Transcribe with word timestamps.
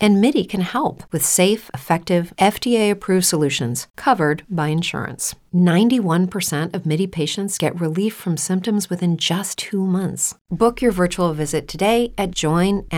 And 0.00 0.20
MIDI 0.20 0.44
can 0.44 0.60
help 0.60 1.02
with 1.12 1.24
safe, 1.24 1.70
effective, 1.74 2.32
FDA 2.38 2.90
approved 2.90 3.26
solutions 3.26 3.88
covered 3.96 4.44
by 4.48 4.68
insurance. 4.68 5.34
91% 5.54 6.74
of 6.74 6.86
MIDI 6.86 7.06
patients 7.06 7.58
get 7.58 7.80
relief 7.80 8.14
from 8.14 8.36
symptoms 8.36 8.88
within 8.88 9.16
just 9.16 9.58
two 9.58 9.84
months. 9.84 10.36
Book 10.50 10.80
your 10.80 10.92
virtual 10.92 11.32
visit 11.34 11.66
today 11.66 12.12
at 12.16 12.30
joinmidi.com. 12.30 12.88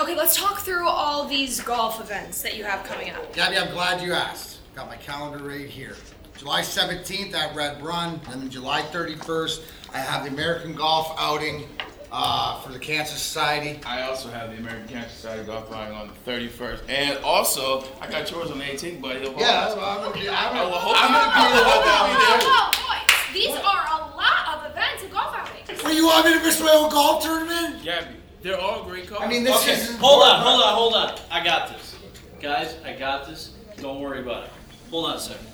Okay, 0.00 0.16
let's 0.16 0.36
talk 0.36 0.58
through 0.58 0.88
all 0.88 1.24
these 1.24 1.60
golf 1.60 2.00
events 2.00 2.42
that 2.42 2.56
you 2.56 2.64
have 2.64 2.84
coming 2.84 3.10
up. 3.10 3.32
Gabby, 3.32 3.56
I'm 3.56 3.72
glad 3.72 4.02
you 4.02 4.12
asked. 4.12 4.58
Got 4.74 4.88
my 4.88 4.96
calendar 4.96 5.44
right 5.44 5.68
here. 5.68 5.94
July 6.36 6.62
17th 6.62 7.32
at 7.32 7.54
Red 7.54 7.80
Run, 7.80 8.20
and 8.32 8.42
then 8.42 8.50
July 8.50 8.82
31st, 8.82 9.62
I 9.94 9.98
have 9.98 10.24
the 10.24 10.30
American 10.30 10.74
Golf 10.74 11.14
Outing 11.16 11.68
uh, 12.16 12.60
for 12.60 12.70
the 12.72 12.78
Cancer 12.78 13.16
Society. 13.16 13.80
I 13.84 14.02
also 14.02 14.28
have 14.30 14.50
the 14.50 14.56
American 14.58 14.86
Cancer 14.88 15.10
Society 15.10 15.44
golf 15.46 15.72
outing 15.72 15.96
on 15.96 16.08
the 16.24 16.30
31st, 16.30 16.88
and 16.88 17.18
also 17.24 17.84
I 18.00 18.08
got 18.08 18.30
yours 18.30 18.50
on 18.52 18.58
the 18.58 18.64
18th, 18.64 19.00
buddy. 19.02 19.18
The 19.18 19.34
Yeah, 19.36 19.68
Hawks. 19.68 19.74
I'm 19.74 19.98
gonna 20.12 20.14
be. 20.14 20.28
I'm 20.28 20.34
I 20.34 20.48
gonna, 20.54 20.70
will 20.70 20.78
hope 20.78 20.96
I'm 20.96 21.12
gonna 21.12 21.26
be 21.26 21.34
I 21.34 21.50
will 21.50 21.64
hope 21.64 21.84
there. 21.84 22.32
you 22.32 22.38
be. 22.38 22.46
Whoa, 22.46 22.70
boys, 22.86 23.34
these 23.34 23.56
are 23.56 23.84
a 23.98 24.16
lot 24.16 24.64
of 24.64 24.70
events 24.70 25.02
and 25.02 25.10
golf 25.12 25.34
outings. 25.36 25.82
Well, 25.82 25.92
you 25.92 26.06
want 26.06 26.24
me 26.26 26.32
to 26.34 26.40
miss 26.40 26.60
my 26.60 26.70
own 26.70 26.88
golf 26.90 27.24
tournament? 27.24 27.82
Gabby, 27.82 28.14
they're 28.42 28.60
all 28.60 28.84
great 28.84 29.08
cars. 29.08 29.22
I 29.22 29.26
mean, 29.28 29.42
this 29.42 29.60
Okay, 29.62 29.72
is. 29.72 29.96
hold 29.98 30.22
on, 30.22 30.40
hold 30.40 30.62
on, 30.62 30.74
hold 30.74 30.94
on. 30.94 31.18
I 31.32 31.42
got 31.42 31.68
this. 31.68 31.96
Guys, 32.40 32.76
I 32.84 32.92
got 32.92 33.26
this. 33.26 33.50
Don't 33.78 34.00
worry 34.00 34.20
about 34.20 34.44
it. 34.44 34.50
Hold 34.90 35.06
on 35.10 35.16
a 35.16 35.20
second. 35.20 35.46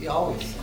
He 0.00 0.08
always. 0.08 0.42
You 0.42 0.56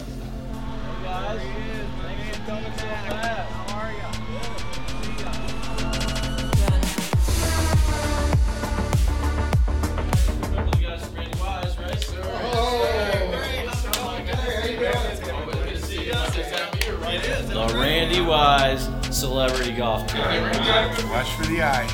The 17.58 17.74
Randy 17.74 18.22
Wise 18.22 18.88
Celebrity 19.10 19.72
Golf 19.72 20.06
Tour. 20.06 20.22
Watch 20.22 21.28
for 21.32 21.48
the 21.48 21.64
eye. 21.64 21.88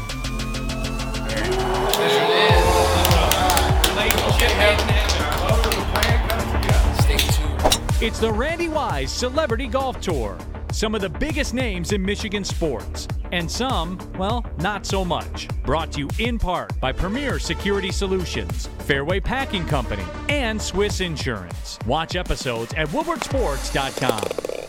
It's 8.01 8.19
the 8.19 8.29
Randy 8.29 8.67
Wise 8.67 9.09
Celebrity 9.09 9.67
Golf 9.67 10.01
Tour. 10.01 10.37
Some 10.73 10.95
of 10.95 10.99
the 10.99 11.07
biggest 11.07 11.53
names 11.53 11.93
in 11.93 12.03
Michigan 12.03 12.43
sports, 12.43 13.07
and 13.31 13.49
some, 13.49 13.97
well, 14.17 14.45
not 14.57 14.85
so 14.85 15.05
much. 15.05 15.47
Brought 15.63 15.93
to 15.93 15.99
you 15.99 16.09
in 16.19 16.37
part 16.37 16.77
by 16.81 16.91
Premier 16.91 17.39
Security 17.39 17.93
Solutions, 17.93 18.67
Fairway 18.79 19.21
Packing 19.21 19.65
Company, 19.67 20.03
and 20.27 20.61
Swiss 20.61 20.99
Insurance. 20.99 21.79
Watch 21.85 22.17
episodes 22.17 22.73
at 22.73 22.89
WoodwardSports.com. 22.89 24.62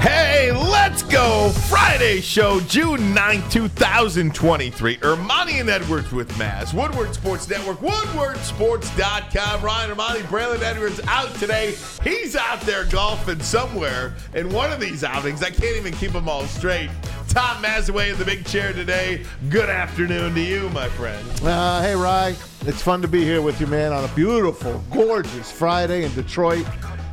Hey, 0.00 0.52
let's 0.52 1.02
go! 1.02 1.50
Friday 1.68 2.20
show, 2.20 2.60
June 2.60 3.12
9, 3.12 3.50
2023. 3.50 4.98
Ermanni 4.98 5.60
and 5.60 5.68
Edwards 5.68 6.12
with 6.12 6.30
Maz. 6.34 6.72
Woodward 6.72 7.12
Sports 7.12 7.48
Network, 7.48 7.78
WoodwardSports.com. 7.80 9.60
Ryan 9.60 9.90
Ermanni, 9.90 10.20
Braylon 10.22 10.62
Edwards 10.62 11.00
out 11.08 11.34
today. 11.34 11.74
He's 12.04 12.36
out 12.36 12.60
there 12.60 12.84
golfing 12.84 13.40
somewhere 13.40 14.14
in 14.34 14.48
one 14.50 14.70
of 14.72 14.78
these 14.78 15.02
outings. 15.02 15.42
I 15.42 15.50
can't 15.50 15.76
even 15.76 15.92
keep 15.94 16.12
them 16.12 16.28
all 16.28 16.44
straight. 16.44 16.90
Tom 17.26 17.60
Mazawey 17.60 18.12
in 18.12 18.18
the 18.18 18.24
big 18.24 18.46
chair 18.46 18.72
today. 18.72 19.24
Good 19.48 19.68
afternoon 19.68 20.32
to 20.34 20.40
you, 20.40 20.68
my 20.70 20.88
friend. 20.90 21.28
Uh, 21.42 21.82
hey, 21.82 21.96
Rye. 21.96 22.36
It's 22.60 22.82
fun 22.82 23.02
to 23.02 23.08
be 23.08 23.24
here 23.24 23.42
with 23.42 23.60
you, 23.60 23.66
man, 23.66 23.92
on 23.92 24.04
a 24.04 24.14
beautiful, 24.14 24.82
gorgeous 24.92 25.50
Friday 25.50 26.04
in 26.04 26.14
Detroit. 26.14 26.66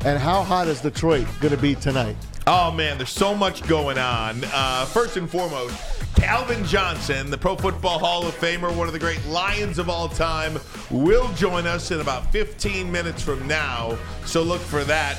And 0.06 0.20
how 0.20 0.44
hot 0.44 0.68
is 0.68 0.82
Detroit 0.82 1.26
going 1.42 1.54
to 1.54 1.60
be 1.60 1.74
tonight? 1.74 2.16
Oh 2.48 2.72
man, 2.72 2.98
there's 2.98 3.10
so 3.10 3.34
much 3.34 3.68
going 3.68 3.98
on. 3.98 4.44
Uh, 4.54 4.86
first 4.86 5.18
and 5.18 5.28
foremost, 5.28 5.76
Calvin 6.16 6.64
Johnson, 6.64 7.32
the 7.32 7.38
Pro 7.38 7.56
Football 7.56 7.98
Hall 7.98 8.28
of 8.28 8.36
Famer, 8.36 8.76
one 8.76 8.86
of 8.86 8.94
the 8.94 9.00
great 9.00 9.24
Lions 9.26 9.80
of 9.80 9.90
all 9.90 10.08
time, 10.08 10.60
will 10.92 11.28
join 11.34 11.66
us 11.66 11.90
in 11.90 12.02
about 12.02 12.32
15 12.32 12.92
minutes 12.92 13.24
from 13.24 13.48
now. 13.48 13.98
So 14.26 14.44
look 14.44 14.62
for 14.62 14.84
that. 14.84 15.18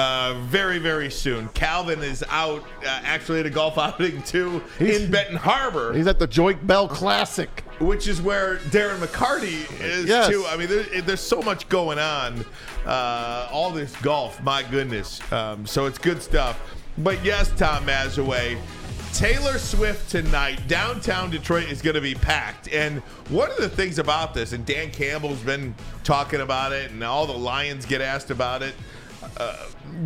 Uh, 0.00 0.34
very, 0.44 0.78
very 0.78 1.10
soon. 1.10 1.46
Calvin 1.48 2.02
is 2.02 2.24
out 2.30 2.62
uh, 2.82 3.00
actually 3.04 3.40
at 3.40 3.46
a 3.46 3.50
golf 3.50 3.76
outing 3.86 4.22
too 4.22 4.62
He's- 4.78 5.02
in 5.02 5.10
Benton 5.10 5.36
Harbor, 5.36 5.92
He's 5.92 6.06
at 6.06 6.18
the 6.18 6.26
Joique 6.26 6.66
Bell 6.66 6.88
Classic. 6.88 7.50
which 7.80 8.08
is 8.08 8.22
where 8.22 8.56
Darren 8.70 8.96
McCarty 8.98 9.68
is 9.80 10.06
Yes. 10.06 10.28
too. 10.28 10.44
I 10.48 10.56
mean, 10.56 10.68
there, 10.68 11.02
there's 11.02 11.20
so 11.20 11.42
much 11.42 11.68
going 11.68 11.98
on. 11.98 12.44
Uh, 12.86 13.48
all 13.52 13.70
this 13.70 13.94
golf, 13.96 14.42
my 14.42 14.62
goodness. 14.62 15.20
Um, 15.32 15.66
so 15.66 15.84
it's 15.86 15.98
good 15.98 16.22
stuff. 16.22 16.58
But 16.98 17.22
yes, 17.24 17.50
Tom 17.58 17.84
Mazawey, 17.86 18.58
Taylor 19.12 19.58
Swift 19.58 20.10
tonight, 20.10 20.66
downtown 20.66 21.30
Detroit 21.30 21.68
is 21.70 21.82
going 21.82 21.94
to 21.96 22.00
be 22.00 22.14
packed. 22.14 22.68
And 22.72 23.00
one 23.28 23.50
of 23.50 23.56
the 23.58 23.68
things 23.68 23.98
about 23.98 24.32
this, 24.34 24.52
and 24.54 24.64
Dan 24.64 24.90
Campbell's 24.92 25.40
been 25.40 25.74
talking 26.04 26.40
about 26.40 26.72
it, 26.72 26.90
and 26.90 27.02
all 27.04 27.26
the 27.26 27.36
Lions 27.36 27.84
get 27.86 28.00
asked 28.00 28.30
about 28.30 28.62
it. 28.62 28.74
Uh, 29.36 29.56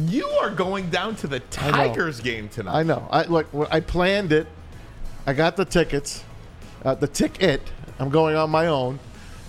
you 0.07 0.27
are 0.27 0.51
going 0.51 0.91
down 0.91 1.15
to 1.17 1.27
the 1.27 1.41
Tigers 1.41 2.21
game 2.21 2.49
tonight. 2.49 2.79
I 2.79 2.83
know. 2.83 3.07
I 3.11 3.25
look. 3.25 3.47
I 3.71 3.81
planned 3.81 4.33
it. 4.33 4.47
I 5.27 5.33
got 5.33 5.57
the 5.57 5.65
tickets. 5.65 6.25
Uh, 6.85 6.95
the 6.95 7.07
ticket. 7.07 7.63
I'm 7.99 8.11
going 8.11 8.37
on 8.37 8.51
my 8.51 8.67
own. 8.67 8.99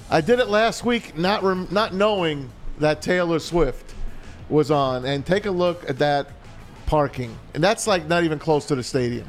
I 0.09 0.21
did 0.21 0.39
it 0.39 0.47
last 0.47 0.85
week, 0.85 1.17
not 1.17 1.43
rem- 1.43 1.67
not 1.71 1.93
knowing 1.93 2.51
that 2.79 3.01
Taylor 3.01 3.39
Swift 3.39 3.95
was 4.49 4.69
on. 4.69 5.05
And 5.05 5.25
take 5.25 5.45
a 5.45 5.51
look 5.51 5.89
at 5.89 5.97
that 5.99 6.27
parking, 6.85 7.35
and 7.53 7.63
that's 7.63 7.87
like 7.87 8.07
not 8.07 8.23
even 8.23 8.37
close 8.37 8.65
to 8.67 8.75
the 8.75 8.83
stadium. 8.83 9.27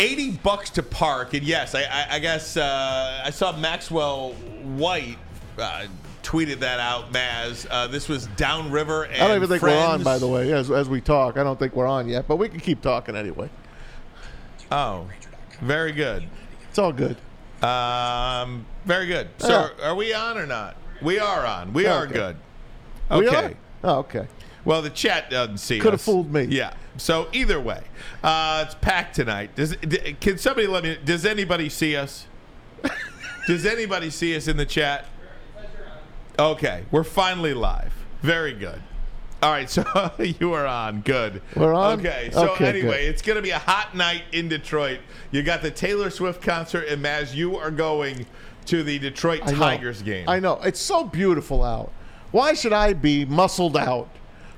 80 0.00 0.32
bucks 0.38 0.70
to 0.70 0.82
park. 0.82 1.34
And 1.34 1.44
yes, 1.44 1.76
I, 1.76 1.82
I, 1.82 2.06
I 2.12 2.18
guess 2.18 2.56
uh, 2.56 3.22
I 3.24 3.30
saw 3.30 3.56
Maxwell 3.56 4.32
White 4.64 5.18
uh, 5.58 5.86
tweeted 6.22 6.60
that 6.60 6.80
out, 6.80 7.12
Maz. 7.12 7.66
Uh, 7.70 7.86
this 7.86 8.08
was 8.08 8.26
Downriver 8.36 9.04
and 9.04 9.22
I 9.22 9.28
don't 9.28 9.36
even 9.36 9.48
think 9.48 9.62
we're 9.62 9.76
on, 9.76 10.02
by 10.02 10.18
the 10.18 10.28
way, 10.28 10.52
as, 10.52 10.70
as 10.70 10.88
we 10.88 11.00
talk. 11.00 11.36
I 11.36 11.42
don't 11.42 11.58
think 11.58 11.74
we're 11.74 11.86
on 11.86 12.08
yet, 12.08 12.26
but 12.28 12.36
we 12.36 12.48
can 12.48 12.60
keep 12.60 12.80
talking 12.80 13.16
anyway. 13.16 13.50
Oh, 14.70 15.06
very 15.60 15.92
good. 15.92 16.24
It's 16.68 16.78
all 16.78 16.92
good. 16.92 17.16
Um, 17.62 18.66
very 18.84 19.06
good. 19.06 19.28
So 19.38 19.48
Yeah. 19.78 19.88
are 19.88 19.94
we 19.94 20.12
on 20.14 20.38
or 20.38 20.46
not? 20.46 20.76
We 21.02 21.18
are 21.18 21.44
on. 21.46 21.72
We 21.72 21.84
Yeah, 21.84 21.94
are 21.98 22.04
okay. 22.04 22.12
good. 22.12 22.36
We 23.10 23.28
Okay. 23.28 23.44
are? 23.46 23.54
Oh, 23.84 23.98
okay. 23.98 24.26
Well, 24.64 24.80
the 24.80 24.90
chat 24.90 25.28
doesn't 25.28 25.58
see 25.58 25.80
Coulda 25.80 25.98
fooled 25.98 26.32
me. 26.32 26.44
Yeah. 26.44 26.74
So 26.96 27.26
either 27.32 27.60
way, 27.60 27.82
uh, 28.22 28.64
it's 28.66 28.76
packed 28.76 29.16
tonight. 29.16 29.54
Does 29.56 29.76
can 30.20 30.38
somebody 30.38 30.66
let 30.68 30.84
me? 30.84 30.98
Does 31.04 31.26
anybody 31.26 31.68
see 31.68 31.96
us? 31.96 32.26
does 33.46 33.66
anybody 33.66 34.08
see 34.10 34.36
us 34.36 34.46
in 34.46 34.56
the 34.56 34.66
chat? 34.66 35.06
Okay, 36.38 36.84
we're 36.90 37.04
finally 37.04 37.54
live. 37.54 37.92
Very 38.22 38.52
good. 38.54 38.80
All 39.42 39.50
right, 39.50 39.68
so 39.70 39.84
you 40.18 40.52
are 40.52 40.66
on. 40.66 41.00
Good. 41.00 41.42
We're 41.56 41.74
on? 41.74 41.98
Okay. 42.00 42.30
So 42.32 42.52
Okay, 42.52 42.66
anyway, 42.68 43.04
good. 43.04 43.10
it's 43.10 43.22
going 43.22 43.36
to 43.36 43.42
be 43.42 43.50
a 43.50 43.58
hot 43.58 43.94
night 43.96 44.22
in 44.32 44.48
Detroit. 44.48 45.00
You 45.30 45.42
got 45.42 45.62
the 45.62 45.70
Taylor 45.70 46.10
Swift 46.10 46.40
concert, 46.42 46.86
and 46.88 47.04
Maz, 47.04 47.34
you 47.34 47.56
are 47.56 47.70
going 47.70 48.24
to 48.66 48.82
the 48.84 48.98
Detroit 48.98 49.40
I 49.44 49.50
know. 49.52 49.58
Tigers 49.58 50.02
game. 50.02 50.28
I 50.28 50.38
know. 50.38 50.60
It's 50.62 50.80
so 50.80 51.04
beautiful 51.04 51.64
out. 51.64 51.90
Why 52.30 52.54
should 52.54 52.72
I 52.72 52.92
be 52.92 53.24
muscled 53.24 53.76
out 53.76 54.08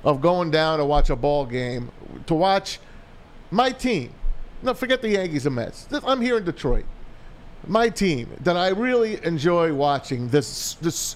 of 0.03 0.21
going 0.21 0.51
down 0.51 0.77
to 0.77 0.85
watch 0.85 1.09
a 1.09 1.15
ball 1.15 1.45
game 1.45 1.91
to 2.27 2.35
watch 2.35 2.79
my 3.51 3.71
team? 3.71 4.13
No, 4.61 4.73
forget 4.73 5.01
the 5.01 5.09
Yankees 5.09 5.45
and 5.47 5.55
Mets. 5.55 5.87
I'm 6.05 6.21
here 6.21 6.37
in 6.37 6.45
Detroit. 6.45 6.85
My 7.67 7.89
team 7.89 8.29
that 8.41 8.55
I 8.55 8.69
really 8.69 9.23
enjoy 9.25 9.73
watching 9.73 10.29
this 10.29 10.75
this 10.75 11.15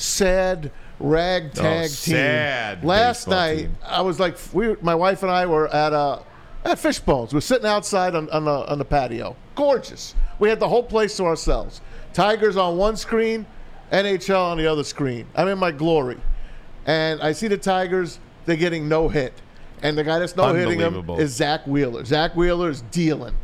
sad 0.00 0.70
ragtag 0.98 1.64
Oh, 1.64 1.80
team. 1.82 1.88
sad 2.14 2.84
Last 2.84 3.28
night 3.28 3.56
team. 3.58 3.76
I 3.86 4.00
was 4.02 4.18
like, 4.20 4.36
we, 4.52 4.76
my 4.80 4.94
wife 4.94 5.22
and 5.22 5.30
I 5.30 5.46
were 5.46 5.68
at 5.68 5.92
a 5.92 6.22
at 6.64 6.78
Fishbones. 6.78 7.32
We're 7.32 7.40
sitting 7.40 7.66
outside 7.66 8.14
on, 8.14 8.28
on 8.30 8.44
the 8.44 8.70
on 8.70 8.78
the 8.78 8.84
patio. 8.84 9.36
Gorgeous. 9.54 10.14
We 10.38 10.48
had 10.48 10.60
the 10.60 10.68
whole 10.68 10.82
place 10.82 11.16
to 11.18 11.24
ourselves. 11.24 11.80
Tigers 12.12 12.56
on 12.56 12.76
one 12.76 12.96
screen, 12.96 13.46
NHL 13.92 14.38
on 14.50 14.58
the 14.58 14.66
other 14.66 14.84
screen. 14.84 15.26
I'm 15.36 15.48
in 15.48 15.58
my 15.58 15.70
glory, 15.70 16.18
and 16.86 17.20
I 17.22 17.32
see 17.32 17.48
the 17.48 17.56
Tigers. 17.58 18.18
They're 18.46 18.56
getting 18.56 18.88
no 18.88 19.08
hit, 19.08 19.34
and 19.82 19.96
the 19.96 20.04
guy 20.04 20.18
that's 20.18 20.34
no 20.36 20.52
hitting 20.54 20.78
them 20.78 21.08
is 21.18 21.34
Zack 21.34 21.66
Wheeler. 21.66 22.04
Zack 22.04 22.34
Wheeler 22.36 22.68
is 22.70 22.82
dealing. 22.90 23.34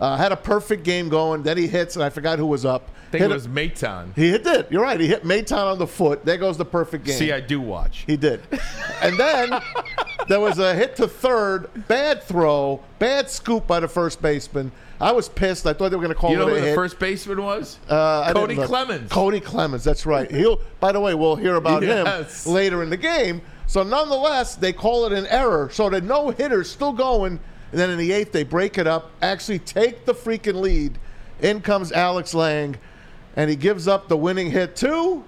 Uh, 0.00 0.16
had 0.16 0.32
a 0.32 0.36
perfect 0.36 0.82
game 0.84 1.08
going. 1.08 1.42
Then 1.42 1.56
he 1.56 1.66
hits, 1.68 1.94
and 1.96 2.04
I 2.04 2.10
forgot 2.10 2.38
who 2.38 2.46
was 2.46 2.64
up. 2.64 2.90
Think 3.14 3.22
Hit 3.22 3.30
it 3.30 3.34
was 3.34 3.48
Maton. 3.48 4.14
He 4.16 4.36
did. 4.38 4.66
You're 4.70 4.82
right. 4.82 4.98
He 5.00 5.06
hit 5.06 5.24
Maton 5.24 5.72
on 5.72 5.78
the 5.78 5.86
foot. 5.86 6.24
There 6.24 6.36
goes 6.36 6.58
the 6.58 6.64
perfect 6.64 7.04
game. 7.04 7.16
See, 7.16 7.32
I 7.32 7.40
do 7.40 7.60
watch. 7.60 8.04
He 8.06 8.16
did. 8.16 8.40
And 9.02 9.16
then 9.18 9.60
there 10.28 10.40
was 10.40 10.58
a 10.58 10.74
hit 10.74 10.96
to 10.96 11.06
third, 11.08 11.68
bad 11.88 12.22
throw, 12.22 12.80
bad 12.98 13.30
scoop 13.30 13.66
by 13.66 13.80
the 13.80 13.88
first 13.88 14.20
baseman. 14.20 14.72
I 15.00 15.12
was 15.12 15.28
pissed. 15.28 15.66
I 15.66 15.72
thought 15.72 15.90
they 15.90 15.96
were 15.96 16.02
going 16.02 16.14
to 16.14 16.20
call 16.20 16.30
You 16.30 16.36
know 16.38 16.46
it 16.48 16.54
who 16.54 16.60
the 16.60 16.66
hit. 16.68 16.74
first 16.74 16.98
baseman 16.98 17.42
was? 17.42 17.78
Uh, 17.88 18.32
Cody. 18.32 18.56
Clemens. 18.56 19.10
Cody 19.12 19.40
Clemens, 19.40 19.84
that's 19.84 20.06
right. 20.06 20.30
He'll. 20.30 20.60
By 20.80 20.92
the 20.92 21.00
way, 21.00 21.14
we'll 21.14 21.36
hear 21.36 21.56
about 21.56 21.82
Yes. 21.82 22.46
him 22.46 22.52
later 22.52 22.82
in 22.82 22.90
the 22.90 22.96
game. 22.96 23.42
So 23.66 23.82
nonetheless, 23.82 24.54
they 24.56 24.72
call 24.72 25.06
it 25.06 25.12
an 25.12 25.26
error. 25.26 25.68
So 25.72 25.88
the 25.90 26.00
no 26.00 26.30
hitters 26.30 26.70
still 26.70 26.92
going, 26.92 27.40
and 27.72 27.80
then 27.80 27.90
in 27.90 27.98
the 27.98 28.12
eighth 28.12 28.32
they 28.32 28.44
break 28.44 28.78
it 28.78 28.86
up, 28.86 29.10
actually 29.22 29.58
take 29.58 30.04
the 30.04 30.14
freaking 30.14 30.60
lead. 30.60 30.98
In 31.40 31.60
comes 31.60 31.90
Alex 31.90 32.32
Lange, 32.32 32.76
and 33.36 33.50
he 33.50 33.56
gives 33.56 33.88
up 33.88 34.08
the 34.08 34.16
winning 34.16 34.50
hit 34.50 34.76
too, 34.76 35.24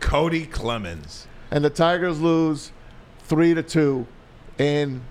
Cody 0.00 0.46
Clemens. 0.46 1.26
and 1.50 1.64
the 1.64 1.70
Tigers 1.70 2.20
lose 2.20 2.72
three 3.20 3.54
to 3.54 3.62
two 3.62 4.06
in 4.58 5.02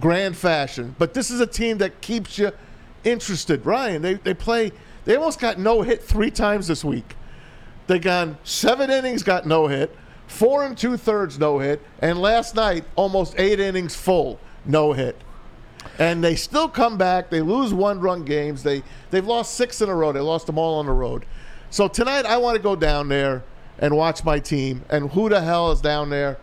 grand 0.00 0.36
fashion. 0.36 0.94
But 0.98 1.14
this 1.14 1.30
is 1.30 1.40
a 1.40 1.46
team 1.46 1.78
that 1.78 2.00
keeps 2.00 2.38
you 2.38 2.52
interested, 3.04 3.64
Ryan. 3.66 4.02
They 4.02 4.14
they 4.14 4.34
play. 4.34 4.72
They 5.04 5.16
almost 5.16 5.40
got 5.40 5.58
no 5.58 5.82
hit 5.82 6.02
three 6.02 6.30
times 6.30 6.66
this 6.68 6.84
week. 6.84 7.16
They 7.88 7.98
gone 7.98 8.38
seven 8.44 8.88
innings, 8.90 9.24
got 9.24 9.46
no 9.46 9.66
hit, 9.66 9.94
four 10.28 10.64
and 10.64 10.78
two 10.78 10.96
thirds 10.96 11.38
no 11.38 11.58
hit, 11.58 11.80
and 12.00 12.20
last 12.20 12.54
night 12.54 12.84
almost 12.94 13.34
eight 13.38 13.58
innings 13.58 13.96
full 13.96 14.38
no 14.64 14.92
hit. 14.92 15.20
And 15.98 16.22
they 16.22 16.36
still 16.36 16.68
come 16.68 16.96
back. 16.96 17.28
They 17.28 17.40
lose 17.40 17.74
one 17.74 17.98
run 18.00 18.24
games. 18.24 18.62
They 18.62 18.84
they've 19.10 19.26
lost 19.26 19.54
six 19.56 19.80
in 19.82 19.88
a 19.88 19.94
row. 19.94 20.12
They 20.12 20.20
lost 20.20 20.46
them 20.46 20.56
all 20.58 20.78
on 20.78 20.86
the 20.86 20.92
road. 20.92 21.26
So 21.72 21.88
tonight 21.88 22.26
I 22.26 22.36
want 22.36 22.54
to 22.54 22.62
go 22.62 22.76
down 22.76 23.08
there 23.08 23.42
and 23.78 23.96
watch 23.96 24.24
my 24.24 24.38
team. 24.38 24.84
And 24.90 25.10
who 25.10 25.30
the 25.30 25.40
hell 25.40 25.72
is 25.72 25.80
down 25.80 26.10
there 26.10 26.36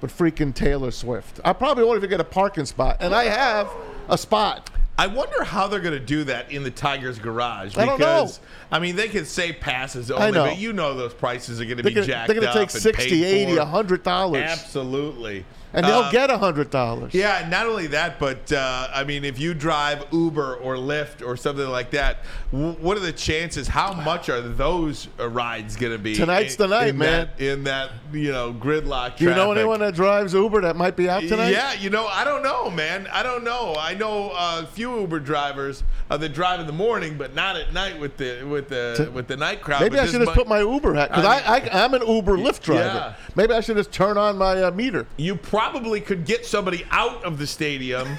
but 0.00 0.08
freaking 0.08 0.54
Taylor 0.54 0.90
Swift? 0.90 1.38
I 1.44 1.52
probably 1.52 1.84
won't 1.84 1.98
even 1.98 2.08
get 2.08 2.18
a 2.18 2.24
parking 2.24 2.64
spot. 2.64 2.96
And 3.00 3.14
I 3.14 3.24
have 3.24 3.70
a 4.08 4.16
spot. 4.16 4.70
I 4.96 5.06
wonder 5.06 5.44
how 5.44 5.68
they're 5.68 5.80
going 5.80 5.98
to 5.98 6.04
do 6.04 6.24
that 6.24 6.50
in 6.50 6.62
the 6.62 6.70
Tigers' 6.70 7.18
garage. 7.18 7.76
I 7.76 7.84
don't 7.84 8.00
know. 8.00 8.24
Because, 8.24 8.40
I 8.72 8.78
mean, 8.78 8.96
they 8.96 9.08
can 9.08 9.26
say 9.26 9.52
passes 9.52 10.10
only, 10.10 10.32
but 10.32 10.56
you 10.56 10.72
know 10.72 10.94
those 10.94 11.12
prices 11.12 11.60
are 11.60 11.66
going 11.66 11.76
to 11.76 11.82
be 11.82 11.92
gonna, 11.92 12.06
jacked 12.06 12.28
they're 12.28 12.40
gonna 12.40 12.52
take 12.52 12.72
and 12.72 12.82
60, 12.82 13.08
paid 13.10 13.48
80, 13.48 13.58
100 13.58 14.02
dollars. 14.02 14.42
Absolutely. 14.42 15.44
And 15.72 15.86
they'll 15.86 16.00
Uh, 16.00 16.10
get 16.10 16.30
a 16.30 16.38
hundred 16.38 16.70
dollars. 16.70 17.14
Yeah, 17.14 17.46
not 17.48 17.66
only 17.66 17.86
that, 17.88 18.18
but 18.18 18.50
uh, 18.52 18.88
I 18.92 19.04
mean, 19.04 19.24
if 19.24 19.38
you 19.38 19.54
drive 19.54 20.04
Uber 20.10 20.56
or 20.56 20.74
Lyft 20.74 21.24
or 21.24 21.36
something 21.36 21.68
like 21.68 21.90
that, 21.92 22.18
w- 22.50 22.72
what 22.80 22.96
are 22.96 23.00
the 23.00 23.12
chances? 23.12 23.68
How 23.68 23.92
much 23.92 24.28
are 24.28 24.40
those 24.40 25.06
uh, 25.20 25.28
rides 25.28 25.76
going 25.76 25.92
to 25.92 25.98
be? 25.98 26.16
Tonight's 26.16 26.56
in- 26.56 26.58
the 26.62 26.66
night, 26.66 26.88
in 26.88 26.98
man. 26.98 27.28
That, 27.36 27.40
in 27.44 27.64
that 27.64 27.90
you 28.12 28.32
know 28.32 28.52
gridlock. 28.52 29.16
Do 29.18 29.24
you 29.24 29.30
know 29.30 29.52
anyone 29.52 29.78
that 29.80 29.94
drives 29.94 30.34
Uber 30.34 30.60
that 30.62 30.74
might 30.74 30.96
be 30.96 31.08
out 31.08 31.22
tonight? 31.22 31.50
Yeah, 31.50 31.72
you 31.74 31.88
know, 31.90 32.06
I 32.08 32.24
don't 32.24 32.42
know, 32.42 32.68
man. 32.70 33.06
I 33.12 33.22
don't 33.22 33.44
know. 33.44 33.76
I 33.78 33.94
know 33.94 34.30
a 34.30 34.66
few 34.72 34.98
Uber 35.00 35.20
drivers 35.20 35.84
uh, 36.10 36.16
that 36.16 36.30
drive 36.34 36.58
in 36.58 36.66
the 36.66 36.72
morning, 36.72 37.16
but 37.16 37.32
not 37.36 37.54
at 37.54 37.72
night 37.72 38.00
with 38.00 38.16
the 38.16 38.42
with 38.42 38.68
the 38.68 39.08
with 39.14 39.28
the 39.28 39.36
night 39.36 39.60
crowd. 39.60 39.82
Maybe 39.82 40.00
I 40.00 40.06
should 40.06 40.20
just 40.20 40.32
put 40.34 40.48
my 40.48 40.60
Uber 40.62 40.94
hat 40.94 41.10
because 41.10 41.24
I 41.24 41.38
I, 41.38 41.56
I, 41.58 41.84
I'm 41.84 41.94
an 41.94 42.02
Uber 42.04 42.36
Lyft 42.38 42.62
driver. 42.62 42.80
Yeah. 42.82 43.14
Maybe 43.36 43.54
I 43.54 43.60
should 43.60 43.76
just 43.76 43.92
turn 43.92 44.18
on 44.18 44.36
my 44.36 44.60
uh, 44.64 44.70
meter. 44.72 45.06
You 45.16 45.36
probably 45.36 45.59
could 46.00 46.24
get 46.24 46.46
somebody 46.46 46.84
out 46.90 47.24
of 47.24 47.38
the 47.38 47.46
stadium. 47.46 48.18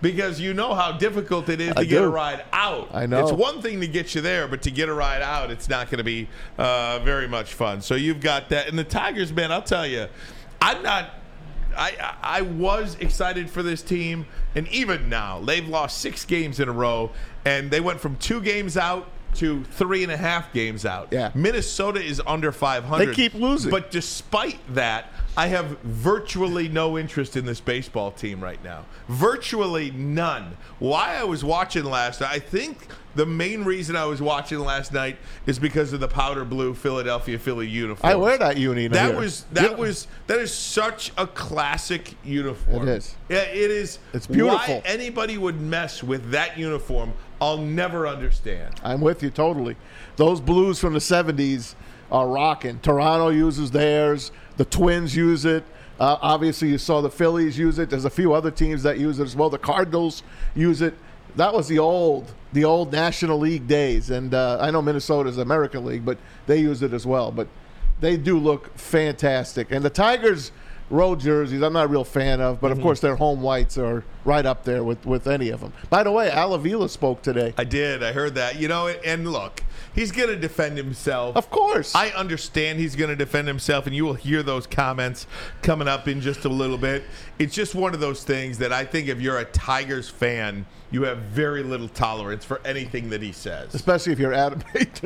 Because 0.00 0.40
you 0.40 0.52
know 0.52 0.74
how 0.74 0.90
difficult 0.90 1.48
it 1.48 1.60
is 1.60 1.74
to 1.74 1.80
I 1.80 1.84
get 1.84 2.02
a 2.02 2.08
ride 2.08 2.44
out. 2.52 2.92
I 2.92 3.06
know. 3.06 3.20
It's 3.20 3.30
one 3.30 3.62
thing 3.62 3.80
to 3.82 3.86
get 3.86 4.16
you 4.16 4.20
there, 4.20 4.48
but 4.48 4.62
to 4.62 4.72
get 4.72 4.88
a 4.88 4.92
ride 4.92 5.22
out, 5.22 5.52
it's 5.52 5.68
not 5.68 5.90
going 5.90 5.98
to 5.98 6.04
be 6.04 6.28
uh, 6.58 6.98
very 7.04 7.28
much 7.28 7.54
fun. 7.54 7.80
So 7.80 7.94
you've 7.94 8.20
got 8.20 8.48
that. 8.48 8.66
And 8.66 8.76
the 8.76 8.82
Tigers, 8.82 9.32
man, 9.32 9.52
I'll 9.52 9.62
tell 9.62 9.86
you, 9.86 10.08
I'm 10.60 10.82
not. 10.82 11.10
I, 11.76 11.92
I 12.00 12.38
I 12.38 12.40
was 12.42 12.96
excited 12.96 13.48
for 13.48 13.62
this 13.62 13.80
team, 13.80 14.26
and 14.56 14.66
even 14.68 15.08
now 15.08 15.40
they've 15.40 15.68
lost 15.68 15.98
six 15.98 16.24
games 16.24 16.58
in 16.58 16.68
a 16.68 16.72
row, 16.72 17.12
and 17.44 17.70
they 17.70 17.80
went 17.80 18.00
from 18.00 18.16
two 18.16 18.40
games 18.40 18.76
out 18.76 19.08
to 19.34 19.64
three 19.64 20.02
and 20.02 20.12
a 20.12 20.16
half 20.16 20.52
games 20.52 20.84
out. 20.84 21.08
Yeah. 21.10 21.30
Minnesota 21.34 22.02
is 22.02 22.20
under 22.26 22.52
500. 22.52 23.06
They 23.06 23.14
keep 23.14 23.34
losing. 23.34 23.70
But 23.70 23.90
despite 23.90 24.60
that, 24.74 25.12
I 25.36 25.46
have 25.46 25.78
virtually 25.80 26.68
no 26.68 26.98
interest 26.98 27.36
in 27.36 27.46
this 27.46 27.60
baseball 27.60 28.10
team 28.10 28.42
right 28.42 28.62
now. 28.62 28.84
Virtually 29.08 29.90
none. 29.90 30.56
Why 30.78 31.16
I 31.16 31.24
was 31.24 31.42
watching 31.42 31.84
last 31.84 32.20
I 32.20 32.38
think 32.38 32.86
the 33.14 33.26
main 33.26 33.64
reason 33.64 33.96
I 33.96 34.04
was 34.06 34.22
watching 34.22 34.58
last 34.58 34.92
night 34.92 35.16
is 35.46 35.58
because 35.58 35.92
of 35.92 36.00
the 36.00 36.08
powder 36.08 36.44
blue 36.44 36.74
Philadelphia 36.74 37.38
Philly 37.38 37.68
uniform. 37.68 38.10
I 38.10 38.14
wear 38.14 38.38
that 38.38 38.56
uni. 38.56 38.88
That 38.88 39.10
here. 39.10 39.18
was 39.20 39.44
that 39.52 39.70
Yeah. 39.72 39.76
was 39.76 40.06
that 40.26 40.38
is 40.38 40.52
such 40.54 41.12
a 41.18 41.26
classic 41.26 42.14
uniform. 42.24 42.88
It 42.88 42.96
is. 42.98 43.14
Yeah, 43.28 43.38
it 43.38 43.70
is. 43.70 43.98
It's 44.12 44.26
beautiful. 44.26 44.76
Why 44.76 44.82
anybody 44.84 45.38
would 45.38 45.60
mess 45.60 46.02
with 46.02 46.30
that 46.30 46.56
uniform, 46.58 47.12
I'll 47.40 47.58
never 47.58 48.06
understand. 48.06 48.74
I'm 48.82 49.00
with 49.00 49.22
you 49.22 49.30
totally. 49.30 49.76
Those 50.16 50.40
blues 50.40 50.78
from 50.78 50.92
the 50.94 51.00
70s 51.00 51.74
are 52.10 52.28
rocking. 52.28 52.78
Toronto 52.80 53.28
uses 53.30 53.70
theirs. 53.70 54.32
The 54.56 54.64
Twins 54.64 55.16
use 55.16 55.44
it. 55.44 55.64
Uh, 56.00 56.16
obviously, 56.20 56.68
you 56.68 56.78
saw 56.78 57.00
the 57.00 57.10
Phillies 57.10 57.56
use 57.58 57.78
it. 57.78 57.88
There's 57.90 58.04
a 58.04 58.10
few 58.10 58.32
other 58.32 58.50
teams 58.50 58.82
that 58.82 58.98
use 58.98 59.18
it 59.18 59.24
as 59.24 59.36
well. 59.36 59.50
The 59.50 59.58
Cardinals 59.58 60.22
use 60.54 60.82
it. 60.82 60.94
That 61.36 61.54
was 61.54 61.68
the 61.68 61.78
old, 61.78 62.32
the 62.52 62.64
old 62.64 62.92
National 62.92 63.38
League 63.38 63.66
days. 63.66 64.10
And 64.10 64.34
uh, 64.34 64.58
I 64.60 64.70
know 64.70 64.82
Minnesota's 64.82 65.38
American 65.38 65.84
League, 65.84 66.04
but 66.04 66.18
they 66.46 66.58
use 66.58 66.82
it 66.82 66.92
as 66.92 67.06
well. 67.06 67.30
But 67.30 67.48
they 68.00 68.16
do 68.16 68.38
look 68.38 68.76
fantastic. 68.76 69.70
And 69.70 69.84
the 69.84 69.90
Tigers 69.90 70.52
road 70.90 71.20
jerseys, 71.20 71.62
I'm 71.62 71.72
not 71.72 71.86
a 71.86 71.88
real 71.88 72.04
fan 72.04 72.40
of, 72.40 72.60
but 72.60 72.70
of 72.70 72.80
course 72.80 73.00
their 73.00 73.16
home 73.16 73.40
whites 73.40 73.78
are 73.78 74.04
right 74.24 74.44
up 74.44 74.64
there 74.64 74.84
with, 74.84 75.04
with 75.04 75.26
any 75.26 75.50
of 75.50 75.60
them. 75.60 75.72
By 75.90 76.02
the 76.02 76.12
way, 76.12 76.30
Al 76.30 76.54
Avila 76.54 76.88
spoke 76.88 77.22
today. 77.22 77.54
I 77.56 77.64
did. 77.64 78.02
I 78.02 78.12
heard 78.12 78.34
that. 78.36 78.58
You 78.58 78.68
know, 78.68 78.88
and 78.88 79.30
look, 79.30 79.62
he's 79.94 80.12
going 80.12 80.28
to 80.28 80.36
defend 80.36 80.76
himself. 80.76 81.36
Of 81.36 81.50
course. 81.50 81.94
I 81.94 82.10
understand 82.10 82.78
he's 82.78 82.96
going 82.96 83.10
to 83.10 83.16
defend 83.16 83.48
himself, 83.48 83.86
and 83.86 83.94
you 83.94 84.04
will 84.04 84.14
hear 84.14 84.42
those 84.42 84.66
comments 84.66 85.26
coming 85.62 85.88
up 85.88 86.08
in 86.08 86.20
just 86.20 86.44
a 86.44 86.48
little 86.48 86.78
bit. 86.78 87.04
It's 87.38 87.54
just 87.54 87.74
one 87.74 87.94
of 87.94 88.00
those 88.00 88.24
things 88.24 88.58
that 88.58 88.72
I 88.72 88.84
think 88.84 89.08
if 89.08 89.20
you're 89.20 89.38
a 89.38 89.44
Tigers 89.44 90.08
fan, 90.08 90.66
you 90.90 91.02
have 91.04 91.18
very 91.18 91.62
little 91.62 91.88
tolerance 91.88 92.44
for 92.44 92.60
anything 92.66 93.10
that 93.10 93.22
he 93.22 93.32
says. 93.32 93.74
especially 93.74 94.12
if 94.12 94.18
you're 94.18 94.34
Adam. 94.34 94.62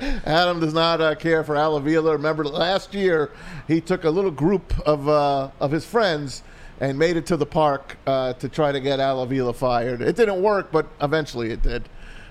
Adam 0.24 0.60
does 0.60 0.72
not 0.72 1.00
uh, 1.00 1.14
care 1.16 1.42
for 1.42 1.56
Al 1.56 1.76
Avila. 1.76 2.12
Remember 2.12 2.44
last 2.44 2.94
year, 2.94 3.30
he 3.66 3.80
took 3.80 4.04
a 4.04 4.10
little 4.10 4.30
group 4.30 4.72
of 4.86 5.08
uh, 5.08 5.50
of 5.58 5.72
his 5.72 5.84
friends 5.84 6.42
and 6.80 6.98
made 6.98 7.16
it 7.16 7.26
to 7.26 7.36
the 7.36 7.46
park 7.46 7.98
uh, 8.06 8.32
to 8.34 8.48
try 8.48 8.72
to 8.72 8.80
get 8.80 9.00
Al 9.00 9.20
Avila 9.22 9.52
fired. 9.52 10.00
It 10.00 10.16
didn't 10.16 10.42
work, 10.42 10.72
but 10.72 10.86
eventually 11.00 11.50
it 11.50 11.62
did. 11.62 11.88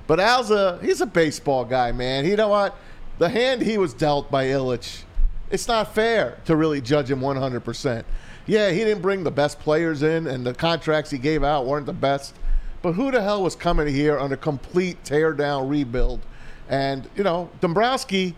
But 0.08 0.20
Al's 0.20 0.50
a 0.50 0.80
he's 0.82 1.02
a 1.02 1.06
baseball 1.06 1.66
guy, 1.66 1.92
man. 1.92 2.26
You 2.26 2.36
know 2.36 2.50
what? 2.50 2.76
The 3.20 3.30
hand 3.30 3.62
he 3.62 3.78
was 3.78 3.94
dealt 3.94 4.32
by 4.32 4.46
Ilitch, 4.46 5.04
it's 5.52 5.68
not 5.68 5.94
fair 5.94 6.40
to 6.46 6.56
really 6.56 6.82
judge 6.82 7.12
him 7.12 7.20
100%. 7.20 8.04
Yeah, 8.46 8.72
he 8.72 8.80
didn't 8.80 9.02
bring 9.02 9.24
the 9.24 9.32
best 9.32 9.60
players 9.60 10.02
in, 10.02 10.26
and 10.26 10.46
the 10.46 10.54
contracts 10.54 11.12
he 11.12 11.18
gave 11.18 11.44
out 11.44 11.66
weren't 11.66 11.86
the 11.86 11.94
best. 11.94 12.36
But 12.82 12.94
who 12.94 13.12
the 13.12 13.22
hell 13.22 13.44
was 13.44 13.56
coming 13.56 13.88
here 13.88 14.18
on 14.18 14.32
a 14.32 14.38
complete 14.38 15.04
tear 15.04 15.34
down 15.34 15.68
rebuild? 15.68 16.22
And, 16.70 17.10
you 17.16 17.24
know, 17.24 17.50
Dombrowski, 17.62 18.36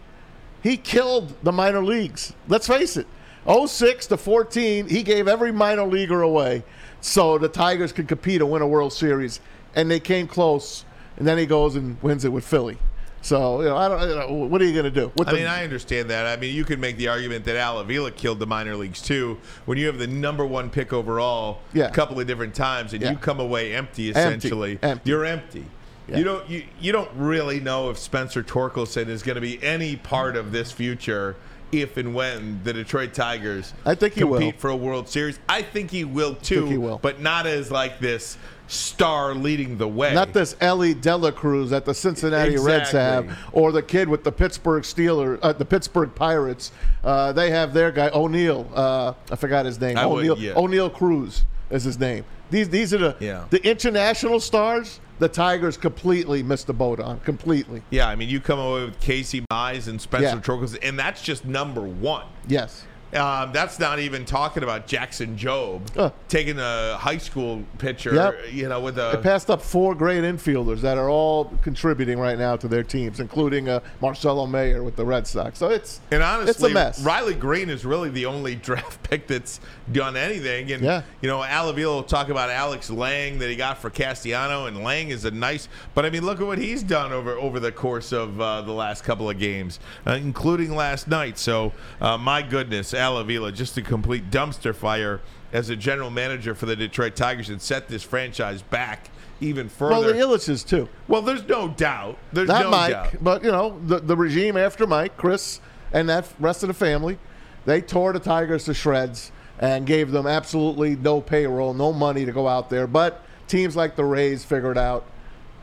he 0.63 0.77
killed 0.77 1.35
the 1.43 1.51
minor 1.51 1.83
leagues. 1.83 2.33
Let's 2.47 2.67
face 2.67 2.97
it. 2.97 3.07
06 3.47 4.07
to 4.07 4.17
14, 4.17 4.87
he 4.87 5.03
gave 5.03 5.27
every 5.27 5.51
minor 5.51 5.83
leaguer 5.85 6.21
away 6.21 6.63
so 7.01 7.37
the 7.37 7.49
Tigers 7.49 7.91
could 7.91 8.07
compete 8.07 8.41
and 8.41 8.51
win 8.51 8.61
a 8.61 8.67
World 8.67 8.93
Series. 8.93 9.39
And 9.75 9.89
they 9.89 9.99
came 9.99 10.27
close, 10.27 10.83
and 11.17 11.27
then 11.27 11.37
he 11.37 11.45
goes 11.45 11.75
and 11.75 12.01
wins 12.03 12.25
it 12.25 12.29
with 12.29 12.45
Philly. 12.45 12.77
So, 13.23 13.61
you 13.61 13.69
know, 13.69 13.77
I 13.77 13.87
don't, 13.87 14.01
you 14.01 14.15
know, 14.15 14.33
what 14.47 14.61
are 14.61 14.65
you 14.65 14.73
going 14.73 14.85
to 14.85 14.91
do? 14.91 15.11
With 15.15 15.29
I 15.29 15.33
mean, 15.33 15.45
I 15.47 15.63
understand 15.63 16.09
that. 16.09 16.25
I 16.25 16.41
mean, 16.41 16.55
you 16.55 16.65
can 16.65 16.79
make 16.79 16.97
the 16.97 17.07
argument 17.07 17.45
that 17.45 17.55
Al 17.55 17.79
Avila 17.79 18.11
killed 18.11 18.39
the 18.39 18.47
minor 18.47 18.75
leagues 18.75 19.01
too. 19.01 19.37
When 19.65 19.77
you 19.77 19.85
have 19.87 19.99
the 19.99 20.07
number 20.07 20.45
one 20.45 20.69
pick 20.71 20.91
overall 20.91 21.59
Yeah. 21.73 21.85
a 21.85 21.91
couple 21.91 22.19
of 22.19 22.25
different 22.25 22.55
times 22.55 22.93
and 22.93 23.01
Yeah. 23.01 23.11
you 23.11 23.17
come 23.17 23.39
away 23.39 23.75
empty, 23.75 24.09
essentially, 24.09 24.79
Empty. 24.81 25.09
you're 25.09 25.23
empty. 25.23 25.65
Yeah. 26.07 26.17
You 26.17 26.23
don't 26.23 26.49
you, 26.49 26.63
you 26.79 26.91
don't 26.91 27.11
really 27.15 27.59
know 27.59 27.91
if 27.91 27.97
Spencer 27.99 28.41
Torkelson 28.41 29.07
is 29.07 29.21
going 29.21 29.35
to 29.35 29.41
be 29.41 29.63
any 29.63 29.95
part 29.95 30.35
of 30.35 30.51
this 30.51 30.71
future 30.71 31.35
if 31.71 31.97
and 31.97 32.13
when 32.13 32.61
the 32.63 32.73
Detroit 32.73 33.13
Tigers 33.13 33.73
I 33.85 33.95
think 33.95 34.13
he 34.13 34.23
will. 34.23 34.39
compete 34.39 34.59
for 34.59 34.69
a 34.69 34.75
World 34.75 35.07
Series. 35.09 35.39
I 35.49 35.61
think 35.61 35.91
he 35.91 36.03
will 36.03 36.35
too, 36.35 36.65
he 36.65 36.77
will. 36.77 36.97
but 37.01 37.19
not 37.21 37.45
as 37.47 37.71
like 37.71 37.99
this 37.99 38.37
star 38.67 39.33
leading 39.35 39.77
the 39.77 39.87
way. 39.87 40.13
Not 40.13 40.31
this 40.33 40.55
Elly 40.61 40.93
De 40.93 41.15
La 41.15 41.31
Cruz 41.31 41.71
that 41.71 41.83
the 41.85 41.93
Cincinnati 41.93 42.57
Reds 42.57 42.91
have, 42.91 43.37
or 43.51 43.71
the 43.73 43.81
kid 43.83 44.07
with 44.07 44.23
the 44.23 44.31
Pittsburgh 44.31 44.83
Steelers, 44.83 45.39
uh, 45.41 45.51
the 45.53 45.65
Pittsburgh 45.65 46.13
Pirates. 46.15 46.71
Uh, 47.03 47.33
they 47.33 47.49
have 47.51 47.73
their 47.73 47.91
guy 47.91 48.09
Oneil. 48.09 48.65
Uh, 48.73 49.13
I 49.29 49.35
forgot 49.35 49.65
his 49.65 49.79
name. 49.79 49.95
Would- 49.95 50.25
Oneil, 50.25 50.39
yeah. 50.39 50.53
Oneil 50.53 50.93
Cruz 50.93 51.43
is 51.69 51.83
his 51.83 51.99
name. 51.99 52.23
These 52.49 52.69
these 52.69 52.93
are 52.93 52.97
the 52.97 53.15
Yeah. 53.19 53.45
the 53.49 53.65
international 53.69 54.39
stars. 54.39 54.99
The 55.21 55.29
Tigers 55.29 55.77
completely 55.77 56.41
missed 56.41 56.65
the 56.65 56.73
boat 56.73 56.99
on. 56.99 57.19
Completely. 57.19 57.83
Yeah, 57.91 58.07
I 58.07 58.15
mean, 58.15 58.27
you 58.27 58.39
come 58.39 58.57
away 58.57 58.85
with 58.85 58.99
Casey 58.99 59.45
Mize 59.51 59.87
and 59.87 60.01
Spencer 60.01 60.41
Yeah. 60.43 60.77
And 60.81 60.97
that's 60.97 61.21
just 61.21 61.45
number 61.45 61.81
one. 61.81 62.25
Yes. 62.47 62.85
Um, 63.13 63.51
that's 63.51 63.77
not 63.77 63.99
even 63.99 64.23
talking 64.23 64.63
about 64.63 64.87
Jackson 64.87 65.35
Jobe 65.37 65.81
Uh. 65.97 66.11
taking 66.29 66.57
a 66.57 66.95
high 66.97 67.17
school 67.17 67.61
pitcher, 67.77 68.15
Yep. 68.15 68.39
you 68.53 68.69
know, 68.69 68.79
with 68.79 68.95
They 68.95 69.11
a 69.11 69.17
passed 69.17 69.49
up 69.51 69.61
four 69.61 69.93
great 69.95 70.23
infielders 70.23 70.79
that 70.79 70.97
are 70.97 71.09
all 71.09 71.51
contributing 71.61 72.17
right 72.19 72.39
now 72.39 72.55
to 72.55 72.69
their 72.69 72.83
teams, 72.83 73.19
including 73.19 73.67
uh, 73.67 73.81
Marcelo 74.01 74.47
Mayer 74.47 74.81
with 74.81 74.95
the 74.95 75.03
Red 75.05 75.27
Sox. 75.27 75.59
So 75.59 75.67
it's 75.69 75.99
And 76.09 76.23
honestly, 76.23 76.49
it's 76.51 76.63
a 76.63 76.69
mess. 76.69 77.01
Riley 77.03 77.33
Greene 77.35 77.69
is 77.69 77.83
really 77.85 78.09
the 78.09 78.25
only 78.25 78.55
draft 78.67 79.03
pick 79.03 79.27
that's 79.27 79.59
done 79.93 80.15
anything. 80.17 80.71
And 80.71 80.83
Yeah. 80.83 81.01
you 81.21 81.29
know, 81.29 81.43
Al 81.43 81.69
Avila 81.69 81.95
will 81.95 82.03
talk 82.03 82.29
about 82.29 82.49
Alex 82.49 82.89
Lange 82.89 83.39
that 83.39 83.49
he 83.49 83.55
got 83.55 83.77
for 83.79 83.89
Castellano, 83.89 84.65
and 84.65 84.83
Lange 84.83 85.09
is 85.09 85.25
a 85.25 85.31
nice. 85.31 85.67
But 85.93 86.05
I 86.05 86.09
mean, 86.09 86.25
look 86.25 86.39
at 86.41 86.47
what 86.47 86.57
he's 86.57 86.83
done 86.83 87.11
over 87.11 87.31
over 87.37 87.59
the 87.59 87.71
course 87.71 88.11
of 88.11 88.39
uh, 88.39 88.61
the 88.61 88.71
last 88.71 89.03
couple 89.03 89.29
of 89.29 89.37
games, 89.39 89.79
uh, 90.07 90.11
including 90.11 90.75
last 90.75 91.07
night. 91.07 91.37
So, 91.37 91.73
uh, 91.99 92.17
my 92.17 92.41
goodness, 92.41 92.93
Al 92.93 93.17
Avila 93.17 93.51
just 93.51 93.77
a 93.77 93.81
complete 93.81 94.29
dumpster 94.31 94.75
fire 94.75 95.21
as 95.53 95.69
a 95.69 95.75
general 95.75 96.09
manager 96.09 96.55
for 96.55 96.65
the 96.65 96.75
Detroit 96.75 97.15
Tigers 97.15 97.49
and 97.49 97.61
set 97.61 97.87
this 97.89 98.03
franchise 98.03 98.61
back 98.61 99.09
even 99.41 99.67
further. 99.67 99.95
Well, 99.95 100.03
the 100.03 100.13
Ilitches 100.13 100.65
too. 100.65 100.87
Well, 101.07 101.21
there's 101.21 101.45
no 101.47 101.67
doubt. 101.67 102.17
There's 102.31 102.47
Not 102.47 102.63
no 102.63 102.69
Mike, 102.69 102.91
doubt. 102.91 103.15
but 103.23 103.43
you 103.43 103.51
know 103.51 103.79
the 103.85 103.99
the 103.99 104.15
regime 104.15 104.55
after 104.55 104.85
Mike, 104.87 105.17
Chris, 105.17 105.59
and 105.91 106.07
that 106.09 106.25
rest 106.39 106.63
of 106.63 106.67
the 106.67 106.73
family, 106.73 107.17
they 107.65 107.81
tore 107.81 108.13
the 108.13 108.19
Tigers 108.19 108.65
to 108.65 108.73
shreds 108.73 109.31
and 109.61 109.85
gave 109.85 110.11
them 110.11 110.27
absolutely 110.27 110.95
no 110.95 111.21
payroll, 111.21 111.73
no 111.73 111.93
money 111.93 112.25
to 112.25 112.31
go 112.31 112.47
out 112.47 112.69
there. 112.69 112.87
But 112.87 113.21
teams 113.47 113.75
like 113.75 113.95
the 113.95 114.03
Rays 114.03 114.43
figured 114.43 114.77
out 114.77 115.05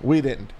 we 0.00 0.20
didn't. 0.20 0.52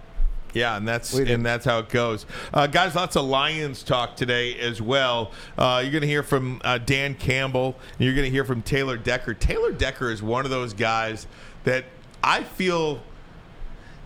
Yeah, 0.54 0.76
and 0.78 0.88
that's 0.88 1.14
and 1.14 1.44
that's 1.44 1.66
how 1.66 1.80
it 1.80 1.90
goes, 1.90 2.24
uh, 2.54 2.66
guys. 2.66 2.94
Lots 2.94 3.16
of 3.16 3.26
Lions 3.26 3.82
talk 3.82 4.16
today 4.16 4.58
as 4.58 4.80
well. 4.80 5.30
Uh, 5.58 5.80
you're 5.82 5.92
going 5.92 6.00
to 6.00 6.08
hear 6.08 6.22
from 6.22 6.60
uh, 6.64 6.78
Dan 6.78 7.14
Campbell. 7.14 7.76
And 7.92 8.06
you're 8.06 8.14
going 8.14 8.24
to 8.24 8.30
hear 8.30 8.44
from 8.44 8.62
Taylor 8.62 8.96
Decker. 8.96 9.34
Taylor 9.34 9.72
Decker 9.72 10.10
is 10.10 10.22
one 10.22 10.46
of 10.46 10.50
those 10.50 10.72
guys 10.72 11.26
that 11.64 11.84
I 12.24 12.44
feel 12.44 13.00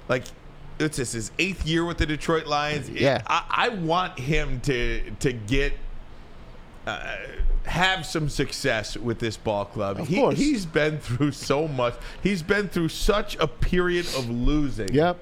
like 0.08 0.24
it's 0.80 0.96
this 0.96 1.12
his 1.12 1.30
eighth 1.38 1.64
year 1.64 1.84
with 1.84 1.98
the 1.98 2.06
Detroit 2.06 2.46
Lions. 2.46 2.90
Yeah. 2.90 3.22
I, 3.28 3.44
I 3.48 3.68
want 3.68 4.18
him 4.18 4.60
to 4.62 5.12
to 5.20 5.32
get. 5.32 5.74
Uh, 6.86 7.16
have 7.64 8.04
some 8.04 8.28
success 8.28 8.96
with 8.96 9.20
this 9.20 9.36
ball 9.36 9.64
club. 9.64 10.00
Of 10.00 10.08
he, 10.08 10.16
course. 10.16 10.36
He's 10.36 10.66
been 10.66 10.98
through 10.98 11.32
so 11.32 11.68
much. 11.68 11.94
He's 12.22 12.42
been 12.42 12.68
through 12.68 12.88
such 12.88 13.36
a 13.36 13.46
period 13.46 14.06
of 14.16 14.28
losing. 14.28 14.92
Yep. 14.92 15.16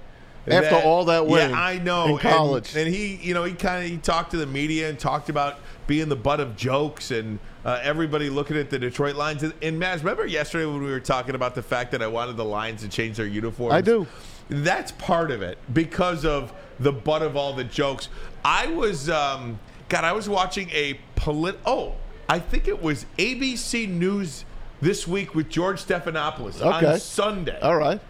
After 0.47 0.77
all 0.77 1.05
that 1.05 1.29
yeah, 1.29 1.53
I 1.55 1.79
know. 1.79 2.05
in 2.07 2.11
And- 2.13 2.21
college. 2.21 2.75
and, 2.75 2.93
he, 2.93 3.17
you 3.17 3.35
know, 3.35 3.45
he 3.45 3.53
kind 3.53 3.85
of 3.85 3.91
he 3.91 3.99
talked 3.99 4.31
to 4.31 4.39
the 4.39 4.47
media 4.47 4.89
and 4.89 4.99
talked 4.99 5.29
about 5.29 5.59
being 5.87 6.09
the 6.09 6.17
butt 6.17 6.41
of 6.41 6.57
jokes 6.57 7.11
and 7.11 7.39
uh, 7.65 7.79
everybody 7.83 8.31
looking 8.31 8.57
at 8.57 8.71
the 8.71 8.79
Detroit 8.79 9.17
Lions. 9.17 9.43
And, 9.43 9.53
and 9.61 9.81
Maz, 9.81 9.99
remember 9.99 10.25
yesterday 10.25 10.65
when 10.65 10.83
we 10.83 10.91
were 10.91 10.99
talking 10.99 11.35
about 11.35 11.55
the 11.55 11.63
fact 11.63 11.93
that 11.93 12.03
I 12.03 12.07
wanted 12.07 12.37
the 12.39 12.45
Lions 12.45 12.81
to 12.81 12.89
change 12.89 13.19
their 13.19 13.27
uniforms? 13.27 13.75
I 13.75 13.83
do. 13.83 14.07
That's 14.49 14.93
part 14.93 15.31
of 15.31 15.43
it 15.43 15.59
because 15.73 16.25
of 16.25 16.53
the 16.81 16.91
butt 16.91 17.21
of 17.23 17.37
all 17.37 17.53
the 17.53 17.65
jokes. 17.65 18.09
I 18.45 18.67
was, 18.69 19.11
um, 19.11 19.61
God, 19.91 20.05
I 20.05 20.13
was 20.13 20.29
watching 20.29 20.71
a 20.71 20.95
polit. 21.17 21.59
Oh, 21.67 21.95
I 22.29 22.39
think 22.39 22.69
it 22.69 22.81
was 22.81 23.05
ABC 23.19 23.89
News 23.89 24.45
this 24.81 25.07
week 25.07 25.35
with 25.35 25.51
George 25.51 25.85
Stephanopoulos 25.85 26.63
Okay. 26.63 26.93
on 26.95 26.99
Sunday 27.01 27.59
All 27.61 27.77
right. 27.77 28.01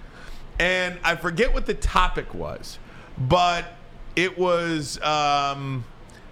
and 0.60 0.98
I 1.02 1.16
forget 1.16 1.52
what 1.52 1.66
the 1.66 1.74
topic 1.74 2.32
was, 2.34 2.78
but 3.18 3.64
it 4.14 4.38
was 4.38 5.00
um, 5.02 5.84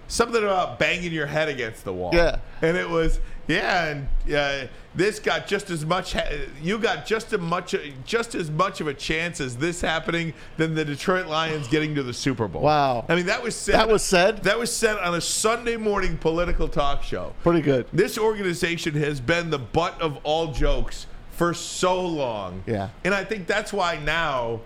something 0.07 0.41
about 0.41 0.79
banging 0.79 1.11
your 1.11 1.25
head 1.25 1.49
against 1.49 1.83
the 1.83 1.91
wall. 1.91 2.11
Yeah. 2.13 2.37
and 2.61 2.77
it 2.77 2.87
was 2.89 3.19
yeah, 3.47 3.85
and 3.87 4.07
uh, 4.33 4.67
this 4.99 5.17
got 5.17 5.47
just 5.47 5.69
as 5.69 5.85
much. 5.85 6.13
You 6.61 6.77
got 6.77 7.05
just 7.05 7.31
as 7.31 7.39
much, 7.39 7.73
just 8.05 8.35
as 8.35 8.51
much 8.51 8.81
of 8.81 8.87
a 8.87 8.93
chance 8.93 9.39
as 9.39 9.55
this 9.55 9.79
happening 9.79 10.33
than 10.57 10.75
the 10.75 10.83
Detroit 10.83 11.27
Lions 11.27 11.69
getting 11.69 11.95
to 11.95 12.03
the 12.03 12.13
Super 12.13 12.49
Bowl. 12.49 12.61
Wow. 12.61 13.05
I 13.07 13.15
mean, 13.15 13.27
that 13.27 13.41
was 13.41 13.55
said. 13.55 13.75
That 13.75 13.87
was 13.87 14.03
said? 14.03 14.43
That 14.43 14.59
was 14.59 14.75
said 14.75 14.97
on 14.97 15.15
a 15.15 15.21
Sunday 15.21 15.77
morning 15.77 16.17
political 16.17 16.67
talk 16.67 17.01
show. 17.01 17.33
Pretty 17.43 17.61
good. 17.61 17.87
This 17.93 18.17
organization 18.17 18.93
has 18.95 19.21
been 19.21 19.49
the 19.49 19.57
butt 19.57 19.99
of 20.01 20.19
all 20.23 20.51
jokes 20.51 21.07
for 21.31 21.53
so 21.53 22.05
long. 22.05 22.61
Yeah. 22.67 22.89
And 23.05 23.13
I 23.13 23.23
think 23.23 23.47
that's 23.47 23.71
why 23.71 23.99
now, 23.99 24.59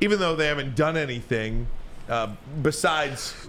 even 0.00 0.18
though 0.18 0.34
they 0.34 0.48
haven't 0.48 0.74
done 0.74 0.96
anything 0.96 1.68
uh, 2.08 2.34
besides 2.60 3.48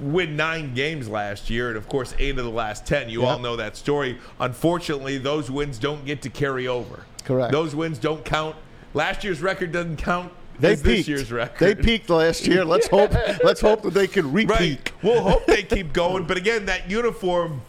win 0.00 0.36
nine 0.36 0.74
games 0.74 1.08
last 1.08 1.48
year, 1.50 1.68
and 1.68 1.76
of 1.76 1.88
course, 1.88 2.14
eight 2.18 2.38
of 2.38 2.44
the 2.44 2.50
last 2.50 2.86
10, 2.86 3.08
you 3.08 3.20
Yep. 3.22 3.28
all 3.30 3.38
know 3.38 3.56
that 3.56 3.76
story. 3.76 4.18
Unfortunately, 4.40 5.18
those 5.18 5.50
wins 5.50 5.78
don't 5.78 6.04
get 6.04 6.22
to 6.22 6.30
carry 6.30 6.66
over. 6.68 7.04
Correct. 7.24 7.52
Those 7.52 7.74
wins 7.74 7.98
don't 7.98 8.24
count. 8.24 8.56
Last 8.94 9.24
year's 9.24 9.40
record 9.42 9.72
doesn't 9.72 9.96
count 9.96 10.32
They 10.60 10.74
peaked. 10.74 10.84
this 10.84 11.08
year's 11.08 11.32
record. 11.32 11.58
They 11.58 11.74
peaked 11.74 12.08
last 12.10 12.46
year. 12.46 12.64
Let's 12.74 12.86
hope. 12.88 13.12
Let's 13.44 13.60
hope 13.60 13.82
that 13.82 13.94
they 13.94 14.06
can 14.06 14.32
repeat. 14.32 14.50
Right. 14.58 14.92
We'll 15.02 15.22
hope 15.22 15.46
they 15.46 15.62
keep 15.62 15.92
going. 15.92 16.24
But 16.24 16.36
again, 16.36 16.66
that 16.66 16.90
uniform 16.90 17.62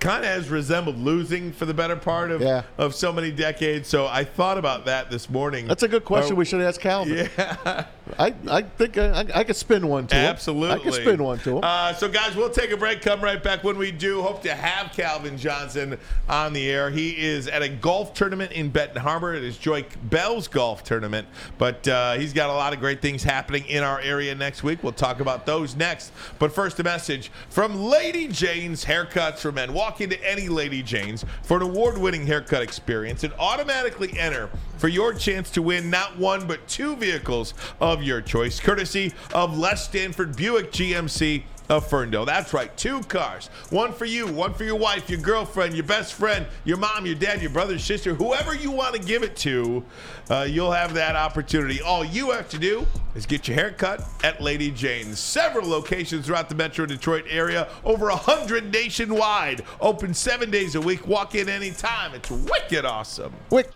kind 0.00 0.24
of 0.24 0.30
has 0.30 0.48
resembled 0.48 0.96
losing 0.98 1.52
for 1.52 1.66
the 1.66 1.74
better 1.74 1.94
part 1.94 2.30
of, 2.30 2.40
Yeah. 2.40 2.62
of 2.78 2.94
so 2.94 3.12
many 3.12 3.30
decades. 3.30 3.86
So 3.88 4.06
I 4.06 4.24
thought 4.24 4.56
about 4.56 4.86
that 4.86 5.10
this 5.10 5.28
morning. 5.28 5.66
That's 5.68 5.82
a 5.82 5.88
good 5.88 6.06
question. 6.06 6.36
We 6.36 6.46
should 6.46 6.62
ask 6.62 6.80
Calvin. 6.80 7.28
yeah, 7.36 7.84
I, 8.18 8.34
I 8.48 8.62
think 8.62 8.98
I, 8.98 9.20
I, 9.20 9.26
I 9.36 9.44
could 9.44 9.56
spin 9.56 9.86
one 9.86 10.06
to 10.08 10.14
him. 10.14 10.26
absolutely. 10.26 10.74
I 10.74 10.78
could 10.78 10.94
spin 10.94 11.22
one 11.22 11.38
to 11.40 11.58
him. 11.58 11.60
Uh, 11.64 11.92
so, 11.94 12.08
guys, 12.08 12.34
we'll 12.36 12.50
take 12.50 12.70
a 12.70 12.76
break. 12.76 13.02
Come 13.02 13.20
right 13.20 13.42
back 13.42 13.64
when 13.64 13.76
we 13.78 13.90
do. 13.92 14.22
Hope 14.22 14.42
to 14.42 14.54
have 14.54 14.92
Calvin 14.92 15.36
Johnson 15.36 15.98
on 16.28 16.52
the 16.52 16.68
air. 16.70 16.90
He 16.90 17.16
is 17.18 17.48
at 17.48 17.62
a 17.62 17.68
golf 17.68 18.14
tournament 18.14 18.52
in 18.52 18.70
Benton 18.70 19.00
Harbor. 19.00 19.34
It 19.34 19.44
is 19.44 19.56
Joique 19.56 19.90
Bell's 20.04 20.48
golf 20.48 20.84
tournament, 20.84 21.26
but 21.58 21.86
uh, 21.88 22.14
he's 22.14 22.32
got 22.32 22.50
a 22.50 22.52
lot 22.52 22.72
of 22.72 22.80
great 22.80 23.00
things 23.02 23.22
happening 23.22 23.64
in 23.66 23.82
our 23.82 24.00
area 24.00 24.34
next 24.34 24.62
week. 24.62 24.82
We'll 24.82 24.92
talk 24.92 25.20
about 25.20 25.46
those 25.46 25.76
next. 25.76 26.12
But 26.38 26.52
first, 26.52 26.78
a 26.80 26.84
message 26.84 27.30
from 27.48 27.74
Lady 27.76 28.28
Jane's 28.28 28.84
Haircuts 28.84 29.38
for 29.38 29.52
Men. 29.52 29.72
Walk 29.72 30.00
into 30.00 30.22
any 30.28 30.48
Lady 30.48 30.82
Jane's 30.82 31.24
for 31.42 31.56
an 31.56 31.62
award-winning 31.62 32.26
haircut 32.26 32.62
experience 32.62 33.24
and 33.24 33.32
automatically 33.38 34.18
enter 34.18 34.50
for 34.78 34.88
your 34.88 35.12
chance 35.12 35.50
to 35.50 35.60
win 35.62 35.90
not 35.90 36.16
one 36.18 36.46
but 36.46 36.66
two 36.66 36.96
vehicles 36.96 37.52
of 37.80 37.99
your 38.02 38.20
choice, 38.20 38.60
courtesy 38.60 39.12
of 39.34 39.58
Les 39.58 39.84
Stanford 39.84 40.36
Buick 40.36 40.72
GMC 40.72 41.42
of 41.70 41.88
Ferndale. 41.88 42.24
That's 42.24 42.52
right, 42.52 42.76
two 42.76 43.00
cars. 43.02 43.46
One 43.70 43.92
for 43.92 44.04
you, 44.04 44.26
one 44.26 44.52
for 44.52 44.64
your 44.64 44.76
wife, 44.76 45.08
your 45.08 45.20
girlfriend, 45.20 45.74
your 45.74 45.84
best 45.84 46.14
friend, 46.14 46.46
your 46.64 46.76
mom, 46.76 47.06
your 47.06 47.14
dad, 47.14 47.40
your 47.40 47.50
brother, 47.50 47.78
sister, 47.78 48.12
whoever 48.12 48.54
you 48.54 48.72
want 48.72 48.96
to 48.96 49.00
give 49.00 49.22
it 49.22 49.36
to, 49.36 49.84
uh, 50.28 50.46
you'll 50.48 50.72
have 50.72 50.92
that 50.94 51.14
opportunity. 51.14 51.80
All 51.80 52.04
you 52.04 52.32
have 52.32 52.48
to 52.50 52.58
do 52.58 52.86
is 53.14 53.24
get 53.24 53.46
your 53.46 53.54
hair 53.54 53.70
cut 53.70 54.02
at 54.24 54.40
Lady 54.40 54.70
Jane's. 54.70 55.20
Several 55.20 55.68
locations 55.68 56.26
throughout 56.26 56.48
the 56.48 56.56
Metro 56.56 56.86
Detroit 56.86 57.24
area, 57.28 57.68
over 57.84 58.08
a 58.08 58.16
hundred 58.16 58.72
nationwide. 58.72 59.62
Open 59.80 60.12
seven 60.12 60.50
days 60.50 60.74
a 60.74 60.80
week. 60.80 61.06
Walk 61.06 61.36
in 61.36 61.48
anytime. 61.48 62.14
It's 62.14 62.30
wicked 62.30 62.84
awesome. 62.84 63.32
Wick. 63.50 63.70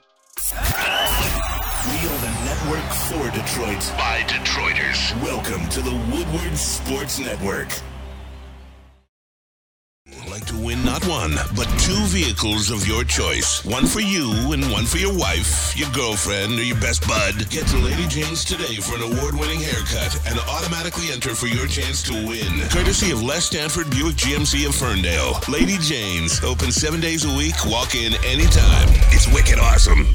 We 0.53 0.59
are 0.59 2.19
the 2.21 2.31
network 2.45 2.85
for 3.09 3.31
Detroit 3.31 3.81
by 3.97 4.21
Detroiters. 4.29 5.23
Welcome 5.23 5.67
to 5.71 5.81
the 5.81 5.95
Woodward 6.13 6.59
Sports 6.59 7.19
Network. 7.19 7.69
Like 10.29 10.45
to 10.47 10.59
win 10.59 10.85
not 10.85 11.03
one, 11.07 11.33
but 11.57 11.65
two 11.79 11.97
vehicles 12.09 12.71
of 12.71 12.87
your 12.87 13.05
choice. 13.05 13.65
One 13.65 13.87
for 13.87 14.01
you 14.01 14.53
and 14.53 14.71
one 14.71 14.85
for 14.85 14.99
your 14.99 15.17
wife, 15.17 15.75
your 15.79 15.89
girlfriend, 15.93 16.59
or 16.59 16.63
your 16.63 16.79
best 16.79 17.09
bud. 17.09 17.49
Get 17.49 17.67
to 17.69 17.79
Lady 17.79 18.07
Jane's 18.09 18.45
today 18.45 18.77
for 18.77 18.97
an 18.97 19.17
award-winning 19.17 19.61
haircut 19.61 20.15
and 20.27 20.39
automatically 20.41 21.11
enter 21.11 21.35
for 21.35 21.47
your 21.47 21.67
chance 21.67 22.03
to 22.03 22.13
win. 22.13 22.69
Courtesy 22.69 23.13
of 23.13 23.23
Les 23.23 23.47
Stanford 23.47 23.89
Buick 23.89 24.17
GMC 24.17 24.69
of 24.69 24.75
Ferndale. 24.75 25.41
Lady 25.49 25.79
Jane's, 25.79 26.45
open 26.45 26.71
seven 26.71 27.01
days 27.01 27.25
a 27.25 27.35
week. 27.35 27.55
Walk 27.65 27.95
in 27.95 28.13
anytime. 28.27 28.89
It's 29.11 29.27
wicked 29.33 29.59
awesome. 29.59 30.15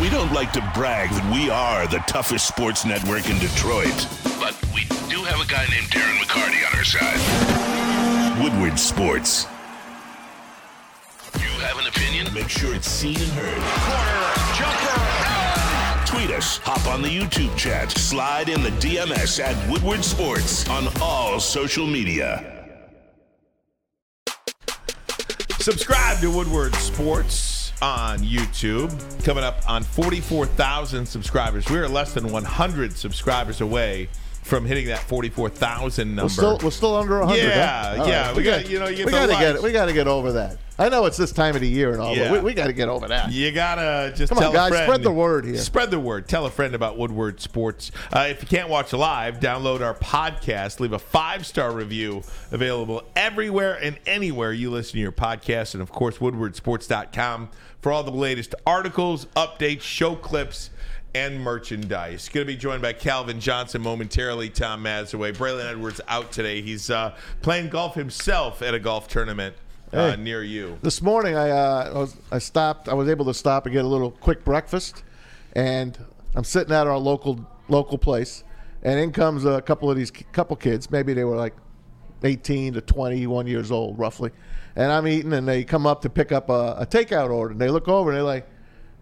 We 0.00 0.08
don't 0.10 0.32
like 0.32 0.52
to 0.52 0.60
brag 0.76 1.10
that 1.10 1.32
we 1.34 1.50
are 1.50 1.88
the 1.88 1.98
toughest 2.06 2.46
sports 2.46 2.84
network 2.84 3.28
in 3.28 3.36
Detroit, 3.40 4.06
but 4.38 4.54
we 4.72 4.84
do 5.10 5.24
have 5.24 5.40
a 5.40 5.46
guy 5.50 5.66
named 5.66 5.88
Darren 5.90 6.14
McCarty 6.22 6.64
on 6.70 6.78
our 6.78 6.84
side. 6.84 8.40
Woodward 8.40 8.78
Sports. 8.78 9.46
You 11.34 11.50
have 11.66 11.78
an 11.80 11.88
opinion? 11.88 12.32
Make 12.32 12.48
sure 12.48 12.72
it's 12.76 12.86
seen 12.88 13.16
and 13.16 13.32
heard. 13.32 13.60
Corner, 13.90 14.54
jumper, 14.54 16.06
Tweet 16.06 16.30
us, 16.30 16.58
hop 16.58 16.86
on 16.86 17.02
the 17.02 17.08
YouTube 17.08 17.56
chat, 17.56 17.90
slide 17.90 18.48
in 18.48 18.62
the 18.62 18.70
DMS 18.78 19.40
at 19.40 19.56
Woodward 19.68 20.04
Sports 20.04 20.68
on 20.70 20.86
all 21.02 21.40
social 21.40 21.88
media. 21.88 22.78
Subscribe 25.58 26.20
to 26.20 26.30
Woodward 26.30 26.76
Sports 26.76 27.57
on 27.82 28.20
YouTube. 28.20 28.90
Coming 29.24 29.44
up 29.44 29.68
on 29.68 29.82
44,000 29.82 31.06
subscribers. 31.06 31.68
We 31.70 31.78
are 31.78 31.88
less 31.88 32.14
than 32.14 32.30
100 32.30 32.96
subscribers 32.96 33.60
away 33.60 34.08
from 34.48 34.64
hitting 34.64 34.86
that 34.86 35.00
44,000 35.00 36.08
number. 36.08 36.22
We're 36.24 36.28
still, 36.28 36.58
we're 36.62 36.70
still 36.70 36.96
under 36.96 37.18
100. 37.20 37.38
Yeah, 37.42 37.96
huh? 37.96 38.04
Yeah. 38.06 38.26
right. 38.28 38.36
We 38.36 38.42
got 38.42 38.68
you 38.68 38.78
know 38.78 38.88
you 38.88 39.04
we 39.04 39.12
gotta 39.12 39.32
get 39.34 39.56
it. 39.56 39.62
We 39.62 39.72
got 39.72 39.86
to 39.86 39.92
get 39.92 40.08
over 40.08 40.32
that. 40.32 40.56
I 40.80 40.88
know 40.88 41.06
it's 41.06 41.16
this 41.16 41.32
time 41.32 41.56
of 41.56 41.60
the 41.60 41.68
year 41.68 41.90
and 41.92 42.00
all, 42.00 42.14
Yeah. 42.16 42.30
but 42.30 42.44
we, 42.44 42.50
we 42.50 42.54
got 42.54 42.68
to 42.68 42.72
get 42.72 42.88
over 42.88 43.08
that. 43.08 43.32
You 43.32 43.50
gotta 43.50 44.14
just 44.16 44.32
Come 44.32 44.42
on, 44.42 44.52
guys, 44.52 44.72
spread 44.72 45.02
the 45.02 45.10
word 45.10 45.44
here. 45.44 45.56
Spread 45.58 45.90
the 45.90 45.98
word. 46.00 46.28
Tell 46.28 46.46
a 46.46 46.50
friend 46.50 46.74
about 46.74 46.96
Woodward 46.96 47.40
Sports. 47.40 47.90
Uh, 48.12 48.26
if 48.30 48.40
you 48.42 48.48
can't 48.48 48.68
watch 48.68 48.92
live, 48.92 49.38
download 49.40 49.80
our 49.80 49.94
podcast. 49.94 50.80
Leave 50.80 50.92
a 50.92 50.98
five 50.98 51.44
star 51.44 51.72
review 51.72 52.22
available 52.50 53.02
everywhere 53.16 53.74
and 53.82 53.98
anywhere 54.06 54.52
you 54.52 54.70
listen 54.70 54.92
to 54.92 54.98
your 55.00 55.12
podcast, 55.12 55.74
and 55.74 55.82
of 55.82 55.90
course, 55.90 56.18
WoodwardSports.com 56.18 57.50
for 57.80 57.92
all 57.92 58.02
the 58.02 58.10
latest 58.10 58.54
articles, 58.66 59.26
updates, 59.36 59.82
show 59.82 60.16
clips. 60.16 60.70
And 61.18 61.40
merchandise. 61.40 62.28
Going 62.28 62.46
to 62.46 62.52
be 62.52 62.56
joined 62.56 62.80
by 62.80 62.92
Calvin 62.92 63.40
Johnson 63.40 63.82
momentarily. 63.82 64.50
Tom 64.50 64.84
Mazawey. 64.84 65.32
Braylon 65.36 65.68
Edwards 65.68 66.00
out 66.06 66.30
today. 66.30 66.62
He's 66.62 66.90
uh, 66.90 67.12
playing 67.42 67.70
golf 67.70 67.96
himself 67.96 68.62
at 68.62 68.72
a 68.72 68.78
golf 68.78 69.08
tournament 69.08 69.56
uh, 69.92 70.12
Hey. 70.12 70.22
near 70.22 70.44
you. 70.44 70.78
This 70.80 71.02
morning, 71.02 71.34
I 71.34 71.50
uh, 71.50 71.90
I 71.92 71.98
was 71.98 72.16
I 72.30 72.38
stopped. 72.38 72.88
I 72.88 72.94
was 72.94 73.08
able 73.08 73.24
to 73.24 73.34
stop 73.34 73.66
and 73.66 73.72
get 73.72 73.84
a 73.84 73.88
little 73.88 74.12
quick 74.12 74.44
breakfast, 74.44 75.02
and 75.54 75.98
I'm 76.36 76.44
sitting 76.44 76.72
at 76.72 76.86
our 76.86 76.98
local 76.98 77.44
local 77.68 77.98
place, 77.98 78.44
and 78.84 79.00
in 79.00 79.10
comes 79.10 79.44
a 79.44 79.60
couple 79.60 79.90
of 79.90 79.96
these 79.96 80.12
couple 80.12 80.54
kids. 80.54 80.88
Maybe 80.88 81.14
they 81.14 81.24
were 81.24 81.34
like 81.36 81.56
18 82.22 82.74
to 82.74 82.80
21 82.80 83.48
years 83.48 83.72
old, 83.72 83.98
roughly. 83.98 84.30
And 84.76 84.92
I'm 84.92 85.08
eating, 85.08 85.32
and 85.32 85.48
they 85.48 85.64
come 85.64 85.84
up 85.84 86.00
to 86.02 86.10
pick 86.10 86.30
up 86.30 86.48
a, 86.48 86.76
a 86.78 86.86
takeout 86.86 87.30
order, 87.30 87.50
and 87.50 87.60
they 87.60 87.70
look 87.70 87.88
over 87.88 88.10
and 88.10 88.16
they're 88.18 88.22
like, 88.22 88.48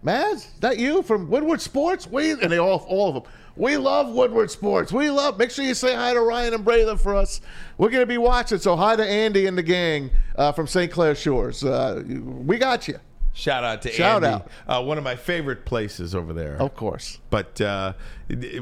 "Maz, 0.03 0.33
is 0.35 0.49
that 0.61 0.77
you 0.77 1.01
from 1.03 1.29
Woodward 1.29 1.61
Sports?" 1.61 2.07
We 2.07 2.31
and 2.31 2.51
they 2.51 2.57
all 2.59 2.85
all 2.87 3.09
of 3.09 3.23
them. 3.23 3.33
We 3.55 3.75
love 3.77 4.09
Woodward 4.09 4.51
Sports. 4.51 4.91
We 4.93 5.09
love. 5.09 5.39
Make 5.39 5.49
sure 5.49 5.65
you 5.65 5.73
say 5.73 5.95
hi 5.95 6.13
to 6.13 6.21
Ryan 6.21 6.53
and 6.53 6.63
Braylon 6.63 6.99
for 6.99 7.15
us. 7.15 7.41
We're 7.79 7.89
going 7.89 8.03
to 8.03 8.05
be 8.07 8.19
watching. 8.19 8.59
So 8.59 8.75
hi 8.75 8.95
to 8.95 9.03
Andy 9.03 9.47
and 9.47 9.57
the 9.57 9.63
gang 9.63 10.11
uh, 10.35 10.51
from 10.51 10.67
St. 10.67 10.91
Clair 10.91 11.15
Shores. 11.15 11.63
Uh, 11.63 12.03
we 12.05 12.59
got 12.59 12.87
you. 12.87 12.99
Shout 13.33 13.63
out 13.63 13.81
to 13.83 13.91
Shout 13.91 14.23
Andy. 14.23 14.43
out. 14.67 14.79
Uh, 14.79 14.83
one 14.83 14.97
of 14.97 15.03
my 15.03 15.15
favorite 15.15 15.65
places 15.65 16.15
over 16.15 16.33
there. 16.33 16.55
Of 16.59 16.75
course. 16.75 17.19
But 17.29 17.59
uh, 17.61 17.93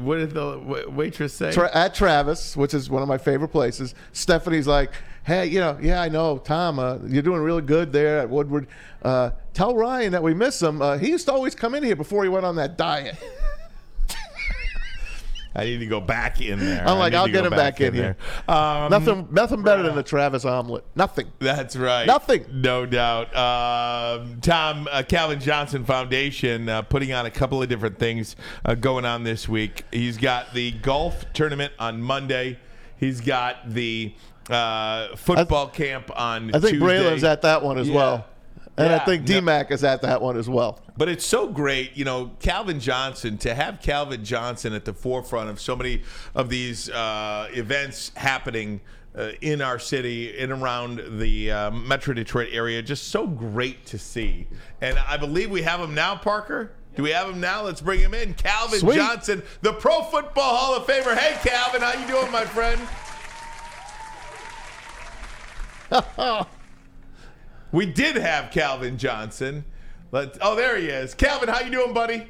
what 0.00 0.16
did 0.16 0.30
the 0.32 0.84
waitress 0.88 1.32
say? 1.34 1.50
Tra- 1.52 1.74
at 1.74 1.94
Travis, 1.94 2.56
which 2.56 2.74
is 2.74 2.90
one 2.90 3.00
of 3.02 3.08
my 3.08 3.16
favorite 3.18 3.48
places. 3.48 3.94
Stephanie's 4.12 4.66
like, 4.66 4.92
"Hey, 5.26 5.46
you 5.46 5.60
know, 5.60 5.78
yeah, 5.80 6.00
I 6.00 6.08
know, 6.08 6.38
Tom, 6.38 6.78
uh, 6.78 6.98
you're 7.06 7.22
doing 7.22 7.40
really 7.40 7.62
good 7.62 7.92
there 7.92 8.18
at 8.18 8.30
Woodward. 8.30 8.68
Uh, 9.02 9.30
tell 9.52 9.74
Ryan 9.76 10.12
that 10.12 10.22
we 10.22 10.34
miss 10.34 10.62
him. 10.62 10.80
Uh, 10.80 10.98
he 10.98 11.10
used 11.10 11.26
to 11.26 11.32
always 11.32 11.54
come 11.54 11.74
in 11.74 11.82
here 11.82 11.96
before 11.96 12.22
he 12.22 12.28
went 12.28 12.46
on 12.46 12.56
that 12.56 12.78
diet." 12.78 13.16
I 15.56 15.64
need 15.64 15.78
to 15.78 15.86
go 15.86 16.00
back 16.02 16.42
in 16.42 16.58
there. 16.58 16.86
I'm 16.86 16.98
like, 16.98 17.14
"I'll 17.14 17.26
get 17.26 17.46
him 17.46 17.50
back 17.50 17.80
in 17.80 17.94
here." 17.94 18.16
Um, 18.46 18.90
nothing, 18.90 19.28
nothing 19.30 19.62
better 19.62 19.82
than 19.82 19.94
the 19.94 20.02
Travis 20.02 20.44
omelet. 20.44 20.84
Nothing. 20.94 21.32
That's 21.38 21.76
right. 21.76 22.06
Nothing. 22.06 22.44
No 22.52 22.84
doubt. 22.84 23.34
Um, 23.34 24.40
Tom, 24.42 24.86
uh, 24.92 25.02
Calvin 25.02 25.40
Johnson 25.40 25.84
Foundation 25.84 26.68
uh, 26.68 26.82
putting 26.82 27.12
on 27.12 27.24
a 27.24 27.30
couple 27.30 27.62
of 27.62 27.68
different 27.70 27.98
things 27.98 28.36
uh, 28.66 28.74
going 28.74 29.06
on 29.06 29.24
this 29.24 29.48
week. 29.48 29.84
He's 29.90 30.18
got 30.18 30.52
the 30.52 30.72
golf 30.72 31.24
tournament 31.32 31.72
on 31.78 32.02
Monday. 32.02 32.58
He's 32.98 33.22
got 33.22 33.72
the 33.72 34.14
uh, 34.50 35.16
football 35.16 35.68
camp 35.68 36.10
on 36.14 36.48
I 36.54 36.58
think 36.60 36.74
Tuesday. 36.74 36.78
Braylon's 36.86 37.24
at 37.24 37.42
that 37.42 37.62
one 37.62 37.78
as 37.78 37.88
Yeah. 37.88 37.94
well, 37.96 38.26
and 38.76 38.88
I 38.88 38.96
Yeah. 38.96 39.04
think 39.04 39.24
DMAC 39.26 39.70
is 39.72 39.82
at 39.84 40.02
that 40.02 40.22
one 40.22 40.36
as 40.36 40.48
well. 40.48 40.80
But 40.96 41.08
it's 41.08 41.26
so 41.26 41.48
great, 41.48 41.96
you 41.96 42.04
know, 42.04 42.30
Calvin 42.40 42.80
Johnson, 42.80 43.38
to 43.38 43.54
have 43.54 43.80
Calvin 43.82 44.24
Johnson 44.24 44.72
at 44.72 44.84
the 44.84 44.92
forefront 44.94 45.50
of 45.50 45.60
so 45.60 45.76
many 45.76 46.02
of 46.34 46.48
these 46.48 46.88
uh, 46.90 47.48
events 47.52 48.12
happening 48.16 48.80
uh, 49.18 49.30
in 49.40 49.62
our 49.62 49.78
city, 49.78 50.36
in 50.36 50.52
around 50.52 51.00
the 51.18 51.50
uh, 51.50 51.70
Metro 51.70 52.12
Detroit 52.12 52.48
area, 52.52 52.82
just 52.82 53.08
so 53.08 53.26
great 53.26 53.86
to 53.86 53.98
see. 53.98 54.46
And 54.82 54.98
I 55.08 55.16
believe 55.16 55.50
we 55.50 55.62
have 55.62 55.80
him 55.80 55.94
now, 55.94 56.16
Parker. 56.16 56.72
Do 56.96 57.02
we 57.02 57.10
have 57.10 57.28
him 57.28 57.40
now? 57.40 57.62
Let's 57.62 57.80
bring 57.80 58.00
him 58.00 58.12
in. 58.14 58.34
Calvin 58.34 58.78
Sweet. 58.80 58.96
Johnson, 58.96 59.42
the 59.62 59.72
Pro 59.72 60.02
Football 60.02 60.56
Hall 60.56 60.74
of 60.76 60.86
Famer. 60.86 61.16
Hey, 61.16 61.36
Calvin, 61.46 61.80
how 61.82 61.92
you 61.98 62.06
doing, 62.06 62.30
my 62.30 62.44
friend? 62.44 62.80
we 67.72 67.86
did 67.86 68.16
have 68.16 68.50
Calvin 68.50 68.98
Johnson. 68.98 69.64
Let 70.12 70.38
oh, 70.40 70.54
there 70.54 70.76
he 70.76 70.86
is. 70.86 71.14
Calvin, 71.14 71.48
how 71.48 71.60
you 71.60 71.70
doing, 71.70 71.92
buddy? 71.92 72.28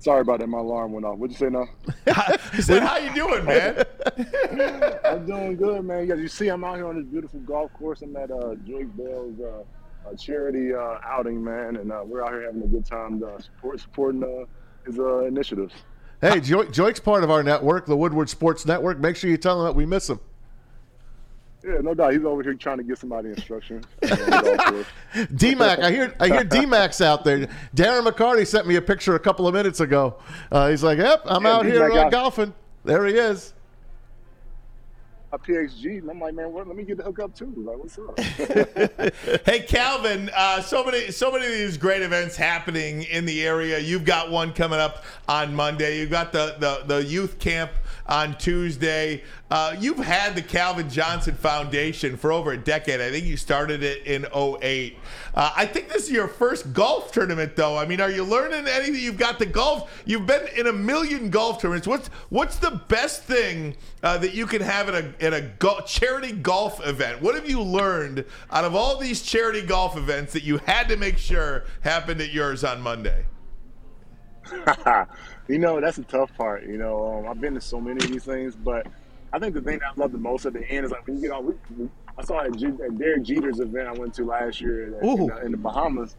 Sorry 0.00 0.20
about 0.20 0.38
that. 0.40 0.46
My 0.46 0.58
alarm 0.58 0.92
went 0.92 1.04
off. 1.04 1.18
What'd 1.18 1.38
you 1.38 1.46
say 1.46 1.50
now? 1.50 1.66
I 2.06 2.60
said, 2.60 2.82
how 2.82 2.98
you 2.98 3.12
doing, 3.14 3.44
man? 3.44 3.84
I'm 5.04 5.26
doing 5.26 5.56
good, 5.56 5.84
man. 5.84 6.06
Yeah, 6.06 6.14
you 6.14 6.28
see, 6.28 6.48
I'm 6.48 6.62
out 6.62 6.76
here 6.76 6.86
on 6.86 6.96
this 6.96 7.06
beautiful 7.06 7.40
golf 7.40 7.72
course. 7.74 8.02
I'm 8.02 8.16
at 8.16 8.30
uh, 8.30 8.54
Joique 8.64 8.96
Bell's 8.96 9.40
uh, 9.40 10.08
uh, 10.08 10.14
charity 10.14 10.72
uh, 10.72 10.98
outing, 11.04 11.42
man, 11.42 11.76
and 11.76 11.90
uh, 11.90 12.02
we're 12.04 12.22
out 12.22 12.30
here 12.30 12.44
having 12.44 12.62
a 12.62 12.66
good 12.66 12.86
time 12.86 13.22
uh, 13.24 13.40
support, 13.40 13.80
supporting 13.80 14.22
uh, 14.22 14.44
his 14.86 15.00
uh, 15.00 15.24
initiatives. 15.24 15.74
Hey, 16.20 16.40
jo- 16.40 16.64
Joique's 16.64 17.00
part 17.00 17.24
of 17.24 17.30
our 17.30 17.42
network, 17.42 17.86
the 17.86 17.96
Woodward 17.96 18.30
Sports 18.30 18.66
Network. 18.66 19.00
Make 19.00 19.16
sure 19.16 19.30
you 19.30 19.36
tell 19.36 19.60
him 19.60 19.66
that 19.66 19.74
we 19.74 19.84
miss 19.84 20.08
him. 20.08 20.20
Yeah, 21.68 21.80
no 21.82 21.92
doubt. 21.92 22.14
He's 22.14 22.24
over 22.24 22.42
here 22.42 22.54
trying 22.54 22.78
to 22.78 22.82
get 22.82 22.96
somebody 22.96 23.28
instructions. 23.28 23.84
DMAC, 24.02 25.78
I 25.80 25.90
hear 25.90 26.14
I 26.18 26.28
hear 26.28 26.44
DMAC's 26.44 27.02
out 27.02 27.24
there. 27.24 27.46
Darren 27.76 28.06
McCarty 28.06 28.46
sent 28.46 28.66
me 28.66 28.76
a 28.76 28.82
picture 28.82 29.14
a 29.16 29.18
couple 29.18 29.46
of 29.46 29.52
minutes 29.52 29.80
ago. 29.80 30.16
Uh, 30.50 30.70
he's 30.70 30.82
like, 30.82 30.96
"Yep, 30.96 31.24
I'm 31.26 31.44
Yeah, 31.44 31.52
out 31.52 31.66
here 31.66 31.88
D-Mac 31.88 32.06
uh, 32.06 32.08
golfing." 32.08 32.54
There 32.84 33.04
he 33.04 33.12
is. 33.14 33.52
A 35.30 35.38
PXG, 35.38 35.98
and 35.98 36.10
I'm 36.10 36.18
like, 36.18 36.32
man, 36.32 36.50
what, 36.54 36.66
let 36.66 36.74
me 36.74 36.84
get 36.84 36.96
the 36.96 37.02
hook 37.02 37.18
up 37.18 37.34
too. 37.34 37.52
Like, 37.54 37.76
what's 37.76 37.98
up? 37.98 38.18
hey, 39.44 39.60
Calvin. 39.60 40.30
Uh, 40.34 40.62
so 40.62 40.82
many, 40.82 41.10
so 41.10 41.30
many 41.30 41.44
of 41.44 41.52
these 41.52 41.76
great 41.76 42.00
events 42.00 42.34
happening 42.34 43.02
in 43.02 43.26
the 43.26 43.46
area. 43.46 43.78
You've 43.78 44.06
got 44.06 44.30
one 44.30 44.54
coming 44.54 44.78
up 44.78 45.04
on 45.28 45.54
Monday. 45.54 45.98
You've 45.98 46.08
got 46.08 46.32
the 46.32 46.56
the, 46.58 46.84
the 46.86 47.04
youth 47.04 47.38
camp 47.38 47.72
on 48.08 48.36
Tuesday. 48.38 49.22
Uh, 49.50 49.74
you've 49.78 49.98
had 49.98 50.34
the 50.34 50.42
Calvin 50.42 50.88
Johnson 50.88 51.34
Foundation 51.34 52.16
for 52.16 52.32
over 52.32 52.52
a 52.52 52.56
decade. 52.56 53.00
I 53.00 53.10
think 53.10 53.26
you 53.26 53.36
started 53.36 53.82
it 53.82 54.06
in 54.06 54.26
08. 54.34 54.96
Uh, 55.34 55.52
I 55.56 55.66
think 55.66 55.88
this 55.88 56.04
is 56.04 56.10
your 56.10 56.28
first 56.28 56.72
golf 56.72 57.12
tournament, 57.12 57.54
though. 57.56 57.76
I 57.76 57.86
mean, 57.86 58.00
are 58.00 58.10
you 58.10 58.24
learning 58.24 58.66
anything? 58.66 58.96
You've 58.96 59.18
got 59.18 59.38
the 59.38 59.46
golf. 59.46 60.02
You've 60.04 60.26
been 60.26 60.48
in 60.56 60.66
a 60.66 60.72
million 60.72 61.30
golf 61.30 61.60
tournaments. 61.60 61.86
What's 61.86 62.08
what's 62.30 62.56
the 62.56 62.82
best 62.88 63.24
thing 63.24 63.76
uh, 64.02 64.18
that 64.18 64.34
you 64.34 64.46
can 64.46 64.62
have 64.62 64.88
at 64.88 64.94
a 64.94 65.24
at 65.24 65.34
a 65.34 65.42
go- 65.58 65.80
charity 65.86 66.32
golf 66.32 66.84
event? 66.86 67.22
What 67.22 67.34
have 67.34 67.48
you 67.48 67.62
learned 67.62 68.24
out 68.50 68.64
of 68.64 68.74
all 68.74 68.96
these 68.96 69.22
charity 69.22 69.62
golf 69.62 69.96
events 69.96 70.32
that 70.32 70.42
you 70.42 70.58
had 70.58 70.88
to 70.88 70.96
make 70.96 71.18
sure 71.18 71.64
happened 71.82 72.20
at 72.20 72.32
yours 72.32 72.64
on 72.64 72.80
Monday? 72.80 73.26
you 75.48 75.58
know, 75.58 75.80
that's 75.80 75.96
the 75.96 76.04
tough 76.04 76.34
part. 76.36 76.64
You 76.64 76.76
know, 76.76 77.18
um, 77.18 77.28
I've 77.28 77.40
been 77.40 77.54
to 77.54 77.60
so 77.60 77.80
many 77.80 77.96
of 77.96 78.10
these 78.10 78.24
things, 78.24 78.54
but 78.54 78.86
I 79.32 79.38
think 79.38 79.54
the 79.54 79.60
thing 79.60 79.78
that 79.78 79.92
I 79.96 80.00
love 80.00 80.12
the 80.12 80.18
most 80.18 80.46
at 80.46 80.52
the 80.52 80.66
end 80.68 80.86
is 80.86 80.92
like 80.92 81.06
when 81.06 81.16
you 81.16 81.22
get 81.22 81.32
on. 81.32 81.90
I 82.16 82.24
saw 82.24 82.40
it 82.40 82.62
at, 82.62 82.98
Derek 82.98 83.22
Jeter's 83.22 83.60
event 83.60 83.86
I 83.86 83.92
went 83.92 84.12
to 84.14 84.24
last 84.24 84.60
year 84.60 84.88
Ooh. 85.04 85.28
the, 85.28 85.40
in 85.44 85.52
the 85.52 85.56
Bahamas, 85.56 86.16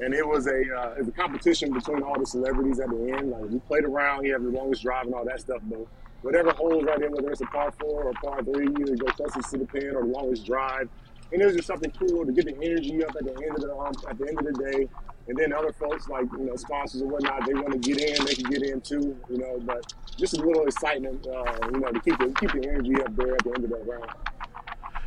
and 0.00 0.14
it 0.14 0.26
was 0.26 0.46
a 0.46 0.50
uh, 0.50 0.94
it 0.94 0.98
was 1.00 1.08
a 1.08 1.12
competition 1.12 1.72
between 1.72 2.02
all 2.02 2.18
the 2.18 2.26
celebrities 2.26 2.80
at 2.80 2.88
the 2.88 3.14
end. 3.18 3.30
Like 3.30 3.44
we 3.50 3.58
played 3.60 3.84
around, 3.84 4.24
you 4.24 4.32
had 4.32 4.42
the 4.42 4.48
longest 4.48 4.82
drive 4.82 5.06
and 5.06 5.14
all 5.14 5.24
that 5.26 5.40
stuff, 5.40 5.60
but 5.64 5.86
whatever 6.22 6.52
holes 6.52 6.84
right 6.84 6.98
there, 6.98 7.10
whether 7.10 7.30
it's 7.30 7.40
a 7.40 7.46
par 7.46 7.72
four 7.78 8.04
or 8.04 8.12
par 8.14 8.42
three, 8.42 8.68
either 8.80 8.96
go 8.96 9.06
closest 9.12 9.50
to 9.50 9.58
the 9.58 9.66
pin 9.66 9.94
or 9.94 10.02
the 10.02 10.08
longest 10.08 10.46
drive. 10.46 10.88
And 11.32 11.40
it 11.40 11.46
was 11.46 11.54
just 11.54 11.66
something 11.66 11.90
cool 11.92 12.26
to 12.26 12.32
get 12.32 12.44
the 12.44 12.56
energy 12.62 13.02
up 13.04 13.16
at 13.16 13.24
the 13.24 13.32
end 13.32 13.54
of 13.54 13.60
the 13.60 13.74
um, 13.74 13.92
at 14.08 14.18
the 14.18 14.28
end 14.28 14.38
of 14.38 14.44
the 14.44 14.70
day. 14.70 14.88
And 15.28 15.36
then 15.38 15.52
other 15.52 15.72
folks 15.72 16.08
like 16.08 16.26
you 16.32 16.44
know 16.44 16.56
sponsors 16.56 17.00
and 17.00 17.10
whatnot, 17.10 17.46
they 17.46 17.54
want 17.54 17.72
to 17.72 17.78
get 17.78 18.00
in, 18.00 18.24
they 18.24 18.34
can 18.34 18.50
get 18.50 18.62
in 18.62 18.80
too, 18.80 19.16
you 19.30 19.38
know. 19.38 19.60
But 19.64 19.92
just 20.16 20.36
a 20.36 20.42
little 20.42 20.66
excitement, 20.66 21.26
uh, 21.26 21.68
you 21.72 21.80
know, 21.80 21.90
to 21.90 22.00
keep 22.00 22.18
the 22.18 22.34
keep 22.38 22.52
the 22.52 22.68
energy 22.68 23.00
up 23.00 23.14
there 23.16 23.34
at 23.34 23.44
the 23.44 23.50
end 23.54 23.64
of 23.64 23.70
that 23.70 23.86
round. 23.86 24.10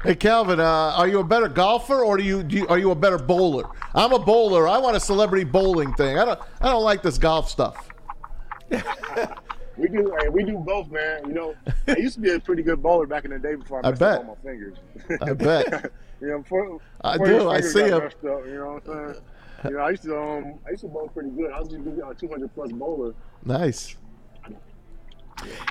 Hey 0.03 0.15
Calvin, 0.15 0.59
uh, 0.59 0.93
are 0.95 1.07
you 1.07 1.19
a 1.19 1.23
better 1.23 1.47
golfer 1.47 2.03
or 2.05 2.15
do 2.17 2.23
you, 2.23 2.43
do 2.43 2.57
you 2.57 2.67
are 2.67 2.77
you 2.77 2.91
a 2.91 2.95
better 2.95 3.17
bowler? 3.17 3.65
I'm 3.93 4.13
a 4.13 4.19
bowler. 4.19 4.67
I 4.67 4.77
want 4.77 4.95
a 4.95 4.99
celebrity 4.99 5.45
bowling 5.45 5.93
thing. 5.95 6.17
I 6.19 6.25
don't 6.25 6.39
I 6.61 6.69
don't 6.69 6.83
like 6.83 7.01
this 7.01 7.17
golf 7.17 7.49
stuff. 7.49 7.89
We 9.77 9.89
do, 9.89 10.15
hey, 10.21 10.29
we 10.29 10.43
do 10.43 10.57
both, 10.57 10.89
man. 10.89 11.27
You 11.27 11.33
know, 11.33 11.55
I 11.87 11.97
used 11.97 12.15
to 12.15 12.21
be 12.21 12.29
a 12.31 12.39
pretty 12.39 12.63
good 12.63 12.81
bowler 12.81 13.05
back 13.05 13.25
in 13.25 13.31
the 13.31 13.39
day 13.39 13.55
before 13.55 13.79
I 13.83 13.87
I 13.87 13.91
messed 13.91 13.99
bet. 13.99 14.19
up 14.19 14.27
all 14.29 14.37
my 14.41 14.49
fingers. 14.49 14.77
I 15.21 15.33
bet. 15.33 15.91
you 16.21 16.27
know, 16.29 16.39
before, 16.39 16.79
I 17.01 17.17
before 17.17 17.27
do, 17.27 17.33
his 17.33 17.45
I 17.45 17.61
see 17.61 17.83
him. 17.89 18.01
Up, 18.01 18.13
you 18.23 18.29
know 18.29 18.81
what 18.85 18.95
I'm 18.95 19.13
saying? 19.13 19.23
You 19.69 19.77
know, 19.77 19.83
I 19.83 19.89
used 19.89 20.03
to 20.03 20.17
um, 20.17 20.59
I 20.65 20.71
used 20.71 20.81
to 20.81 20.87
bowl 20.87 21.09
pretty 21.13 21.29
good. 21.31 21.51
I 21.51 21.59
was 21.59 21.69
just 21.69 21.81
a 21.85 22.13
200 22.13 22.53
plus 22.53 22.71
bowler. 22.71 23.13
Nice. 23.43 23.95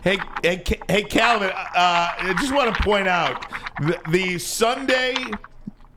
Hey, 0.03 0.19
hey, 0.43 0.63
hey, 0.89 1.03
Calvin. 1.03 1.51
Uh, 1.51 1.55
I 1.75 2.35
just 2.39 2.53
want 2.53 2.75
to 2.75 2.83
point 2.83 3.09
out 3.09 3.47
the, 3.81 3.99
the 4.11 4.39
Sunday, 4.39 5.15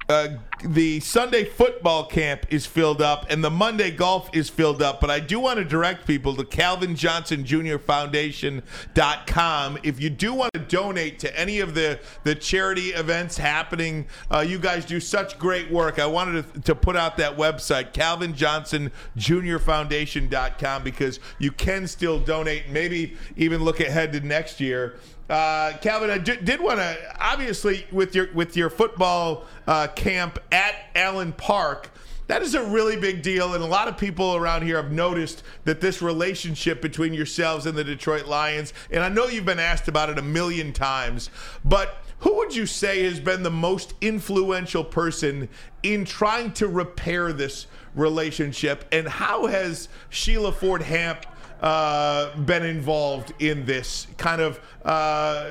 uh, 0.09 0.29
the 0.63 0.99
Sunday 1.01 1.43
football 1.43 2.05
camp 2.05 2.45
is 2.49 2.65
filled 2.65 3.01
up, 3.01 3.25
and 3.29 3.43
the 3.43 3.49
Monday 3.49 3.91
golf 3.91 4.29
is 4.33 4.49
filled 4.49 4.81
up. 4.81 5.01
But 5.01 5.11
I 5.11 5.19
do 5.19 5.39
want 5.39 5.59
to 5.59 5.65
direct 5.65 6.07
people 6.07 6.35
to 6.37 6.45
Calvin 6.45 6.95
Johnson 6.95 7.45
Jr. 7.45 7.77
Foundation.com. 7.77 9.77
If 9.83 9.99
you 9.99 10.09
do 10.09 10.33
want 10.33 10.53
to 10.53 10.59
donate 10.59 11.19
to 11.19 11.39
any 11.39 11.59
of 11.59 11.75
the 11.75 11.99
the 12.23 12.35
charity 12.35 12.89
events 12.89 13.37
happening, 13.37 14.07
uh, 14.31 14.39
you 14.39 14.59
guys 14.59 14.85
do 14.85 14.99
such 14.99 15.37
great 15.37 15.69
work. 15.69 15.99
I 15.99 16.05
wanted 16.05 16.53
to, 16.53 16.61
to 16.61 16.75
put 16.75 16.95
out 16.95 17.17
that 17.17 17.37
website, 17.37 17.93
Calvin 17.93 18.33
Johnson 18.33 18.91
Jr. 19.17 19.57
Foundation.com, 19.57 20.83
because 20.83 21.19
you 21.37 21.51
can 21.51 21.85
still 21.85 22.19
donate. 22.19 22.69
Maybe 22.69 23.17
even 23.35 23.63
look 23.63 23.81
ahead 23.81 24.13
to 24.13 24.21
next 24.21 24.61
year. 24.61 24.97
Uh, 25.29 25.73
Calvin, 25.81 26.23
did 26.23 26.61
want 26.61 26.79
to 26.79 26.97
obviously 27.19 27.85
with 27.91 28.15
your 28.15 28.31
with 28.33 28.55
your 28.55 28.69
football 28.69 29.45
uh, 29.67 29.87
camp 29.87 30.39
at 30.51 30.75
Allen 30.95 31.33
Park. 31.33 31.91
That 32.27 32.41
is 32.41 32.55
a 32.55 32.63
really 32.63 32.97
big 32.97 33.21
deal, 33.21 33.53
and 33.53 33.63
a 33.63 33.67
lot 33.67 33.87
of 33.87 33.97
people 33.97 34.35
around 34.35 34.63
here 34.63 34.75
have 34.75 34.91
noticed 34.91 35.43
that 35.63 35.79
this 35.79 36.01
relationship 36.01 36.81
between 36.81 37.13
yourselves 37.13 37.65
and 37.65 37.77
the 37.77 37.85
Detroit 37.85 38.25
Lions. 38.25 38.73
And 38.91 39.01
I 39.01 39.07
know 39.07 39.27
you've 39.27 39.45
been 39.45 39.59
asked 39.59 39.87
about 39.87 40.09
it 40.09 40.17
a 40.17 40.21
million 40.21 40.73
times, 40.73 41.29
but 41.63 42.03
who 42.19 42.35
would 42.37 42.53
you 42.53 42.65
say 42.65 43.03
has 43.03 43.21
been 43.21 43.43
the 43.43 43.51
most 43.51 43.93
influential 44.01 44.83
person 44.83 45.47
in 45.83 46.03
trying 46.03 46.51
to 46.53 46.67
repair 46.67 47.31
this 47.31 47.67
relationship? 47.95 48.85
And 48.91 49.07
how 49.07 49.45
has 49.45 49.87
Sheila 50.09 50.51
Ford 50.51 50.81
Hamp 50.81 51.25
uh, 51.61 52.35
been 52.37 52.65
involved 52.65 53.33
in 53.39 53.65
this 53.65 54.07
kind 54.17 54.41
of 54.41 54.59
uh, 54.83 55.49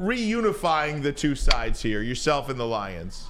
reunifying 0.00 1.02
the 1.02 1.12
two 1.12 1.34
sides 1.34 1.82
here, 1.82 2.02
yourself 2.02 2.48
and 2.48 2.58
the 2.58 2.66
Lions? 2.66 3.28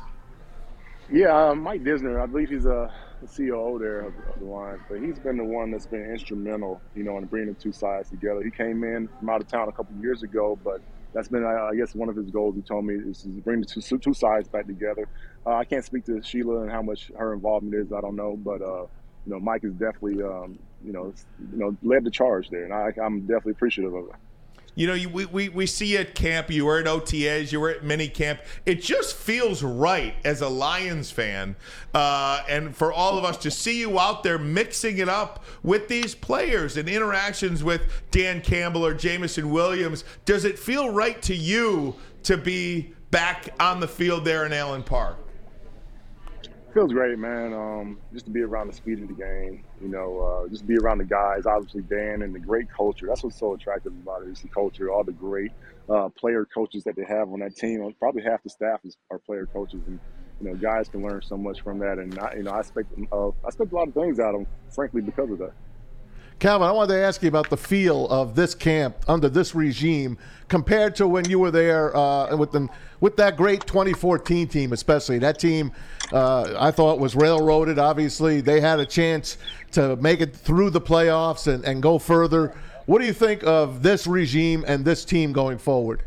Yeah, 1.11 1.51
uh, 1.51 1.55
Mike 1.55 1.83
Disner, 1.85 2.21
I 2.21 2.27
believe 2.27 2.49
he's 2.49 2.67
a 2.67 2.93
the 3.23 3.29
COO 3.29 3.79
there 3.79 4.01
of, 4.01 4.15
of 4.29 4.39
the 4.39 4.45
Lions, 4.45 4.83
but 4.89 5.01
he's 5.01 5.19
been 5.19 5.37
the 5.37 5.45
one 5.45 5.71
that's 5.71 5.87
been 5.87 6.11
instrumental, 6.11 6.81
you 6.95 7.03
know, 7.03 7.17
in 7.19 7.25
bringing 7.25 7.53
the 7.55 7.61
two 7.61 7.73
sides 7.73 8.11
together. 8.11 8.43
He 8.43 8.51
came 8.51 8.85
in 8.85 9.09
from 9.19 9.31
out 9.31 9.41
of 9.41 9.49
town 9.49 9.69
a 9.69 9.73
couple 9.73 9.97
years 10.01 10.23
ago, 10.23 10.59
but 10.63 10.81
that's 11.13 11.29
been, 11.29 11.45
I 11.45 11.69
I 11.69 11.75
guess, 11.75 11.95
one 11.95 12.09
of 12.09 12.17
his 12.17 12.31
goals. 12.31 12.57
He 12.57 12.63
told 12.63 12.85
me 12.85 12.95
is 12.95 13.23
to 13.23 13.29
bring 13.29 13.61
the 13.61 13.67
two, 13.67 13.99
two 13.99 14.15
sides 14.15 14.49
back 14.49 14.67
together. 14.67 15.09
Uh, 15.47 15.55
I 15.55 15.65
can't 15.65 15.85
speak 15.85 16.05
to 16.07 16.23
Sheila 16.23 16.63
and 16.63 16.71
how 16.71 16.83
much 16.83 17.11
her 17.17 17.33
involvement 17.33 17.75
is. 17.75 17.93
I 17.93 18.01
don't 18.01 18.17
know, 18.17 18.37
but 18.37 18.61
uh, 18.61 18.83
you 19.27 19.33
know, 19.33 19.41
Mike 19.41 19.65
is 19.65 19.73
definitely, 19.73 20.23
um, 20.23 20.59
you 20.85 20.93
know, 20.93 21.13
you 21.53 21.59
know, 21.59 21.77
led 21.83 22.05
the 22.05 22.11
charge 22.11 22.51
there, 22.51 22.65
and 22.65 22.73
I, 22.73 22.93
I'm 23.03 23.21
definitely 23.21 23.53
appreciative 23.53 23.95
of 23.95 24.09
it. 24.09 24.15
You 24.79 24.87
know, 24.87 24.93
you, 24.93 25.09
we, 25.09 25.25
we, 25.25 25.49
we 25.49 25.67
see 25.67 25.95
you 25.95 25.99
at 26.01 26.15
camp, 26.15 26.51
you 26.51 26.67
were 26.67 26.79
at 26.79 26.85
OTAs, 26.85 27.51
you 27.51 27.61
were 27.61 27.71
at 27.71 27.83
mini 27.83 28.09
camp. 28.09 28.41
It 28.67 28.83
just 28.83 29.17
feels 29.17 29.63
right 29.63 30.15
as 30.23 30.43
a 30.43 30.51
Lions 30.51 31.11
fan, 31.11 31.57
uh, 31.95 32.43
and 32.47 32.77
for 32.77 32.93
all 32.93 33.17
of 33.17 33.25
us 33.25 33.39
to 33.39 33.51
see 33.51 33.81
you 33.81 33.99
out 33.99 34.23
there 34.23 34.37
mixing 34.37 34.99
it 34.99 35.09
up 35.09 35.43
with 35.63 35.89
these 35.89 36.15
players 36.15 36.77
and 36.77 36.91
interactions 36.91 37.65
with 37.65 37.81
Dan 38.11 38.43
Campbell 38.43 38.85
or 38.85 38.93
Jameson 38.93 39.51
Williams. 39.51 40.05
Does 40.27 40.45
it 40.45 40.59
feel 40.59 40.91
right 40.91 41.23
to 41.23 41.35
you 41.35 41.97
to 42.25 42.37
be 42.37 42.93
back 43.11 43.49
on 43.59 43.81
the 43.81 43.89
field 43.89 44.27
there 44.27 44.45
in 44.45 44.53
Allen 44.53 44.83
Park? 44.83 45.26
Feels 46.77 46.93
great, 46.93 47.19
man. 47.19 47.55
Um, 47.55 47.99
just 48.13 48.27
to 48.27 48.31
be 48.31 48.43
around 48.43 48.67
the 48.67 48.75
speed 48.75 49.01
of 49.01 49.09
the 49.09 49.15
game, 49.15 49.65
you 49.81 49.89
know, 49.89 50.21
uh, 50.21 50.49
just 50.51 50.67
be 50.67 50.77
around 50.77 50.99
the 50.99 51.07
guys. 51.07 51.47
Obviously, 51.47 51.81
Dan 51.81 52.21
and 52.21 52.35
the 52.35 52.39
great 52.39 52.67
culture. 52.71 53.07
That's 53.09 53.25
what's 53.25 53.39
so 53.39 53.55
attractive 53.55 53.95
about 54.03 54.25
it. 54.25 54.29
Is 54.29 54.43
the 54.43 54.49
culture, 54.49 54.91
all 54.91 55.03
the 55.03 55.13
great 55.13 55.53
uh, 55.89 56.11
player 56.11 56.45
coaches 56.45 56.85
that 56.85 56.95
they 56.95 57.05
have 57.05 57.33
on 57.33 57.41
that 57.41 57.57
team. 57.57 57.95
Probably 57.99 58.23
half 58.23 58.43
the 58.43 58.51
staff 58.51 58.81
is 58.85 58.99
are 59.11 59.19
player 59.19 59.47
coaches, 59.47 59.81
and 59.87 59.99
you 60.39 60.51
know, 60.51 60.55
guys 60.55 60.91
can 60.91 61.03
learn 61.03 61.23
so 61.23 61.39
much 61.39 61.63
from 61.63 61.79
that. 61.79 61.97
And 61.97 62.19
I, 62.19 62.35
you 62.37 62.43
know, 62.43 62.51
I 62.51 62.61
expect 62.61 62.93
uh, 63.11 63.29
I 63.29 63.47
expect 63.47 63.73
a 63.73 63.75
lot 63.75 63.89
of 63.89 63.95
things 63.95 64.21
out 64.21 64.35
of 64.35 64.41
them, 64.41 64.47
frankly, 64.71 65.01
because 65.01 65.31
of 65.31 65.39
that. 65.39 65.55
Calvin, 66.39 66.69
I 66.69 66.73
wanted 66.73 66.95
to 66.95 67.01
ask 67.01 67.23
you 67.23 67.29
about 67.29 67.49
the 67.49 67.57
feel 67.57 68.07
of 68.09 68.35
this 68.35 68.55
camp 68.55 68.97
under 69.09 69.31
this 69.31 69.55
regime 69.55 70.19
compared 70.49 70.95
to 70.97 71.09
when 71.09 71.29
you 71.31 71.39
were 71.39 71.51
there 71.51 71.97
uh, 71.97 72.37
with 72.37 72.53
the, 72.53 72.69
with 73.01 73.17
that 73.17 73.39
great 73.39 73.67
2014 73.67 74.47
team, 74.47 74.75
especially 74.75 75.19
that 75.21 75.39
team. 75.39 75.73
Uh, 76.13 76.55
I 76.59 76.71
thought 76.73 76.99
was 76.99 77.17
railroaded. 77.17 77.79
Obviously, 77.79 78.43
they 78.43 78.61
had 78.61 78.81
a 78.81 78.85
chance 78.85 79.39
to 79.73 79.97
make 79.97 80.21
it 80.21 80.37
through 80.37 80.71
the 80.71 80.81
playoffs 80.81 81.53
and, 81.53 81.65
and 81.65 81.83
go 81.83 81.99
further. 81.99 82.55
What 82.85 83.01
do 83.01 83.07
you 83.07 83.15
think 83.15 83.43
of 83.45 83.83
this 83.83 84.07
regime 84.07 84.63
and 84.69 84.85
this 84.85 85.07
team 85.07 85.33
going 85.33 85.57
forward? 85.57 86.03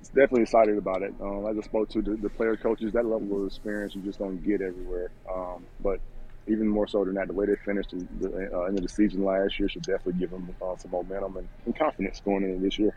It's 0.00 0.10
definitely 0.10 0.42
excited 0.42 0.76
about 0.76 1.00
it. 1.00 1.14
Um, 1.18 1.46
as 1.46 1.56
I 1.56 1.62
spoke 1.62 1.88
to 1.90 2.02
the, 2.02 2.14
the 2.16 2.28
player 2.28 2.56
coaches, 2.56 2.92
that 2.92 3.06
level 3.06 3.40
of 3.40 3.46
experience 3.46 3.94
you 3.94 4.02
just 4.02 4.18
don't 4.18 4.44
get 4.44 4.60
everywhere. 4.60 5.10
Um, 5.34 5.64
but 5.82 5.98
even 6.46 6.66
more 6.66 6.86
so 6.86 7.04
than 7.04 7.14
that, 7.14 7.28
the 7.28 7.32
way 7.32 7.46
they 7.46 7.56
finished 7.64 7.90
the, 7.90 8.28
the 8.28 8.56
uh, 8.56 8.62
end 8.62 8.76
of 8.76 8.82
the 8.82 8.88
season 8.88 9.24
last 9.24 9.58
year 9.58 9.68
should 9.68 9.82
definitely 9.82 10.14
give 10.14 10.30
them 10.30 10.48
uh, 10.62 10.76
some 10.76 10.90
momentum 10.90 11.36
and, 11.36 11.48
and 11.66 11.76
confidence 11.76 12.20
going 12.24 12.44
into 12.44 12.58
this 12.60 12.78
year. 12.78 12.96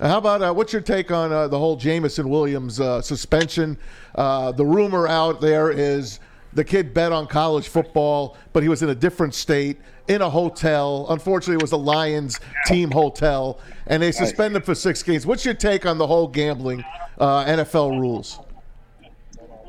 Uh, 0.00 0.08
How 0.08 0.18
about 0.18 0.42
uh, 0.42 0.52
what's 0.52 0.72
your 0.72 0.82
take 0.82 1.10
on 1.10 1.32
uh, 1.32 1.46
the 1.46 1.58
whole 1.58 1.76
Jameson 1.76 2.28
Williams 2.28 2.80
uh, 2.80 3.00
suspension? 3.00 3.78
Uh, 4.14 4.50
the 4.52 4.64
rumor 4.64 5.06
out 5.06 5.40
there 5.40 5.70
is 5.70 6.18
the 6.52 6.64
kid 6.64 6.94
bet 6.94 7.12
on 7.12 7.26
college 7.26 7.68
football, 7.68 8.36
but 8.52 8.62
he 8.62 8.68
was 8.68 8.82
in 8.82 8.88
a 8.88 8.94
different 8.94 9.34
state 9.34 9.78
in 10.08 10.22
a 10.22 10.30
hotel. 10.30 11.06
Unfortunately, 11.10 11.54
it 11.54 11.62
was 11.62 11.72
a 11.72 11.76
Lions 11.76 12.40
team 12.66 12.90
hotel, 12.90 13.60
and 13.86 14.02
they 14.02 14.12
suspended 14.12 14.56
him 14.56 14.62
for 14.62 14.74
six 14.74 15.02
games. 15.02 15.26
What's 15.26 15.44
your 15.44 15.54
take 15.54 15.86
on 15.86 15.98
the 15.98 16.06
whole 16.06 16.28
gambling 16.28 16.84
uh, 17.18 17.44
NFL 17.44 18.00
rules? 18.00 18.38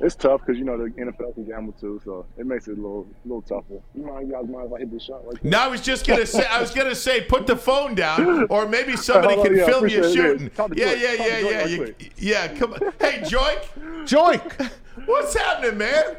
It's 0.01 0.15
tough 0.15 0.41
because 0.41 0.58
you 0.60 0.65
know 0.65 0.77
the 0.77 0.89
NFL 0.89 1.36
can 1.36 1.45
gamble 1.45 1.73
too, 1.73 2.01
so 2.03 2.25
it 2.38 2.45
makes 2.45 2.67
it 2.67 2.71
a 2.73 2.81
little, 2.81 3.08
little 3.23 3.41
tougher. 3.41 3.81
You 3.95 4.03
mind, 4.05 4.27
you 4.27 4.34
guys 4.34 4.45
mind 4.47 4.67
if 4.67 4.73
I 4.73 4.79
hit 4.79 4.91
this 4.91 5.03
shot 5.03 5.25
right? 5.25 5.41
No, 5.43 5.58
I 5.60 5.67
was 5.67 5.79
just 5.81 6.05
gonna 6.05 6.25
say. 6.25 6.45
I 6.45 6.60
was 6.60 6.71
gonna 6.71 6.95
say, 6.95 7.21
put 7.21 7.47
the 7.47 7.55
phone 7.55 7.95
down, 7.95 8.47
or 8.49 8.67
maybe 8.67 8.97
somebody 8.97 9.36
Hold 9.36 9.47
on, 9.47 9.53
can 9.53 9.58
yeah, 9.60 9.65
film 9.65 9.88
you 9.88 10.13
shooting. 10.13 10.49
Talk 10.49 10.75
Yeah, 10.75 10.91
yeah, 10.93 11.15
Talk 11.15 11.27
yeah, 11.27 11.38
yeah, 11.39 11.58
right 11.62 11.69
You- 11.69 11.95
yeah. 12.17 12.47
Come 12.55 12.73
on, 12.73 12.79
hey, 12.99 13.19
Joique, 13.21 13.65
Joique, 14.05 14.69
what's 15.05 15.34
happening, 15.34 15.77
man? 15.77 16.17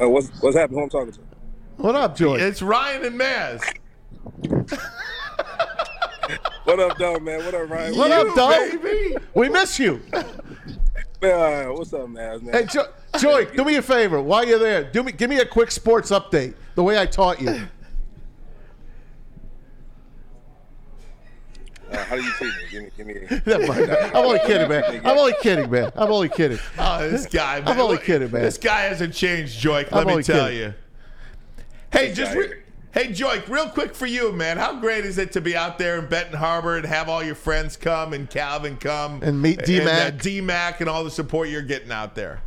Uh, 0.00 0.08
what's 0.08 0.28
what's 0.40 0.56
happening? 0.56 0.78
Who 0.78 0.84
I'm 0.84 0.90
talking 0.90 1.12
to? 1.12 1.20
What 1.76 1.94
up, 1.96 2.16
Joy? 2.16 2.36
It's 2.36 2.62
Ryan 2.62 3.04
and 3.04 3.20
Maz. 3.20 3.62
What 6.64 6.78
up, 6.78 6.96
dog, 6.98 7.22
man? 7.22 7.44
What 7.44 7.54
up, 7.54 7.68
Ryan? 7.68 7.96
What 7.96 8.10
up, 8.10 8.34
dog? 8.36 8.82
baby? 8.82 9.16
We 9.34 9.48
miss 9.48 9.78
you. 9.78 10.00
Man, 11.22 11.74
what's 11.74 11.92
up, 11.92 12.08
man? 12.08 12.44
man? 12.44 12.54
Hey, 12.54 12.64
jo- 12.64 12.86
Joy, 13.18 13.44
do 13.46 13.64
me 13.64 13.76
a 13.76 13.82
favor. 13.82 14.22
While 14.22 14.46
you're 14.46 14.58
there, 14.58 14.84
do 14.84 15.02
me 15.02 15.12
give 15.12 15.28
me 15.28 15.38
a 15.38 15.46
quick 15.46 15.70
sports 15.70 16.10
update, 16.10 16.54
the 16.74 16.82
way 16.82 16.98
I 16.98 17.06
taught 17.06 17.40
you. 17.40 17.68
Uh, 21.92 22.04
how 22.04 22.14
do 22.14 22.22
you 22.22 22.30
treat 22.30 22.46
me? 22.46 22.88
Give 22.96 23.06
me, 23.06 23.14
give 23.18 23.30
me. 23.32 23.40
Never 23.46 23.66
mind. 23.66 23.90
I'm 23.90 24.24
only 24.24 24.38
kidding, 24.46 24.68
man. 24.68 25.00
I'm 25.04 25.18
only 25.18 25.34
kidding, 25.42 25.68
man. 25.68 25.90
I'm 25.96 26.12
only 26.12 26.28
kidding. 26.28 26.60
Oh, 26.78 27.10
this 27.10 27.26
guy. 27.26 27.58
Man. 27.58 27.66
I'm 27.68 27.80
only 27.80 27.98
kidding, 27.98 28.30
man. 28.30 28.42
This 28.42 28.58
guy 28.58 28.82
hasn't 28.82 29.12
changed, 29.12 29.60
Joique. 29.60 29.88
I'm 29.90 30.06
Let 30.06 30.16
me 30.18 30.22
tell 30.22 30.44
kidding. 30.46 30.58
you. 30.60 30.74
Hey, 31.92 32.08
This 32.10 32.18
just 32.18 32.36
re- 32.36 32.46
here. 32.46 32.59
Hey, 32.92 33.08
Joique, 33.08 33.48
real 33.48 33.68
quick 33.68 33.94
for 33.94 34.06
you, 34.06 34.32
man. 34.32 34.56
How 34.56 34.74
great 34.80 35.04
is 35.04 35.16
it 35.16 35.30
to 35.32 35.40
be 35.40 35.54
out 35.56 35.78
there 35.78 35.98
in 36.00 36.08
Benton 36.08 36.36
Harbor 36.36 36.76
and 36.76 36.84
have 36.86 37.08
all 37.08 37.22
your 37.22 37.36
friends 37.36 37.76
come 37.76 38.12
and 38.12 38.28
Calvin 38.28 38.76
come 38.78 39.22
And 39.22 39.40
meet 39.40 39.64
D-Mac. 39.64 39.88
and, 40.12 40.20
uh, 40.20 40.22
D-Mac 40.22 40.80
and 40.80 40.90
all 40.90 41.04
the 41.04 41.10
support 41.10 41.48
you're 41.48 41.62
getting 41.62 41.92
out 41.92 42.16
there? 42.16 42.42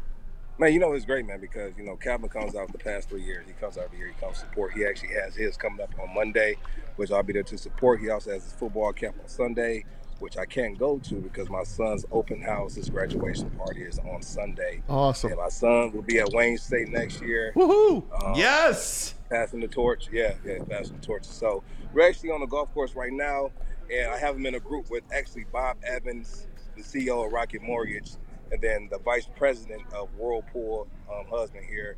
Man, 0.59 0.73
you 0.73 0.79
know 0.79 0.91
it's 0.93 1.05
great, 1.05 1.25
man, 1.25 1.39
because 1.39 1.75
you 1.77 1.83
know 1.83 1.95
Calvin 1.95 2.29
comes 2.29 2.55
out 2.55 2.71
the 2.71 2.77
past 2.77 3.07
three 3.09 3.23
years. 3.23 3.45
He 3.47 3.53
comes 3.53 3.77
out 3.77 3.85
every 3.85 3.97
year. 3.99 4.07
He 4.13 4.19
comes 4.21 4.39
to 4.39 4.45
support. 4.45 4.73
He 4.73 4.85
actually 4.85 5.13
has 5.13 5.33
his 5.33 5.55
coming 5.57 5.81
up 5.81 5.89
on 5.99 6.13
Monday, 6.13 6.57
which 6.97 7.09
I'll 7.11 7.23
be 7.23 7.33
there 7.33 7.43
to 7.43 7.57
support. 7.57 8.01
He 8.01 8.09
also 8.09 8.31
has 8.33 8.43
his 8.43 8.53
football 8.53 8.93
camp 8.93 9.15
on 9.21 9.27
Sunday, 9.27 9.83
which 10.19 10.37
I 10.37 10.45
can't 10.45 10.77
go 10.77 10.99
to 10.99 11.15
because 11.15 11.49
my 11.49 11.63
son's 11.63 12.05
open 12.11 12.41
house, 12.41 12.75
his 12.75 12.89
graduation 12.89 13.49
party 13.51 13.81
is 13.81 13.97
on 13.99 14.21
Sunday. 14.21 14.83
Awesome. 14.89 15.31
And 15.31 15.39
my 15.39 15.49
son 15.49 15.91
will 15.91 16.03
be 16.03 16.19
at 16.19 16.29
Wayne 16.33 16.57
State 16.59 16.89
next 16.89 17.21
year. 17.21 17.51
Woohoo! 17.55 18.03
Um, 18.23 18.33
Yes. 18.35 19.15
Passing 19.33 19.59
the 19.59 19.67
torch. 19.67 20.09
Yeah, 20.11 20.35
yeah, 20.45 20.59
passing 20.69 20.97
the 20.97 21.05
torch. 21.05 21.25
So 21.25 21.63
we're 21.91 22.07
actually 22.07 22.29
on 22.29 22.41
the 22.41 22.45
golf 22.45 22.71
course 22.73 22.95
right 22.95 23.11
now, 23.11 23.51
and 23.91 24.11
I 24.11 24.17
have 24.17 24.35
him 24.35 24.45
in 24.45 24.55
a 24.55 24.59
group 24.59 24.91
with 24.91 25.03
actually 25.11 25.45
Bob 25.51 25.77
Evans, 25.83 26.47
the 26.77 26.83
CEO 26.83 27.25
of 27.25 27.33
Rocket 27.33 27.63
Mortgage, 27.63 28.11
and 28.51 28.61
then 28.61 28.87
the 28.91 28.99
vice 28.99 29.27
president 29.35 29.81
of 29.93 30.09
Whirlpool 30.17 30.87
um, 31.11 31.25
husband 31.31 31.65
here 31.67 31.97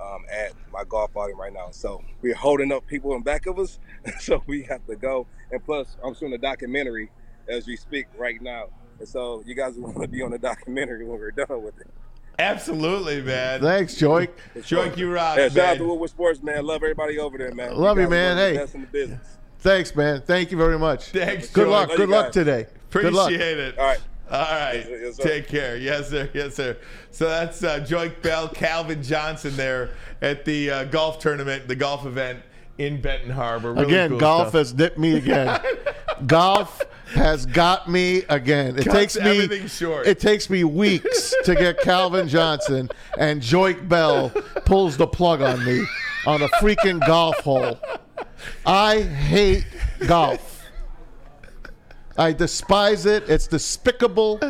um, 0.00 0.24
at 0.30 0.52
my 0.70 0.84
golf 0.86 1.10
outing 1.16 1.36
right 1.36 1.52
now. 1.52 1.68
So 1.70 2.04
we're 2.20 2.34
holding 2.34 2.70
up 2.70 2.86
people 2.86 3.14
in 3.14 3.22
back 3.22 3.46
of 3.46 3.58
us, 3.58 3.78
so 4.20 4.42
we 4.46 4.64
have 4.64 4.86
to 4.86 4.96
go. 4.96 5.26
And 5.50 5.64
plus, 5.64 5.96
I'm 6.04 6.12
shooting 6.14 6.34
a 6.34 6.38
documentary 6.38 7.10
as 7.48 7.66
we 7.66 7.76
speak 7.76 8.06
right 8.18 8.40
now. 8.42 8.66
And 8.98 9.08
so 9.08 9.42
you 9.46 9.54
guys 9.54 9.74
want 9.78 10.02
to 10.02 10.08
be 10.08 10.22
on 10.22 10.32
the 10.32 10.38
documentary 10.38 11.06
when 11.06 11.18
we're 11.18 11.30
done 11.30 11.62
with 11.62 11.80
it. 11.80 11.88
Absolutely, 12.38 13.22
man. 13.22 13.60
Thanks, 13.60 13.94
Joique. 13.94 14.28
Joique, 14.56 14.96
you 14.96 15.12
rock, 15.12 15.36
Yeah, 15.36 15.48
shout 15.48 15.58
out 15.58 15.66
man. 15.66 15.78
to 15.78 15.84
Woodward 15.86 16.10
Sports, 16.10 16.42
man. 16.42 16.66
Love 16.66 16.76
everybody 16.82 17.18
over 17.18 17.38
there, 17.38 17.54
man. 17.54 17.76
Love 17.76 17.96
you, 17.98 18.04
guys 18.04 18.08
are 18.08 18.10
man. 18.10 18.36
one 18.36 18.38
of 18.38 18.38
the 18.38 18.42
Hey. 18.52 18.56
best 18.64 18.74
in 18.74 18.80
the 18.82 18.86
business. 18.88 19.26
Thanks, 19.60 19.94
man. 19.96 20.22
Thank 20.26 20.50
you 20.50 20.58
very 20.58 20.78
much. 20.78 21.04
Thanks, 21.10 21.48
Good 21.48 21.66
Joique. 21.68 21.70
luck. 21.70 21.88
Love 21.90 21.96
Good 21.98 22.08
luck 22.08 22.24
guys. 22.26 22.34
today. 22.34 22.66
Good 22.90 23.12
luck. 23.14 23.30
Appreciate 23.30 23.58
it. 23.58 23.78
All 23.78 23.84
right. 23.86 24.00
All 24.30 24.40
right. 24.40 24.86
Yes, 24.88 25.16
sir. 25.16 25.22
Take 25.22 25.48
care. 25.48 25.76
Yes, 25.76 26.10
sir. 26.10 26.28
Yes, 26.34 26.54
sir. 26.56 26.76
So 27.10 27.28
that's 27.28 27.62
uh, 27.62 27.80
Joique 27.80 28.20
Bell, 28.22 28.48
Calvin 28.48 29.02
Johnson 29.02 29.54
there 29.56 29.90
at 30.22 30.44
the 30.44 30.70
uh, 30.70 30.84
golf 30.84 31.18
tournament, 31.18 31.68
the 31.68 31.76
golf 31.76 32.04
event 32.06 32.40
in 32.78 33.00
Benton 33.00 33.30
Harbor. 33.30 33.72
Really 33.72 33.86
again, 33.86 34.10
cool 34.10 34.18
golf 34.18 34.48
stuff. 34.48 34.52
has 34.54 34.72
dipped 34.72 34.98
me 34.98 35.16
again. 35.16 35.60
golf 36.26 36.82
has 37.14 37.46
got 37.46 37.88
me 37.88 38.22
again. 38.28 38.78
It 38.78 38.84
Cuts 38.84 39.14
takes 39.14 39.20
me 39.20 39.68
short. 39.68 40.06
It 40.06 40.18
takes 40.20 40.50
me 40.50 40.64
weeks 40.64 41.34
to 41.44 41.54
get 41.54 41.80
Calvin 41.80 42.28
Johnson 42.28 42.90
and 43.18 43.40
Joique 43.40 43.88
Bell 43.88 44.30
pulls 44.64 44.96
the 44.96 45.06
plug 45.06 45.40
on 45.42 45.64
me 45.64 45.84
on 46.26 46.42
a 46.42 46.48
freaking 46.60 47.04
golf 47.06 47.36
hole. 47.38 47.78
I 48.66 49.02
hate 49.02 49.66
golf. 50.06 50.62
I 52.16 52.32
despise 52.32 53.06
it. 53.06 53.28
It's 53.28 53.46
despicable. 53.46 54.40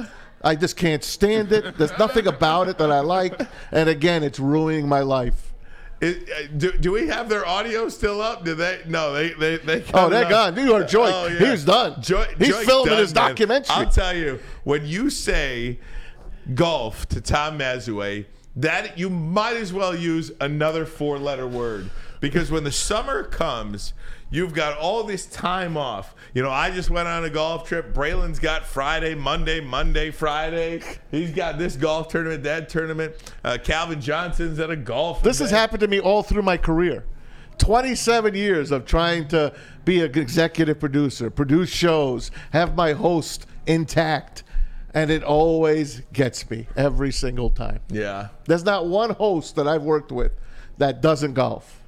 I 0.42 0.54
just 0.54 0.76
can't 0.76 1.02
stand 1.02 1.52
it. 1.52 1.78
There's 1.78 1.96
nothing 1.98 2.26
about 2.26 2.68
it 2.68 2.76
that 2.78 2.90
I 2.90 3.00
like. 3.00 3.40
And 3.72 3.88
again, 3.88 4.22
it's 4.22 4.38
ruining 4.38 4.86
my 4.86 5.00
life. 5.00 5.43
It- 6.04 6.28
uh, 6.30 6.46
do, 6.56 6.72
do 6.72 6.92
we 6.92 7.08
have 7.08 7.28
their 7.28 7.46
audio 7.46 7.88
still 7.88 8.20
up? 8.20 8.44
Do 8.44 8.54
they? 8.54 8.80
No, 8.86 9.12
they 9.12 9.30
they 9.32 9.56
they. 9.58 9.84
Oh, 9.94 10.08
they're 10.08 10.24
up. 10.24 10.54
gone. 10.54 10.56
You 10.66 10.74
are 10.74 10.84
Joique. 10.84 11.38
He's 11.38 11.64
done. 11.64 12.00
Joy, 12.02 12.26
He's 12.38 12.48
Joy's 12.48 12.66
filming 12.66 12.90
done, 12.92 12.98
his 13.00 13.14
man. 13.14 13.28
documentary. 13.30 13.74
I'll 13.76 13.90
tell 13.90 14.16
you, 14.16 14.40
when 14.64 14.84
you 14.86 15.10
say 15.10 15.78
golf 16.54 17.06
to 17.08 17.20
Tom 17.20 17.58
Mazue, 17.58 18.26
that 18.56 18.98
you 18.98 19.08
might 19.10 19.56
as 19.56 19.72
well 19.72 19.96
use 19.96 20.30
another 20.40 20.84
four-letter 20.86 21.46
word 21.46 21.90
because 22.20 22.50
when 22.50 22.64
the 22.64 22.72
summer 22.72 23.24
comes, 23.24 23.92
you've 24.34 24.52
got 24.52 24.76
all 24.76 25.04
this 25.04 25.26
time 25.26 25.76
off. 25.76 26.14
You 26.34 26.42
know, 26.42 26.50
I 26.50 26.72
just 26.72 26.90
went 26.90 27.06
on 27.06 27.24
a 27.24 27.30
golf 27.30 27.68
trip. 27.68 27.94
Braylon's 27.94 28.40
got 28.40 28.66
Friday, 28.66 29.14
Monday, 29.14 29.60
Monday, 29.60 30.10
Friday. 30.10 30.82
He's 31.12 31.30
got 31.30 31.56
this 31.56 31.76
golf 31.76 32.08
tournament, 32.08 32.42
that 32.42 32.68
tournament. 32.68 33.14
Uh, 33.44 33.58
Calvin 33.62 34.00
Johnson's 34.00 34.58
at 34.58 34.70
a 34.70 34.76
golf. 34.76 35.22
This 35.22 35.38
has 35.38 35.52
happened 35.52 35.80
to 35.80 35.88
me 35.88 36.00
all 36.00 36.24
through 36.24 36.42
my 36.42 36.56
career. 36.56 37.04
27 37.58 38.34
years 38.34 38.72
of 38.72 38.84
trying 38.84 39.28
to 39.28 39.54
be 39.84 40.02
an 40.02 40.18
executive 40.18 40.80
producer, 40.80 41.30
produce 41.30 41.70
shows, 41.70 42.32
have 42.50 42.74
my 42.74 42.92
host 42.92 43.46
intact, 43.68 44.42
and 44.92 45.12
it 45.12 45.22
always 45.22 46.02
gets 46.12 46.50
me 46.50 46.66
every 46.76 47.12
single 47.12 47.50
time. 47.50 47.78
Yeah. 47.88 48.28
There's 48.46 48.64
not 48.64 48.86
one 48.86 49.10
host 49.10 49.54
that 49.54 49.68
I've 49.68 49.84
worked 49.84 50.10
with 50.10 50.32
that 50.78 51.00
doesn't 51.00 51.34
golf. 51.34 51.83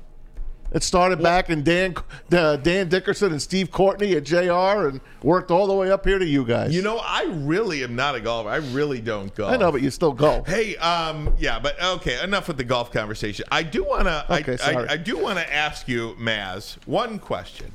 It 0.73 0.83
started 0.83 1.23
back 1.23 1.49
in 1.49 1.63
Dan 1.63 1.95
uh, 2.33 2.57
Dan 2.57 2.89
Dickerson 2.89 3.33
and 3.33 3.41
Steve 3.41 3.71
Courtney 3.71 4.17
at 4.17 4.25
JR 4.25 4.89
and 4.89 5.01
worked 5.23 5.51
all 5.51 5.67
the 5.67 5.75
way 5.75 5.91
up 5.91 6.05
here 6.05 6.19
to 6.19 6.25
you 6.25 6.45
guys. 6.45 6.75
You 6.75 6.83
know, 6.83 6.99
I 6.99 7.25
really 7.25 7.85
am 7.85 7.95
not 7.95 8.15
a 8.15 8.21
golfer. 8.21 8.49
I 8.49 8.57
really 8.57 9.01
don't 9.01 9.35
golf. 9.35 9.53
I 9.53 9.57
know, 9.57 9.71
but 9.71 9.83
you 9.83 9.91
still 9.91 10.13
golf. 10.13 10.47
Hey, 10.47 10.77
um, 10.77 11.35
yeah, 11.39 11.59
but 11.59 11.83
okay, 11.83 12.23
enough 12.23 12.49
with 12.49 12.57
the 12.57 12.65
golf 12.65 12.91
conversation. 12.93 13.45
I 13.51 13.63
do 13.63 13.85
want 13.85 14.05
to, 14.05 14.27
Okay, 14.31 14.53
I, 14.55 14.57
sorry. 14.57 14.89
I, 14.89 14.95
I 14.95 14.97
do 14.97 15.19
want 15.19 15.39
to 15.39 15.55
ask 15.55 15.89
you, 15.89 16.17
Maz, 16.19 16.77
one 16.87 17.19
question. 17.19 17.73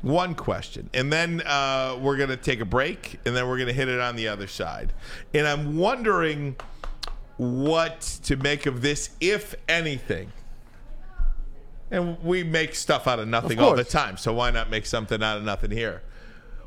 One 0.00 0.36
question, 0.36 0.88
and 0.94 1.12
then 1.12 1.42
uh, 1.44 1.98
we're 2.00 2.16
gonna 2.16 2.36
take 2.36 2.60
a 2.60 2.64
break, 2.64 3.18
and 3.26 3.34
then 3.34 3.48
we're 3.48 3.58
gonna 3.58 3.72
hit 3.72 3.88
it 3.88 3.98
on 3.98 4.14
the 4.14 4.28
other 4.28 4.46
side. 4.46 4.92
And 5.34 5.44
I'm 5.44 5.76
wondering 5.76 6.54
what 7.36 8.00
to 8.22 8.36
make 8.36 8.66
of 8.66 8.80
this, 8.80 9.10
if 9.20 9.56
anything. 9.68 10.30
And 11.90 12.22
we 12.22 12.42
make 12.42 12.74
stuff 12.74 13.06
out 13.06 13.18
of 13.18 13.28
nothing 13.28 13.58
Of 13.58 13.64
all 13.64 13.76
the 13.76 13.84
time, 13.84 14.16
so 14.16 14.32
why 14.34 14.50
not 14.50 14.68
make 14.68 14.84
something 14.84 15.22
out 15.22 15.38
of 15.38 15.44
nothing 15.44 15.70
here? 15.70 16.02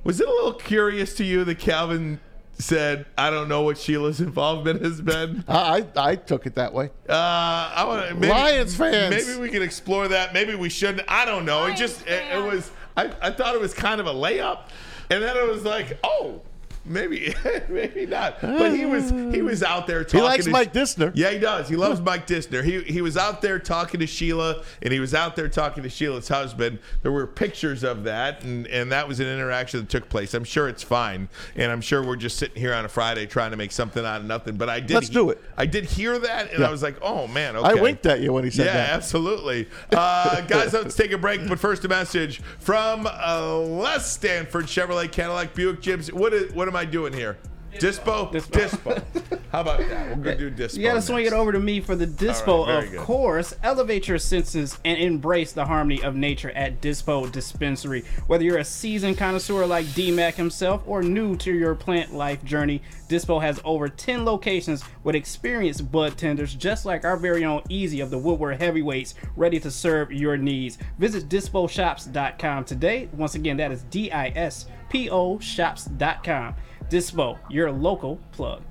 Was 0.04 0.20
it 0.20 0.28
a 0.28 0.32
little 0.32 0.54
curious 0.54 1.14
to 1.16 1.24
you 1.24 1.44
that 1.44 1.60
Calvin 1.60 2.20
said, 2.54 3.06
"I 3.18 3.30
don't 3.30 3.48
know 3.48 3.62
what 3.62 3.78
Sheila's 3.78 4.20
involvement 4.30 4.82
has 4.82 5.00
been"? 5.00 5.44
I, 5.48 5.86
I 5.96 6.12
I 6.12 6.16
took 6.16 6.46
it 6.48 6.56
that 6.56 6.74
way. 6.74 6.90
Uh, 7.08 7.14
I 7.14 7.84
want 7.86 8.20
maybe, 8.20 8.34
Lions 8.34 8.76
fans. 8.76 9.14
Maybe 9.16 9.40
we 9.40 9.50
can 9.50 9.62
explore 9.62 10.08
that. 10.08 10.34
Maybe 10.34 10.56
we 10.56 10.70
shouldn't. 10.70 11.04
I 11.08 11.26
don't 11.26 11.46
know. 11.46 11.66
it 11.66 11.76
just 11.78 12.06
it, 12.08 12.24
it 12.36 12.44
was. 12.44 12.72
I, 12.98 13.12
I 13.22 13.32
thought 13.32 13.54
it 13.56 13.62
was 13.62 13.74
kind 13.74 14.02
of 14.02 14.08
a 14.08 14.14
layup, 14.14 14.70
and 15.10 15.24
then 15.24 15.38
it 15.38 15.48
was 15.48 15.64
like, 15.64 16.00
oh, 16.04 16.42
maybe 16.86 17.34
maybe 17.70 18.06
not. 18.06 18.42
But 18.42 18.74
he 18.74 18.86
was 18.86 19.10
he 19.10 19.42
was 19.42 19.64
out 19.64 19.88
there 19.88 20.04
talking. 20.04 20.20
He 20.20 20.26
likes 20.26 20.46
to, 20.46 20.52
Mike 20.52 20.74
Disner. 20.74 21.12
Yeah, 21.16 21.32
he 21.32 21.40
does. 21.40 21.70
He 21.70 21.76
loves 21.76 22.02
Mike 22.02 22.28
Disner. 22.28 22.64
He 22.64 22.82
he 22.82 23.02
was 23.02 23.18
out 23.18 23.42
there 23.42 23.60
talking 23.60 24.00
to 24.00 24.08
Sheila, 24.08 24.64
and 24.82 24.94
he 24.94 25.00
was 25.00 25.14
out 25.14 25.36
there 25.36 25.50
talking 25.50 25.84
to 25.84 25.90
Sheila's 25.90 26.28
husband. 26.28 26.80
There 27.02 27.12
were 27.12 27.28
pictures 27.28 27.84
of 27.84 28.04
that, 28.04 28.44
and 28.44 28.68
and 28.68 28.92
that 28.92 29.08
was 29.08 29.20
an 29.20 29.28
interaction 29.28 29.80
that 29.82 29.90
took 29.90 30.10
place. 30.10 30.34
I'm 30.34 30.44
sure 30.44 30.68
it's 30.68 30.84
fine, 30.84 31.30
and 31.56 31.72
I'm 31.72 31.82
sure 31.82 32.04
we're 32.04 32.16
just 32.16 32.38
sitting 32.38 32.60
here 32.62 32.74
on 32.74 32.86
a 32.86 32.90
Friday 32.90 33.26
trying 33.26 33.52
to 33.52 33.58
make 33.58 33.72
something 33.72 34.06
out 34.06 34.22
of 34.22 34.28
nothing. 34.28 34.58
But 34.58 34.70
I 34.70 34.80
did. 34.80 34.96
Let's 34.96 35.10
do 35.10 35.30
it. 35.30 35.42
I 35.58 35.66
did 35.66 35.86
hear 35.86 36.18
that, 36.20 36.52
and 36.52 36.60
Yeah. 36.60 36.68
I 36.68 36.72
was 36.72 36.84
like, 36.84 36.98
oh 37.02 37.28
man, 37.28 37.56
okay. 37.56 37.70
I 37.70 37.74
winked 37.74 38.06
at 38.06 38.22
you 38.22 38.34
when 38.34 38.44
he 38.44 38.50
said 38.50 38.68
yeah, 38.68 38.74
that. 38.74 38.88
Yeah, 38.90 38.96
absolutely. 38.96 39.68
Uh, 39.92 40.42
guys, 40.48 40.74
let's 40.74 40.96
take 40.96 41.12
a 41.12 41.18
break. 41.18 41.48
But 41.48 41.60
first, 41.60 41.86
a 41.86 41.88
message 41.88 42.42
from 42.60 43.08
uh, 43.08 43.58
Les 43.58 44.12
Stanford 44.12 44.66
Chevrolet 44.66 45.12
Cadillac 45.12 45.54
Buick 45.54 45.82
Jibs. 45.82 46.12
What 46.12 46.34
is, 46.34 46.54
what 46.54 46.68
am 46.72 46.78
I 46.78 46.86
doing 46.86 47.12
here? 47.12 47.38
Dispo? 47.80 48.32
Dispo. 48.32 49.04
How 49.52 49.62
about 49.62 49.80
that? 49.80 50.18
We're 50.18 50.36
to 50.36 50.38
do 50.38 50.52
Dispo. 50.52 50.78
You 50.78 50.84
gotta 50.84 51.02
swing 51.02 51.26
it 51.26 51.34
over 51.34 51.52
to 51.52 51.60
me 51.60 51.82
for 51.82 51.96
the 51.96 52.08
Dispo, 52.08 52.68
right, 52.68 52.84
of 52.86 52.92
good. 52.92 53.00
course. 53.00 53.54
Elevate 53.64 54.08
your 54.08 54.18
senses 54.18 54.78
and 54.86 54.98
embrace 54.98 55.52
the 55.52 55.66
harmony 55.66 56.02
of 56.04 56.16
nature 56.16 56.52
at 56.52 56.82
Dispo 56.82 57.30
Dispensary. 57.32 58.06
Whether 58.28 58.46
you're 58.46 58.60
a 58.60 58.66
seasoned 58.66 59.18
connoisseur 59.18 59.66
like 59.66 59.94
D-Mac 59.94 60.36
himself 60.36 60.84
or 60.86 61.04
new 61.04 61.36
to 61.38 61.52
your 61.52 61.76
plant 61.76 62.14
life 62.14 62.44
journey, 62.46 62.82
Dispo 63.10 63.42
has 63.42 63.60
over 63.66 63.90
10 63.90 64.24
locations 64.24 64.86
with 65.04 65.16
experienced 65.16 65.92
bud 65.92 66.18
tenders, 66.18 66.56
just 66.56 66.86
like 66.86 67.04
our 67.04 67.18
very 67.18 67.44
own 67.44 67.62
Easy 67.68 68.00
of 68.00 68.10
the 68.10 68.18
Woodward 68.18 68.62
Heavyweights, 68.62 69.16
ready 69.36 69.60
to 69.60 69.70
serve 69.70 70.14
your 70.14 70.38
needs. 70.38 70.78
Visit 70.98 71.28
DispoShops.com 71.28 72.64
today. 72.64 73.10
Once 73.12 73.36
again, 73.36 73.58
that 73.58 73.72
is 73.72 73.84
D-I-S-P-O 73.84 75.40
Shops.com. 75.40 76.56
Dispo, 76.92 77.40
your 77.50 77.72
local 77.72 78.20
plug. 78.34 78.62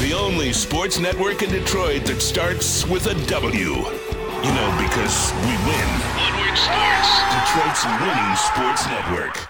The 0.00 0.12
only 0.12 0.52
sports 0.52 0.98
network 0.98 1.42
in 1.42 1.50
Detroit 1.50 2.04
that 2.06 2.20
starts 2.20 2.84
with 2.88 3.06
a 3.06 3.14
W. 3.28 3.60
You 3.60 4.52
know, 4.56 4.68
because 4.82 5.32
we 5.46 5.54
win. 5.62 5.90
Woodward 6.18 6.58
Sports. 6.58 7.22
Detroit's 7.30 7.84
winning 8.02 8.34
sports 8.34 8.86
network. 8.88 9.49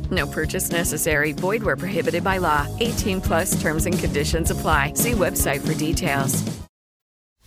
No 0.11 0.27
purchase 0.27 0.69
necessary. 0.71 1.31
Void 1.31 1.63
where 1.63 1.77
prohibited 1.77 2.23
by 2.23 2.37
law. 2.37 2.67
18 2.79 3.21
plus 3.21 3.59
terms 3.61 3.85
and 3.85 3.97
conditions 3.97 4.51
apply. 4.51 4.93
See 4.95 5.13
website 5.13 5.65
for 5.65 5.73
details. 5.73 6.61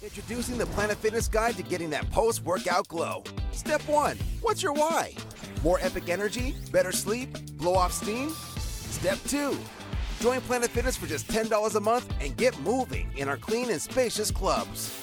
Introducing 0.02 0.58
the 0.58 0.66
Planet 0.66 0.98
Fitness 0.98 1.28
Guide 1.28 1.56
to 1.56 1.62
getting 1.62 1.88
that 1.90 2.10
post 2.10 2.44
workout 2.44 2.88
glow. 2.88 3.22
Step 3.52 3.80
one 3.88 4.18
What's 4.42 4.62
your 4.62 4.74
why? 4.74 5.12
More 5.62 5.78
epic 5.80 6.10
energy? 6.10 6.54
Better 6.70 6.92
sleep? 6.92 7.30
Blow 7.56 7.74
off 7.74 7.92
steam? 7.92 8.30
Step 8.58 9.18
two 9.26 9.56
Join 10.20 10.40
Planet 10.42 10.70
Fitness 10.70 10.96
for 10.96 11.06
just 11.06 11.26
$10 11.28 11.74
a 11.74 11.80
month 11.80 12.12
and 12.20 12.36
get 12.36 12.58
moving 12.60 13.10
in 13.16 13.28
our 13.28 13.36
clean 13.36 13.70
and 13.70 13.80
spacious 13.80 14.30
clubs. 14.30 14.94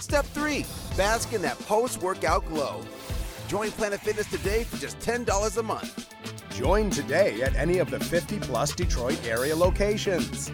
Step 0.00 0.24
three 0.26 0.64
Bask 0.96 1.32
in 1.32 1.42
that 1.42 1.58
post 1.60 2.00
workout 2.00 2.46
glow. 2.46 2.82
Join 3.48 3.70
Planet 3.72 4.00
Fitness 4.00 4.30
today 4.30 4.64
for 4.64 4.76
just 4.76 4.98
$10 5.00 5.56
a 5.56 5.62
month. 5.62 6.15
Join 6.56 6.88
today 6.88 7.42
at 7.42 7.54
any 7.54 7.80
of 7.80 7.90
the 7.90 8.00
50 8.00 8.38
plus 8.38 8.74
Detroit 8.74 9.20
area 9.26 9.54
locations. 9.54 10.50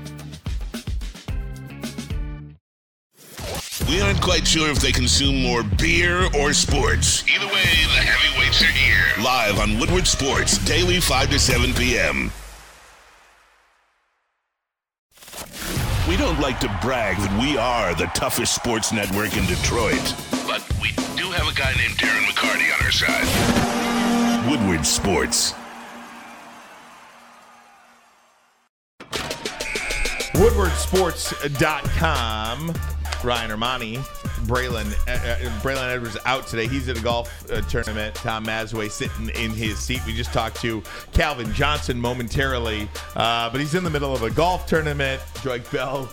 We 3.88 4.00
aren't 4.00 4.20
quite 4.20 4.44
sure 4.44 4.68
if 4.68 4.80
they 4.80 4.90
consume 4.90 5.40
more 5.40 5.62
beer 5.62 6.28
or 6.36 6.52
sports. 6.54 7.22
Either 7.32 7.46
way, 7.46 7.62
the 7.94 8.02
heavyweights 8.02 8.62
are 8.62 8.66
here. 8.66 9.22
Live 9.22 9.60
on 9.60 9.78
Woodward 9.78 10.08
Sports, 10.08 10.58
daily 10.64 10.98
5 10.98 11.30
to 11.30 11.38
7 11.38 11.72
p.m. 11.72 12.32
We 16.08 16.16
don't 16.16 16.40
like 16.40 16.58
to 16.60 16.78
brag 16.82 17.16
that 17.18 17.40
we 17.40 17.56
are 17.56 17.94
the 17.94 18.06
toughest 18.06 18.56
sports 18.56 18.92
network 18.92 19.36
in 19.36 19.46
Detroit, 19.46 20.16
but 20.48 20.66
we 20.82 20.90
do 21.16 21.30
have 21.30 21.46
a 21.46 21.54
guy 21.54 21.72
named 21.74 21.94
Darren 21.94 22.24
McCarty 22.24 22.74
on 22.76 22.84
our 22.84 22.90
side. 22.90 24.50
Woodward 24.50 24.84
Sports. 24.84 25.54
WoodwardSports.com. 30.42 32.74
Ryan 33.22 33.50
Ermanni, 33.52 33.98
Braylon, 34.48 34.90
uh, 35.07 35.12
uh, 35.12 35.37
Braylon 35.61 35.94
Edwards 35.94 36.18
out 36.26 36.48
today. 36.48 36.66
He's 36.66 36.88
at 36.88 36.98
a 36.98 37.00
golf 37.00 37.48
uh, 37.48 37.61
tournament. 37.61 38.16
Tom 38.16 38.44
Mazawey 38.44 38.90
sitting 38.90 39.28
in 39.28 39.52
his 39.52 39.78
seat. 39.78 40.05
We 40.05 40.16
just 40.16 40.33
talked 40.33 40.61
to 40.62 40.83
Calvin 41.12 41.55
Johnson 41.55 42.00
momentarily, 42.00 42.88
uh, 43.14 43.50
but 43.50 43.61
he's 43.61 43.76
in 43.76 43.85
the 43.85 43.90
middle 43.90 44.12
of 44.12 44.24
a 44.24 44.33
golf 44.33 44.66
tournament. 44.66 45.22
Drake 45.42 45.70
Bell 45.70 46.12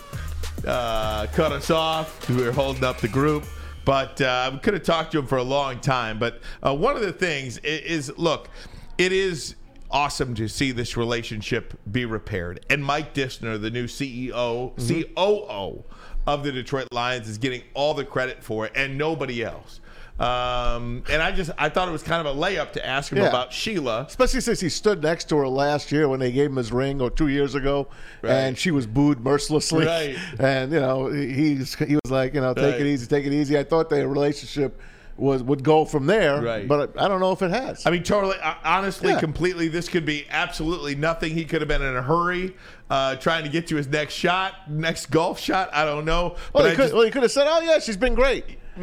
uh, 0.64 1.26
cut 1.32 1.50
us 1.50 1.70
off. 1.70 2.28
We 2.28 2.36
were 2.36 2.52
holding 2.52 2.84
up 2.84 3.00
the 3.00 3.08
group. 3.08 3.42
But 3.84 4.20
uh, 4.20 4.50
we 4.52 4.60
could 4.60 4.74
have 4.74 4.84
talked 4.84 5.10
to 5.10 5.18
him 5.18 5.26
for 5.26 5.38
a 5.38 5.42
long 5.42 5.80
time. 5.80 6.20
But 6.20 6.40
one 6.62 6.94
of 6.94 7.02
the 7.02 7.12
things 7.12 7.58
is, 7.58 8.08
is 8.08 8.16
look, 8.16 8.48
it 8.96 9.10
is 9.10 9.56
awesome 9.90 10.34
to 10.36 10.48
see 10.48 10.72
this 10.72 10.96
relationship 10.96 11.78
be 11.90 12.04
repaired. 12.04 12.64
And 12.70 12.84
Mike 12.84 13.12
Disner, 13.14 13.60
the 13.60 13.70
new 13.70 13.86
CEO, 13.86 14.72
COO 14.76 15.84
of 16.26 16.44
the 16.44 16.52
Detroit 16.52 16.88
Lions, 16.92 17.28
is 17.28 17.38
getting 17.38 17.62
all 17.74 17.94
the 17.94 18.04
credit 18.04 18.42
for 18.42 18.66
it 18.66 18.72
and 18.74 18.96
nobody 18.98 19.42
else. 19.42 19.80
Um, 20.18 21.02
and 21.10 21.22
I 21.22 21.32
just 21.32 21.50
I 21.56 21.70
thought 21.70 21.88
it 21.88 21.92
was 21.92 22.02
kind 22.02 22.26
of 22.26 22.36
a 22.36 22.38
layup 22.38 22.72
to 22.72 22.86
ask 22.86 23.10
him 23.10 23.18
Yeah. 23.18 23.28
about 23.30 23.54
Sheila. 23.54 24.04
Especially 24.06 24.42
since 24.42 24.60
he 24.60 24.68
stood 24.68 25.02
next 25.02 25.30
to 25.30 25.36
her 25.38 25.48
last 25.48 25.90
year 25.90 26.10
when 26.10 26.20
they 26.20 26.30
gave 26.30 26.50
him 26.50 26.56
his 26.56 26.70
ring, 26.72 27.00
or 27.00 27.08
two 27.10 27.28
years 27.28 27.54
ago, 27.54 27.88
Right. 28.20 28.32
and 28.32 28.58
she 28.58 28.70
was 28.70 28.86
booed 28.86 29.20
mercilessly. 29.20 29.86
Right. 29.86 30.16
And 30.38 30.72
you 30.72 30.80
know 30.80 31.06
he's 31.08 31.74
he 31.74 31.94
was 32.04 32.10
like, 32.10 32.34
you 32.34 32.42
know, 32.42 32.52
take 32.52 32.72
Right. 32.72 32.80
it 32.82 32.86
easy, 32.86 33.06
take 33.06 33.24
it 33.24 33.32
easy. 33.32 33.58
I 33.58 33.64
thought 33.64 33.88
their 33.88 34.06
relationship 34.08 34.78
was 35.20 35.42
would 35.42 35.62
go 35.62 35.84
from 35.84 36.06
there, 36.06 36.40
Right. 36.40 36.66
but 36.66 36.98
I 37.00 37.06
don't 37.08 37.20
know 37.20 37.32
if 37.32 37.42
it 37.42 37.50
has. 37.50 37.86
I 37.86 37.90
mean, 37.90 38.02
totally, 38.02 38.36
honestly, 38.64 39.10
Yeah. 39.10 39.20
completely. 39.20 39.68
This 39.68 39.88
could 39.88 40.04
be 40.06 40.26
absolutely 40.30 40.94
nothing. 40.94 41.34
He 41.34 41.44
could 41.44 41.60
have 41.60 41.68
been 41.68 41.82
in 41.82 41.96
a 41.96 42.02
hurry, 42.02 42.56
uh, 42.88 43.16
trying 43.16 43.44
to 43.44 43.50
get 43.50 43.66
to 43.68 43.76
his 43.76 43.86
next 43.86 44.14
shot, 44.14 44.70
next 44.70 45.10
golf 45.10 45.38
shot. 45.38 45.68
I 45.72 45.84
don't 45.84 46.04
know. 46.04 46.36
well, 46.52 46.64
I 46.66 46.70
he 46.70 46.76
could, 46.76 46.82
just- 46.84 46.94
well, 46.94 47.04
he 47.04 47.10
could 47.10 47.22
have 47.22 47.30
said, 47.32 47.46
"Oh 47.48 47.60
yeah, 47.60 47.78
she's 47.78 47.96
been 47.98 48.14
great." 48.14 48.44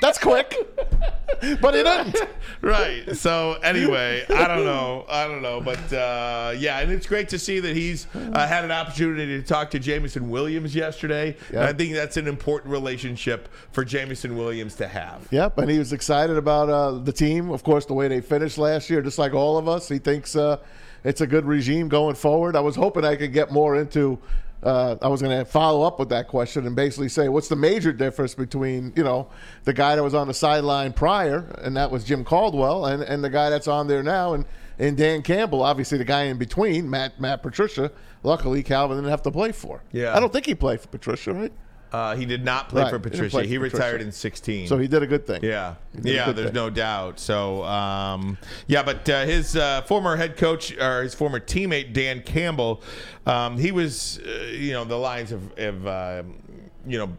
That's 0.00 0.18
quick, 0.18 0.54
but 1.60 1.74
he 1.74 1.82
didn't. 1.82 2.16
right. 2.62 3.16
So 3.16 3.54
anyway, 3.62 4.24
I 4.30 4.48
don't 4.48 4.64
know. 4.64 5.04
I 5.08 5.26
don't 5.26 5.42
know, 5.42 5.60
but 5.60 5.92
uh, 5.92 6.54
yeah, 6.56 6.80
and 6.80 6.90
it's 6.90 7.06
great 7.06 7.28
to 7.30 7.38
see 7.38 7.60
that 7.60 7.76
he's 7.76 8.06
uh, 8.14 8.46
had 8.46 8.64
an 8.64 8.70
opportunity 8.70 9.40
to 9.40 9.46
talk 9.46 9.70
to 9.72 9.78
Jameson 9.78 10.30
Williams 10.30 10.74
yesterday. 10.74 11.36
And 11.50 11.60
I 11.60 11.72
think 11.72 11.94
that's 11.94 12.16
an 12.16 12.26
important 12.26 12.72
relationship 12.72 13.48
for 13.72 13.84
Jameson 13.84 14.36
Williams 14.36 14.74
to 14.76 14.88
have. 14.88 15.28
Yep, 15.30 15.58
and 15.58 15.70
he 15.70 15.78
was 15.78 15.92
excited 15.92 16.36
about 16.36 16.68
uh, 16.70 16.92
the 16.92 17.12
team. 17.12 17.50
Of 17.50 17.62
course, 17.62 17.84
the 17.86 17.94
way 17.94 18.08
they 18.08 18.20
finished 18.20 18.56
last 18.58 18.88
year, 18.88 19.02
just 19.02 19.18
like 19.18 19.34
all 19.34 19.58
of 19.58 19.68
us. 19.68 19.88
He 19.88 19.98
thinks 19.98 20.34
uh, 20.34 20.58
it's 21.04 21.20
a 21.20 21.26
good 21.26 21.44
regime 21.44 21.88
going 21.88 22.14
forward. 22.14 22.56
I 22.56 22.60
was 22.60 22.76
hoping 22.76 23.04
I 23.04 23.16
could 23.16 23.32
get 23.32 23.52
more 23.52 23.76
into. 23.76 24.18
Uh, 24.62 24.96
I 25.00 25.08
was 25.08 25.22
going 25.22 25.38
to 25.38 25.44
follow 25.44 25.86
up 25.86 25.98
with 25.98 26.10
that 26.10 26.28
question 26.28 26.66
and 26.66 26.76
basically 26.76 27.08
say, 27.08 27.28
what's 27.28 27.48
the 27.48 27.56
major 27.56 27.92
difference 27.92 28.34
between 28.34 28.92
you 28.94 29.02
know 29.02 29.28
the 29.64 29.72
guy 29.72 29.96
that 29.96 30.02
was 30.02 30.14
on 30.14 30.28
the 30.28 30.34
sideline 30.34 30.92
prior, 30.92 31.50
and 31.62 31.76
that 31.76 31.90
was 31.90 32.04
Jim 32.04 32.24
Caldwell, 32.24 32.86
and, 32.86 33.02
and 33.02 33.24
the 33.24 33.30
guy 33.30 33.48
that's 33.50 33.68
on 33.68 33.88
there 33.88 34.02
now, 34.02 34.34
and 34.34 34.44
and 34.78 34.96
Dan 34.96 35.22
Campbell, 35.22 35.62
obviously 35.62 35.98
the 35.98 36.04
guy 36.04 36.24
in 36.24 36.38
between, 36.38 36.88
Matt 36.88 37.20
Matt 37.20 37.42
Patricia. 37.42 37.90
Luckily, 38.22 38.62
Calvin 38.62 38.98
didn't 38.98 39.10
have 39.10 39.22
to 39.22 39.30
play 39.30 39.52
for. 39.52 39.82
Yeah. 39.92 40.14
I 40.14 40.20
don't 40.20 40.32
think 40.32 40.44
he 40.44 40.54
played 40.54 40.80
for 40.80 40.88
Patricia, 40.88 41.32
right? 41.32 41.52
Uh, 41.92 42.14
he 42.14 42.24
did 42.24 42.44
not 42.44 42.68
play 42.68 42.82
Right, 42.82 42.90
for 42.90 42.98
Patricia. 42.98 43.42
He 43.42 43.58
retired 43.58 43.94
Patricia. 43.98 44.06
in 44.06 44.12
16. 44.12 44.66
So 44.68 44.78
he 44.78 44.86
did 44.86 45.02
a 45.02 45.06
good 45.06 45.26
thing. 45.26 45.40
Yeah, 45.42 45.74
He 45.92 46.02
did 46.02 46.06
a 46.06 46.14
yeah. 46.14 46.32
There's 46.32 46.46
thing. 46.48 46.54
no 46.54 46.70
doubt. 46.70 47.18
So, 47.18 47.64
um, 47.64 48.38
yeah, 48.68 48.82
but 48.82 49.08
uh, 49.08 49.24
his 49.24 49.56
uh, 49.56 49.82
former 49.82 50.16
head 50.16 50.36
coach 50.36 50.76
or 50.78 51.02
his 51.02 51.14
former 51.14 51.40
teammate 51.40 51.92
Dan 51.92 52.22
Campbell, 52.22 52.82
um, 53.26 53.58
he 53.58 53.72
was, 53.72 54.20
uh, 54.24 54.44
you 54.52 54.72
know, 54.72 54.84
the 54.84 54.96
Lions 54.96 55.30
have, 55.30 55.58
have 55.58 55.86
uh, 55.86 56.22
you 56.86 56.98
know. 56.98 57.16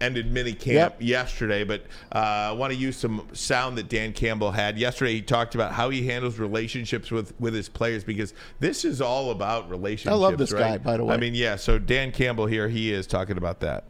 Ended 0.00 0.32
mini 0.32 0.52
camp 0.52 0.94
Yep. 0.98 1.02
yesterday, 1.02 1.62
but 1.62 1.82
uh, 2.12 2.18
I 2.18 2.50
want 2.50 2.72
to 2.72 2.76
use 2.76 2.96
some 2.96 3.24
sound 3.34 3.78
that 3.78 3.88
Dan 3.88 4.12
Campbell 4.12 4.50
had 4.50 4.76
yesterday. 4.76 5.12
He 5.12 5.22
talked 5.22 5.54
about 5.54 5.70
how 5.70 5.90
he 5.90 6.04
handles 6.08 6.40
relationships 6.40 7.12
with 7.12 7.32
with 7.38 7.54
his 7.54 7.68
players 7.68 8.02
because 8.02 8.34
this 8.58 8.84
is 8.84 9.00
all 9.00 9.30
about 9.30 9.70
relationships. 9.70 10.12
I 10.12 10.16
love 10.16 10.38
this 10.38 10.50
right? 10.50 10.60
guy, 10.60 10.78
by 10.78 10.96
the 10.96 11.04
way. 11.04 11.14
I 11.14 11.18
mean, 11.18 11.36
yeah. 11.36 11.54
So 11.54 11.78
Dan 11.78 12.10
Campbell 12.10 12.46
here, 12.46 12.68
he 12.68 12.92
is 12.92 13.06
talking 13.06 13.36
about 13.36 13.60
that. 13.60 13.84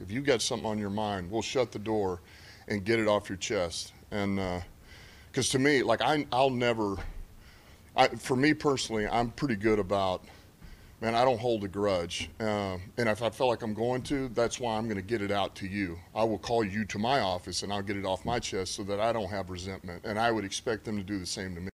If 0.00 0.10
you 0.10 0.20
got 0.20 0.42
something 0.42 0.68
on 0.68 0.78
your 0.78 0.90
mind, 0.90 1.30
we'll 1.30 1.42
shut 1.42 1.72
the 1.72 1.78
door 1.78 2.20
and 2.68 2.84
get 2.84 2.98
it 2.98 3.06
off 3.06 3.28
your 3.28 3.38
chest. 3.38 3.92
And 4.10 4.62
because 5.30 5.48
to 5.50 5.58
me, 5.58 5.82
like 5.82 6.02
I, 6.02 6.26
I'll 6.32 6.50
never. 6.50 6.96
I, 7.96 8.08
for 8.08 8.36
me 8.36 8.54
personally, 8.54 9.06
I'm 9.06 9.30
pretty 9.30 9.56
good 9.56 9.78
about. 9.78 10.24
Man, 11.00 11.14
I 11.14 11.24
don't 11.24 11.40
hold 11.40 11.64
a 11.64 11.68
grudge, 11.68 12.30
uh, 12.40 12.78
and 12.96 13.08
if 13.08 13.20
I 13.20 13.28
feel 13.28 13.48
like 13.48 13.62
I'm 13.62 13.74
going 13.74 14.00
to, 14.02 14.28
that's 14.28 14.58
why 14.58 14.76
I'm 14.76 14.84
going 14.84 14.96
to 14.96 15.02
get 15.02 15.20
it 15.20 15.30
out 15.30 15.54
to 15.56 15.66
you. 15.66 15.98
I 16.14 16.24
will 16.24 16.38
call 16.38 16.64
you 16.64 16.86
to 16.86 16.98
my 16.98 17.20
office, 17.20 17.62
and 17.62 17.70
I'll 17.72 17.82
get 17.82 17.96
it 17.96 18.06
off 18.06 18.24
my 18.24 18.38
chest 18.38 18.74
so 18.74 18.84
that 18.84 19.00
I 19.00 19.12
don't 19.12 19.28
have 19.28 19.50
resentment. 19.50 20.02
And 20.04 20.18
I 20.18 20.30
would 20.30 20.44
expect 20.44 20.84
them 20.84 20.96
to 20.96 21.02
do 21.02 21.18
the 21.18 21.26
same 21.26 21.54
to 21.56 21.60
me. 21.60 21.68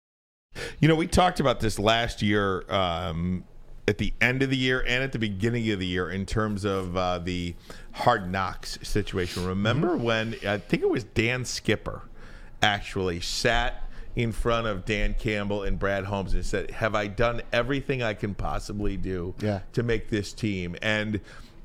You 0.80 0.88
know, 0.88 0.96
we 0.96 1.06
talked 1.06 1.38
about 1.38 1.60
this 1.60 1.78
last 1.78 2.22
year 2.22 2.64
um, 2.72 3.44
at 3.86 3.98
the 3.98 4.12
end 4.20 4.42
of 4.42 4.50
the 4.50 4.56
year 4.56 4.82
and 4.86 5.04
at 5.04 5.12
the 5.12 5.18
beginning 5.18 5.70
of 5.70 5.78
the 5.78 5.86
year 5.86 6.10
in 6.10 6.24
terms 6.26 6.64
of 6.64 6.96
uh, 6.96 7.18
the 7.18 7.54
hard 7.92 8.30
knocks 8.30 8.78
situation. 8.82 9.46
Remember 9.46 9.96
when 9.96 10.34
I 10.46 10.58
think 10.58 10.82
it 10.82 10.90
was 10.90 11.04
Dan 11.04 11.44
Skipper 11.44 12.02
actually 12.62 13.20
sat 13.20 13.84
in 14.16 14.32
front 14.32 14.66
of 14.66 14.84
Dan 14.84 15.14
Campbell 15.18 15.62
and 15.62 15.78
Brad 15.78 16.04
Holmes 16.04 16.34
and 16.34 16.44
said, 16.44 16.70
Have 16.72 16.94
I 16.94 17.06
done 17.06 17.42
everything 17.52 18.02
I 18.02 18.14
can 18.14 18.34
possibly 18.34 18.96
do 18.96 19.34
Yeah. 19.40 19.60
to 19.72 19.82
make 19.82 20.10
this 20.10 20.32
team? 20.32 20.76
And 20.82 21.20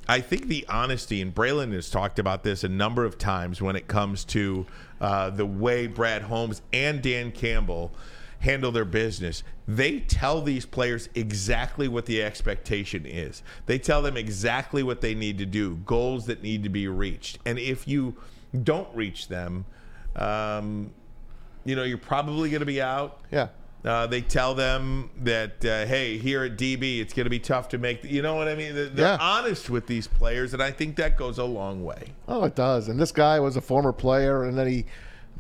I 0.07 0.21
think 0.21 0.47
the 0.47 0.65
honesty, 0.69 1.21
and 1.21 1.33
Braylon 1.33 1.73
has 1.73 1.89
talked 1.89 2.19
about 2.19 2.43
this 2.43 2.63
a 2.63 2.69
number 2.69 3.03
of 3.05 3.17
times 3.17 3.61
when 3.61 3.75
it 3.75 3.87
comes 3.87 4.23
to 4.25 4.67
uh, 5.01 5.31
the 5.31 5.45
way 5.47 5.87
Brad 5.87 6.21
Holmes 6.23 6.61
and 6.71 7.01
Dan 7.01 7.31
Campbell 7.31 7.91
handle 8.39 8.71
their 8.71 8.85
business. 8.85 9.43
They 9.67 9.99
tell 10.01 10.41
these 10.41 10.65
players 10.65 11.09
exactly 11.15 11.87
what 11.87 12.05
the 12.05 12.21
expectation 12.21 13.05
is. 13.05 13.41
They 13.65 13.79
tell 13.79 14.01
them 14.01 14.17
exactly 14.17 14.83
what 14.83 15.01
they 15.01 15.15
need 15.15 15.37
to 15.39 15.45
do, 15.45 15.75
goals 15.85 16.25
that 16.27 16.43
need 16.43 16.63
to 16.63 16.69
be 16.69 16.87
reached. 16.87 17.39
And 17.45 17.57
if 17.57 17.87
you 17.87 18.15
don't 18.63 18.87
reach 18.95 19.27
them, 19.27 19.65
um, 20.15 20.91
you 21.63 21.75
know, 21.75 21.83
you're 21.83 21.97
probably 21.97 22.49
going 22.49 22.59
to 22.61 22.65
be 22.65 22.81
out. 22.81 23.19
Yeah. 23.31 23.47
Uh, 23.83 24.07
they 24.07 24.21
tell 24.21 24.55
them 24.55 25.11
that, 25.21 25.63
uh, 25.63 25.85
hey, 25.85 26.17
here 26.17 26.43
at 26.43 26.57
DB, 26.57 26.99
it's 27.01 27.13
going 27.13 27.25
to 27.25 27.29
be 27.29 27.39
tough 27.39 27.69
to 27.69 27.77
make. 27.77 28.03
You 28.03 28.21
know 28.23 28.35
what 28.35 28.47
I 28.47 28.55
mean? 28.55 28.73
They're, 28.73 28.89
they're 28.89 29.05
Yeah. 29.13 29.17
honest 29.21 29.69
with 29.69 29.85
these 29.85 30.07
players, 30.07 30.53
and 30.53 30.63
I 30.63 30.71
think 30.71 30.95
that 30.95 31.17
goes 31.17 31.37
a 31.37 31.43
long 31.43 31.83
way. 31.83 32.13
Oh, 32.27 32.43
it 32.45 32.55
does. 32.55 32.87
And 32.87 32.99
this 32.99 33.11
guy 33.11 33.39
was 33.39 33.55
a 33.57 33.61
former 33.61 33.93
player, 33.93 34.43
and 34.43 34.57
then 34.57 34.67
he 34.67 34.85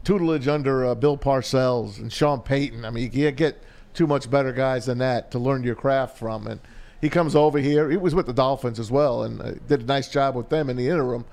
tutelage 0.05 0.47
under 0.47 0.85
uh, 0.85 0.95
Bill 0.95 1.17
Parcells 1.17 1.97
and 1.97 2.13
Sean 2.13 2.39
Payton. 2.39 2.85
I 2.85 2.91
mean, 2.91 3.03
you 3.03 3.09
can't 3.09 3.35
get 3.35 3.61
too 3.93 4.07
much 4.07 4.29
better 4.29 4.53
guys 4.53 4.85
than 4.85 4.99
that 4.99 5.31
to 5.31 5.39
learn 5.39 5.63
your 5.63 5.75
craft 5.75 6.17
from. 6.17 6.47
And 6.47 6.61
he 7.01 7.09
comes 7.09 7.35
over 7.35 7.57
here. 7.57 7.89
He 7.89 7.97
was 7.97 8.15
with 8.15 8.27
the 8.27 8.33
Dolphins 8.33 8.79
as 8.79 8.91
well, 8.91 9.23
and 9.23 9.41
uh, 9.41 9.51
did 9.67 9.81
a 9.81 9.85
nice 9.85 10.07
job 10.07 10.35
with 10.35 10.49
them 10.49 10.69
in 10.69 10.77
the 10.77 10.87
interim. 10.87 11.25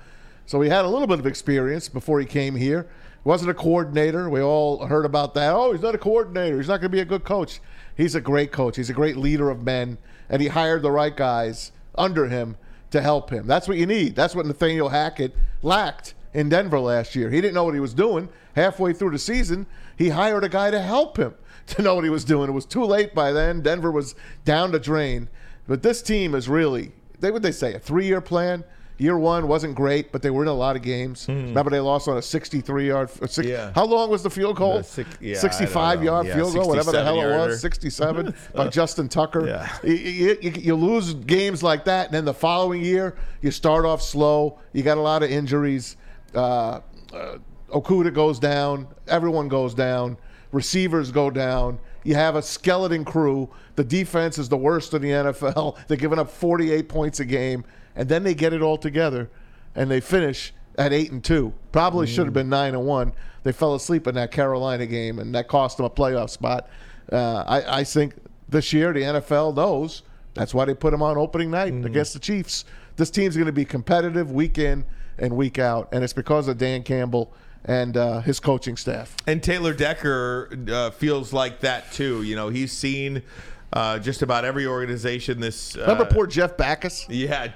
So 0.45 0.59
he 0.59 0.69
had 0.69 0.83
a 0.83 0.89
little 0.89 1.07
bit 1.07 1.19
of 1.19 1.27
experience 1.27 1.87
before 1.87 2.19
he 2.19 2.25
came 2.25 2.55
here. 2.55 2.89
Wasn't 3.23 3.49
a 3.49 3.53
coordinator. 3.53 4.29
We 4.29 4.41
all 4.41 4.85
heard 4.85 5.05
about 5.05 5.33
that. 5.35 5.53
Oh, 5.53 5.71
he's 5.71 5.81
not 5.81 5.95
a 5.95 5.99
coordinator. 5.99 6.57
He's 6.57 6.67
not 6.67 6.81
going 6.81 6.91
to 6.91 6.97
be 6.97 6.99
a 6.99 7.05
good 7.05 7.23
coach. 7.23 7.61
He's 7.95 8.15
a 8.15 8.21
great 8.21 8.51
coach. 8.51 8.75
He's 8.75 8.89
a 8.89 8.93
great 8.93 9.15
leader 9.15 9.49
of 9.49 9.63
men, 9.63 9.97
and 10.29 10.41
he 10.41 10.49
hired 10.49 10.81
the 10.81 10.91
right 10.91 11.15
guys 11.15 11.71
under 11.95 12.27
him 12.27 12.57
to 12.91 13.01
help 13.01 13.29
him. 13.29 13.47
That's 13.47 13.67
what 13.67 13.77
you 13.77 13.85
need. 13.85 14.15
That's 14.15 14.35
what 14.35 14.45
Nathaniel 14.45 14.89
Hackett 14.89 15.35
lacked 15.61 16.15
in 16.33 16.49
Denver 16.49 16.79
last 16.79 17.15
year. 17.15 17.29
He 17.29 17.41
didn't 17.41 17.53
know 17.53 17.63
what 17.63 17.73
he 17.73 17.79
was 17.79 17.93
doing. 17.93 18.29
Halfway 18.55 18.93
through 18.93 19.11
the 19.11 19.19
season, 19.19 19.65
he 19.97 20.09
hired 20.09 20.43
a 20.43 20.49
guy 20.49 20.71
to 20.71 20.81
help 20.81 21.17
him 21.17 21.33
to 21.67 21.81
know 21.81 21.95
what 21.95 22.03
he 22.03 22.09
was 22.09 22.23
doing. 22.23 22.49
It 22.49 22.53
was 22.53 22.65
too 22.65 22.83
late 22.85 23.13
by 23.15 23.31
then. 23.31 23.61
Denver 23.61 23.91
was 23.91 24.15
down 24.45 24.71
the 24.71 24.79
drain. 24.79 25.29
But 25.67 25.81
this 25.81 26.01
team 26.01 26.35
is 26.35 26.49
really, 26.49 26.91
they 27.19 27.31
would 27.31 27.41
they 27.43 27.51
say, 27.51 27.73
a 27.73 27.79
three 27.79 28.05
year 28.05 28.21
plan. 28.21 28.63
Year 28.99 29.17
one 29.17 29.47
wasn't 29.47 29.73
great, 29.73 30.11
but 30.11 30.21
they 30.21 30.29
were 30.29 30.43
in 30.43 30.47
a 30.47 30.53
lot 30.53 30.75
of 30.75 30.83
games. 30.83 31.25
Remember, 31.27 31.71
they 31.71 31.79
lost 31.79 32.07
on 32.07 32.15
a 32.17 32.21
63 32.21 32.87
yard. 32.87 33.09
Six, 33.09 33.37
Hmm. 33.37 33.43
Yeah. 33.47 33.71
How 33.73 33.85
long 33.85 34.09
was 34.11 34.21
the 34.21 34.29
field 34.29 34.55
goal? 34.55 34.77
The 34.77 34.83
six- 34.83 35.09
yeah, 35.19 35.39
65 35.39 36.03
yard 36.03 36.27
Yeah, 36.27 36.35
field 36.35 36.53
goal, 36.53 36.67
whatever 36.69 36.91
the 36.91 37.03
hell 37.03 37.15
it 37.19 37.23
67-yarder. 37.23 37.47
was. 37.53 37.59
67 37.61 38.35
by 38.53 38.67
Justin 38.67 39.09
Tucker. 39.09 39.47
Yeah. 39.47 39.67
You- 39.83 40.37
you- 40.41 40.51
you 40.61 40.75
lose 40.75 41.15
games 41.15 41.63
like 41.63 41.85
that, 41.85 42.05
and 42.07 42.13
then 42.13 42.23
the 42.25 42.35
following 42.35 42.83
year 42.85 43.15
you 43.41 43.49
start 43.49 43.83
off 43.83 44.01
slow. 44.01 44.59
You 44.73 44.83
got 44.83 44.99
a 44.99 45.01
lot 45.01 45.23
of 45.23 45.31
injuries. 45.31 45.97
Uh, 46.33 46.81
uh, 47.13 47.37
Okudah 47.69 48.13
goes 48.13 48.39
down. 48.39 48.87
Everyone 49.07 49.47
goes 49.47 49.73
down. 49.73 50.17
Receivers 50.51 51.11
go 51.11 51.29
down. 51.29 51.79
You 52.03 52.15
have 52.15 52.35
a 52.35 52.41
skeleton 52.41 53.05
crew. 53.05 53.49
The 53.75 53.83
defense 53.83 54.37
is 54.37 54.49
the 54.49 54.57
worst 54.57 54.93
in 54.93 55.01
the 55.01 55.09
NFL. 55.09 55.77
They're 55.87 55.97
giving 55.97 56.19
up 56.19 56.29
48 56.29 56.87
points 56.87 57.19
a 57.19 57.25
game, 57.25 57.65
and 57.95 58.07
then 58.07 58.23
they 58.23 58.35
get 58.35 58.53
it 58.53 58.61
all 58.61 58.77
together, 58.77 59.29
and 59.75 59.89
they 59.89 59.99
finish 59.99 60.53
at 60.77 60.93
eight 60.93 61.11
and 61.11 61.23
two. 61.23 61.53
Probably 61.71 62.07
should 62.07 62.25
have 62.25 62.33
been 62.33 62.49
nine 62.49 62.75
and 62.75 62.85
one. 62.85 63.13
They 63.43 63.51
fell 63.51 63.75
asleep 63.75 64.07
in 64.07 64.15
that 64.15 64.31
Carolina 64.31 64.85
game, 64.85 65.19
and 65.19 65.33
that 65.35 65.47
cost 65.47 65.77
them 65.77 65.85
a 65.85 65.89
playoff 65.89 66.29
spot. 66.29 66.69
Uh, 67.11 67.43
I, 67.47 67.79
I 67.79 67.83
think 67.83 68.15
this 68.49 68.73
year 68.73 68.93
the 68.93 69.01
NFL 69.01 69.55
knows 69.55 70.03
that's 70.33 70.53
why 70.53 70.65
they 70.65 70.73
put 70.73 70.91
them 70.91 71.01
on 71.01 71.17
opening 71.17 71.51
night 71.51 71.73
against 71.85 72.13
the 72.13 72.19
Chiefs. 72.19 72.65
This 72.95 73.09
team's 73.09 73.35
going 73.35 73.47
to 73.47 73.51
be 73.51 73.65
competitive 73.65 74.31
week 74.31 74.57
in 74.57 74.85
and 75.23 75.35
week 75.37 75.57
out, 75.57 75.89
and 75.91 76.03
it's 76.03 76.13
because 76.13 76.47
of 76.47 76.57
Dan 76.57 76.83
Campbell 76.83 77.33
and 77.65 77.95
uh, 77.95 78.19
his 78.21 78.39
coaching 78.39 78.75
staff. 78.75 79.15
And 79.25 79.41
Taylor 79.41 79.73
Decker 79.73 80.49
uh, 80.69 80.91
feels 80.91 81.31
like 81.31 81.61
that 81.61 81.91
too. 81.93 82.21
You 82.23 82.35
know, 82.35 82.49
he's 82.49 82.71
seen 82.73 83.23
uh, 83.71 83.99
just 83.99 84.21
about 84.21 84.43
every 84.45 84.65
organization 84.67 85.39
this. 85.39 85.75
Uh, 85.77 85.81
Remember 85.81 86.05
poor 86.05 86.27
Jeff 86.27 86.57
Backus? 86.57 87.07
Yeah. 87.09 87.51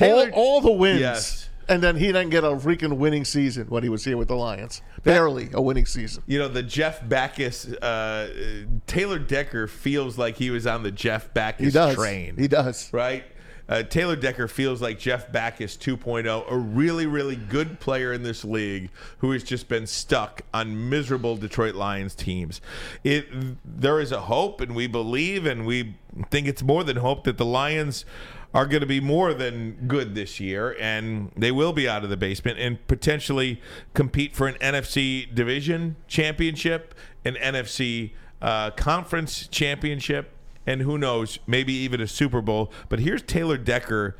all, 0.00 0.30
all 0.32 0.60
the 0.60 0.70
wins. 0.70 1.00
Yes. 1.00 1.48
And 1.68 1.80
then 1.82 1.94
he 1.96 2.06
didn't 2.06 2.30
get 2.30 2.42
a 2.42 2.48
freaking 2.48 2.96
winning 2.96 3.24
season 3.24 3.66
when 3.68 3.84
he 3.84 3.88
was 3.88 4.04
here 4.04 4.16
with 4.16 4.26
the 4.26 4.34
Lions. 4.34 4.82
Barely 5.04 5.50
a 5.52 5.62
winning 5.62 5.86
season. 5.86 6.22
You 6.26 6.40
know, 6.40 6.48
the 6.48 6.64
Jeff 6.64 7.08
Backus, 7.08 7.66
uh, 7.74 8.72
Taylor 8.88 9.20
Decker 9.20 9.68
feels 9.68 10.18
like 10.18 10.36
he 10.36 10.50
was 10.50 10.66
on 10.66 10.82
the 10.82 10.90
Jeff 10.90 11.32
Backus 11.32 11.66
He 11.66 11.70
does. 11.70 11.94
train. 11.94 12.36
He 12.36 12.48
does. 12.48 12.92
Right? 12.92 13.24
Uh, 13.70 13.84
Taylor 13.84 14.16
Decker 14.16 14.48
feels 14.48 14.82
like 14.82 14.98
Jeff 14.98 15.30
Backus 15.30 15.76
2.0, 15.76 16.50
a 16.50 16.58
really, 16.58 17.06
really 17.06 17.36
good 17.36 17.78
player 17.78 18.12
in 18.12 18.24
this 18.24 18.44
league 18.44 18.90
who 19.18 19.30
has 19.30 19.44
just 19.44 19.68
been 19.68 19.86
stuck 19.86 20.42
on 20.52 20.90
miserable 20.90 21.36
Detroit 21.36 21.76
Lions 21.76 22.16
teams. 22.16 22.60
It 23.04 23.28
there 23.64 24.00
is 24.00 24.10
a 24.10 24.22
hope, 24.22 24.60
and 24.60 24.74
we 24.74 24.88
believe, 24.88 25.46
and 25.46 25.64
we 25.64 25.94
think 26.30 26.48
it's 26.48 26.64
more 26.64 26.82
than 26.82 26.96
hope 26.96 27.22
that 27.24 27.38
the 27.38 27.44
Lions 27.44 28.04
are 28.52 28.66
going 28.66 28.80
to 28.80 28.86
be 28.86 28.98
more 28.98 29.32
than 29.32 29.86
good 29.86 30.16
this 30.16 30.40
year, 30.40 30.76
and 30.80 31.30
they 31.36 31.52
will 31.52 31.72
be 31.72 31.88
out 31.88 32.02
of 32.02 32.10
the 32.10 32.16
basement 32.16 32.58
and 32.58 32.84
potentially 32.88 33.62
compete 33.94 34.34
for 34.34 34.48
an 34.48 34.56
NFC 34.56 35.32
division 35.32 35.94
championship, 36.08 36.92
an 37.24 37.34
NFC 37.34 38.10
uh, 38.42 38.72
conference 38.72 39.46
championship 39.46 40.34
and 40.70 40.82
who 40.82 40.96
knows, 40.96 41.40
maybe 41.48 41.72
even 41.72 42.00
a 42.00 42.06
Super 42.06 42.40
Bowl. 42.40 42.70
But 42.88 43.00
here's 43.00 43.22
Taylor 43.22 43.58
Decker, 43.58 44.16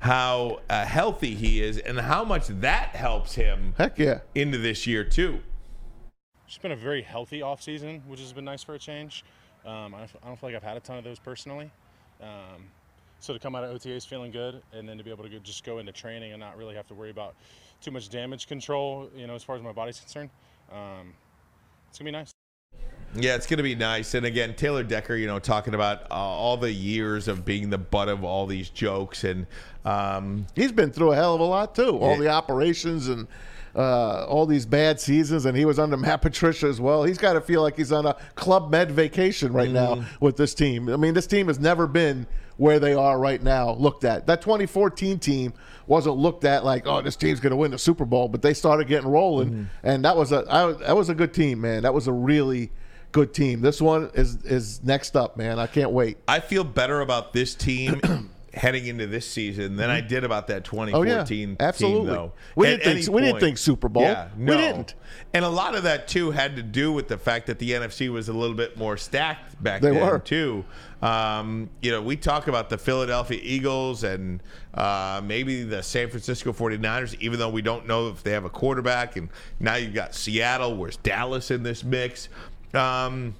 how 0.00 0.60
uh, 0.68 0.84
healthy 0.84 1.34
he 1.34 1.62
is, 1.62 1.78
and 1.78 1.98
how 1.98 2.24
much 2.24 2.48
that 2.48 2.90
helps 2.90 3.36
him. 3.36 3.74
Heck 3.78 3.98
yeah, 3.98 4.20
into 4.34 4.58
this 4.58 4.86
year 4.86 5.02
too. 5.02 5.40
It's 6.46 6.58
been 6.58 6.72
a 6.72 6.76
very 6.76 7.00
healthy 7.00 7.40
offseason, 7.40 8.06
which 8.06 8.20
has 8.20 8.34
been 8.34 8.44
nice 8.44 8.62
for 8.62 8.74
a 8.74 8.78
change. 8.78 9.24
Um, 9.64 9.94
I, 9.94 10.00
don't, 10.00 10.10
I 10.22 10.26
don't 10.26 10.38
feel 10.38 10.50
like 10.50 10.56
I've 10.56 10.62
had 10.62 10.76
a 10.76 10.80
ton 10.80 10.98
of 10.98 11.04
those 11.04 11.18
personally. 11.18 11.70
Um, 12.20 12.66
so 13.18 13.32
to 13.32 13.38
come 13.38 13.54
out 13.54 13.64
of 13.64 13.74
OTAs 13.74 14.06
feeling 14.06 14.30
good, 14.30 14.60
and 14.74 14.86
then 14.86 14.98
to 14.98 15.04
be 15.04 15.10
able 15.10 15.24
to 15.24 15.30
go, 15.30 15.38
just 15.38 15.64
go 15.64 15.78
into 15.78 15.90
training 15.90 16.32
and 16.32 16.40
not 16.40 16.58
really 16.58 16.74
have 16.74 16.86
to 16.88 16.94
worry 16.94 17.10
about 17.10 17.34
too 17.80 17.90
much 17.90 18.10
damage 18.10 18.46
control, 18.46 19.08
you 19.16 19.26
know, 19.26 19.34
as 19.34 19.42
far 19.42 19.56
as 19.56 19.62
my 19.62 19.72
body's 19.72 19.98
concerned, 19.98 20.28
um, 20.70 21.14
it's 21.88 21.98
gonna 21.98 22.08
be 22.08 22.12
nice. 22.12 22.33
Yeah, 23.16 23.36
it's 23.36 23.46
going 23.46 23.58
to 23.58 23.62
be 23.62 23.74
nice. 23.74 24.14
And 24.14 24.26
again, 24.26 24.54
Taylor 24.54 24.82
Decker, 24.82 25.14
you 25.16 25.26
know, 25.26 25.38
talking 25.38 25.74
about 25.74 26.02
uh, 26.10 26.14
all 26.14 26.56
the 26.56 26.72
years 26.72 27.28
of 27.28 27.44
being 27.44 27.70
the 27.70 27.78
butt 27.78 28.08
of 28.08 28.24
all 28.24 28.46
these 28.46 28.68
jokes, 28.70 29.24
and 29.24 29.46
um, 29.84 30.46
He's 30.56 30.72
been 30.72 30.90
through 30.90 31.12
a 31.12 31.16
hell 31.16 31.34
of 31.34 31.40
a 31.40 31.44
lot 31.44 31.74
too. 31.74 31.96
All 31.98 32.12
Yeah. 32.14 32.18
the 32.20 32.28
operations 32.28 33.08
and 33.08 33.26
uh, 33.76 34.24
all 34.26 34.46
these 34.46 34.66
bad 34.66 35.00
seasons, 35.00 35.46
and 35.46 35.56
he 35.56 35.64
was 35.64 35.78
under 35.78 35.96
Matt 35.96 36.22
Patricia 36.22 36.66
as 36.66 36.80
well. 36.80 37.02
He's 37.04 37.18
got 37.18 37.32
to 37.32 37.40
feel 37.40 37.60
like 37.60 37.76
he's 37.76 37.90
on 37.92 38.06
a 38.06 38.14
club 38.36 38.70
med 38.70 38.90
vacation 38.92 39.52
right 39.52 39.70
now 39.70 39.96
Mm-hmm. 39.96 40.24
with 40.24 40.36
this 40.36 40.54
team. 40.54 40.88
I 40.88 40.96
mean, 40.96 41.12
this 41.14 41.26
team 41.26 41.48
has 41.48 41.58
never 41.58 41.86
been 41.88 42.26
where 42.56 42.78
they 42.78 42.94
are 42.94 43.18
right 43.18 43.42
now. 43.42 43.72
Looked 43.74 44.04
at 44.04 44.26
that 44.28 44.40
2014 44.42 45.18
team 45.18 45.52
wasn't 45.88 46.16
looked 46.16 46.44
at 46.44 46.64
like, 46.64 46.86
oh, 46.86 47.02
this 47.02 47.16
team's 47.16 47.40
going 47.40 47.50
to 47.50 47.56
win 47.56 47.72
the 47.72 47.78
Super 47.78 48.04
Bowl, 48.04 48.28
but 48.28 48.42
they 48.42 48.54
started 48.54 48.86
getting 48.86 49.10
rolling, 49.10 49.50
Mm-hmm. 49.50 49.64
and 49.82 50.04
that 50.04 50.16
was 50.16 50.30
a 50.32 50.44
I, 50.48 50.72
that 50.86 50.96
was 50.96 51.08
a 51.08 51.14
good 51.14 51.34
team, 51.34 51.60
man. 51.60 51.82
That 51.82 51.92
was 51.94 52.06
a 52.06 52.12
really 52.12 52.70
good 53.14 53.32
team. 53.32 53.62
This 53.62 53.80
one 53.80 54.10
is 54.12 54.36
is 54.44 54.82
next 54.84 55.16
up, 55.16 55.38
man. 55.38 55.58
I 55.58 55.66
can't 55.66 55.92
wait. 55.92 56.18
I 56.28 56.40
feel 56.40 56.64
better 56.64 57.00
about 57.00 57.32
this 57.32 57.54
team 57.54 58.00
heading 58.52 58.86
into 58.86 59.06
this 59.06 59.28
season 59.28 59.76
than 59.76 59.88
I 59.90 60.00
did 60.00 60.22
about 60.24 60.46
that 60.48 60.64
2014 60.64 61.24
team, 61.26 61.56
Absolutely. 61.58 62.06
though. 62.12 62.32
We 62.54 62.68
At 62.68 62.82
didn't 62.82 63.02
think- 63.02 63.14
we 63.14 63.22
didn't 63.22 63.40
think 63.40 63.58
Super 63.58 63.88
Bowl. 63.88 64.02
Yeah, 64.02 64.28
We 64.36 64.46
didn't. 64.56 64.94
And 65.32 65.44
a 65.44 65.48
lot 65.48 65.74
of 65.74 65.82
that 65.84 66.06
too 66.08 66.30
had 66.32 66.54
to 66.56 66.62
do 66.62 66.92
with 66.92 67.08
the 67.08 67.18
fact 67.18 67.46
that 67.46 67.58
the 67.58 67.70
NFC 67.72 68.08
was 68.12 68.28
a 68.28 68.32
little 68.32 68.54
bit 68.56 68.76
more 68.76 68.96
stacked 68.96 69.60
back 69.62 69.80
They 69.82 69.90
then 69.90 70.00
were. 70.06 70.18
too. 70.20 70.64
Um, 71.02 71.68
you 71.82 71.90
know, 71.90 72.00
we 72.00 72.16
talk 72.16 72.46
about 72.48 72.70
the 72.70 72.78
Philadelphia 72.78 73.38
Eagles 73.42 74.04
and 74.04 74.42
uh, 74.72 75.20
maybe 75.24 75.62
the 75.64 75.82
San 75.82 76.08
Francisco 76.08 76.52
49ers, 76.52 77.16
even 77.20 77.38
though 77.38 77.50
we 77.50 77.60
don't 77.62 77.86
know 77.86 78.08
if 78.08 78.22
they 78.22 78.30
have 78.32 78.44
a 78.44 78.50
quarterback. 78.50 79.16
And 79.16 79.28
now 79.60 79.74
you've 79.74 79.94
got 79.94 80.14
Seattle. 80.14 80.76
Where's 80.76 80.96
Dallas 80.98 81.50
in 81.50 81.62
this 81.64 81.82
mix? 81.84 82.28
Um, 82.74 83.34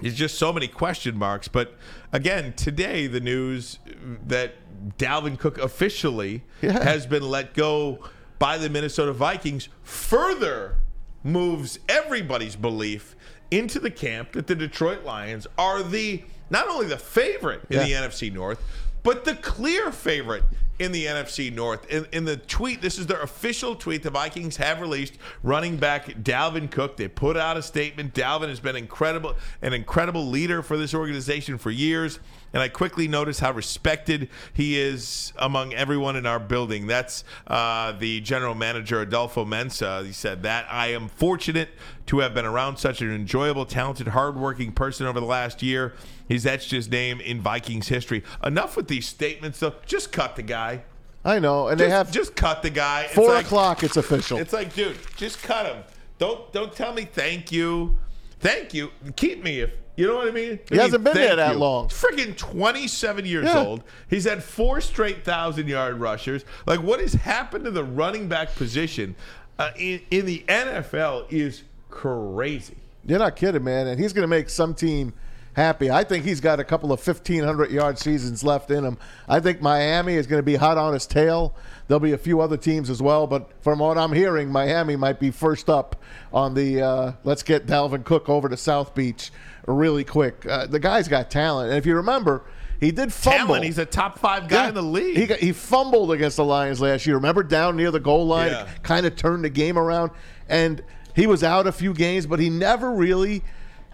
there's 0.00 0.14
just 0.16 0.38
so 0.38 0.52
many 0.52 0.68
question 0.68 1.16
marks. 1.16 1.48
But 1.48 1.74
again, 2.12 2.54
today 2.54 3.06
the 3.06 3.20
news 3.20 3.78
that 4.26 4.54
Dalvin 4.98 5.38
Cook 5.38 5.58
officially 5.58 6.42
Yeah. 6.60 6.82
has 6.82 7.06
been 7.06 7.22
let 7.28 7.54
go 7.54 8.02
by 8.38 8.58
the 8.58 8.68
Minnesota 8.68 9.12
Vikings 9.12 9.68
further 9.82 10.78
moves 11.22 11.78
everybody's 11.88 12.56
belief 12.56 13.14
into 13.50 13.78
the 13.78 13.90
camp 13.90 14.32
that 14.32 14.46
the 14.46 14.54
Detroit 14.56 15.04
Lions 15.04 15.46
are 15.58 15.82
the 15.82 16.24
not 16.50 16.68
only 16.68 16.86
the 16.86 16.98
favorite 16.98 17.62
in 17.70 17.78
the 17.78 17.92
NFC 17.92 18.32
North, 18.32 18.62
but 19.02 19.24
the 19.24 19.34
clear 19.36 19.92
favorite 19.92 20.44
in 20.78 20.92
the 20.92 21.06
NFC 21.06 21.52
North. 21.52 21.88
In, 21.90 22.06
in 22.12 22.24
the 22.24 22.36
tweet, 22.36 22.82
this 22.82 22.98
is 22.98 23.06
their 23.06 23.20
official 23.22 23.74
tweet 23.74 24.02
the 24.02 24.10
Vikings 24.10 24.56
have 24.56 24.80
released. 24.80 25.14
Running 25.42 25.76
back 25.76 26.06
Dalvin 26.06 26.70
Cook, 26.70 26.96
they 26.96 27.08
put 27.08 27.36
out 27.36 27.56
a 27.56 27.62
statement. 27.62 28.14
Dalvin 28.14 28.48
has 28.48 28.60
been 28.60 28.76
incredible, 28.76 29.34
an 29.60 29.72
incredible 29.72 30.26
leader 30.26 30.62
for 30.62 30.76
this 30.76 30.94
organization 30.94 31.58
for 31.58 31.70
years. 31.70 32.18
And 32.52 32.62
I 32.62 32.68
quickly 32.68 33.08
noticed 33.08 33.40
how 33.40 33.52
respected 33.52 34.28
he 34.52 34.78
is 34.78 35.32
among 35.38 35.72
everyone 35.72 36.16
in 36.16 36.26
our 36.26 36.38
building. 36.38 36.86
That's 36.86 37.24
uh, 37.46 37.92
the 37.92 38.20
general 38.20 38.54
manager, 38.54 39.04
Adofo-Mensah. 39.04 40.04
He 40.04 40.12
said 40.12 40.42
that 40.42 40.66
I 40.68 40.88
am 40.88 41.08
fortunate 41.08 41.70
to 42.12 42.18
have 42.18 42.34
been 42.34 42.44
around 42.44 42.76
such 42.76 43.00
an 43.00 43.10
enjoyable, 43.10 43.64
talented, 43.64 44.08
hardworking 44.08 44.70
person 44.70 45.06
over 45.06 45.18
the 45.18 45.24
last 45.24 45.62
year. 45.62 45.94
He's 46.28 46.44
etched 46.44 46.70
his 46.70 46.90
name 46.90 47.22
in 47.22 47.40
Vikings 47.40 47.88
history. 47.88 48.22
Enough 48.44 48.76
with 48.76 48.86
these 48.88 49.06
statements, 49.08 49.60
though. 49.60 49.72
Just 49.86 50.12
cut 50.12 50.36
the 50.36 50.42
guy. 50.42 50.82
I 51.24 51.38
know, 51.38 51.68
and 51.68 51.78
just, 51.78 51.88
they 51.88 51.90
have 51.96 52.12
just 52.12 52.36
cut 52.36 52.62
the 52.62 52.68
guy. 52.68 53.04
It's 53.04 53.14
four 53.14 53.28
like- 53.30 53.46
o'clock. 53.46 53.82
It's 53.82 53.96
official. 53.96 54.36
It's 54.36 54.52
like, 54.52 54.74
dude, 54.74 54.98
just 55.16 55.42
cut 55.42 55.64
him. 55.64 55.84
Don't 56.18 56.52
don't 56.52 56.70
tell 56.74 56.92
me 56.92 57.06
thank 57.06 57.50
you, 57.50 57.96
thank 58.40 58.74
you. 58.74 58.90
Keep 59.16 59.42
me 59.42 59.60
if 59.60 59.70
you 59.96 60.06
know 60.06 60.16
what 60.16 60.28
I 60.28 60.32
mean. 60.32 60.58
He 60.68 60.76
hasn't 60.76 61.02
been 61.04 61.14
there 61.14 61.36
that 61.36 61.54
you. 61.54 61.58
long. 61.60 61.88
Freaking 61.88 62.36
twenty 62.36 62.88
seven 62.88 63.24
years 63.24 63.46
Yeah. 63.46 63.64
old. 63.64 63.84
He's 64.10 64.24
had 64.24 64.42
four 64.44 64.82
straight 64.82 65.24
thousand 65.24 65.66
yard 65.66 65.98
rushers. 65.98 66.44
Like 66.66 66.82
what 66.82 67.00
has 67.00 67.14
happened 67.14 67.64
to 67.64 67.70
the 67.70 67.84
running 67.84 68.28
back 68.28 68.54
position 68.54 69.14
uh, 69.58 69.70
in 69.78 70.02
in 70.10 70.26
the 70.26 70.44
NFL 70.46 71.32
is 71.32 71.62
crazy. 71.92 72.76
You're 73.06 73.18
not 73.18 73.36
kidding, 73.36 73.62
man. 73.64 73.86
And 73.86 74.00
he's 74.00 74.12
going 74.12 74.22
to 74.24 74.28
make 74.28 74.48
some 74.48 74.74
team 74.74 75.12
happy. 75.54 75.90
I 75.90 76.02
think 76.04 76.24
he's 76.24 76.40
got 76.40 76.58
a 76.60 76.64
couple 76.64 76.92
of 76.92 77.06
1,500 77.06 77.70
yard 77.70 77.98
seasons 77.98 78.42
left 78.42 78.70
in 78.70 78.84
him. 78.84 78.96
I 79.28 79.38
think 79.40 79.60
Miami 79.60 80.14
is 80.14 80.26
going 80.26 80.38
to 80.38 80.44
be 80.44 80.54
hot 80.56 80.78
on 80.78 80.94
his 80.94 81.06
tail. 81.06 81.54
There'll 81.88 82.00
be 82.00 82.12
a 82.12 82.18
few 82.18 82.40
other 82.40 82.56
teams 82.56 82.88
as 82.88 83.02
well, 83.02 83.26
but 83.26 83.50
from 83.62 83.80
what 83.80 83.98
I'm 83.98 84.12
hearing, 84.12 84.50
Miami 84.50 84.96
might 84.96 85.20
be 85.20 85.30
first 85.30 85.68
up 85.68 85.96
on 86.32 86.54
the 86.54 86.80
uh, 86.80 87.12
let's 87.24 87.42
get 87.42 87.66
Dalvin 87.66 88.02
Cook 88.04 88.28
over 88.28 88.48
to 88.48 88.56
South 88.56 88.94
Beach 88.94 89.30
really 89.66 90.04
quick. 90.04 90.46
Uh, 90.46 90.66
the 90.66 90.78
guy's 90.80 91.06
got 91.08 91.30
talent. 91.30 91.68
And 91.70 91.78
if 91.78 91.84
you 91.86 91.96
remember, 91.96 92.44
He 92.80 92.90
did 92.92 93.12
fumble. 93.12 93.46
Talent. 93.46 93.64
He's 93.64 93.78
a 93.78 93.84
top 93.84 94.18
five 94.18 94.48
guy 94.48 94.68
in 94.68 94.74
the 94.74 94.82
league. 94.82 95.16
He 95.16 95.26
got, 95.26 95.38
he 95.38 95.52
fumbled 95.52 96.12
against 96.12 96.36
the 96.36 96.44
Lions 96.44 96.80
last 96.80 97.04
year. 97.06 97.16
Remember 97.16 97.42
down 97.42 97.76
near 97.76 97.90
the 97.90 98.00
goal 98.00 98.26
line, 98.26 98.52
Yeah. 98.52 98.68
kind 98.82 99.04
of 99.06 99.16
turned 99.16 99.44
the 99.44 99.50
game 99.50 99.76
around, 99.78 100.12
and 100.48 100.82
he 101.14 101.26
was 101.26 101.42
out 101.42 101.66
a 101.66 101.72
few 101.72 101.94
games, 101.94 102.26
but 102.26 102.40
he 102.40 102.50
never 102.50 102.92
really 102.92 103.42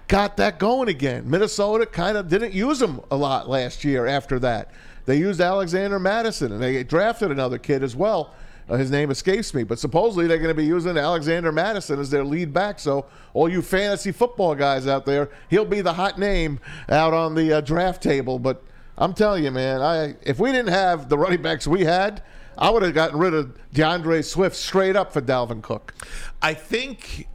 got 0.08 0.36
that 0.38 0.58
going 0.58 0.88
again. 0.88 1.28
Minnesota 1.28 1.86
kind 1.86 2.16
of 2.16 2.28
didn't 2.28 2.52
use 2.52 2.80
him 2.80 3.00
a 3.10 3.16
lot 3.16 3.48
last 3.48 3.84
year. 3.84 4.06
After 4.06 4.38
that, 4.40 4.70
they 5.06 5.16
used 5.16 5.40
Alexander 5.40 5.98
Mattison, 5.98 6.52
and 6.52 6.62
they 6.62 6.82
drafted 6.84 7.30
another 7.30 7.58
kid 7.58 7.82
as 7.82 7.94
well. 7.94 8.34
Uh, 8.68 8.76
his 8.76 8.90
name 8.90 9.10
escapes 9.10 9.54
me, 9.54 9.62
but 9.62 9.78
supposedly 9.78 10.26
they're 10.26 10.36
going 10.36 10.48
to 10.48 10.54
be 10.54 10.64
using 10.64 10.98
Alexander 10.98 11.50
Mattison 11.50 11.98
as 11.98 12.10
their 12.10 12.24
lead 12.24 12.52
back. 12.52 12.78
So, 12.78 13.06
all 13.32 13.48
you 13.48 13.62
fantasy 13.62 14.12
football 14.12 14.54
guys 14.54 14.86
out 14.86 15.06
there, 15.06 15.30
he'll 15.48 15.64
be 15.64 15.80
the 15.80 15.94
hot 15.94 16.18
name 16.18 16.60
out 16.90 17.14
on 17.14 17.34
the 17.34 17.54
uh, 17.54 17.60
draft 17.62 18.02
table. 18.02 18.38
But 18.38 18.62
I'm 18.98 19.14
telling 19.14 19.44
you, 19.44 19.50
man, 19.50 19.80
I 19.80 20.16
if 20.22 20.38
we 20.38 20.52
didn't 20.52 20.72
have 20.72 21.08
the 21.08 21.16
running 21.16 21.40
backs 21.40 21.66
we 21.66 21.84
had, 21.84 22.22
I 22.58 22.70
would 22.70 22.82
have 22.82 22.94
gotten 22.94 23.18
rid 23.18 23.34
of 23.34 23.56
DeAndre 23.72 24.24
Swift 24.24 24.56
straight 24.56 24.96
up 24.96 25.12
for 25.12 25.20
Dalvin 25.20 25.62
Cook. 25.62 25.94
I 26.42 26.54
think 26.54 27.28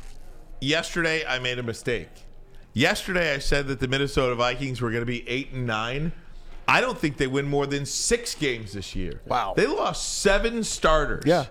yesterday 0.59 1.25
I 1.25 1.39
made 1.39 1.59
a 1.59 1.63
mistake. 1.63 2.09
Yesterday 2.73 3.33
I 3.33 3.37
said 3.37 3.67
that 3.67 3.79
the 3.79 3.87
Minnesota 3.87 4.35
Vikings 4.35 4.81
were 4.81 4.89
going 4.89 5.01
to 5.01 5.05
be 5.05 5.27
eight 5.29 5.53
and 5.53 5.65
nine. 5.65 6.11
I 6.67 6.81
don't 6.81 6.97
think 6.97 7.17
they 7.17 7.27
win 7.27 7.47
more 7.47 7.65
than 7.65 7.85
six 7.85 8.35
games 8.35 8.73
this 8.73 8.95
year. 8.95 9.21
Wow. 9.25 9.53
They 9.55 9.67
lost 9.67 10.19
seven 10.19 10.63
starters. 10.63 11.23
Yeah. 11.25 11.45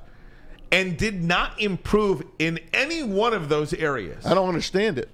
And 0.70 0.97
did 0.97 1.23
not 1.23 1.61
improve 1.61 2.23
in 2.39 2.59
any 2.73 3.03
one 3.03 3.35
of 3.35 3.49
those 3.49 3.73
areas. 3.75 4.25
I 4.27 4.35
don't 4.35 4.49
understand 4.49 4.99
it. 4.99 5.11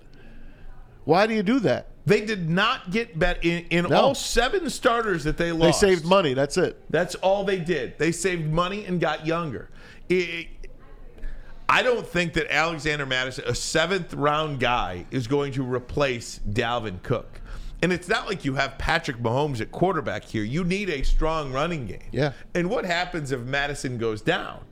Why 1.05 1.27
do 1.27 1.35
you 1.35 1.43
do 1.43 1.59
that? 1.61 1.89
They 2.09 2.23
did 2.25 2.49
not 2.49 2.91
get 2.91 3.19
bet 3.19 3.45
in, 3.45 3.67
in 3.71 3.85
No. 3.87 3.97
all 4.01 4.15
seven 4.15 4.71
starters 4.71 5.25
that 5.25 5.37
they 5.37 5.53
lost. 5.53 5.81
They 5.83 5.95
saved 5.95 6.05
money. 6.07 6.33
That's 6.35 6.57
it. 6.57 6.83
That's 6.91 7.15
all 7.17 7.45
they 7.45 7.59
did. 7.59 7.99
They 7.99 8.13
saved 8.13 8.51
money 8.51 8.85
and 8.87 9.01
got 9.01 9.27
younger. 9.27 9.69
It- 10.09 10.49
I 11.69 11.83
don't 11.83 12.07
think 12.07 12.33
that 12.33 12.51
Alexander 12.51 13.05
Mattison, 13.05 13.45
a 13.47 13.55
seventh 13.55 14.15
round 14.15 14.59
guy, 14.59 15.05
is 15.11 15.27
going 15.27 15.53
to 15.53 15.63
replace 15.63 16.41
Dalvin 16.51 17.03
Cook. 17.03 17.43
And 17.83 17.93
it's 17.93 18.09
not 18.09 18.27
like 18.27 18.45
you 18.45 18.55
have 18.55 18.79
Patrick 18.79 19.19
Mahomes 19.19 19.61
at 19.61 19.71
quarterback 19.71 20.25
here. 20.25 20.43
You 20.45 20.65
need 20.65 20.89
a 20.89 21.03
strong 21.03 21.53
running 21.53 21.87
game. 21.87 22.09
Yeah. 22.11 22.33
And 22.55 22.71
what 22.71 22.87
happens 22.87 23.33
if 23.33 23.41
Mattison 23.41 23.99
goes 23.99 24.23
down? 24.23 24.65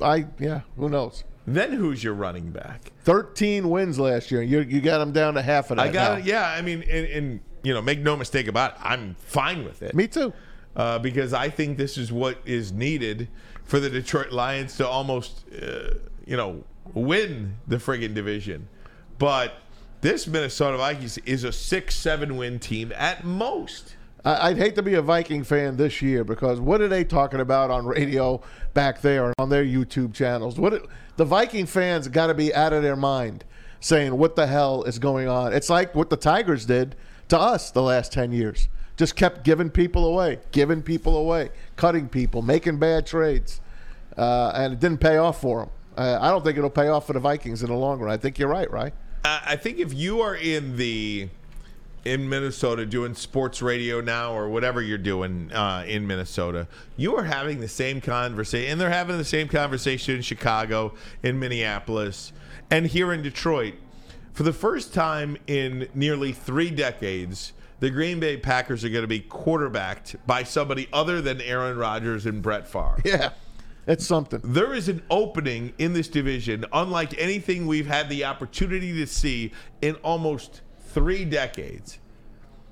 I 0.00 0.26
yeah. 0.38 0.60
Who 0.76 0.88
knows? 0.88 1.24
Then 1.46 1.72
who's 1.72 2.02
your 2.02 2.14
running 2.14 2.50
back? 2.50 2.92
13 3.04 3.68
wins 3.68 3.98
last 3.98 4.30
year. 4.30 4.42
You 4.42 4.60
you 4.60 4.80
got 4.80 4.98
them 4.98 5.12
down 5.12 5.34
to 5.34 5.42
half 5.42 5.70
of 5.70 5.76
that. 5.76 5.86
I 5.88 5.92
got 5.92 6.18
now. 6.18 6.24
Yeah, 6.24 6.46
I 6.46 6.62
mean, 6.62 6.82
and, 6.82 7.06
and 7.06 7.40
you 7.62 7.74
know, 7.74 7.82
make 7.82 7.98
no 7.98 8.16
mistake 8.16 8.46
about 8.46 8.72
it, 8.72 8.78
I'm 8.82 9.16
fine 9.18 9.64
with 9.64 9.82
it. 9.82 9.94
Me 9.94 10.06
too. 10.06 10.32
Uh, 10.76 10.98
because 10.98 11.32
I 11.32 11.50
think 11.50 11.78
this 11.78 11.96
is 11.96 12.10
what 12.12 12.38
is 12.44 12.72
needed 12.72 13.28
for 13.64 13.78
the 13.78 13.88
Detroit 13.88 14.32
Lions 14.32 14.76
to 14.78 14.88
almost, 14.88 15.44
uh, 15.52 15.94
you 16.26 16.36
know, 16.36 16.64
win 16.92 17.56
the 17.66 17.76
friggin' 17.76 18.14
division. 18.14 18.68
But 19.18 19.54
this 20.00 20.26
Minnesota 20.26 20.76
Vikings 20.76 21.18
is 21.18 21.44
a 21.44 21.52
six, 21.52 21.94
seven 21.94 22.36
win 22.36 22.58
team 22.58 22.92
at 22.96 23.24
most. 23.24 23.96
I'd 24.24 24.56
hate 24.56 24.74
to 24.76 24.82
be 24.82 24.94
a 24.94 25.02
Viking 25.02 25.44
fan 25.44 25.76
this 25.76 26.00
year 26.00 26.24
because 26.24 26.58
what 26.60 26.80
are 26.80 26.88
they 26.88 27.04
talking 27.04 27.40
about 27.40 27.70
on 27.70 27.84
radio 27.84 28.40
back 28.72 29.02
there 29.02 29.34
on 29.38 29.50
their 29.50 29.64
YouTube 29.64 30.14
channels? 30.14 30.58
What 30.58 30.72
it- 30.74 30.86
the 31.16 31.24
Viking 31.26 31.66
fans 31.66 32.08
got 32.08 32.28
to 32.28 32.34
be 32.34 32.54
out 32.54 32.72
of 32.72 32.82
their 32.82 32.96
mind 32.96 33.44
saying 33.80 34.16
what 34.16 34.34
the 34.34 34.46
hell 34.46 34.82
is 34.84 34.98
going 34.98 35.28
on. 35.28 35.52
It's 35.52 35.68
like 35.68 35.94
what 35.94 36.08
the 36.08 36.16
Tigers 36.16 36.64
did 36.64 36.96
to 37.28 37.38
us 37.38 37.70
the 37.70 37.82
last 37.82 38.12
10 38.12 38.32
years. 38.32 38.68
Just 38.96 39.14
kept 39.14 39.44
giving 39.44 39.68
people 39.70 40.06
away, 40.06 40.38
giving 40.52 40.80
people 40.82 41.16
away, 41.16 41.50
cutting 41.76 42.08
people, 42.08 42.40
making 42.42 42.78
bad 42.78 43.06
trades. 43.06 43.60
Uh, 44.16 44.52
and 44.54 44.72
it 44.72 44.80
didn't 44.80 45.00
pay 45.00 45.16
off 45.18 45.40
for 45.40 45.60
them. 45.60 45.70
Uh, 45.98 46.18
I 46.20 46.30
don't 46.30 46.42
think 46.44 46.56
it'll 46.56 46.70
pay 46.70 46.88
off 46.88 47.06
for 47.06 47.12
the 47.12 47.20
Vikings 47.20 47.62
in 47.62 47.68
the 47.68 47.76
long 47.76 48.00
run. 48.00 48.12
I 48.12 48.16
think 48.16 48.38
you're 48.38 48.48
right, 48.48 48.70
right? 48.70 48.94
I 49.24 49.40
I 49.48 49.56
think 49.56 49.78
if 49.78 49.92
you 49.92 50.20
are 50.20 50.34
in 50.34 50.76
the 50.76 51.28
in 52.04 52.28
Minnesota 52.28 52.84
doing 52.84 53.14
sports 53.14 53.62
radio 53.62 54.00
now 54.00 54.32
or 54.32 54.48
whatever 54.48 54.82
you're 54.82 54.98
doing 54.98 55.50
uh, 55.52 55.84
in 55.86 56.06
Minnesota, 56.06 56.68
you 56.96 57.16
are 57.16 57.24
having 57.24 57.60
the 57.60 57.68
same 57.68 58.00
conversation, 58.00 58.72
and 58.72 58.80
they're 58.80 58.90
having 58.90 59.16
the 59.16 59.24
same 59.24 59.48
conversation 59.48 60.16
in 60.16 60.22
Chicago, 60.22 60.94
in 61.22 61.38
Minneapolis, 61.38 62.32
and 62.70 62.86
here 62.86 63.12
in 63.12 63.22
Detroit. 63.22 63.74
For 64.32 64.42
the 64.42 64.52
first 64.52 64.92
time 64.92 65.36
in 65.46 65.88
nearly 65.94 66.32
three 66.32 66.70
decades, 66.70 67.52
the 67.80 67.90
Green 67.90 68.20
Bay 68.20 68.36
Packers 68.36 68.84
are 68.84 68.88
going 68.88 69.02
to 69.02 69.08
be 69.08 69.20
quarterbacked 69.20 70.16
by 70.26 70.42
somebody 70.42 70.88
other 70.92 71.20
than 71.20 71.40
Aaron 71.40 71.76
Rodgers 71.76 72.26
and 72.26 72.42
Brett 72.42 72.66
Favre. 72.66 73.00
Yeah, 73.04 73.30
it's 73.86 74.06
something. 74.06 74.40
There 74.42 74.74
is 74.74 74.88
an 74.88 75.02
opening 75.10 75.72
in 75.78 75.92
this 75.92 76.08
division, 76.08 76.64
unlike 76.72 77.18
anything 77.18 77.66
we've 77.66 77.86
had 77.86 78.08
the 78.08 78.24
opportunity 78.24 78.92
to 78.94 79.06
see 79.06 79.52
in 79.82 79.94
almost 79.96 80.62
three 80.94 81.24
decades. 81.24 81.98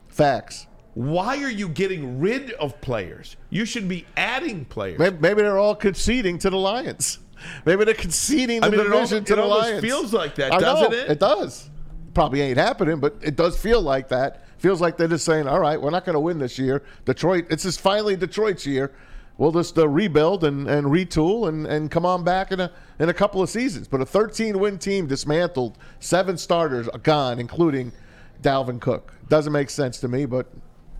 Facts. 0.08 0.66
Why 0.94 1.42
are 1.42 1.50
you 1.50 1.68
getting 1.68 2.20
rid 2.20 2.52
of 2.52 2.80
players? 2.80 3.36
You 3.50 3.64
should 3.64 3.88
be 3.88 4.06
adding 4.16 4.64
players. 4.66 4.98
Maybe, 4.98 5.16
maybe 5.18 5.42
they're 5.42 5.58
all 5.58 5.74
conceding 5.74 6.38
to 6.38 6.50
the 6.50 6.56
Lions. 6.56 7.18
Maybe 7.66 7.84
they're 7.84 7.94
conceding 7.94 8.60
the 8.60 8.66
I 8.68 8.70
mean, 8.70 8.84
division 8.84 9.18
al- 9.18 9.24
to 9.24 9.32
it 9.32 9.36
the 9.36 9.42
almost 9.42 9.62
Lions. 9.62 9.80
feels 9.84 10.12
like 10.12 10.36
that, 10.36 10.52
I 10.52 10.58
know, 10.58 10.60
doesn't 10.60 10.92
it? 10.92 11.10
It 11.10 11.18
does. 11.18 11.70
Probably 12.14 12.40
ain't 12.40 12.56
happening, 12.56 13.00
but 13.00 13.16
it 13.20 13.34
does 13.34 13.58
feel 13.58 13.82
like 13.82 14.08
that. 14.10 14.44
Feels 14.58 14.80
like 14.80 14.96
they're 14.96 15.08
just 15.08 15.24
saying, 15.24 15.48
"All 15.48 15.58
right, 15.58 15.80
we're 15.80 15.90
not 15.90 16.04
going 16.04 16.14
to 16.14 16.20
win 16.20 16.38
this 16.38 16.56
year." 16.56 16.84
Detroit. 17.04 17.46
It's 17.50 17.64
just 17.64 17.80
finally 17.80 18.14
Detroit's 18.14 18.64
year. 18.64 18.92
We'll 19.38 19.50
just 19.50 19.76
uh, 19.76 19.88
rebuild 19.88 20.44
and, 20.44 20.68
and 20.68 20.86
retool 20.86 21.48
and, 21.48 21.66
and 21.66 21.90
come 21.90 22.06
on 22.06 22.22
back 22.22 22.52
in 22.52 22.60
a 22.60 22.70
in 23.00 23.08
a 23.08 23.14
couple 23.14 23.42
of 23.42 23.50
seasons. 23.50 23.88
But 23.88 24.00
a 24.00 24.06
13 24.06 24.58
win 24.60 24.78
team 24.78 25.08
dismantled, 25.08 25.78
seven 25.98 26.36
starters 26.36 26.88
gone, 27.02 27.40
including 27.40 27.92
Dalvin 28.42 28.80
Cook. 28.80 29.14
Doesn't 29.28 29.52
make 29.52 29.70
sense 29.70 30.00
to 30.00 30.08
me, 30.08 30.26
but 30.26 30.46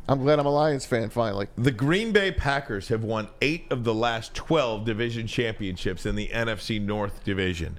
I'm 0.09 0.23
glad 0.23 0.39
I'm 0.39 0.47
a 0.47 0.51
Lions 0.51 0.87
fan 0.87 1.11
finally. 1.11 1.49
The 1.57 1.71
Green 1.71 2.13
Bay 2.13 2.33
Packers 2.33 2.89
have 2.89 3.05
won 3.05 3.29
eight 3.41 3.67
of 3.71 3.85
the 3.85 3.95
last 3.95 4.35
12 4.35 4.85
division 4.85 5.27
championships 5.27 6.07
in 6.07 6.17
the 6.17 6.29
NFC 6.29 6.81
North 6.81 7.23
division. 7.25 7.79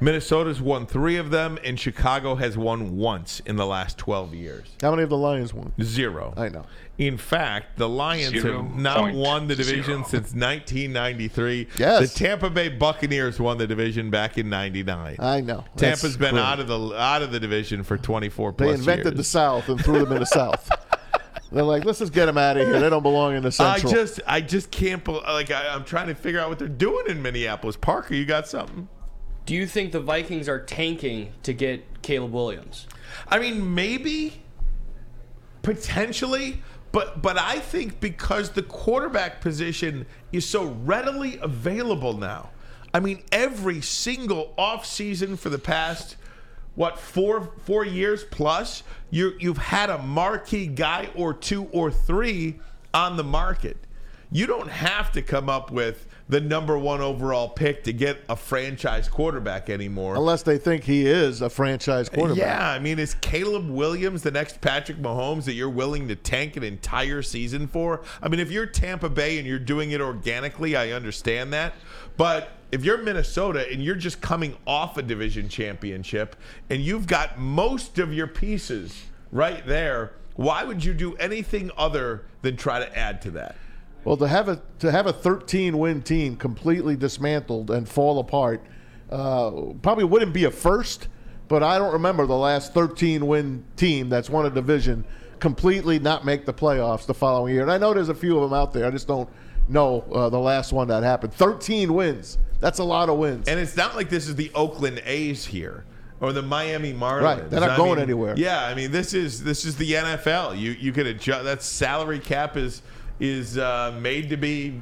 Minnesota's 0.00 0.60
won 0.60 0.86
three 0.86 1.16
of 1.16 1.30
them, 1.30 1.58
and 1.64 1.78
Chicago 1.78 2.34
has 2.34 2.58
won 2.58 2.96
once 2.96 3.40
in 3.46 3.56
the 3.56 3.64
last 3.64 3.96
12 3.96 4.34
years. 4.34 4.68
How 4.82 4.90
many 4.90 5.02
of 5.04 5.08
the 5.08 5.16
Lions 5.16 5.54
won? 5.54 5.72
Zero. 5.82 6.34
I 6.36 6.48
know. 6.48 6.64
In 6.98 7.16
fact, 7.16 7.76
the 7.78 7.88
Lions 7.88 8.30
Zero 8.40 8.62
have 8.62 8.76
not 8.76 9.14
won 9.14 9.46
the 9.48 9.54
division 9.56 9.84
zero. 9.84 10.02
since 10.04 10.32
1993. 10.34 11.68
Yes. 11.78 12.12
The 12.12 12.18
Tampa 12.18 12.50
Bay 12.50 12.68
Buccaneers 12.68 13.40
won 13.40 13.58
the 13.58 13.66
division 13.66 14.10
back 14.10 14.36
in 14.38 14.48
99. 14.48 15.16
I 15.18 15.40
know. 15.40 15.64
Tampa's 15.76 16.02
That's 16.02 16.16
been 16.16 16.34
great. 16.34 16.42
out 16.42 16.60
of 16.60 16.68
the 16.68 16.94
out 16.96 17.22
of 17.22 17.32
the 17.32 17.40
division 17.40 17.82
for 17.82 17.96
24 17.96 18.52
They 18.52 18.64
plus 18.66 18.78
invented 18.78 19.06
years. 19.06 19.16
the 19.16 19.24
South 19.24 19.68
and 19.68 19.82
threw 19.82 20.00
them 20.04 20.12
in 20.12 20.20
the 20.20 20.26
South. 20.26 20.70
They're 21.52 21.62
like, 21.62 21.84
let's 21.84 22.00
just 22.00 22.12
get 22.12 22.26
them 22.26 22.36
out 22.38 22.56
of 22.56 22.66
here. 22.66 22.80
They 22.80 22.90
don't 22.90 23.02
belong 23.02 23.36
in 23.36 23.42
the 23.44 23.52
South. 23.52 23.84
I 23.84 23.88
just, 23.88 24.20
I 24.26 24.40
just 24.40 24.70
can't. 24.72 25.04
bel- 25.04 25.22
Like, 25.24 25.52
I, 25.52 25.68
I'm 25.68 25.84
trying 25.84 26.08
to 26.08 26.14
figure 26.16 26.40
out 26.40 26.48
what 26.48 26.58
they're 26.58 26.66
doing 26.68 27.06
in 27.08 27.22
Minneapolis. 27.22 27.76
Parker, 27.76 28.14
you 28.14 28.24
got 28.24 28.48
something? 28.48 28.88
Do 29.46 29.54
you 29.54 29.66
think 29.66 29.92
the 29.92 30.00
Vikings 30.00 30.48
are 30.48 30.58
tanking 30.58 31.32
to 31.42 31.52
get 31.52 32.02
Caleb 32.02 32.32
Williams? 32.32 32.86
I 33.28 33.38
mean, 33.38 33.74
maybe, 33.74 34.42
potentially, 35.62 36.62
but 36.92 37.20
but 37.20 37.38
I 37.38 37.58
think 37.58 38.00
because 38.00 38.50
the 38.50 38.62
quarterback 38.62 39.40
position 39.40 40.06
is 40.32 40.48
so 40.48 40.64
readily 40.84 41.38
available 41.38 42.16
now. 42.16 42.50
I 42.94 43.00
mean, 43.00 43.22
every 43.32 43.80
single 43.80 44.54
offseason 44.56 45.38
for 45.38 45.50
the 45.50 45.58
past 45.58 46.16
what 46.74 46.98
four 46.98 47.52
four 47.64 47.84
years 47.84 48.24
plus, 48.24 48.82
you 49.10 49.34
you've 49.38 49.58
had 49.58 49.90
a 49.90 49.98
marquee 49.98 50.66
guy 50.66 51.10
or 51.14 51.34
two 51.34 51.64
or 51.72 51.90
three 51.90 52.60
on 52.92 53.16
the 53.16 53.24
market. 53.24 53.76
You 54.30 54.46
don't 54.46 54.68
have 54.68 55.12
to 55.12 55.22
come 55.22 55.48
up 55.48 55.70
with 55.70 56.06
the 56.28 56.40
number 56.40 56.78
one 56.78 57.00
overall 57.00 57.48
pick 57.48 57.84
to 57.84 57.92
get 57.92 58.18
a 58.28 58.36
franchise 58.36 59.08
quarterback 59.08 59.68
anymore. 59.68 60.16
Unless 60.16 60.44
they 60.44 60.56
think 60.56 60.84
he 60.84 61.06
is 61.06 61.42
a 61.42 61.50
franchise 61.50 62.08
quarterback. 62.08 62.38
Yeah, 62.38 62.70
I 62.70 62.78
mean, 62.78 62.98
is 62.98 63.14
Caleb 63.14 63.68
Williams 63.68 64.22
the 64.22 64.30
next 64.30 64.60
Patrick 64.60 64.98
Mahomes 64.98 65.44
that 65.44 65.52
you're 65.52 65.68
willing 65.68 66.08
to 66.08 66.16
tank 66.16 66.56
an 66.56 66.62
entire 66.62 67.20
season 67.20 67.66
for? 67.66 68.02
I 68.22 68.28
mean, 68.28 68.40
if 68.40 68.50
you're 68.50 68.66
Tampa 68.66 69.10
Bay 69.10 69.38
and 69.38 69.46
you're 69.46 69.58
doing 69.58 69.90
it 69.90 70.00
organically, 70.00 70.76
I 70.76 70.92
understand 70.92 71.52
that. 71.52 71.74
But 72.16 72.50
if 72.72 72.84
you're 72.84 72.98
Minnesota 72.98 73.70
and 73.70 73.82
you're 73.82 73.94
just 73.94 74.20
coming 74.20 74.56
off 74.66 74.96
a 74.96 75.02
division 75.02 75.48
championship 75.48 76.36
and 76.70 76.80
you've 76.80 77.06
got 77.06 77.38
most 77.38 77.98
of 77.98 78.14
your 78.14 78.26
pieces 78.26 79.04
right 79.30 79.66
there, 79.66 80.12
why 80.36 80.64
would 80.64 80.84
you 80.84 80.94
do 80.94 81.14
anything 81.16 81.70
other 81.76 82.24
than 82.42 82.56
try 82.56 82.78
to 82.78 82.98
add 82.98 83.20
to 83.22 83.30
that? 83.32 83.56
Well, 84.04 84.16
to 84.18 84.28
have 84.28 84.48
a 84.48 84.62
to 84.80 84.90
have 84.90 85.06
a 85.06 85.12
13 85.12 85.78
win 85.78 86.02
team 86.02 86.36
completely 86.36 86.96
dismantled 86.96 87.70
and 87.70 87.88
fall 87.88 88.18
apart 88.18 88.64
uh, 89.10 89.50
probably 89.82 90.04
wouldn't 90.04 90.32
be 90.32 90.44
a 90.44 90.50
first, 90.50 91.08
but 91.48 91.62
I 91.62 91.78
don't 91.78 91.92
remember 91.92 92.26
the 92.26 92.36
last 92.36 92.74
13 92.74 93.26
win 93.26 93.64
team 93.76 94.08
that's 94.08 94.28
won 94.28 94.46
a 94.46 94.50
division 94.50 95.04
completely 95.40 95.98
not 95.98 96.24
make 96.24 96.46
the 96.46 96.54
playoffs 96.54 97.04
the 97.04 97.14
following 97.14 97.52
year. 97.52 97.62
And 97.62 97.70
I 97.70 97.76
know 97.76 97.92
there's 97.92 98.08
a 98.08 98.14
few 98.14 98.36
of 98.38 98.48
them 98.48 98.58
out 98.58 98.72
there. 98.72 98.86
I 98.86 98.90
just 98.90 99.06
don't 99.06 99.28
know 99.68 100.00
uh, 100.12 100.30
the 100.30 100.38
last 100.38 100.72
one 100.72 100.88
that 100.88 101.02
happened. 101.02 101.34
13 101.34 101.92
wins. 101.92 102.38
That's 102.60 102.78
a 102.78 102.84
lot 102.84 103.10
of 103.10 103.18
wins. 103.18 103.46
And 103.46 103.60
it's 103.60 103.76
not 103.76 103.94
like 103.94 104.08
this 104.08 104.26
is 104.26 104.36
the 104.36 104.50
Oakland 104.54 105.02
A's 105.04 105.44
here 105.44 105.84
or 106.20 106.32
the 106.32 106.40
Miami 106.40 106.94
Marlins. 106.94 107.22
Right, 107.22 107.50
they're 107.50 107.60
not 107.60 107.70
I 107.70 107.76
going 107.76 107.96
mean, 107.96 108.04
anywhere. 108.04 108.34
Yeah, 108.38 108.64
I 108.64 108.74
mean 108.74 108.90
this 108.90 109.12
is 109.12 109.44
this 109.44 109.66
is 109.66 109.76
the 109.76 109.92
NFL. 109.92 110.58
You 110.58 110.70
you 110.70 110.92
could 110.92 111.06
adjust 111.06 111.44
that 111.44 111.62
salary 111.62 112.20
cap 112.20 112.56
is 112.56 112.80
is 113.20 113.58
uh, 113.58 113.96
made 114.00 114.28
to 114.30 114.36
be 114.36 114.80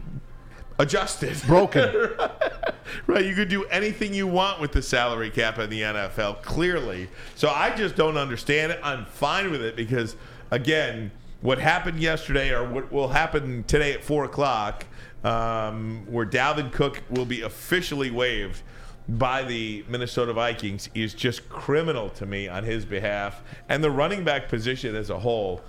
adjusted. 0.78 1.40
Broken. 1.46 2.10
right, 3.06 3.24
you 3.24 3.34
could 3.34 3.48
do 3.48 3.64
anything 3.64 4.14
you 4.14 4.26
want 4.26 4.60
with 4.60 4.72
the 4.72 4.82
salary 4.82 5.30
cap 5.30 5.58
in 5.58 5.70
the 5.70 5.82
NFL, 5.82 6.42
clearly. 6.42 7.08
So 7.34 7.48
I 7.48 7.74
just 7.74 7.96
don't 7.96 8.16
understand 8.16 8.72
it. 8.72 8.80
I'm 8.82 9.06
fine 9.06 9.50
with 9.50 9.62
it 9.62 9.76
because, 9.76 10.16
again, 10.50 11.10
what 11.40 11.58
happened 11.58 12.00
yesterday 12.00 12.50
or 12.50 12.64
what 12.64 12.92
will 12.92 13.08
happen 13.08 13.64
today 13.64 13.92
at 13.92 14.04
4 14.04 14.24
o'clock, 14.24 14.86
um, 15.24 16.04
where 16.06 16.26
Dalvin 16.26 16.72
Cook 16.72 17.02
will 17.10 17.26
be 17.26 17.42
officially 17.42 18.10
waived 18.10 18.62
by 19.08 19.42
the 19.42 19.84
Minnesota 19.88 20.32
Vikings, 20.32 20.88
is 20.94 21.14
just 21.14 21.48
criminal 21.48 22.08
to 22.10 22.26
me 22.26 22.48
on 22.48 22.62
his 22.64 22.84
behalf. 22.84 23.42
And 23.68 23.82
the 23.82 23.90
running 23.90 24.24
back 24.24 24.48
position 24.48 24.94
as 24.94 25.10
a 25.10 25.18
whole. 25.18 25.62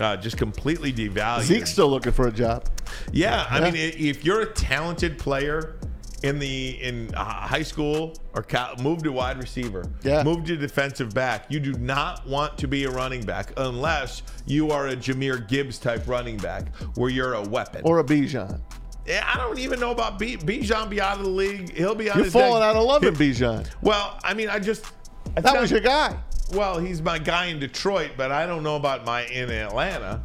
Uh, 0.00 0.16
just 0.16 0.38
completely 0.38 0.92
devalued. 0.92 1.42
Zeke's 1.42 1.70
still 1.70 1.88
looking 1.90 2.12
for 2.12 2.26
a 2.26 2.32
job. 2.32 2.66
Yeah, 3.12 3.46
I 3.50 3.58
Yeah. 3.58 3.64
mean, 3.70 3.74
if 3.76 4.24
you're 4.24 4.40
a 4.40 4.46
talented 4.46 5.18
player 5.18 5.76
in 6.22 6.38
the 6.38 6.70
in 6.82 7.12
high 7.14 7.62
school 7.62 8.14
or 8.34 8.42
co- 8.42 8.74
move 8.80 9.02
to 9.02 9.12
wide 9.12 9.38
receiver, 9.38 9.84
Yeah. 10.02 10.22
move 10.22 10.44
to 10.46 10.56
defensive 10.56 11.12
back, 11.12 11.44
you 11.50 11.60
do 11.60 11.72
not 11.74 12.26
want 12.26 12.56
to 12.58 12.66
be 12.68 12.84
a 12.84 12.90
running 12.90 13.22
back 13.22 13.52
unless 13.58 14.22
you 14.46 14.70
are 14.70 14.88
a 14.88 14.96
Jahmyr 14.96 15.46
Gibbs 15.46 15.78
type 15.78 16.04
running 16.08 16.38
back 16.38 16.74
where 16.94 17.10
you're 17.10 17.34
a 17.34 17.42
weapon. 17.42 17.82
Or 17.84 17.98
a 17.98 18.04
Bijan. 18.04 18.60
Yeah, 19.06 19.26
I 19.30 19.36
don't 19.38 19.58
even 19.58 19.80
know 19.80 19.90
about 19.90 20.18
B- 20.18 20.36
Bijan 20.36 20.88
be 20.88 21.00
out 21.00 21.18
of 21.18 21.24
the 21.24 21.30
league. 21.30 21.74
He'll 21.76 21.94
be 21.94 22.10
on 22.10 22.18
You're 22.18 22.30
falling 22.30 22.60
neck. 22.60 22.70
out 22.70 22.76
of 22.76 22.84
love 22.84 23.02
with 23.02 23.18
Bijan. 23.18 23.66
Well, 23.82 24.18
I 24.24 24.32
mean, 24.34 24.48
I 24.48 24.58
just 24.60 24.84
I 25.36 25.40
That 25.42 25.60
was 25.60 25.70
your 25.70 25.80
guy. 25.80 26.16
Well, 26.52 26.78
he's 26.80 27.00
my 27.00 27.18
guy 27.18 27.46
in 27.46 27.60
Detroit, 27.60 28.12
but 28.16 28.32
I 28.32 28.44
don't 28.44 28.64
know 28.64 28.74
about 28.74 29.04
my 29.04 29.24
in 29.26 29.50
Atlanta. 29.50 30.24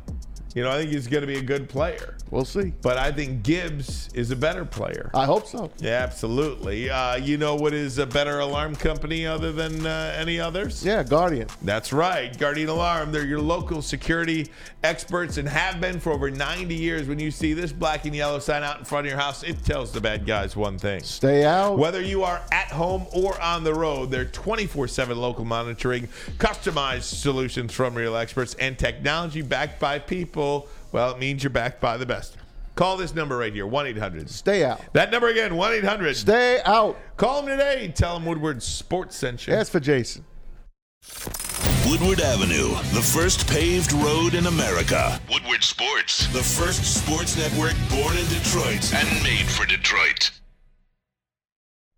You 0.56 0.64
know, 0.64 0.72
I 0.72 0.78
think 0.78 0.92
he's 0.92 1.08
going 1.08 1.20
to 1.20 1.28
be 1.28 1.38
a 1.38 1.42
good 1.42 1.68
player. 1.68 2.16
We'll 2.32 2.46
see. 2.46 2.72
But 2.82 2.98
I 2.98 3.12
think 3.12 3.44
Gibbs 3.44 4.10
is 4.14 4.32
a 4.32 4.38
better 4.38 4.64
player. 4.64 5.12
I 5.14 5.26
hope 5.26 5.48
so. 5.48 5.70
Yeah, 5.80 6.02
absolutely. 6.02 6.90
Uh, 6.90 7.18
you 7.18 7.38
know 7.38 7.56
what 7.56 7.74
is 7.74 7.98
a 7.98 8.06
better 8.06 8.40
alarm 8.40 8.78
company 8.78 9.28
other 9.28 9.52
than 9.52 9.86
uh, 9.86 10.16
any 10.18 10.40
others? 10.40 10.84
Yeah, 10.84 11.04
Guardian. 11.04 11.50
That's 11.62 11.92
right. 11.92 12.36
Guardian 12.38 12.70
Alarm. 12.70 13.12
They're 13.12 13.26
your 13.26 13.42
local 13.42 13.82
security 13.82 14.50
experts 14.82 15.36
and 15.36 15.48
have 15.48 15.82
been 15.82 16.00
for 16.00 16.14
over 16.14 16.32
90 16.32 16.74
years. 16.74 17.10
When 17.10 17.20
you 17.20 17.32
see 17.32 17.54
this 17.54 17.74
black 17.74 18.06
and 18.06 18.16
yellow 18.16 18.40
sign 18.40 18.64
out 18.64 18.80
in 18.80 18.86
front 18.86 19.08
of 19.08 19.12
your 19.12 19.20
house, 19.20 19.44
it 19.44 19.66
tells 19.66 19.92
the 19.92 20.00
bad 20.00 20.26
guys 20.26 20.56
one 20.56 20.80
thing. 20.80 21.04
Stay 21.04 21.44
out. 21.44 21.78
Whether 21.78 22.02
you 22.02 22.24
are 22.24 22.42
at 22.54 22.70
home 22.70 23.08
or 23.14 23.40
on 23.42 23.66
the 23.66 23.74
road, 23.74 24.10
they're 24.10 24.24
24 24.24 24.88
7 24.88 25.18
local 25.18 25.44
monitoring, 25.44 26.08
customized 26.38 27.04
solutions 27.04 27.74
from 27.74 27.94
real 27.94 28.16
experts, 28.16 28.54
and 28.56 28.80
technology 28.80 29.42
backed 29.42 29.82
by 29.82 30.00
people. 30.00 30.45
Well, 30.92 31.12
it 31.12 31.20
means 31.20 31.44
you're 31.44 31.50
backed 31.50 31.82
by 31.82 31.98
the 31.98 32.06
best. 32.06 32.38
Call 32.76 32.98
this 32.98 33.16
number 33.16 33.38
right 33.38 33.54
here 33.54 33.66
1 33.66 33.88
800. 33.88 34.30
Stay 34.30 34.64
out. 34.64 34.82
That 34.94 35.12
number 35.12 35.28
again 35.28 35.56
1 35.56 35.74
800. 35.74 36.16
Stay 36.16 36.62
out. 36.66 36.98
Call 37.18 37.42
them 37.42 37.58
today. 37.58 37.92
Tell 37.96 38.16
them 38.16 38.26
Woodward 38.26 38.62
Sports 38.62 39.16
sent 39.16 39.48
you. 39.48 39.54
Ask 39.54 39.72
for 39.72 39.80
Jason. 39.80 40.26
Woodward 41.88 42.20
Avenue, 42.20 42.70
the 42.94 43.02
first 43.02 43.48
paved 43.48 43.94
road 43.94 44.34
in 44.34 44.48
America. 44.48 45.20
Woodward 45.32 45.64
Sports, 45.64 46.28
the 46.34 46.42
first 46.42 46.84
sports 46.84 47.38
network 47.38 47.76
born 47.90 48.18
in 48.18 48.28
Detroit 48.28 48.94
and 48.94 49.24
made 49.24 49.46
for 49.46 49.66
Detroit. 49.66 50.32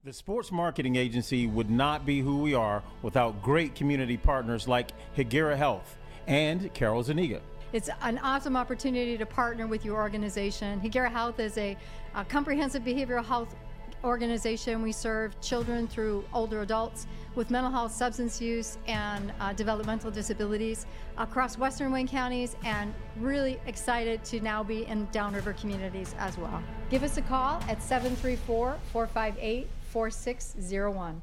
The 0.03 0.13
sports 0.13 0.51
marketing 0.51 0.95
agency 0.97 1.47
would 1.47 1.69
not 1.69 2.05
be 2.05 2.19
who 2.19 2.41
we 2.41 2.53
are 2.53 2.83
without 3.01 3.41
great 3.41 3.75
community 3.75 4.17
partners 4.17 4.67
like 4.67 4.89
Hegira 5.15 5.57
Health 5.57 5.97
and 6.27 6.73
Carol 6.73 7.03
Zaniga. 7.03 7.39
It's 7.77 7.91
an 8.01 8.17
awesome 8.23 8.57
opportunity 8.57 9.19
to 9.19 9.25
partner 9.27 9.67
with 9.67 9.85
your 9.85 9.97
organization. 9.97 10.81
Hegira 10.81 11.11
Health 11.11 11.39
is 11.39 11.59
a, 11.59 11.77
a 12.15 12.25
comprehensive 12.25 12.81
behavioral 12.81 13.23
health 13.23 13.55
organization. 14.03 14.81
We 14.81 14.91
serve 14.91 15.39
children 15.41 15.87
through 15.87 16.25
older 16.33 16.63
adults 16.63 17.05
with 17.35 17.51
mental 17.51 17.71
health, 17.71 17.91
substance 17.91 18.41
use, 18.41 18.79
and 18.87 19.31
uh, 19.39 19.53
developmental 19.53 20.09
disabilities 20.09 20.87
across 21.19 21.59
Western 21.59 21.91
Wayne 21.91 22.07
counties, 22.07 22.55
and 22.63 22.95
really 23.17 23.59
excited 23.67 24.23
to 24.23 24.39
now 24.39 24.63
be 24.63 24.87
in 24.87 25.07
downriver 25.11 25.53
communities 25.53 26.15
as 26.17 26.35
well. 26.35 26.63
Give 26.89 27.03
us 27.03 27.17
a 27.17 27.21
call 27.21 27.61
at 27.69 27.83
734 27.83 28.79
458 28.91 29.67
4601. 29.91 31.21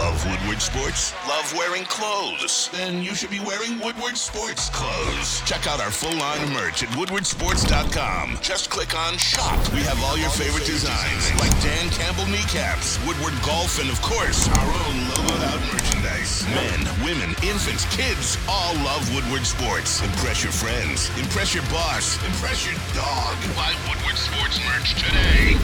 Love 0.00 0.24
Woodward 0.24 0.60
Sports? 0.62 1.14
Love 1.28 1.52
wearing 1.56 1.84
clothes? 1.84 2.70
Then 2.72 3.02
you 3.02 3.14
should 3.14 3.30
be 3.30 3.40
wearing 3.40 3.78
Woodward 3.80 4.16
Sports 4.16 4.70
clothes. 4.70 5.40
Check 5.42 5.66
out 5.66 5.80
our 5.80 5.90
full 5.90 6.16
line 6.16 6.42
of 6.42 6.50
merch 6.52 6.82
at 6.82 6.88
woodwardsports.com. 6.90 8.38
Just 8.40 8.70
click 8.70 8.96
on 8.96 9.16
shop. 9.18 9.60
We 9.72 9.80
have 9.80 10.02
all 10.04 10.16
your 10.16 10.30
favorite 10.30 10.64
designs, 10.64 11.30
like 11.38 11.52
Dan 11.62 11.90
Campbell 11.90 12.26
kneecaps, 12.26 12.98
Woodward 13.06 13.34
golf, 13.44 13.78
and 13.80 13.88
of 13.88 14.00
course, 14.02 14.48
our 14.48 14.70
own 14.88 14.96
logoed 15.12 15.44
out 15.46 15.60
merchandise. 15.72 16.44
Men, 16.48 16.80
women, 17.04 17.30
infants, 17.44 17.84
kids 17.94 18.36
all 18.48 18.74
love 18.82 19.04
Woodward 19.14 19.46
Sports. 19.46 20.02
Impress 20.02 20.42
your 20.42 20.52
friends. 20.52 21.08
Impress 21.18 21.54
your 21.54 21.64
boss. 21.64 22.16
Impress 22.24 22.64
your 22.64 22.74
dog. 22.96 23.36
Buy 23.54 23.76
Woodward 23.88 24.16
Sports 24.16 24.58
merch 24.64 24.94
today. 24.96 25.56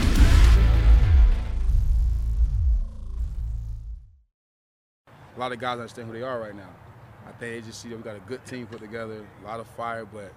A 5.37 5.39
lot 5.39 5.51
of 5.51 5.59
guys 5.59 5.77
understand 5.77 6.07
who 6.07 6.13
they 6.13 6.23
are 6.23 6.39
right 6.39 6.55
now. 6.55 6.69
I 7.27 7.31
think 7.33 7.53
they 7.53 7.61
just 7.67 7.81
see 7.81 7.89
that 7.89 7.97
we 7.97 8.01
got 8.03 8.15
a 8.15 8.19
good 8.21 8.43
team 8.45 8.65
put 8.67 8.79
together, 8.79 9.23
a 9.43 9.47
lot 9.47 9.59
of 9.59 9.67
fire, 9.67 10.03
but 10.05 10.33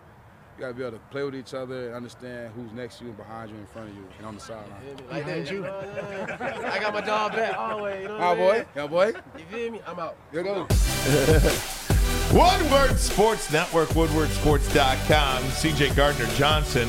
you 0.56 0.60
got 0.60 0.68
to 0.68 0.74
be 0.74 0.82
able 0.82 0.98
to 0.98 1.04
play 1.10 1.22
with 1.22 1.34
each 1.34 1.54
other 1.54 1.86
and 1.86 1.94
understand 1.94 2.52
who's 2.54 2.70
next 2.72 2.98
to 2.98 3.04
you 3.04 3.10
and 3.10 3.16
behind 3.16 3.50
you, 3.50 3.56
in 3.56 3.66
front 3.66 3.88
of 3.90 3.96
you, 3.96 4.04
and 4.18 4.26
on 4.26 4.34
the 4.34 4.40
sideline. 4.40 4.66
Like 5.10 5.24
that, 5.26 5.50
you. 5.50 5.64
I 5.66 6.78
got 6.80 6.92
my 6.92 7.00
dog 7.00 7.32
back 7.32 7.56
always. 7.56 8.02
You 8.02 8.08
know 8.08 8.14
what 8.18 8.22
Ah, 8.22 8.30
I 8.30 8.34
mean? 8.34 8.44
boy. 8.44 8.66
Yeah, 8.76 8.86
boy. 8.86 9.06
You 9.38 9.44
feel 9.50 9.70
me? 9.72 9.80
I'm 9.86 9.98
out. 9.98 10.16
Here 10.32 10.42
go. 10.42 10.66
Woodward 12.32 12.98
Sports 12.98 13.50
Network, 13.52 13.88
woodwardsports.com. 13.90 15.42
CJ 15.44 15.96
Gardner 15.96 16.26
Johnson, 16.36 16.88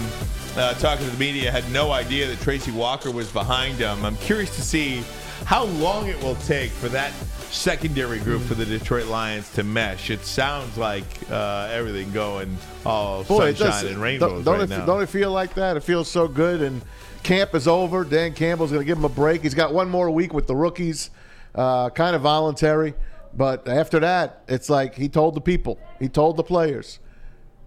uh, 0.55 0.73
talking 0.75 1.05
to 1.05 1.11
the 1.11 1.17
media, 1.17 1.49
had 1.51 1.69
no 1.71 1.91
idea 1.91 2.27
that 2.27 2.39
Tracy 2.41 2.71
Walker 2.71 3.09
was 3.09 3.31
behind 3.31 3.75
him. 3.75 4.03
I'm 4.05 4.17
curious 4.17 4.53
to 4.55 4.61
see 4.61 5.03
how 5.45 5.63
long 5.63 6.07
it 6.07 6.21
will 6.21 6.35
take 6.35 6.69
for 6.71 6.89
that 6.89 7.11
secondary 7.51 8.19
group 8.19 8.41
for 8.43 8.55
the 8.55 8.65
Detroit 8.65 9.07
Lions 9.07 9.51
to 9.53 9.63
mesh. 9.63 10.09
It 10.09 10.25
sounds 10.25 10.77
like 10.77 11.03
uh, 11.29 11.69
everything 11.71 12.11
going 12.11 12.57
all 12.85 13.23
Boy, 13.23 13.53
sunshine 13.53 13.93
and 13.93 14.01
rainbows 14.01 14.43
don't, 14.43 14.43
don't 14.43 14.59
right 14.59 14.63
it, 14.63 14.69
now. 14.69 14.85
Don't 14.85 15.01
it 15.01 15.09
feel 15.09 15.31
like 15.31 15.53
that? 15.55 15.77
It 15.77 15.83
feels 15.83 16.09
so 16.09 16.27
good. 16.27 16.61
And 16.61 16.81
camp 17.23 17.53
is 17.53 17.67
over. 17.67 18.03
Dan 18.03 18.33
Campbell's 18.33 18.71
going 18.71 18.81
to 18.81 18.85
give 18.85 18.97
him 18.97 19.05
a 19.05 19.09
break. 19.09 19.41
He's 19.41 19.53
got 19.53 19.73
one 19.73 19.89
more 19.89 20.09
week 20.09 20.33
with 20.33 20.47
the 20.47 20.55
rookies, 20.55 21.11
uh, 21.53 21.89
kind 21.89 22.15
of 22.15 22.21
voluntary. 22.21 22.93
But 23.33 23.67
after 23.67 23.99
that, 23.99 24.43
it's 24.47 24.69
like 24.69 24.95
he 24.95 25.09
told 25.09 25.35
the 25.35 25.41
people, 25.41 25.79
he 25.99 26.09
told 26.09 26.37
the 26.37 26.43
players, 26.43 26.99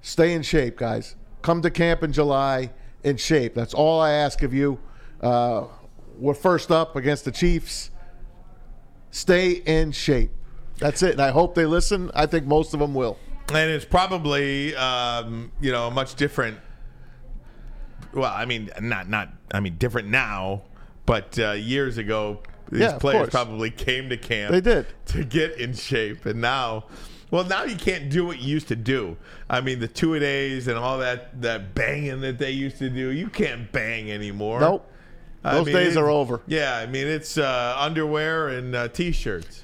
stay 0.03 0.33
in 0.33 0.43
shape, 0.43 0.77
guys. 0.77 1.17
Come 1.43 1.63
to 1.63 1.71
camp 1.71 2.03
in 2.03 2.13
July 2.13 2.71
in 3.03 3.17
shape. 3.17 3.55
That's 3.55 3.75
all 3.75 4.01
I 4.01 4.13
ask 4.13 4.43
of 4.43 4.53
you. 4.53 4.79
Uh, 5.21 5.65
we're 6.19 6.35
first 6.35 6.71
up 6.71 6.97
against 6.97 7.25
the 7.25 7.33
Chiefs. 7.33 7.91
Stay 9.15 9.51
in 9.53 9.93
shape. 9.93 10.33
That's 10.79 11.01
it. 11.05 11.13
And 11.13 11.21
I 11.23 11.31
hope 11.31 11.55
they 11.55 11.67
listen. 11.67 12.11
I 12.15 12.27
think 12.27 12.47
most 12.47 12.75
of 12.75 12.81
them 12.81 12.95
will. 12.95 13.17
and 13.49 13.71
it's 13.71 13.85
probably 13.85 14.75
um, 14.75 15.53
you 15.61 15.71
know 15.71 15.87
a 15.87 15.91
much 15.93 16.17
different. 16.17 16.59
Well, 18.13 18.33
I 18.33 18.45
mean, 18.45 18.71
not 18.81 19.09
not. 19.09 19.29
I 19.53 19.61
mean, 19.61 19.77
different 19.77 20.09
now, 20.09 20.63
but 21.07 21.39
uh, 21.39 21.53
years 21.53 21.97
ago, 21.97 22.41
these 22.73 22.81
Yeah, 22.83 22.99
players 22.99 23.19
course. 23.19 23.31
probably 23.31 23.71
came 23.71 24.09
to 24.09 24.17
camp. 24.17 24.51
They 24.53 24.61
did. 24.61 24.87
to 25.07 25.25
get 25.25 25.59
in 25.59 25.75
shape, 25.75 26.27
and 26.27 26.41
now, 26.41 26.87
well, 27.31 27.45
now 27.45 27.63
you 27.65 27.77
can't 27.77 28.11
do 28.11 28.25
what 28.27 28.41
you 28.41 28.49
used 28.49 28.67
to 28.69 28.77
do. 28.77 29.17
I 29.49 29.61
mean, 29.61 29.79
the 29.79 29.89
two 29.89 30.15
a 30.15 30.21
days 30.21 30.67
and 30.67 30.77
all 30.77 30.99
that 30.99 31.41
that 31.43 31.75
banging 31.77 32.21
that 32.23 32.39
they 32.39 32.51
used 32.51 32.79
to 32.79 32.91
do, 32.91 33.11
you 33.11 33.29
can't 33.29 33.71
bang 33.71 34.11
anymore. 34.11 34.59
Nope. 34.61 34.91
I 35.45 35.55
Those 35.57 35.67
mean, 35.67 35.75
days 35.77 35.97
it- 35.97 36.01
are 36.01 36.09
over. 36.09 36.41
Yeah, 36.47 36.77
I 36.77 36.87
mean, 36.87 37.07
it's 37.07 37.37
uh, 37.39 37.77
underwear 37.79 38.49
and 38.49 38.75
uh, 38.75 38.89
t-shirts. 38.89 39.63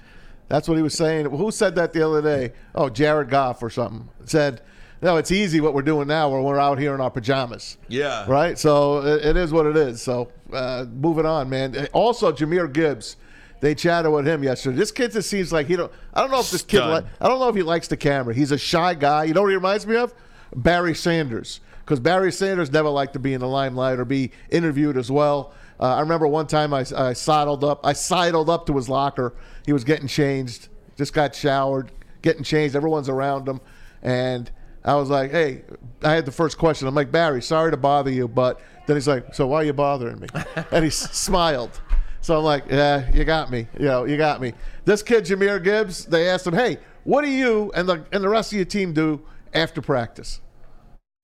That's 0.48 0.68
what 0.68 0.76
he 0.76 0.82
was 0.82 0.94
saying. 0.94 1.26
Who 1.26 1.50
said 1.50 1.76
that 1.76 1.92
the 1.92 2.06
other 2.06 2.20
day? 2.22 2.52
Oh, 2.74 2.88
Jared 2.88 3.30
Goff 3.30 3.62
or 3.62 3.70
something. 3.70 4.08
Said, 4.24 4.62
no, 5.00 5.16
it's 5.16 5.30
easy 5.30 5.60
what 5.60 5.74
we're 5.74 5.82
doing 5.82 6.08
now 6.08 6.28
when 6.28 6.42
we're 6.42 6.58
out 6.58 6.78
here 6.78 6.94
in 6.94 7.00
our 7.00 7.10
pajamas. 7.10 7.78
Yeah. 7.88 8.26
Right? 8.28 8.58
So 8.58 8.98
it, 9.06 9.24
it 9.24 9.36
is 9.36 9.52
what 9.52 9.66
it 9.66 9.76
is. 9.76 10.02
So 10.02 10.30
uh, 10.52 10.86
moving 10.92 11.24
on, 11.24 11.48
man. 11.48 11.88
Also, 11.92 12.32
Jahmyr 12.32 12.70
Gibbs 12.72 13.16
they 13.60 13.74
chatted 13.74 14.10
with 14.10 14.26
him 14.26 14.42
yesterday. 14.42 14.76
This 14.76 14.90
kid 14.90 15.12
just 15.12 15.28
seems 15.30 15.52
like 15.52 15.66
he 15.66 15.76
don't. 15.76 15.92
I 16.14 16.22
don't 16.22 16.30
know 16.30 16.40
if 16.40 16.50
this 16.50 16.62
kid. 16.62 16.80
Li- 16.82 17.02
I 17.20 17.28
don't 17.28 17.38
know 17.40 17.48
if 17.50 17.54
he 17.54 17.62
likes 17.62 17.88
the 17.88 17.96
camera. 17.96 18.34
He's 18.34 18.52
a 18.52 18.58
shy 18.58 18.94
guy. 18.94 19.24
You 19.24 19.34
know 19.34 19.42
what 19.42 19.48
he 19.50 19.54
reminds 19.54 19.86
me 19.86 19.96
of? 19.96 20.14
Barry 20.56 20.94
Sanders. 20.94 21.60
Because 21.84 22.00
Barry 22.00 22.32
Sanders 22.32 22.72
never 22.72 22.88
liked 22.88 23.12
to 23.12 23.18
be 23.18 23.34
in 23.34 23.40
the 23.40 23.46
limelight 23.48 23.98
or 23.98 24.04
be 24.06 24.30
interviewed 24.50 24.96
as 24.96 25.10
well. 25.10 25.52
Uh, 25.80 25.94
I 25.94 26.00
remember 26.00 26.26
one 26.26 26.46
time 26.46 26.74
I, 26.74 26.84
I 26.94 27.14
sidled 27.14 27.64
up. 27.64 27.80
I 27.84 27.94
sidled 27.94 28.50
up 28.50 28.66
to 28.66 28.76
his 28.76 28.88
locker. 28.88 29.34
He 29.64 29.72
was 29.72 29.82
getting 29.82 30.06
changed. 30.06 30.68
Just 30.96 31.14
got 31.14 31.34
showered, 31.34 31.90
getting 32.20 32.42
changed. 32.42 32.76
Everyone's 32.76 33.08
around 33.08 33.48
him, 33.48 33.60
and 34.02 34.50
I 34.84 34.94
was 34.96 35.08
like, 35.08 35.30
"Hey," 35.30 35.62
I 36.02 36.12
had 36.12 36.26
the 36.26 36.32
first 36.32 36.58
question. 36.58 36.86
I'm 36.86 36.94
like, 36.94 37.10
"Barry, 37.10 37.40
sorry 37.40 37.70
to 37.70 37.78
bother 37.78 38.10
you," 38.10 38.28
but 38.28 38.60
then 38.86 38.96
he's 38.96 39.08
like, 39.08 39.34
"So 39.34 39.46
why 39.46 39.62
are 39.62 39.64
you 39.64 39.72
bothering 39.72 40.20
me?" 40.20 40.28
and 40.70 40.84
he 40.84 40.88
s- 40.88 41.16
smiled. 41.16 41.80
So 42.20 42.36
I'm 42.36 42.44
like, 42.44 42.64
"Yeah, 42.68 43.10
you 43.14 43.24
got 43.24 43.50
me. 43.50 43.66
You 43.78 43.86
know, 43.86 44.04
you 44.04 44.18
got 44.18 44.42
me." 44.42 44.52
This 44.84 45.02
kid, 45.02 45.24
Jahmyr 45.24 45.64
Gibbs, 45.64 46.04
they 46.04 46.28
asked 46.28 46.46
him, 46.46 46.54
"Hey, 46.54 46.76
what 47.04 47.22
do 47.22 47.30
you 47.30 47.72
and 47.74 47.88
the 47.88 48.04
and 48.12 48.22
the 48.22 48.28
rest 48.28 48.52
of 48.52 48.56
your 48.56 48.66
team 48.66 48.92
do 48.92 49.22
after 49.54 49.80
practice?" 49.80 50.42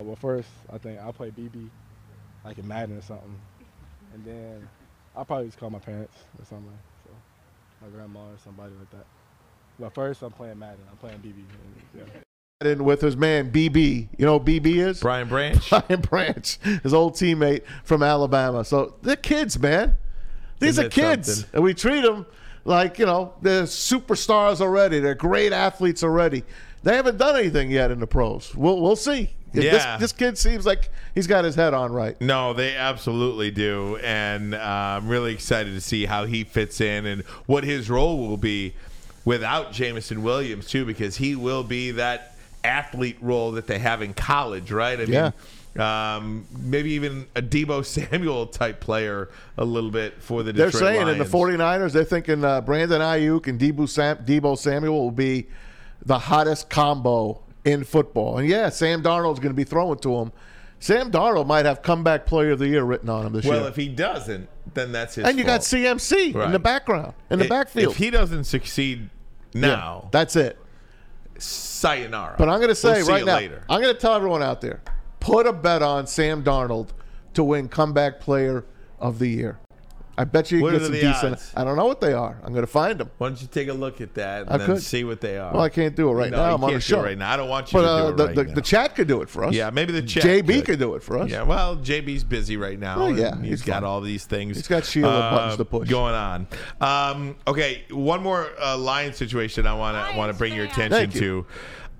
Well, 0.03 0.17
first, 0.17 0.49
I 0.73 0.79
think 0.79 0.99
I'll 1.01 1.13
play 1.13 1.31
BB, 1.31 1.69
like 2.43 2.57
in 2.57 2.67
Madden 2.67 2.97
or 2.97 3.03
something. 3.03 3.39
And 4.17 4.25
then 4.25 4.69
I'll 5.15 5.27
probably 5.27 5.47
just 5.47 5.59
call 5.59 5.69
my 5.69 5.79
parents 5.79 6.15
or 6.39 6.45
something. 6.47 6.73
So 7.05 7.11
my 7.83 7.89
grandma 7.89 8.21
or 8.21 8.39
somebody 8.43 8.73
like 8.79 8.91
that. 8.93 9.05
But 9.79 9.95
first, 9.95 10.23
I'm 10.23 10.33
playing 10.33 10.59
Madden. 10.59 10.81
I'm 10.91 10.97
playing 10.97 11.19
BB. 11.19 11.35
And, 11.35 12.07
yeah. 12.63 12.71
In 12.71 12.85
with 12.85 13.03
his 13.03 13.15
man 13.15 13.53
BB. 13.53 14.09
You 14.17 14.25
know 14.25 14.39
who 14.39 14.45
BB 14.47 14.77
is? 14.77 15.01
Brian 15.01 15.29
Branch. 15.29 15.69
Brian 15.69 16.01
Branch, 16.01 16.59
his 16.83 16.95
old 16.95 17.13
teammate 17.13 17.65
from 17.85 18.03
Alabama. 18.03 18.65
So 18.65 18.95
they're 19.03 19.17
kids, 19.17 19.59
man. 19.59 19.99
These 20.61 20.71
Isn't 20.71 20.87
are 20.87 20.89
kids, 20.89 21.35
something? 21.35 21.51
and 21.53 21.63
we 21.63 21.75
treat 21.75 22.01
them 22.01 22.25
like 22.65 22.99
you 22.99 23.05
know 23.05 23.35
they're 23.43 23.65
superstars 23.65 24.63
already. 24.63 25.01
They're 25.01 25.15
great 25.15 25.53
athletes 25.53 26.03
already. 26.03 26.43
They 26.83 26.97
haven't 26.97 27.19
done 27.19 27.37
anything 27.37 27.71
yet 27.71 27.91
in 27.91 28.01
the 28.01 28.07
pros. 28.07 28.55
We'll 28.55 28.81
we'll 28.81 28.97
see. 28.97 29.37
Yeah. 29.65 29.97
This, 29.99 30.11
this 30.11 30.13
kid 30.13 30.39
seems 30.39 30.67
like 30.67 30.91
he's 31.15 31.27
got 31.27 31.45
his 31.45 31.55
head 31.55 31.75
on 31.75 31.93
right. 31.93 32.21
No, 32.21 32.53
they 32.53 32.77
absolutely 32.77 33.51
do, 33.51 33.97
and 34.03 34.55
uh, 34.55 34.59
I'm 34.59 35.09
really 35.09 35.33
excited 35.33 35.73
to 35.75 35.81
see 35.81 36.07
how 36.07 36.25
he 36.27 36.45
fits 36.45 36.81
in 36.81 37.07
and 37.07 37.23
what 37.47 37.65
his 37.65 37.89
role 37.91 38.19
will 38.27 38.37
be 38.37 38.75
without 39.25 39.73
Jameson 39.73 40.23
Williams 40.23 40.67
too, 40.69 40.85
because 40.85 41.17
he 41.17 41.35
will 41.35 41.63
be 41.65 41.91
that 41.93 42.37
athlete 42.65 43.17
role 43.21 43.53
that 43.53 43.67
they 43.67 43.79
have 43.79 44.03
in 44.03 44.15
college, 44.15 44.71
right? 44.73 44.99
I 45.01 45.05
Yeah. 45.05 45.23
mean, 45.25 45.33
um, 45.81 46.47
maybe 46.59 46.93
even 46.93 47.27
a 47.37 47.43
Deebo 47.43 47.85
Samuel 48.11 48.47
type 48.47 48.81
player 48.81 49.29
a 49.59 49.65
little 49.65 49.91
bit 49.91 50.23
for 50.23 50.43
the 50.43 50.53
They're 50.53 50.67
Detroit 50.71 50.81
saying 50.83 51.01
in 51.09 51.19
the 51.19 51.25
Lions. 51.25 51.33
49ers, 51.61 51.93
they're 51.93 52.05
thinking 52.05 52.45
uh, 52.45 52.61
Brandon 52.63 53.01
Aiyuk 53.03 53.47
and 53.47 53.61
Deebo, 53.61 53.89
Sam, 53.89 54.17
Deebo 54.19 54.57
Samuel 54.57 54.95
will 55.05 55.11
be 55.11 55.47
the 56.05 56.19
hottest 56.19 56.71
combo 56.71 57.41
in 57.67 57.85
football. 57.85 58.39
And 58.39 58.49
yeah, 58.49 58.71
Sam 58.71 59.03
Darnold's 59.03 59.41
going 59.41 59.53
to 59.53 59.57
be 59.57 59.65
throwing 59.65 59.99
to 59.99 60.15
him. 60.17 60.33
Sam 60.79 61.11
Darnold 61.11 61.47
might 61.47 61.65
have 61.67 61.83
comeback 61.83 62.25
player 62.27 62.53
of 62.53 62.59
the 62.59 62.69
year 62.69 62.85
written 62.85 63.09
on 63.11 63.27
him 63.27 63.33
this 63.33 63.45
Well, 63.45 63.55
year. 63.55 63.61
Well, 63.63 63.69
if 63.71 63.77
he 63.77 63.89
doesn't, 63.89 64.49
then 64.75 64.93
that's 64.93 65.17
his. 65.17 65.25
and 65.27 65.39
you 65.39 65.45
got 65.45 65.65
fault. 65.65 65.83
CMC 65.83 66.45
in 66.45 66.53
the 66.53 66.59
background, 66.59 67.15
in 67.31 67.39
the 67.39 67.49
backfield. 67.49 67.93
If 67.93 67.99
he 67.99 68.11
doesn't 68.11 68.45
succeed 68.45 69.11
now, 69.55 70.01
Yeah, 70.05 70.09
that's 70.13 70.37
it. 70.37 70.59
sayonara. 71.39 72.37
But 72.39 72.49
I'm 72.49 72.59
going 72.59 72.69
to 72.69 72.75
say 72.75 73.03
We'll 73.03 73.09
right 73.09 73.25
now, 73.25 73.37
later. 73.37 73.63
I'm 73.69 73.81
going 73.81 73.95
to 73.95 74.01
tell 74.01 74.15
everyone 74.15 74.43
out 74.43 74.61
there, 74.61 74.83
put 75.21 75.47
a 75.47 75.53
bet 75.53 75.83
on 75.83 76.07
Sam 76.07 76.43
Darnold 76.45 76.89
to 77.35 77.43
win 77.45 77.69
comeback 77.69 78.21
player 78.21 78.65
of 79.01 79.19
the 79.19 79.29
year. 79.29 79.59
I 80.19 80.25
bet 80.25 80.51
you, 80.51 80.59
you 80.59 80.65
can 80.65 80.73
get 80.79 80.83
some 80.83 80.93
decent. 80.93 81.33
odds? 81.35 81.53
I 81.55 81.63
don't 81.65 81.77
know 81.77 81.85
what 81.87 82.01
they 82.01 82.15
are. 82.15 82.41
I'm 82.43 82.53
going 82.53 82.65
to 82.65 82.71
find 82.71 82.99
them. 82.99 83.11
Why 83.19 83.29
don't 83.29 83.41
you 83.43 83.49
take 83.49 83.69
a 83.69 83.73
look 83.75 84.01
at 84.01 84.15
that 84.15 84.43
and 84.43 84.51
I 84.51 84.57
then 84.57 84.67
could. 84.67 84.83
see 84.83 85.05
what 85.05 85.21
they 85.21 85.37
are? 85.39 85.53
Well, 85.53 85.63
I 85.63 85.69
can't 85.69 85.95
do 85.95 86.09
it 86.09 86.13
right 86.15 86.31
No, 86.31 86.39
now. 86.39 86.49
you 86.49 86.55
I'm 86.55 86.65
on 86.65 86.71
can't 86.71 86.83
the 86.83 86.89
do 86.89 86.95
it 86.95 86.99
show 86.99 87.05
right 87.05 87.19
now. 87.19 87.33
I 87.33 87.37
don't 87.37 87.49
want 87.51 87.73
you 87.73 87.79
but, 87.79 87.83
to 87.83 87.89
uh, 87.89 87.99
do 87.99 88.09
it 88.09 88.17
the, 88.17 88.27
right 88.27 88.35
the, 88.37 88.45
now. 88.45 88.55
the 88.55 88.63
chat 88.63 88.95
could 88.95 89.09
do 89.09 89.21
it 89.23 89.29
for 89.29 89.45
us. 89.45 89.55
Yeah, 89.55 89.69
maybe 89.71 89.93
the 89.93 90.03
chat. 90.03 90.23
JB 90.25 90.65
could 90.65 90.79
do 90.79 90.95
it 90.95 91.03
for 91.03 91.19
us. 91.19 91.31
Yeah, 91.31 91.43
well, 91.43 91.77
JB's 91.77 92.25
busy 92.25 92.57
right 92.57 92.79
now. 92.79 92.97
Oh, 93.03 93.09
yeah, 93.09 93.37
he's 93.41 93.49
he's 93.49 93.63
got 93.63 93.75
fine. 93.83 93.85
all 93.85 94.01
these 94.01 94.25
things. 94.25 94.57
He's 94.57 94.69
got 94.69 94.85
Sheila 94.87 95.09
buttons 95.31 95.57
to 95.59 95.65
push. 95.67 95.89
going 95.89 96.15
on. 96.15 96.47
Um, 96.81 97.37
okay, 97.47 97.85
one 97.91 98.23
more 98.23 98.49
uh, 98.61 98.77
lion 98.79 99.13
situation 99.13 99.67
I 99.67 99.75
want 99.75 100.11
to 100.13 100.17
want 100.17 100.33
to 100.33 100.39
bring 100.39 100.55
your 100.55 100.65
attention 100.65 100.91
Thank 101.11 101.15
you. 101.15 101.21
to. 101.21 101.47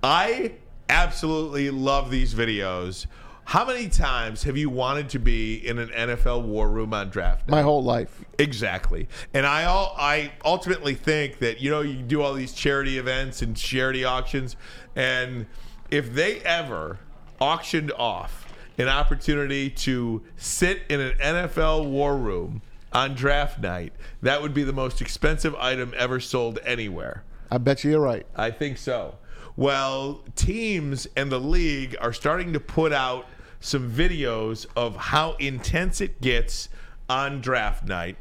I 0.01 0.53
absolutely 0.89 1.69
love 1.69 2.09
these 2.11 2.33
videos. 2.33 3.05
How 3.47 3.63
many 3.63 3.87
times 3.87 4.43
have 4.43 4.57
you 4.57 4.69
wanted 4.69 5.07
to 5.11 5.19
be 5.19 5.65
in 5.65 5.79
an 5.79 5.87
NFL 5.87 6.43
war 6.43 6.69
room 6.69 6.93
on 6.93 7.09
draft? 7.09 7.47
Night? 7.47 7.55
My 7.55 7.61
whole 7.61 7.81
life. 7.81 8.25
Exactly. 8.37 9.07
And 9.33 9.45
I 9.45 9.63
all 9.63 9.95
I 9.97 10.33
ultimately 10.43 10.95
think 10.95 11.39
that 11.39 11.61
you 11.61 11.69
know 11.69 11.79
you 11.79 11.93
do 11.93 12.21
all 12.21 12.33
these 12.33 12.51
charity 12.51 12.97
events 12.97 13.41
and 13.41 13.55
charity 13.55 14.03
auctions 14.03 14.57
and 14.97 15.45
if 15.89 16.13
they 16.13 16.41
ever 16.41 16.99
auctioned 17.39 17.93
off 17.93 18.53
an 18.77 18.89
opportunity 18.89 19.69
to 19.69 20.23
sit 20.35 20.81
in 20.89 20.99
an 20.99 21.13
NFL 21.17 21.89
war 21.89 22.17
room 22.17 22.61
on 22.91 23.15
draft 23.15 23.61
night, 23.61 23.93
that 24.23 24.41
would 24.41 24.53
be 24.53 24.63
the 24.65 24.73
most 24.73 24.99
expensive 24.99 25.55
item 25.55 25.93
ever 25.95 26.19
sold 26.19 26.59
anywhere. 26.65 27.23
I 27.49 27.59
bet 27.59 27.85
you 27.85 27.91
you're 27.91 28.01
right. 28.01 28.25
I 28.35 28.51
think 28.51 28.77
so. 28.77 29.15
Well, 29.55 30.25
teams 30.35 31.07
and 31.15 31.31
the 31.31 31.39
league 31.39 31.95
are 32.01 32.11
starting 32.11 32.51
to 32.51 32.59
put 32.59 32.91
out 32.91 33.25
some 33.59 33.91
videos 33.91 34.65
of 34.75 34.95
how 34.95 35.33
intense 35.33 36.01
it 36.01 36.21
gets 36.21 36.69
on 37.09 37.41
draft 37.41 37.85
night 37.85 38.17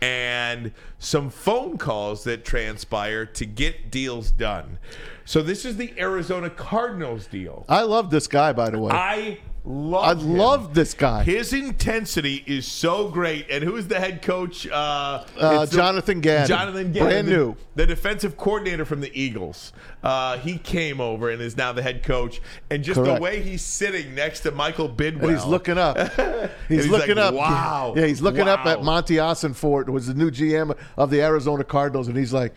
and 0.00 0.72
some 0.98 1.28
phone 1.30 1.76
calls 1.76 2.24
that 2.24 2.44
transpire 2.44 3.26
to 3.26 3.44
get 3.44 3.90
deals 3.90 4.30
done. 4.30 4.78
So 5.24 5.42
this 5.42 5.64
is 5.64 5.76
the 5.76 5.92
Arizona 5.98 6.48
Cardinals 6.48 7.26
deal. 7.26 7.64
I 7.68 7.82
love 7.82 8.10
this 8.10 8.26
guy, 8.26 8.52
by 8.52 8.70
the 8.70 8.78
way. 8.78 8.92
I 8.92 9.38
love 9.64 10.04
I 10.18 10.20
him. 10.20 10.36
love 10.36 10.74
this 10.74 10.94
guy. 10.94 11.22
His 11.24 11.52
intensity 11.52 12.42
is 12.46 12.66
so 12.66 13.08
great. 13.08 13.46
And 13.50 13.62
who 13.62 13.76
is 13.76 13.88
the 13.88 13.98
head 14.00 14.22
coach? 14.22 14.66
Uh, 14.66 15.24
Uh, 15.38 15.66
Jonathan 15.66 16.20
Gannon. 16.20 16.48
Jonathan 16.48 16.92
Gannon. 16.92 17.08
Brand 17.08 17.28
the- 17.28 17.32
new. 17.32 17.56
The 17.74 17.86
defensive 17.86 18.36
coordinator 18.36 18.84
from 18.84 19.00
the 19.00 19.10
Eagles. 19.18 19.72
Uh, 20.02 20.38
he 20.38 20.58
came 20.58 21.00
over 21.00 21.30
and 21.30 21.40
is 21.42 21.56
now 21.56 21.72
the 21.72 21.82
head 21.82 22.02
coach. 22.02 22.40
And 22.70 22.82
just 22.82 22.98
Correct. 23.00 23.16
the 23.16 23.22
way 23.22 23.42
he's 23.42 23.62
sitting 23.62 24.14
next 24.14 24.40
to 24.40 24.50
Michael 24.50 24.88
Bidwill. 24.88 25.22
And 25.24 25.30
he's 25.32 25.44
looking 25.44 25.78
up. 25.78 25.96
He's, 26.68 26.84
he's 26.84 26.88
looking 26.88 27.16
like, 27.16 27.26
up. 27.26 27.34
"Wow. 27.34 27.94
Yeah, 27.96 28.06
he's 28.06 28.22
looking 28.22 28.48
up 28.48 28.64
at 28.66 28.82
Monty 28.84 29.16
Ossenfort, 29.16 29.86
who 29.86 29.92
was 29.92 30.06
the 30.06 30.14
new 30.14 30.30
GM 30.30 30.76
of 30.96 31.10
the 31.10 31.20
Arizona 31.20 31.64
Cardinals, 31.64 32.06
and 32.08 32.16
he's 32.16 32.32
like, 32.32 32.54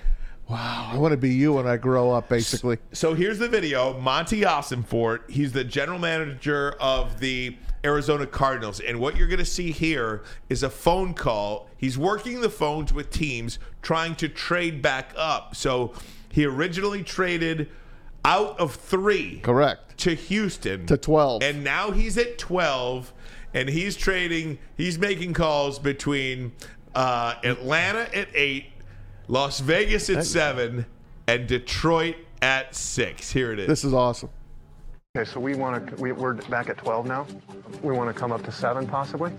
"Wow, 0.50 0.91
I 0.94 0.98
want 0.98 1.12
to 1.12 1.18
be 1.18 1.34
you 1.34 1.54
when 1.54 1.68
I 1.68 1.78
grow 1.78 2.12
up." 2.12 2.30
Basically, 2.30 2.78
So 2.91 3.14
here's 3.14 3.39
the 3.39 3.48
video. 3.48 4.00
Monty 4.00 4.41
Ossenfort, 4.41 5.30
he's 5.30 5.52
the 5.52 5.64
general 5.64 6.00
manager 6.00 6.76
of 6.80 7.20
the 7.20 7.58
Arizona 7.86 8.26
Cardinals. 8.26 8.80
And 8.80 9.00
what 9.00 9.18
you're 9.18 9.28
going 9.28 9.39
to 9.39 9.46
see 9.46 9.72
here 9.72 10.24
is 10.50 10.64
a 10.64 10.70
phone 10.70 11.14
call. 11.14 11.70
He's 11.78 11.98
working 11.98 12.41
the 12.41 12.50
phones 12.50 12.94
with 12.94 13.10
teams 13.10 13.60
trying 13.82 14.16
to 14.16 14.30
trade 14.30 14.82
back 14.82 15.14
up. 15.18 15.56
So 15.56 15.94
he 16.30 16.46
originally 16.46 17.04
traded 17.04 17.70
out 18.26 18.60
of 18.60 18.76
three. 18.76 19.39
Correct. 19.39 19.98
To 20.00 20.16
Houston. 20.16 20.86
To 20.88 20.98
12. 20.98 21.44
And 21.44 21.64
now 21.64 21.91
he's 21.91 22.18
at 22.18 22.38
12. 22.38 23.14
And 23.54 23.70
he's 23.70 23.96
trading, 23.96 24.58
he's 24.78 24.98
making 24.98 25.34
calls 25.34 25.78
between 25.78 26.54
uh, 26.96 27.36
Atlanta 27.44 28.08
at 28.16 28.28
eight, 28.34 28.66
Las 29.28 29.59
Vegas 29.61 30.09
at 30.09 30.26
seven, 30.26 30.86
and 31.28 31.47
Detroit 31.47 32.15
at 32.41 32.76
six. 32.76 33.32
Here 33.32 33.53
it 33.53 33.59
is. 33.59 33.67
this 33.67 33.84
is 33.84 33.93
awesome. 33.93 34.30
Okay, 35.15 35.30
so 35.30 35.39
we 35.39 35.55
want 35.55 35.88
to, 35.88 35.95
we, 36.01 36.11
we're 36.11 36.34
back 36.34 36.69
at 36.69 36.78
12 36.78 37.05
now. 37.05 37.28
We 37.82 37.93
want 37.93 38.13
to 38.13 38.19
come 38.19 38.32
up 38.32 38.43
to 38.43 38.51
seven 38.51 38.88
possibly. 38.88 39.32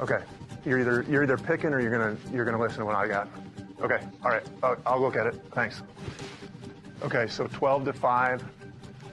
Okay, 0.00 0.20
you're 0.64 0.80
either, 0.80 1.04
you're 1.08 1.22
either 1.22 1.36
picking 1.36 1.74
or 1.74 1.80
you're 1.80 1.90
gonna, 1.90 2.16
you're 2.32 2.44
gonna 2.44 2.60
listen 2.60 2.78
to 2.78 2.86
what 2.86 2.96
I 2.96 3.06
got. 3.06 3.28
Okay, 3.80 4.00
all 4.24 4.30
right, 4.30 4.42
I'll, 4.62 4.76
I'll 4.86 5.00
look 5.00 5.16
at 5.16 5.26
it, 5.26 5.34
thanks. 5.52 5.82
Okay, 7.02 7.26
so 7.28 7.46
12 7.48 7.84
to 7.84 7.92
five, 7.92 8.42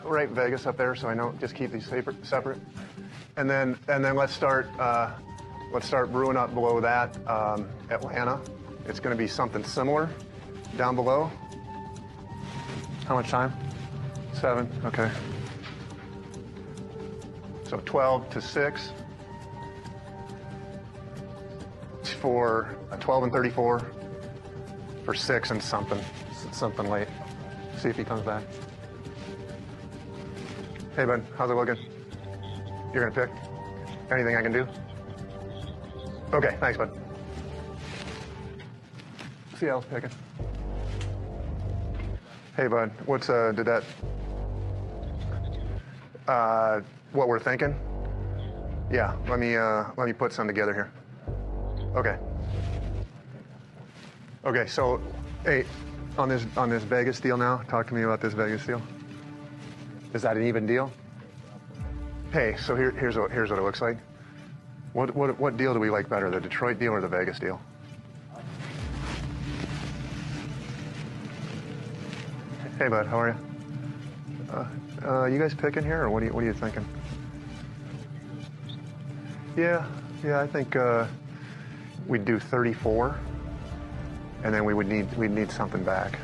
right 0.03 0.29
Vegas 0.29 0.65
up 0.65 0.77
there, 0.77 0.95
so 0.95 1.09
I 1.09 1.13
know, 1.13 1.33
just 1.39 1.55
keep 1.55 1.71
these 1.71 1.85
separate, 1.85 2.25
separate. 2.25 2.59
And 3.35 3.49
then, 3.49 3.77
and 3.87 4.03
then 4.03 4.15
let's 4.15 4.33
start, 4.33 4.67
uh, 4.79 5.11
let's 5.71 5.85
start 5.85 6.11
brewing 6.11 6.37
up 6.37 6.53
below 6.53 6.79
that, 6.79 7.15
um, 7.27 7.67
Atlanta. 7.91 8.39
It's 8.87 8.99
gonna 8.99 9.15
be 9.15 9.27
something 9.27 9.63
similar 9.63 10.09
down 10.77 10.95
below. 10.95 11.29
How 13.05 13.15
much 13.15 13.29
time? 13.29 13.53
Seven, 14.33 14.69
okay. 14.85 15.11
So 17.63 17.81
12 17.85 18.29
to 18.29 18.41
6 18.41 18.91
for 22.21 22.75
uh, 22.91 22.97
12 22.97 23.23
and 23.23 23.31
34 23.31 23.91
for 25.03 25.13
6 25.13 25.51
and 25.51 25.61
something, 25.61 25.99
something 26.51 26.89
late. 26.89 27.07
See 27.77 27.89
if 27.89 27.97
he 27.97 28.03
comes 28.03 28.21
back. 28.21 28.43
Hey, 30.95 31.05
bud, 31.05 31.23
how's 31.37 31.51
it 31.51 31.53
looking? 31.53 31.77
You're 32.93 33.09
gonna 33.09 33.27
pick? 33.27 33.35
Anything 34.11 34.35
I 34.35 34.41
can 34.41 34.51
do? 34.51 34.67
Okay, 36.33 36.57
thanks, 36.59 36.77
bud. 36.77 37.06
Seattle's 39.59 39.85
picking. 39.85 40.11
Hey, 42.55 42.67
bud. 42.67 42.91
What's 43.05 43.29
uh? 43.29 43.53
Did 43.55 43.65
that? 43.65 43.83
Uh, 46.27 46.81
what 47.11 47.27
we're 47.27 47.39
thinking? 47.39 47.75
Yeah. 48.91 49.15
Let 49.27 49.39
me 49.39 49.55
uh, 49.55 49.85
let 49.97 50.05
me 50.05 50.13
put 50.13 50.31
some 50.31 50.47
together 50.47 50.73
here. 50.73 50.91
Okay. 51.95 52.17
Okay. 54.45 54.67
So, 54.67 55.01
hey, 55.43 55.65
on 56.17 56.29
this 56.29 56.45
on 56.55 56.69
this 56.69 56.83
Vegas 56.83 57.19
deal 57.19 57.37
now. 57.37 57.57
Talk 57.67 57.87
to 57.87 57.95
me 57.95 58.03
about 58.03 58.21
this 58.21 58.33
Vegas 58.33 58.65
deal. 58.65 58.81
Is 60.13 60.21
that 60.21 60.37
an 60.37 60.45
even 60.45 60.67
deal? 60.67 60.91
Hey, 62.31 62.55
so 62.59 62.75
here, 62.75 62.91
here's 62.91 63.17
what 63.17 63.31
here's 63.31 63.49
what 63.49 63.57
it 63.57 63.63
looks 63.63 63.81
like. 63.81 63.97
What 64.93 65.15
what 65.15 65.39
what 65.39 65.57
deal 65.57 65.73
do 65.73 65.79
we 65.79 65.89
like 65.89 66.09
better, 66.09 66.29
the 66.29 66.39
Detroit 66.39 66.79
deal 66.79 66.91
or 66.91 67.01
the 67.01 67.07
Vegas 67.07 67.39
deal? 67.39 67.59
Hey, 72.77 72.89
bud, 72.89 73.07
how 73.07 73.19
are 73.19 73.29
you? 73.29 73.35
Uh, 74.53 74.67
uh, 75.03 75.25
you 75.25 75.39
guys 75.39 75.55
picking 75.55 75.83
here, 75.83 76.03
or 76.03 76.11
what 76.11 76.21
are 76.21 76.27
you 76.27 76.31
what 76.31 76.43
are 76.43 76.45
you 76.45 76.53
thinking? 76.53 76.85
Yeah, 79.55 79.83
yeah, 80.23 80.41
I 80.41 80.45
think 80.45 80.75
uh, 80.75 81.07
we'd 82.05 82.23
do 82.23 82.37
34, 82.37 83.17
and 84.43 84.53
then 84.53 84.63
we 84.63 84.75
would 84.75 84.85
need 84.85 85.11
we'd 85.17 85.31
need 85.31 85.49
something 85.49 85.83
back. 85.83 86.19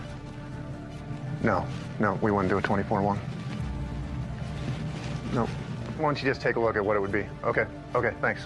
No, 1.42 1.66
no, 2.00 2.20
we 2.22 2.30
wouldn't 2.30 2.52
do 2.52 2.60
a 2.60 2.62
24-1. 2.62 3.18
No. 5.34 5.46
Why 5.48 6.06
don't 6.06 6.22
you 6.22 6.30
just 6.30 6.40
take 6.40 6.56
a 6.56 6.60
look 6.60 6.76
at 6.76 6.86
what 6.86 6.96
it 6.96 7.00
would 7.00 7.12
be? 7.12 7.26
Okay, 7.44 7.66
okay, 7.96 8.14
thanks. 8.22 8.46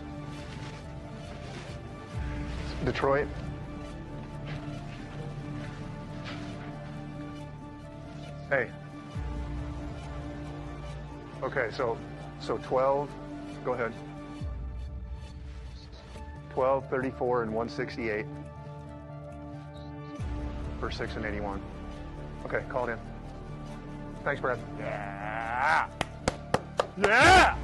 Detroit. 2.85 3.27
Hey. 8.49 8.69
Okay, 11.43 11.69
so 11.75 11.97
so 12.39 12.57
12. 12.59 13.09
Go 13.65 13.73
ahead. 13.73 13.93
12, 16.53 16.89
34, 16.89 17.43
and 17.43 17.53
168 17.53 18.25
for 20.79 20.89
6 20.89 21.15
and 21.15 21.25
81. 21.25 21.61
Okay, 22.45 22.63
call 22.69 22.87
it 22.87 22.93
in. 22.93 22.99
Thanks, 24.23 24.41
Brad. 24.41 24.57
Yeah. 24.79 25.87
Yeah. 26.97 27.55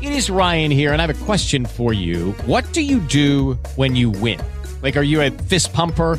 It 0.00 0.12
is 0.12 0.30
Ryan 0.30 0.70
here, 0.70 0.92
and 0.92 1.02
I 1.02 1.06
have 1.06 1.20
a 1.20 1.24
question 1.24 1.66
for 1.66 1.92
you. 1.92 2.32
What 2.46 2.72
do 2.72 2.82
you 2.82 3.00
do 3.00 3.58
when 3.76 3.96
you 3.96 4.10
win? 4.10 4.40
Like, 4.82 4.96
are 4.96 5.02
you 5.02 5.20
a 5.20 5.30
fist 5.30 5.72
pumper? 5.72 6.18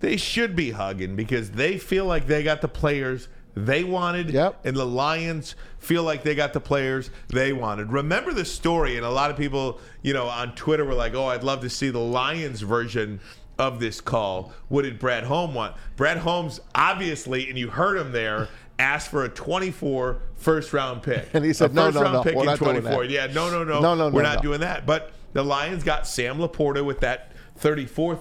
They 0.00 0.16
should 0.16 0.54
be 0.54 0.70
hugging 0.70 1.16
because 1.16 1.50
they 1.52 1.78
feel 1.78 2.04
like 2.06 2.26
they 2.26 2.42
got 2.42 2.60
the 2.60 2.68
players 2.68 3.28
they 3.54 3.82
wanted, 3.82 4.30
yep. 4.30 4.60
and 4.64 4.76
the 4.76 4.86
Lions 4.86 5.56
feel 5.78 6.04
like 6.04 6.22
they 6.22 6.36
got 6.36 6.52
the 6.52 6.60
players 6.60 7.10
they 7.28 7.52
wanted. 7.52 7.90
Remember 7.90 8.32
the 8.32 8.44
story, 8.44 8.96
and 8.96 9.04
a 9.04 9.10
lot 9.10 9.30
of 9.32 9.36
people, 9.36 9.80
you 10.02 10.14
know, 10.14 10.28
on 10.28 10.54
Twitter 10.54 10.84
were 10.84 10.94
like, 10.94 11.14
"Oh, 11.14 11.26
I'd 11.26 11.42
love 11.42 11.62
to 11.62 11.70
see 11.70 11.90
the 11.90 11.98
Lions 11.98 12.60
version." 12.60 13.20
Of 13.60 13.80
this 13.80 14.00
call, 14.00 14.52
what 14.68 14.82
did 14.82 15.00
Brad 15.00 15.24
Holmes 15.24 15.52
want? 15.52 15.74
Brad 15.96 16.18
Holmes, 16.18 16.60
obviously, 16.76 17.48
and 17.48 17.58
you 17.58 17.70
heard 17.70 17.98
him 17.98 18.12
there, 18.12 18.46
asked 18.78 19.10
for 19.10 19.24
a 19.24 19.28
24 19.28 20.20
first 20.36 20.72
round 20.72 21.02
pick. 21.02 21.28
And 21.34 21.44
he 21.44 21.52
said, 21.52 21.72
a 21.72 21.74
"No, 21.74 21.86
first 21.86 21.96
no, 21.96 22.02
round 22.02 22.14
no, 22.14 22.22
pick 22.22 22.34
we're 22.36 22.42
in 22.42 22.46
not 22.46 22.58
doing 22.60 22.80
24. 22.82 23.02
that." 23.02 23.10
Yeah, 23.10 23.26
no, 23.26 23.50
no, 23.50 23.64
no, 23.64 23.80
No, 23.80 23.94
no, 23.96 24.10
we're 24.10 24.22
no, 24.22 24.28
not 24.28 24.36
no. 24.36 24.42
doing 24.42 24.60
that. 24.60 24.86
But 24.86 25.10
the 25.32 25.42
Lions 25.42 25.82
got 25.82 26.06
Sam 26.06 26.38
LaPorta 26.38 26.84
with 26.84 27.00
that 27.00 27.32
34th 27.60 28.20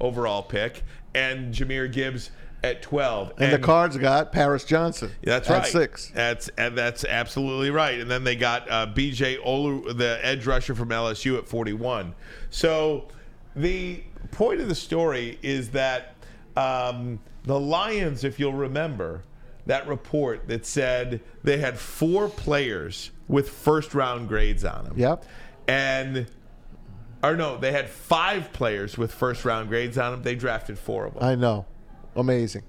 overall 0.00 0.42
pick, 0.42 0.84
and 1.18 1.52
Jahmyr 1.54 1.92
Gibbs 1.92 2.30
at 2.62 2.82
12. 2.82 3.34
And, 3.38 3.52
the 3.52 3.58
Cards 3.58 3.96
got 3.96 4.32
Paris 4.32 4.64
Johnson. 4.64 5.10
That's 5.22 5.48
at 5.50 5.58
right. 5.58 5.66
six. 5.66 6.10
That's 6.14 6.48
and 6.58 6.76
that's 6.76 7.04
absolutely 7.04 7.70
right. 7.70 8.00
And 8.00 8.10
then 8.10 8.24
they 8.24 8.36
got 8.36 8.70
uh, 8.70 8.86
B.J. 8.86 9.38
Olu, 9.38 9.96
the 9.96 10.18
edge 10.22 10.46
rusher 10.46 10.74
from 10.74 10.88
LSU, 10.88 11.38
at 11.38 11.46
41. 11.46 12.14
So 12.50 13.08
the 13.54 14.02
point 14.30 14.60
of 14.60 14.68
the 14.68 14.74
story 14.74 15.38
is 15.42 15.70
that 15.70 16.14
um, 16.56 17.20
the 17.44 17.58
Lions, 17.58 18.24
if 18.24 18.38
you'll 18.40 18.52
remember, 18.52 19.22
that 19.66 19.86
report 19.86 20.48
that 20.48 20.66
said 20.66 21.20
they 21.44 21.58
had 21.58 21.78
four 21.78 22.28
players 22.28 23.10
with 23.28 23.50
first 23.50 23.94
round 23.94 24.28
grades 24.28 24.64
on 24.64 24.84
them. 24.84 24.94
Yep. 24.96 25.24
And 25.68 26.26
or 27.22 27.36
no, 27.36 27.56
they 27.56 27.72
had 27.72 27.88
five 27.88 28.52
players 28.52 28.96
with 28.98 29.12
first 29.12 29.44
round 29.44 29.68
grades 29.68 29.98
on 29.98 30.12
them. 30.12 30.22
They 30.22 30.34
drafted 30.34 30.78
four 30.78 31.06
of 31.06 31.14
them. 31.14 31.22
I 31.22 31.34
know. 31.34 31.66
Amazing. 32.16 32.62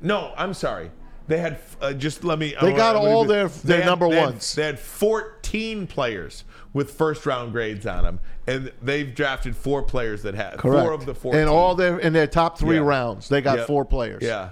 No, 0.00 0.32
I'm 0.36 0.54
sorry. 0.54 0.90
They 1.26 1.38
had 1.38 1.58
uh, 1.80 1.94
just 1.94 2.22
let 2.24 2.38
me. 2.38 2.54
They 2.60 2.72
got 2.72 2.94
gonna 2.94 3.08
all 3.08 3.24
their- 3.24 3.48
their 3.48 3.78
had- 3.78 3.86
number 3.86 4.08
they 4.10 4.16
had- 4.16 4.24
ones. 4.26 4.54
They 4.54 4.64
had 4.64 4.78
14 4.78 5.86
players 5.86 6.44
with 6.74 6.90
first 6.92 7.24
round 7.24 7.52
grades 7.52 7.86
on 7.86 8.04
them, 8.04 8.20
and 8.46 8.70
they've 8.82 9.14
drafted 9.14 9.56
four 9.56 9.82
players 9.82 10.22
that 10.24 10.34
have 10.34 10.58
Correct. 10.58 10.84
four 10.84 10.92
of 10.92 11.06
the 11.06 11.14
14. 11.14 11.40
And 11.40 11.48
all 11.48 11.74
their 11.74 11.98
in 11.98 12.12
their 12.12 12.26
top 12.26 12.58
three 12.58 12.76
Yeah. 12.76 12.82
rounds, 12.82 13.28
they 13.28 13.40
got 13.40 13.58
Yep. 13.58 13.66
four 13.68 13.84
players. 13.86 14.22
Yeah. 14.22 14.50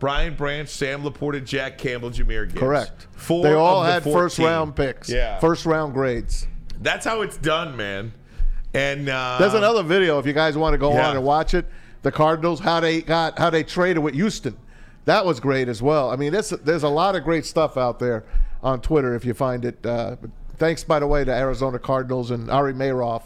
Brian 0.00 0.34
Branch, 0.34 0.68
Sam 0.68 1.02
LaPorta, 1.02 1.44
Jack 1.44 1.76
Campbell, 1.78 2.10
Jahmyr 2.10 2.46
Gibbs. 2.48 2.58
Correct. 2.58 3.06
Four. 3.12 3.42
they 3.44 3.52
all 3.52 3.82
the 3.82 3.92
had 3.92 4.02
14. 4.04 4.20
first 4.22 4.38
round 4.38 4.74
picks. 4.76 5.08
Yeah. 5.08 5.38
First 5.40 5.66
round 5.66 5.92
grades. 5.94 6.46
That's 6.80 7.04
how 7.04 7.22
it's 7.22 7.36
done, 7.36 7.76
man. 7.76 8.12
And 8.74 9.08
uh, 9.08 9.36
There's 9.40 9.54
another 9.54 9.82
video 9.82 10.18
if 10.18 10.26
you 10.26 10.32
guys 10.32 10.56
want 10.56 10.74
to 10.74 10.78
go 10.78 10.92
yeah. 10.92 11.08
on 11.10 11.16
and 11.16 11.24
watch 11.24 11.54
it. 11.54 11.66
The 12.02 12.12
Cardinals 12.12 12.60
how 12.60 12.80
they 12.80 13.02
got 13.02 13.38
how 13.38 13.50
they 13.50 13.64
traded 13.64 14.02
with 14.02 14.14
Houston. 14.14 14.56
That 15.06 15.24
was 15.24 15.40
great 15.40 15.68
as 15.68 15.82
well. 15.82 16.10
I 16.10 16.16
mean, 16.16 16.32
there's 16.32 16.50
there's 16.50 16.82
a 16.84 16.88
lot 16.88 17.16
of 17.16 17.24
great 17.24 17.44
stuff 17.46 17.76
out 17.76 17.98
there 17.98 18.24
on 18.62 18.80
Twitter 18.80 19.14
if 19.14 19.24
you 19.24 19.34
find 19.34 19.64
it. 19.64 19.84
Uh, 19.84 20.16
thanks, 20.58 20.84
by 20.84 20.98
the 21.00 21.06
way, 21.06 21.24
to 21.24 21.32
Arizona 21.32 21.78
Cardinals 21.78 22.30
and 22.30 22.50
Ari 22.50 22.74
Meirov, 22.74 23.22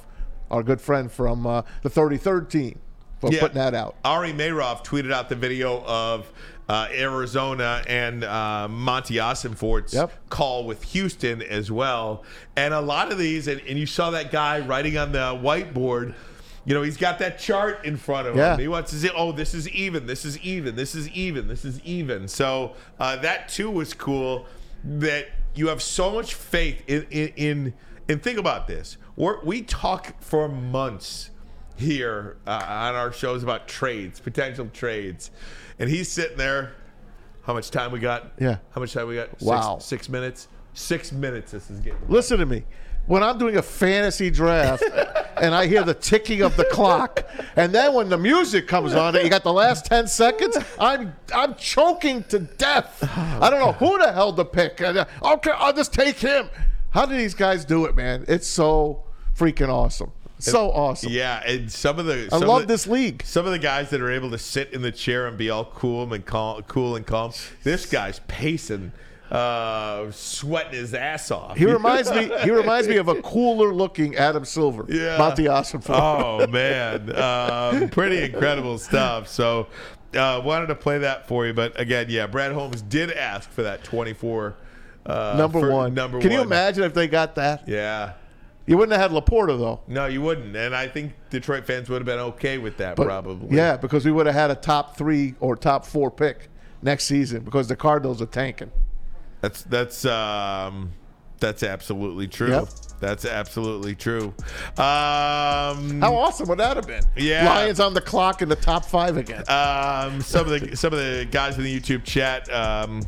our 0.50 0.62
good 0.62 0.80
friend 0.80 1.10
from 1.10 1.46
uh, 1.46 1.62
the 1.82 1.90
33rd 1.90 2.48
team, 2.50 2.78
for 3.20 3.30
Yeah. 3.32 3.40
putting 3.40 3.56
that 3.56 3.74
out. 3.74 3.96
Ari 4.04 4.32
Meirov 4.32 4.84
tweeted 4.84 5.12
out 5.12 5.28
the 5.28 5.34
video 5.36 5.82
of 5.84 6.32
uh, 6.68 6.88
Arizona 6.90 7.82
and 7.86 8.24
uh, 8.24 8.68
Monty 8.68 9.16
Ossenfort's 9.16 9.92
call 10.28 10.64
with 10.64 10.82
Houston 10.92 11.42
as 11.42 11.70
well. 11.70 12.24
And 12.56 12.72
a 12.72 12.80
lot 12.80 13.10
of 13.12 13.18
these, 13.18 13.48
and, 13.48 13.60
and 13.68 13.78
you 13.78 13.86
saw 13.86 14.10
that 14.10 14.30
guy 14.30 14.60
writing 14.60 14.96
on 14.96 15.12
the 15.12 15.18
whiteboard. 15.18 16.14
You 16.64 16.74
know, 16.74 16.82
he's 16.82 16.96
got 16.96 17.18
that 17.18 17.38
chart 17.40 17.84
in 17.84 17.96
front 17.96 18.28
of 18.28 18.36
Yeah. 18.36 18.54
him. 18.54 18.60
He 18.60 18.68
wants 18.68 18.92
to 18.92 18.96
say, 18.96 19.10
oh, 19.14 19.32
this 19.32 19.52
is 19.52 19.68
even, 19.70 20.06
this 20.06 20.24
is 20.24 20.38
even, 20.38 20.76
this 20.76 20.94
is 20.94 21.08
even, 21.10 21.48
this 21.48 21.64
is 21.64 21.80
even. 21.80 22.28
So 22.28 22.74
uh, 23.00 23.16
that 23.16 23.48
too 23.48 23.68
was 23.68 23.94
cool 23.94 24.46
that 24.84 25.26
you 25.54 25.68
have 25.68 25.82
so 25.82 26.10
much 26.12 26.34
faith 26.34 26.82
in, 26.86 27.06
in, 27.10 27.28
in 27.36 27.74
and 28.08 28.22
think 28.22 28.38
about 28.38 28.66
this. 28.66 28.96
We're, 29.16 29.42
we 29.42 29.62
talk 29.62 30.20
for 30.22 30.48
months 30.48 31.30
here 31.76 32.36
uh, 32.46 32.50
on 32.66 32.94
our 32.94 33.12
shows 33.12 33.42
about 33.42 33.66
trades, 33.68 34.20
potential 34.20 34.68
trades. 34.72 35.30
And 35.82 35.90
he's 35.90 36.08
sitting 36.08 36.36
there. 36.36 36.74
How 37.42 37.54
much 37.54 37.72
time 37.72 37.90
we 37.90 37.98
got? 37.98 38.30
Yeah. 38.38 38.58
How 38.70 38.80
much 38.80 38.92
time 38.92 39.08
we 39.08 39.16
got? 39.16 39.30
Six- 39.30 39.42
Wow. 39.42 39.78
Six, 39.80 40.08
minutes? 40.08 40.46
Six 40.74 41.10
minutes 41.10 41.50
this 41.50 41.68
is 41.70 41.80
getting. 41.80 41.98
Listen 42.08 42.38
to 42.38 42.46
me. 42.46 42.62
When 43.06 43.24
I'm 43.24 43.36
doing 43.36 43.56
a 43.56 43.62
fantasy 43.62 44.30
draft, 44.30 44.84
and 45.36 45.52
I 45.52 45.66
hear 45.66 45.82
the 45.82 45.92
ticking 45.92 46.42
of 46.42 46.56
the 46.56 46.66
clock. 46.66 47.24
And 47.56 47.72
then 47.74 47.94
when 47.94 48.08
the 48.08 48.16
music 48.16 48.68
comes 48.68 48.94
on, 48.94 49.14
you 49.16 49.28
got 49.28 49.42
the 49.42 49.52
last 49.52 49.86
10 49.86 50.06
seconds, 50.06 50.56
I'm 50.78 51.14
I'm 51.34 51.56
choking 51.56 52.22
to 52.28 52.38
death. 52.38 53.02
I 53.42 53.50
don't 53.50 53.58
know 53.58 53.72
who 53.72 53.98
the 53.98 54.12
hell 54.12 54.32
to 54.34 54.44
pick. 54.44 54.80
Uh, 54.80 55.04
Okay, 55.20 55.50
I'll 55.50 55.72
just 55.72 55.92
take 55.92 56.16
him. 56.20 56.48
How 56.90 57.06
do 57.06 57.16
these 57.16 57.34
guys 57.34 57.64
do 57.64 57.86
it, 57.86 57.96
man? 57.96 58.24
It's 58.28 58.46
so 58.46 59.02
freaking 59.36 59.68
awesome. 59.68 60.12
So 60.42 60.70
awesome. 60.72 61.12
Yeah, 61.12 61.42
and 61.46 61.70
some 61.70 61.98
of 61.98 62.06
the 62.06 62.26
I 62.32 62.38
some 62.38 62.48
love 62.48 62.62
of 62.62 62.68
the, 62.68 62.74
this 62.74 62.86
league. 62.86 63.22
Some 63.24 63.46
of 63.46 63.52
the 63.52 63.58
guys 63.58 63.90
that 63.90 64.00
are 64.00 64.10
able 64.10 64.30
to 64.30 64.38
sit 64.38 64.72
in 64.72 64.82
the 64.82 64.92
chair 64.92 65.26
and 65.26 65.38
be 65.38 65.50
all 65.50 65.64
cool 65.64 66.12
and 66.12 66.24
calm, 66.24 66.62
cool 66.62 66.96
and 66.96 67.06
calm. 67.06 67.32
This 67.62 67.86
guy's 67.86 68.18
pacing, 68.26 68.92
uh, 69.30 70.10
sweating 70.10 70.72
his 70.72 70.94
ass 70.94 71.30
off. 71.30 71.56
He 71.56 71.66
reminds 71.72 72.10
me. 72.10 72.30
He 72.42 72.50
reminds 72.50 72.88
me 72.88 72.96
of 72.96 73.08
a 73.08 73.22
cooler 73.22 73.72
looking 73.72 74.16
Adam 74.16 74.44
Silver. 74.44 74.84
Yeah. 74.88 75.16
Monty 75.18 75.44
Ossenfort. 75.44 75.94
Oh 75.94 76.46
man, 76.50 77.14
um, 77.16 77.88
pretty 77.90 78.22
incredible 78.24 78.78
stuff. 78.78 79.28
So, 79.28 79.68
uh, 80.16 80.40
wanted 80.44 80.66
to 80.66 80.74
play 80.74 80.98
that 80.98 81.28
for 81.28 81.46
you, 81.46 81.54
but 81.54 81.78
again, 81.80 82.06
yeah, 82.08 82.26
Brad 82.26 82.52
Holmes 82.52 82.82
did 82.82 83.12
ask 83.12 83.48
for 83.50 83.62
that 83.62 83.84
twenty-four. 83.84 84.56
Uh, 85.04 85.34
number 85.36 85.70
one. 85.70 85.94
Number 85.94 86.20
Can 86.20 86.30
one. 86.30 86.38
you 86.38 86.44
imagine 86.44 86.84
if 86.84 86.94
they 86.94 87.08
got 87.08 87.34
that? 87.36 87.68
Yeah. 87.68 88.12
You 88.66 88.76
wouldn't 88.78 88.96
have 88.98 89.10
had 89.10 89.24
LaPorta 89.24 89.58
though. 89.58 89.80
No, 89.88 90.06
you 90.06 90.22
wouldn't, 90.22 90.54
and 90.54 90.74
I 90.74 90.86
think 90.86 91.14
Detroit 91.30 91.66
fans 91.66 91.88
would 91.88 91.96
have 92.00 92.06
been 92.06 92.18
okay 92.18 92.58
with 92.58 92.76
that 92.78 92.96
But- 92.96 93.06
probably. 93.06 93.56
Yeah, 93.56 93.76
because 93.76 94.04
we 94.04 94.12
would 94.12 94.26
have 94.26 94.34
had 94.34 94.50
a 94.50 94.54
top 94.54 94.96
three 94.96 95.34
or 95.40 95.56
top 95.56 95.84
four 95.84 96.10
pick 96.10 96.48
next 96.82 97.04
season 97.04 97.42
because 97.42 97.68
the 97.68 97.76
Cardinals 97.76 98.22
are 98.22 98.26
tanking. 98.26 98.70
That's 99.40 99.62
that's 99.62 100.04
um, 100.04 100.92
that's 101.40 101.64
absolutely 101.64 102.28
true. 102.28 102.50
Yep. 102.50 102.68
That's 103.00 103.24
absolutely 103.24 103.96
true. 103.96 104.32
Um, 104.78 106.00
How 106.00 106.14
awesome 106.14 106.48
would 106.48 106.58
that 106.58 106.76
have 106.76 106.86
been? 106.86 107.02
Yeah. 107.16 107.48
Lions 107.48 107.80
on 107.80 107.94
the 107.94 108.00
clock 108.00 108.42
in 108.42 108.48
the 108.48 108.54
top 108.54 108.84
five 108.84 109.16
again. 109.16 109.42
Um, 109.48 110.20
some 110.20 110.48
of 110.48 110.60
the 110.60 110.76
some 110.76 110.92
of 110.92 111.00
the 111.00 111.26
guys 111.28 111.58
in 111.58 111.64
the 111.64 111.80
YouTube 111.80 112.04
chat, 112.04 112.48
um, 112.54 113.02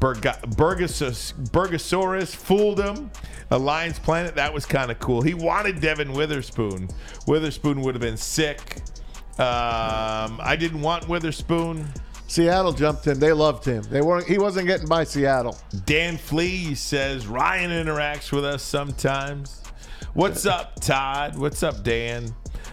Burga- 0.00 0.40
Burgasus- 0.56 1.34
Burgosaurus 1.50 2.34
fooled 2.34 2.80
him. 2.80 3.10
A 3.50 3.58
Lions 3.58 3.98
Planet, 3.98 4.34
that 4.36 4.52
was 4.54 4.64
kind 4.64 4.90
of 4.90 4.98
cool. 4.98 5.22
He 5.22 5.34
wanted 5.34 5.80
Devon 5.80 6.12
Witherspoon. 6.12 6.88
Witherspoon 7.26 7.80
would 7.82 7.94
have 7.94 8.02
been 8.02 8.16
sick. 8.16 8.76
Um, 9.38 10.38
I 10.40 10.56
didn't 10.58 10.80
want 10.82 11.08
Witherspoon. 11.08 11.86
Seattle 12.28 12.72
jumped 12.72 13.06
him. 13.06 13.18
They 13.18 13.32
loved 13.32 13.64
him. 13.64 13.82
They 13.90 14.00
weren't. 14.02 14.26
He 14.26 14.38
wasn't 14.38 14.68
getting 14.68 14.86
by 14.86 15.02
Seattle. 15.04 15.58
Dan 15.84 16.16
Flea 16.16 16.74
says 16.76 17.26
Ryan 17.26 17.70
interacts 17.70 18.30
with 18.30 18.44
us 18.44 18.62
sometimes. 18.62 19.62
What's 20.14 20.46
up, 20.46 20.78
Todd? 20.80 21.36
What's 21.36 21.62
up, 21.62 21.82
Dan? 21.82 22.32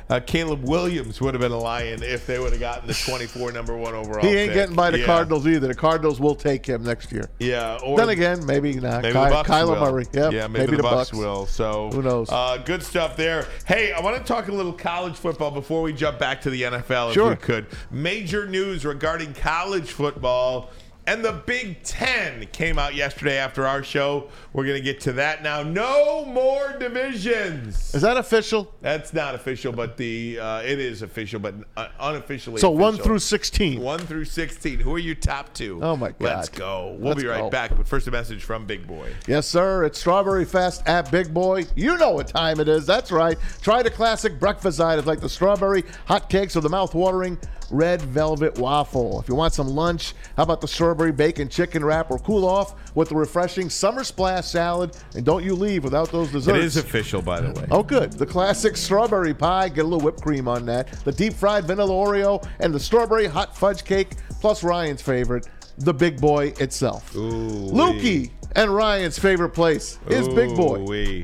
Uh, 0.09 0.21
Caleb 0.21 0.63
Williams 0.63 1.19
would 1.19 1.33
have 1.33 1.41
been 1.41 1.51
a 1.51 1.57
Lion 1.59 2.01
if 2.01 2.25
they 2.25 2.39
would 2.39 2.51
have 2.51 2.61
gotten 2.61 2.87
the 2.87 2.93
24 2.93 3.51
number 3.51 3.75
one 3.75 3.93
overall. 3.93 4.25
He 4.25 4.29
ain't 4.37 4.49
pick. 4.49 4.53
getting 4.53 4.75
by 4.75 4.89
the 4.89 4.99
Yeah. 4.99 5.05
Cardinals 5.05 5.45
either. 5.45 5.67
The 5.67 5.75
Cardinals 5.75 6.19
will 6.21 6.35
take 6.35 6.65
him 6.65 6.83
next 6.83 7.11
year. 7.11 7.29
Yeah. 7.39 7.77
Or 7.83 7.97
then 7.97 8.07
again, 8.09 8.45
maybe 8.45 8.73
not. 8.75 9.01
Maybe 9.01 9.13
Ky- 9.13 9.25
the 9.25 9.29
Bucks 9.31 9.49
Kyler 9.49 9.79
will. 9.81 9.91
Murray. 9.91 10.05
Yep. 10.13 10.31
Yeah, 10.31 10.47
maybe, 10.47 10.77
the, 10.77 10.83
Bucks, 10.83 11.13
will. 11.13 11.45
So 11.45 11.89
Who 11.91 12.01
knows? 12.01 12.29
Uh, 12.31 12.57
good 12.63 12.83
stuff 12.83 13.17
there. 13.17 13.47
Hey, 13.65 13.91
I 13.91 13.99
want 13.99 14.15
to 14.17 14.23
talk 14.23 14.47
a 14.47 14.51
little 14.53 14.71
college 14.71 15.15
football 15.15 15.51
before 15.51 15.81
we 15.81 15.91
jump 15.91 16.19
back 16.19 16.39
to 16.43 16.49
the 16.49 16.61
NFL, 16.63 17.09
if 17.09 17.13
Sure. 17.15 17.31
we 17.31 17.35
could. 17.35 17.65
Major 17.91 18.47
news 18.47 18.85
regarding 18.85 19.33
college 19.33 19.91
football. 19.91 20.69
And 21.07 21.23
the 21.23 21.31
Big 21.31 21.81
Ten 21.83 22.45
came 22.51 22.77
out 22.77 22.93
yesterday 22.93 23.37
after 23.37 23.65
our 23.65 23.81
show. 23.81 24.27
We're 24.51 24.65
going 24.65 24.75
to 24.75 24.83
get 24.83 24.99
to 25.01 25.13
that 25.13 25.41
now. 25.41 25.63
No 25.63 26.25
more 26.25 26.75
divisions. 26.77 27.95
Is 27.95 28.01
that 28.01 28.17
official? 28.17 28.73
That's 28.81 29.13
not 29.13 29.33
official, 29.33 29.71
but 29.71 29.95
the 29.95 30.37
uh, 30.37 30.61
it 30.63 30.79
is 30.79 31.01
official, 31.03 31.39
but 31.39 31.55
uh, 31.77 31.87
unofficially. 32.01 32.59
So 32.59 32.69
one 32.69 32.97
through 32.97 33.19
sixteen. 33.19 33.79
One 33.79 33.99
through 33.99 34.25
16. 34.25 34.79
Who 34.79 34.93
are 34.95 34.99
your 34.99 35.15
top 35.15 35.53
two? 35.53 35.79
Oh, 35.81 35.95
my 35.95 36.09
God. 36.09 36.19
Let's 36.19 36.49
go. 36.49 36.97
We'll 36.99 37.09
Let's 37.09 37.21
be 37.21 37.27
right 37.29 37.39
go. 37.39 37.49
back. 37.49 37.75
But 37.75 37.87
first, 37.87 38.05
a 38.07 38.11
message 38.11 38.43
from 38.43 38.65
Big 38.65 38.85
Boy. 38.85 39.13
Yes, 39.27 39.47
sir. 39.47 39.85
It's 39.85 39.97
Strawberry 39.97 40.43
Fest 40.43 40.83
at 40.87 41.09
Big 41.09 41.33
Boy. 41.33 41.65
You 41.75 41.97
know 41.97 42.11
what 42.11 42.27
time 42.27 42.59
it 42.59 42.67
is. 42.67 42.85
That's 42.85 43.11
right. 43.11 43.37
Try 43.61 43.81
the 43.81 43.89
classic 43.91 44.39
breakfast 44.39 44.81
items 44.81 45.07
like 45.07 45.21
the 45.21 45.29
strawberry 45.29 45.83
hot 46.05 46.29
cakes 46.29 46.55
or 46.57 46.61
the 46.61 46.69
mouth-watering 46.69 47.37
red 47.69 48.01
velvet 48.01 48.57
waffle. 48.57 49.19
If 49.19 49.27
you 49.29 49.35
want 49.35 49.53
some 49.53 49.67
lunch, 49.67 50.13
how 50.35 50.43
about 50.43 50.61
the 50.61 50.67
strawberry 50.67 51.11
bacon 51.11 51.49
chicken 51.49 51.83
wrap 51.83 52.11
or 52.11 52.19
cool 52.19 52.45
off 52.45 52.75
with 52.95 53.09
the 53.09 53.15
refreshing 53.15 53.69
summer 53.69 54.03
splash 54.03 54.45
salad? 54.45 54.95
And 55.15 55.25
don't 55.25 55.43
you 55.43 55.55
leave 55.55 55.83
without 55.83 56.11
those 56.11 56.31
desserts. 56.31 56.57
It 56.57 56.63
is 56.63 56.77
official, 56.77 57.21
by 57.21 57.41
the 57.41 57.51
way. 57.59 57.67
Oh, 57.71 57.83
good. 57.83 58.13
The 58.13 58.25
classic 58.25 58.77
strawberry 58.77 59.33
pie. 59.33 59.69
Get 59.69 59.81
a 59.81 59.87
little 59.87 59.99
whipped 59.99 60.21
cream 60.21 60.47
on 60.47 60.65
that. 60.67 60.91
The 61.03 61.11
deep 61.11 61.33
fried 61.33 61.65
vanilla 61.65 61.91
Oreo 61.91 62.47
and 62.59 62.73
the 62.73 62.79
strawberry 62.79 63.27
hot 63.27 63.55
fudge 63.55 63.83
cake, 63.83 64.15
plus 64.39 64.63
Ryan's 64.63 65.01
favorite, 65.01 65.47
the 65.77 65.93
big 65.93 66.19
boy 66.19 66.53
itself. 66.59 67.15
Ooh. 67.15 67.69
Lukey 67.69 68.31
and 68.55 68.73
Ryan's 68.73 69.19
favorite 69.19 69.49
place 69.49 69.99
is 70.07 70.27
Big 70.29 70.55
Boy. 70.55 71.23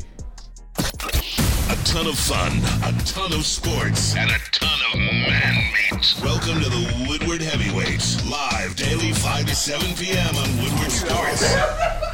A 1.84 1.86
ton 1.86 2.08
of 2.08 2.18
fun, 2.18 2.60
a 2.86 2.98
ton 3.04 3.34
of 3.34 3.46
sports, 3.46 4.16
and 4.16 4.32
a 4.32 4.40
ton 4.52 4.80
of 4.94 5.00
man 5.00 5.56
meat. 5.74 6.16
Welcome 6.24 6.62
to 6.62 6.70
the 6.70 7.06
Woodward 7.10 7.42
Heavyweights, 7.42 8.26
live 8.26 8.74
daily 8.78 9.12
5 9.12 9.46
to 9.48 9.54
7 9.54 9.94
p.m. 9.98 10.34
on 10.34 10.64
Woodward 10.64 10.90
Sports. 10.90 12.13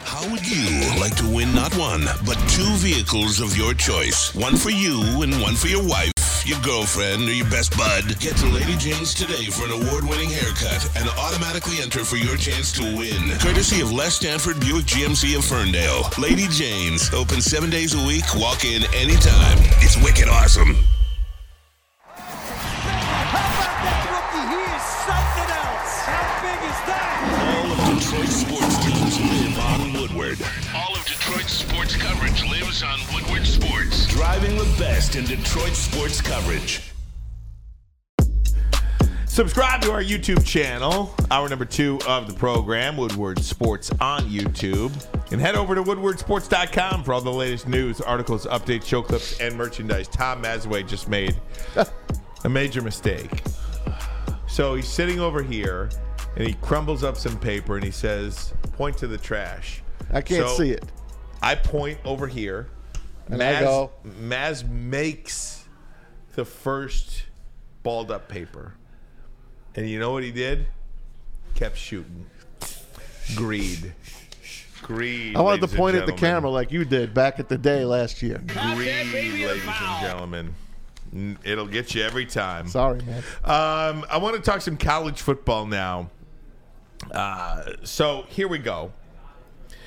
How 0.00 0.28
would 0.30 0.46
you 0.46 0.64
like 1.00 1.14
to 1.16 1.28
win 1.28 1.54
not 1.54 1.74
one, 1.76 2.04
but 2.24 2.36
two 2.48 2.68
vehicles 2.80 3.40
of 3.40 3.56
your 3.56 3.74
choice? 3.74 4.34
One 4.34 4.56
for 4.56 4.70
you 4.70 5.00
and 5.22 5.40
one 5.40 5.54
for 5.54 5.68
your 5.68 5.86
wife, 5.86 6.12
your 6.46 6.58
girlfriend, 6.60 7.28
or 7.28 7.32
your 7.32 7.48
best 7.50 7.76
bud. 7.76 8.18
Get 8.18 8.36
to 8.38 8.46
Lady 8.46 8.76
Jane's 8.76 9.14
today 9.14 9.46
for 9.46 9.64
an 9.66 9.72
award 9.72 10.04
winning 10.08 10.30
haircut 10.30 10.88
and 10.96 11.08
automatically 11.18 11.80
enter 11.82 12.04
for 12.04 12.16
your 12.16 12.36
chance 12.36 12.72
to 12.72 12.82
win. 12.96 13.38
Courtesy 13.38 13.80
of 13.80 13.92
Les 13.92 14.14
Stanford 14.14 14.58
Buick 14.60 14.86
GMC 14.86 15.36
of 15.36 15.44
Ferndale. 15.44 16.08
Lady 16.18 16.48
Jane's, 16.48 17.12
open 17.12 17.40
seven 17.40 17.70
days 17.70 17.94
a 17.94 18.06
week, 18.06 18.24
walk 18.34 18.64
in 18.64 18.82
anytime. 18.94 19.58
It's 19.80 19.96
wicked 20.02 20.28
awesome. 20.28 20.76
That 23.82 24.00
rookie—he 24.08 24.62
is 24.76 24.86
something 25.04 25.50
else. 25.52 25.92
How 26.06 26.26
big 26.42 26.60
is 26.64 26.80
that? 26.88 27.16
All 27.56 27.68
of 27.72 27.78
Detroit's 28.00 28.36
sports 28.36 28.71
sports 31.82 31.96
coverage 31.96 32.44
lives 32.44 32.82
on 32.84 33.00
Woodward 33.12 33.44
Sports. 33.44 34.06
Driving 34.06 34.56
the 34.56 34.76
best 34.78 35.16
in 35.16 35.24
Detroit 35.24 35.72
sports 35.72 36.20
coverage. 36.20 36.92
Subscribe 39.26 39.80
to 39.80 39.90
our 39.90 40.02
YouTube 40.02 40.46
channel, 40.46 41.12
hour 41.32 41.48
number 41.48 41.64
two 41.64 41.98
of 42.06 42.28
the 42.28 42.34
program, 42.34 42.96
Woodward 42.96 43.40
Sports 43.40 43.90
on 44.00 44.22
YouTube. 44.28 44.92
And 45.32 45.40
head 45.40 45.56
over 45.56 45.74
to 45.74 45.82
woodwardsports.com 45.82 47.02
for 47.02 47.14
all 47.14 47.20
the 47.20 47.32
latest 47.32 47.66
news, 47.66 48.00
articles, 48.00 48.46
updates, 48.46 48.84
show 48.84 49.02
clips, 49.02 49.40
and 49.40 49.56
merchandise. 49.56 50.06
Tom 50.06 50.40
Mazawey 50.40 50.86
just 50.86 51.08
made 51.08 51.34
a 52.44 52.48
major 52.48 52.82
mistake. 52.82 53.42
So 54.46 54.76
he's 54.76 54.86
sitting 54.86 55.18
over 55.18 55.42
here 55.42 55.90
and 56.36 56.46
he 56.46 56.54
crumbles 56.54 57.02
up 57.02 57.16
some 57.16 57.36
paper 57.40 57.74
and 57.74 57.84
he 57.84 57.90
says, 57.90 58.52
Point 58.74 58.96
to 58.98 59.08
the 59.08 59.18
trash. 59.18 59.82
I 60.12 60.20
can't 60.20 60.46
So 60.46 60.56
see 60.56 60.70
it. 60.70 60.84
I 61.42 61.54
point 61.56 61.98
over 62.04 62.26
here. 62.26 62.68
And 63.28 63.42
I 63.42 63.60
go- 63.60 63.90
Maz 64.06 64.68
makes 64.68 65.64
the 66.34 66.44
first 66.44 67.24
balled 67.82 68.10
up 68.10 68.28
paper. 68.28 68.74
And 69.74 69.88
you 69.88 69.98
know 69.98 70.12
what 70.12 70.22
he 70.22 70.30
did? 70.32 70.66
Kept 71.54 71.76
shooting. 71.76 72.26
Greed. 73.34 73.92
Greed. 74.82 75.36
I 75.36 75.40
wanted 75.40 75.68
to 75.68 75.76
point 75.76 75.96
at 75.96 76.06
the 76.06 76.12
camera 76.12 76.50
like 76.50 76.72
you 76.72 76.84
did 76.84 77.14
back 77.14 77.38
at 77.38 77.48
the 77.48 77.56
day 77.58 77.84
last 77.84 78.20
year. 78.22 78.38
Greed, 78.46 79.06
ladies 79.12 79.64
and 79.64 80.00
gentlemen. 80.00 80.54
It'll 81.44 81.66
get 81.66 81.94
you 81.94 82.02
every 82.02 82.26
time. 82.26 82.68
Sorry, 82.68 83.00
man. 83.02 83.22
Um, 83.44 84.04
I 84.10 84.18
want 84.18 84.34
to 84.36 84.42
talk 84.42 84.60
some 84.62 84.76
college 84.76 85.20
football 85.20 85.66
now. 85.66 86.10
Uh, 87.10 87.64
so 87.84 88.24
here 88.28 88.48
we 88.48 88.58
go. 88.58 88.92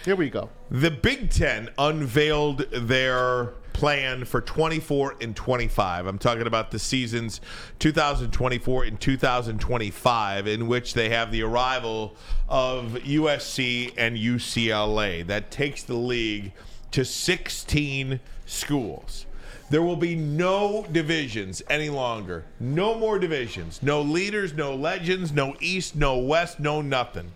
Here 0.05 0.15
we 0.15 0.29
go. 0.29 0.51
The 0.69 0.91
Big 0.91 1.31
Ten 1.31 1.71
unveiled 1.79 2.59
their 2.71 3.53
plan 3.73 4.23
for 4.23 4.39
24 4.39 5.15
and 5.19 5.35
25. 5.35 6.05
I'm 6.05 6.19
talking 6.19 6.45
about 6.45 6.69
the 6.69 6.77
seasons 6.77 7.41
2024 7.79 8.83
and 8.83 9.01
2025, 9.01 10.45
in 10.45 10.67
which 10.67 10.93
they 10.93 11.09
have 11.09 11.31
the 11.31 11.41
arrival 11.41 12.15
of 12.47 12.99
USC 13.03 13.95
and 13.97 14.15
UCLA. 14.15 15.25
That 15.25 15.49
takes 15.49 15.81
the 15.81 15.95
league 15.95 16.51
to 16.91 17.03
16 17.03 18.19
schools. 18.45 19.25
There 19.71 19.81
will 19.81 19.95
be 19.95 20.13
no 20.13 20.85
divisions 20.91 21.63
any 21.67 21.89
longer. 21.89 22.45
No 22.59 22.93
more 22.93 23.17
divisions. 23.17 23.81
No 23.81 24.03
leaders, 24.03 24.53
no 24.53 24.75
legends, 24.75 25.31
no 25.31 25.55
East, 25.59 25.95
no 25.95 26.19
West, 26.19 26.59
no 26.59 26.81
nothing. 26.81 27.31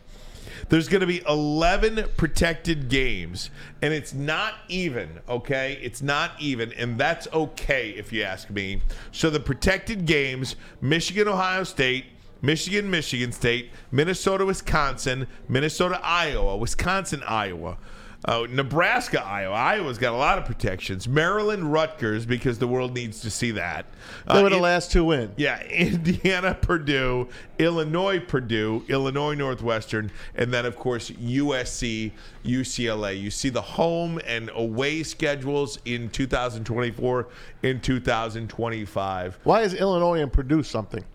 There's 0.69 0.87
going 0.87 1.01
to 1.01 1.07
be 1.07 1.21
11 1.27 2.09
protected 2.17 2.89
games, 2.89 3.49
and 3.81 3.93
it's 3.93 4.13
not 4.13 4.55
even, 4.67 5.19
okay? 5.27 5.79
It's 5.81 6.01
not 6.01 6.31
even, 6.39 6.73
and 6.73 6.97
that's 6.97 7.27
okay 7.33 7.89
if 7.91 8.11
you 8.13 8.23
ask 8.23 8.49
me. 8.49 8.81
So 9.11 9.29
the 9.29 9.39
protected 9.39 10.05
games 10.05 10.55
Michigan, 10.81 11.27
Ohio 11.27 11.63
State, 11.63 12.05
Michigan, 12.41 12.89
Michigan 12.89 13.31
State, 13.31 13.71
Minnesota, 13.91 14.45
Wisconsin, 14.45 15.27
Minnesota, 15.47 15.99
Iowa, 16.01 16.55
Wisconsin, 16.57 17.21
Iowa. 17.27 17.77
Uh, 18.25 18.45
Nebraska, 18.49 19.23
Iowa. 19.25 19.55
Iowa's 19.55 19.97
got 19.97 20.13
a 20.13 20.17
lot 20.17 20.37
of 20.37 20.43
protections. 20.43 21.07
Maryland, 21.07 21.71
Rutgers, 21.71 22.25
because 22.25 22.59
the 22.59 22.67
world 22.67 22.93
needs 22.93 23.21
to 23.21 23.29
see 23.31 23.51
that. 23.51 23.85
They 24.27 24.33
Uh, 24.33 24.43
were 24.43 24.49
the 24.49 24.57
in- 24.57 24.61
last 24.61 24.91
two 24.91 25.11
in. 25.13 25.31
yeah, 25.37 25.63
Indiana, 25.69 26.53
Purdue, 26.53 27.29
Illinois, 27.59 28.19
Purdue, 28.19 28.83
Illinois, 28.89 29.35
Northwestern, 29.35 30.11
and 30.35 30.53
then 30.53 30.65
of 30.65 30.75
course 30.75 31.09
USC, 31.11 32.11
UCLA. 32.43 33.17
You 33.17 33.31
see 33.31 33.47
the 33.47 33.61
home 33.61 34.19
and 34.27 34.51
away 34.53 35.01
schedules 35.03 35.79
in 35.85 36.09
2024, 36.09 37.27
in 37.63 37.79
2025. 37.79 39.39
Why 39.43 39.61
is 39.61 39.73
Illinois 39.73 40.21
and 40.21 40.31
Purdue 40.31 40.63
something? 40.63 41.05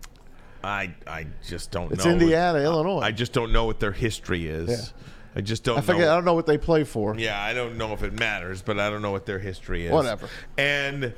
I 0.63 0.95
I 1.05 1.27
just 1.47 1.69
don't 1.69 1.91
It's 1.91 2.03
know. 2.03 2.11
Indiana, 2.11 2.59
Illinois. 2.59 2.99
I 3.01 3.11
just 3.11 3.31
don't 3.33 3.51
know 3.51 3.65
what 3.65 3.79
their 3.79 3.91
history 3.91 4.47
is. 4.47 4.69
Yeah. 4.69 5.01
I 5.35 5.41
just 5.41 5.63
don't 5.63 5.77
I 5.77 5.81
forget. 5.81 6.01
know. 6.01 6.11
I 6.11 6.15
don't 6.15 6.25
know 6.25 6.33
what 6.33 6.45
they 6.45 6.57
play 6.57 6.83
for. 6.83 7.15
Yeah, 7.17 7.41
I 7.41 7.53
don't 7.53 7.77
know 7.77 7.93
if 7.93 8.03
it 8.03 8.13
matters, 8.13 8.61
but 8.61 8.79
I 8.79 8.89
don't 8.89 9.01
know 9.01 9.11
what 9.11 9.25
their 9.25 9.39
history 9.39 9.85
is. 9.85 9.91
Whatever. 9.91 10.29
And 10.57 11.13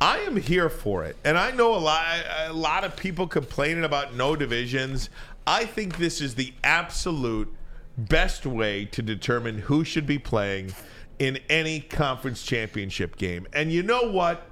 I 0.00 0.18
am 0.18 0.36
here 0.36 0.68
for 0.68 1.04
it. 1.04 1.16
And 1.24 1.36
I 1.36 1.50
know 1.50 1.74
a 1.74 1.78
lot 1.78 2.04
a 2.46 2.52
lot 2.52 2.84
of 2.84 2.96
people 2.96 3.26
complaining 3.26 3.84
about 3.84 4.14
no 4.14 4.36
divisions. 4.36 5.10
I 5.46 5.64
think 5.64 5.98
this 5.98 6.20
is 6.20 6.36
the 6.36 6.52
absolute 6.62 7.52
best 7.98 8.46
way 8.46 8.84
to 8.86 9.02
determine 9.02 9.58
who 9.58 9.84
should 9.84 10.06
be 10.06 10.18
playing 10.18 10.72
in 11.18 11.38
any 11.48 11.80
conference 11.80 12.42
championship 12.42 13.16
game. 13.16 13.46
And 13.52 13.72
you 13.72 13.82
know 13.82 14.10
what? 14.10 14.46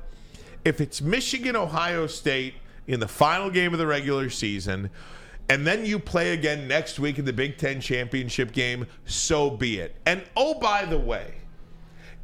If 0.65 0.81
it's 0.81 1.01
Michigan 1.01 1.57
Ohio 1.57 2.07
State 2.07 2.55
in 2.87 3.01
the 3.01 3.09
final 3.09 3.51
game 3.51 3.73
of 3.73 3.79
the 3.79 3.87
regular 3.87 4.31
season, 4.31 4.91
and 5.51 5.67
then 5.67 5.85
you 5.85 5.99
play 5.99 6.33
again 6.33 6.69
next 6.69 6.99
week 6.99 7.19
in 7.19 7.25
the 7.25 7.33
Big 7.33 7.59
Ten 7.59 7.81
championship 7.81 8.53
game, 8.53 8.87
so 9.05 9.51
be 9.51 9.81
it. 9.81 9.97
And 10.07 10.23
oh, 10.37 10.55
by 10.61 10.85
the 10.85 10.99
way, 10.99 11.35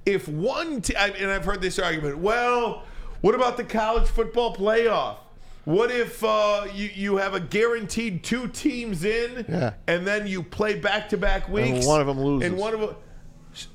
if 0.07 0.29
one, 0.29 0.81
t- 0.81 0.95
and 0.95 1.31
I've 1.31 1.45
heard 1.45 1.61
this 1.61 1.79
argument, 1.79 2.18
well, 2.18 2.85
what 3.20 3.35
about 3.35 3.57
the 3.57 3.64
college 3.64 4.07
football 4.09 4.55
playoff? 4.55 5.16
What 5.64 5.91
if 5.91 6.22
uh, 6.22 6.68
you, 6.72 6.91
you 6.95 7.16
have 7.16 7.35
a 7.35 7.41
guaranteed 7.41 8.22
two 8.22 8.47
teams 8.47 9.05
in, 9.05 9.45
Yeah. 9.49 9.74
and 9.89 10.07
then 10.07 10.29
you 10.29 10.45
play 10.45 10.79
back 10.79 11.09
to 11.09 11.16
back 11.16 11.49
weeks, 11.49 11.79
and 11.79 11.87
one 11.87 12.01
of 12.01 12.07
them 12.07 12.20
loses. 12.20 12.49
and 12.49 12.57
one 12.57 12.74
of 12.74 12.81
them, 12.81 12.95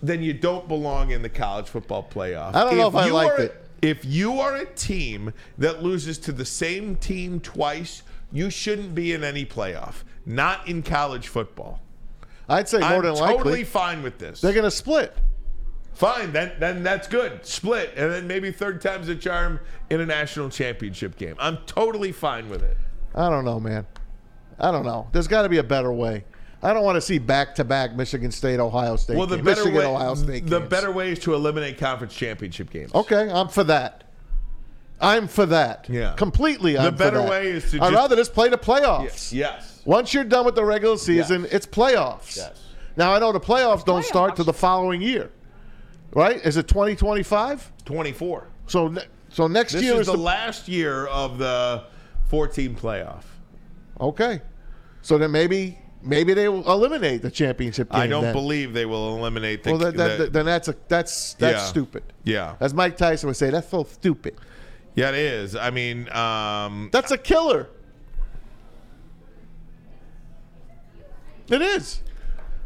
then 0.01 0.23
you 0.23 0.31
don't 0.33 0.69
belong 0.69 1.11
in 1.11 1.21
the 1.21 1.29
college 1.29 1.67
football 1.67 2.07
playoff. 2.09 2.55
I 2.55 2.63
don't 2.63 2.77
know 2.77 2.87
if 2.87 2.95
I 2.95 3.09
liked 3.09 3.39
are- 3.39 3.43
it. 3.43 3.57
If 3.81 4.05
you 4.05 4.39
are 4.39 4.55
a 4.57 4.65
team 4.67 5.33
that 5.57 5.81
loses 5.81 6.19
to 6.19 6.31
the 6.31 6.45
same 6.45 6.95
team 6.97 7.39
twice, 7.39 8.03
you 8.31 8.49
shouldn't 8.49 8.95
be 8.95 9.13
in 9.13 9.23
any 9.23 9.45
playoff. 9.45 10.03
Not 10.25 10.67
in 10.67 10.83
college 10.83 11.27
football. 11.27 11.81
I'd 12.47 12.67
say 12.67 12.79
more 12.79 12.87
I'm 12.87 13.03
than 13.03 13.15
totally 13.15 13.43
likely 13.43 13.63
fine 13.63 14.03
with 14.03 14.17
this. 14.17 14.41
they're 14.41 14.53
going 14.53 14.65
to 14.65 14.71
split. 14.71 15.15
Fine, 15.93 16.31
then 16.33 16.53
then 16.59 16.83
that's 16.83 17.07
good. 17.07 17.45
Split, 17.45 17.93
and 17.95 18.11
then 18.11 18.25
maybe 18.27 18.51
third 18.51 18.81
time's 18.81 19.09
a 19.09 19.15
charm 19.15 19.59
in 19.89 20.01
a 20.01 20.05
national 20.05 20.49
championship 20.49 21.17
game. 21.17 21.35
I'm 21.37 21.57
totally 21.65 22.11
fine 22.11 22.49
with 22.49 22.63
it. 22.63 22.77
I 23.13 23.29
don't 23.29 23.45
know, 23.45 23.59
man. 23.59 23.85
I 24.59 24.71
don't 24.71 24.85
know. 24.85 25.07
There's 25.11 25.27
got 25.27 25.41
to 25.43 25.49
be 25.49 25.57
a 25.57 25.63
better 25.63 25.91
way. 25.91 26.23
I 26.63 26.73
don't 26.73 26.83
want 26.83 26.95
to 26.95 27.01
see 27.01 27.17
back-to-back 27.17 27.95
Michigan 27.95 28.31
State, 28.31 28.59
Ohio 28.59 28.95
State. 28.95 29.17
Well, 29.17 29.25
the 29.25 29.37
games. 29.37 29.45
better 29.45 29.61
Michigan, 29.65 29.79
way, 29.79 29.85
Ohio 29.85 30.15
State. 30.15 30.45
the 30.45 30.59
games. 30.59 30.69
better 30.69 30.91
way 30.91 31.11
is 31.11 31.19
to 31.19 31.33
eliminate 31.33 31.77
conference 31.79 32.13
championship 32.13 32.69
games. 32.69 32.93
Okay, 32.93 33.29
I'm 33.29 33.47
for 33.47 33.63
that. 33.65 34.03
I'm 35.01 35.27
for 35.27 35.45
that. 35.47 35.87
Yeah. 35.89 36.13
completely. 36.15 36.73
The 36.73 36.79
I'm 36.81 36.93
for 36.93 36.97
better 36.99 37.17
that. 37.19 37.29
way 37.29 37.47
is 37.47 37.71
to 37.71 37.77
I'd 37.77 37.79
just- 37.89 37.93
rather 37.93 38.15
just 38.15 38.33
play 38.33 38.49
the 38.49 38.57
playoffs. 38.57 39.33
Yes. 39.33 39.81
Once 39.85 40.13
you're 40.13 40.23
done 40.23 40.45
with 40.45 40.55
the 40.55 40.63
regular 40.65 40.97
season, 40.97 41.47
it's 41.51 41.65
playoffs. 41.65 42.37
Yes. 42.37 42.51
Now 42.97 43.13
I 43.13 43.19
know 43.19 43.31
the 43.31 43.39
playoffs 43.39 43.83
don't 43.85 44.05
start 44.05 44.35
till 44.35 44.45
the 44.45 44.53
following 44.53 45.01
year, 45.01 45.31
right? 46.13 46.37
Is 46.45 46.57
it 46.57 46.67
2025? 46.67 47.71
24. 47.85 48.47
So, 48.67 48.87
ne- 48.89 49.01
so 49.29 49.47
next 49.47 49.73
This 49.73 49.83
year 49.83 49.93
is 49.95 50.01
is 50.01 50.05
the, 50.07 50.13
the 50.13 50.17
last 50.19 50.67
year 50.67 51.07
of 51.07 51.37
the 51.37 51.83
14 52.27 52.75
playoff. 52.75 53.23
okay. 53.99 54.41
So 55.01 55.17
then 55.17 55.31
maybe 55.31 55.79
maybe 56.03 56.33
they 56.35 56.47
will 56.47 56.69
eliminate 56.71 57.21
the 57.23 57.31
championship 57.31 57.91
game. 57.91 58.01
I 58.01 58.07
don't 58.07 58.23
then. 58.23 58.33
believe 58.33 58.73
they 58.73 58.85
will 58.85 59.17
eliminate 59.17 59.63
the. 59.63 59.71
Well, 59.71 59.79
that, 59.79 59.97
that, 59.97 60.17
the- 60.19 60.27
then 60.29 60.45
that's 60.45 60.67
a 60.67 60.75
that's 60.87 61.33
that's 61.35 61.57
Yeah. 61.57 61.65
stupid. 61.65 62.03
yeah, 62.23 62.55
As 62.59 62.73
Mike 62.73 62.97
Tyson 62.97 63.27
would 63.27 63.35
say, 63.37 63.49
that's 63.49 63.69
so 63.69 63.83
stupid. 63.83 64.35
Yeah, 64.95 65.09
it 65.09 65.15
is. 65.15 65.55
I 65.55 65.69
mean, 65.69 66.09
um, 66.09 66.89
That's 66.91 67.11
a 67.11 67.17
killer. 67.17 67.69
It 71.49 71.61
is. 71.61 72.01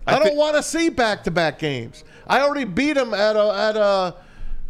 I, 0.05 0.15
I 0.15 0.19
don't 0.19 0.29
thi- 0.29 0.37
want 0.37 0.55
to 0.55 0.63
see 0.63 0.89
back-to-back 0.89 1.59
games. 1.59 2.03
I 2.27 2.41
already 2.41 2.65
beat 2.65 2.93
them 2.93 3.13
at 3.13 3.35
a, 3.35 3.53
at 3.53 3.75
a, 3.77 4.15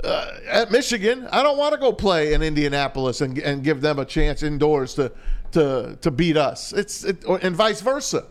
uh, 0.03 0.39
at 0.47 0.71
Michigan. 0.71 1.27
I 1.31 1.43
don't 1.43 1.57
want 1.57 1.73
to 1.73 1.79
go 1.79 1.91
play 1.91 2.33
in 2.33 2.41
Indianapolis 2.41 3.21
and 3.21 3.37
and 3.39 3.63
give 3.63 3.81
them 3.81 3.99
a 3.99 4.05
chance 4.05 4.43
indoors 4.43 4.93
to 4.95 5.11
to 5.53 5.97
to 6.01 6.11
beat 6.11 6.37
us. 6.37 6.73
It's 6.73 7.03
it, 7.03 7.23
or, 7.25 7.39
and 7.41 7.55
vice 7.55 7.81
versa. 7.81 8.25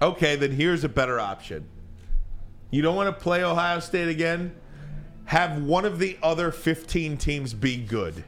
okay, 0.00 0.36
then 0.36 0.52
here's 0.52 0.84
a 0.84 0.88
better 0.88 1.18
option. 1.20 1.68
You 2.70 2.82
don't 2.82 2.94
want 2.96 3.08
to 3.16 3.22
play 3.22 3.42
Ohio 3.42 3.80
State 3.80 4.08
again? 4.08 4.54
Have 5.26 5.62
one 5.62 5.84
of 5.84 5.98
the 5.98 6.16
other 6.22 6.50
15 6.52 7.16
teams 7.16 7.52
be 7.52 7.76
good. 7.76 8.24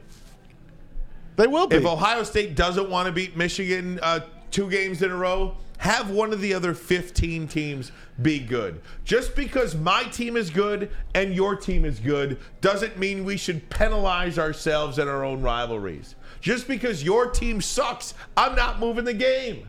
They 1.41 1.47
will 1.47 1.65
be. 1.65 1.77
If 1.77 1.87
Ohio 1.87 2.21
State 2.21 2.53
doesn't 2.53 2.87
want 2.87 3.07
to 3.07 3.11
beat 3.11 3.35
Michigan 3.35 3.99
uh, 4.03 4.19
two 4.51 4.69
games 4.69 5.01
in 5.01 5.09
a 5.09 5.15
row, 5.15 5.55
have 5.79 6.11
one 6.11 6.33
of 6.33 6.39
the 6.39 6.53
other 6.53 6.75
15 6.75 7.47
teams 7.47 7.91
be 8.21 8.37
good. 8.37 8.79
Just 9.05 9.35
because 9.35 9.73
my 9.73 10.03
team 10.03 10.37
is 10.37 10.51
good 10.51 10.91
and 11.15 11.33
your 11.33 11.55
team 11.55 11.83
is 11.83 11.99
good 11.99 12.37
doesn't 12.61 12.99
mean 12.99 13.25
we 13.25 13.37
should 13.37 13.67
penalize 13.71 14.37
ourselves 14.37 14.99
in 14.99 15.07
our 15.07 15.25
own 15.25 15.41
rivalries. 15.41 16.13
Just 16.41 16.67
because 16.67 17.03
your 17.03 17.31
team 17.31 17.59
sucks, 17.59 18.13
I'm 18.37 18.55
not 18.55 18.79
moving 18.79 19.05
the 19.05 19.13
game. 19.15 19.67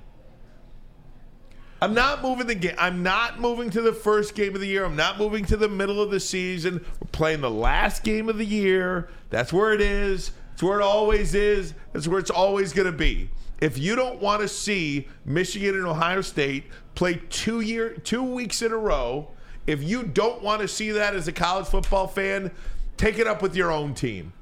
I'm 1.80 1.94
not 1.94 2.20
moving 2.20 2.48
the 2.48 2.54
game. 2.54 2.76
I'm 2.78 3.02
not 3.02 3.40
moving 3.40 3.70
to 3.70 3.80
the 3.80 3.94
first 3.94 4.34
game 4.34 4.54
of 4.54 4.60
the 4.60 4.66
year. 4.66 4.84
I'm 4.84 4.94
not 4.94 5.18
moving 5.18 5.46
to 5.46 5.56
the 5.56 5.70
middle 5.70 6.02
of 6.02 6.10
the 6.10 6.20
season. 6.20 6.84
We're 7.00 7.08
playing 7.12 7.40
the 7.40 7.50
last 7.50 8.04
game 8.04 8.28
of 8.28 8.36
the 8.36 8.44
year. 8.44 9.08
That's 9.30 9.54
where 9.54 9.72
it 9.72 9.80
is. 9.80 10.32
That's 10.52 10.62
where 10.62 10.80
it 10.80 10.82
always 10.84 11.34
is. 11.34 11.74
That's 11.92 12.06
where 12.06 12.20
it's 12.20 12.30
always 12.30 12.72
going 12.72 12.86
to 12.86 12.96
be. 12.96 13.30
If 13.60 13.78
you 13.78 13.96
don't 13.96 14.20
want 14.20 14.42
to 14.42 14.48
see 14.48 15.08
Michigan 15.24 15.74
and 15.76 15.86
Ohio 15.86 16.20
State 16.20 16.64
play 16.94 17.20
two 17.30 17.60
year 17.60 17.90
two 17.90 18.22
weeks 18.22 18.60
in 18.60 18.72
a 18.72 18.76
row, 18.76 19.30
if 19.66 19.82
you 19.82 20.02
don't 20.02 20.42
want 20.42 20.60
to 20.62 20.68
see 20.68 20.90
that 20.90 21.14
as 21.14 21.28
a 21.28 21.32
college 21.32 21.66
football 21.66 22.06
fan, 22.06 22.50
take 22.96 23.18
it 23.18 23.26
up 23.26 23.40
with 23.40 23.56
your 23.56 23.70
own 23.70 23.94
team. 23.94 24.32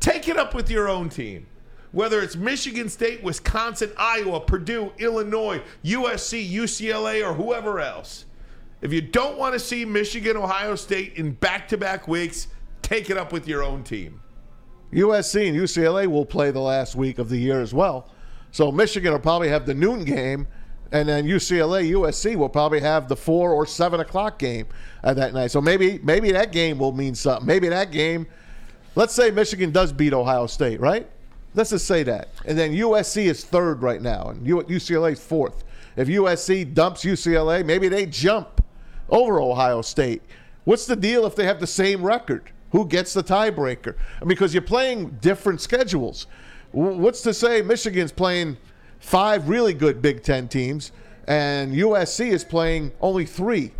Take 0.00 0.28
it 0.28 0.36
up 0.36 0.54
with 0.54 0.70
your 0.70 0.88
own 0.88 1.08
team. 1.08 1.46
Whether 1.92 2.20
it's 2.20 2.34
Michigan 2.36 2.88
State, 2.88 3.22
Wisconsin, 3.22 3.92
Iowa, 3.96 4.40
Purdue, 4.40 4.92
Illinois, 4.98 5.62
USC, 5.84 6.50
UCLA, 6.50 7.26
or 7.26 7.34
whoever 7.34 7.80
else. 7.80 8.24
If 8.82 8.92
you 8.92 9.00
don't 9.00 9.38
want 9.38 9.54
to 9.54 9.58
see 9.58 9.84
Michigan, 9.84 10.36
Ohio 10.36 10.74
State 10.74 11.14
in 11.14 11.32
back 11.32 11.68
to 11.68 11.76
back 11.76 12.08
weeks, 12.08 12.48
take 12.82 13.10
it 13.10 13.16
up 13.16 13.32
with 13.32 13.48
your 13.48 13.62
own 13.62 13.84
team. 13.84 14.20
USC 14.92 15.48
and 15.48 15.56
UCLA 15.56 16.06
will 16.06 16.26
play 16.26 16.50
the 16.50 16.60
last 16.60 16.94
week 16.94 17.18
of 17.18 17.28
the 17.28 17.38
year 17.38 17.60
as 17.60 17.74
well. 17.74 18.10
So 18.52 18.70
Michigan 18.72 19.12
will 19.12 19.20
probably 19.20 19.48
have 19.48 19.66
the 19.66 19.74
noon 19.74 20.04
game, 20.04 20.46
and 20.92 21.08
then 21.08 21.26
UCLA, 21.26 21.90
USC 21.90 22.36
will 22.36 22.48
probably 22.48 22.80
have 22.80 23.08
the 23.08 23.16
four 23.16 23.52
or 23.52 23.66
seven 23.66 24.00
o'clock 24.00 24.38
game 24.38 24.66
uh, 25.04 25.12
that 25.14 25.34
night. 25.34 25.50
So 25.50 25.60
maybe 25.60 25.98
maybe 26.02 26.32
that 26.32 26.52
game 26.52 26.78
will 26.78 26.92
mean 26.92 27.14
something. 27.14 27.46
Maybe 27.46 27.68
that 27.68 27.90
game. 27.90 28.26
Let's 28.94 29.14
say 29.14 29.30
Michigan 29.30 29.72
does 29.72 29.92
beat 29.92 30.14
Ohio 30.14 30.46
State, 30.46 30.80
right? 30.80 31.06
Let's 31.54 31.70
just 31.70 31.86
say 31.86 32.02
that, 32.04 32.28
and 32.46 32.58
then 32.58 32.72
USC 32.72 33.24
is 33.24 33.44
third 33.44 33.82
right 33.82 34.00
now, 34.00 34.28
and 34.28 34.46
UCLA 34.46 35.12
is 35.12 35.20
fourth. 35.20 35.64
If 35.96 36.08
USC 36.08 36.74
dumps 36.74 37.04
UCLA, 37.04 37.64
maybe 37.64 37.88
they 37.88 38.06
jump 38.06 38.62
over 39.08 39.40
Ohio 39.40 39.82
State. 39.82 40.22
What's 40.64 40.86
the 40.86 40.96
deal 40.96 41.26
if 41.26 41.34
they 41.34 41.44
have 41.44 41.60
the 41.60 41.66
same 41.66 42.02
record? 42.02 42.52
Who 42.72 42.86
gets 42.86 43.14
the 43.14 43.22
tiebreaker? 43.22 43.94
Because 44.26 44.52
you're 44.52 44.62
playing 44.62 45.18
different 45.20 45.60
schedules. 45.60 46.26
What's 46.72 47.22
to 47.22 47.32
say 47.32 47.62
Michigan's 47.62 48.12
playing 48.12 48.56
five 48.98 49.48
really 49.48 49.72
good 49.72 50.02
Big 50.02 50.22
Ten 50.22 50.48
teams, 50.48 50.92
and 51.26 51.74
USC 51.74 52.32
is 52.32 52.44
playing 52.44 52.92
only 53.00 53.24
three 53.24 53.72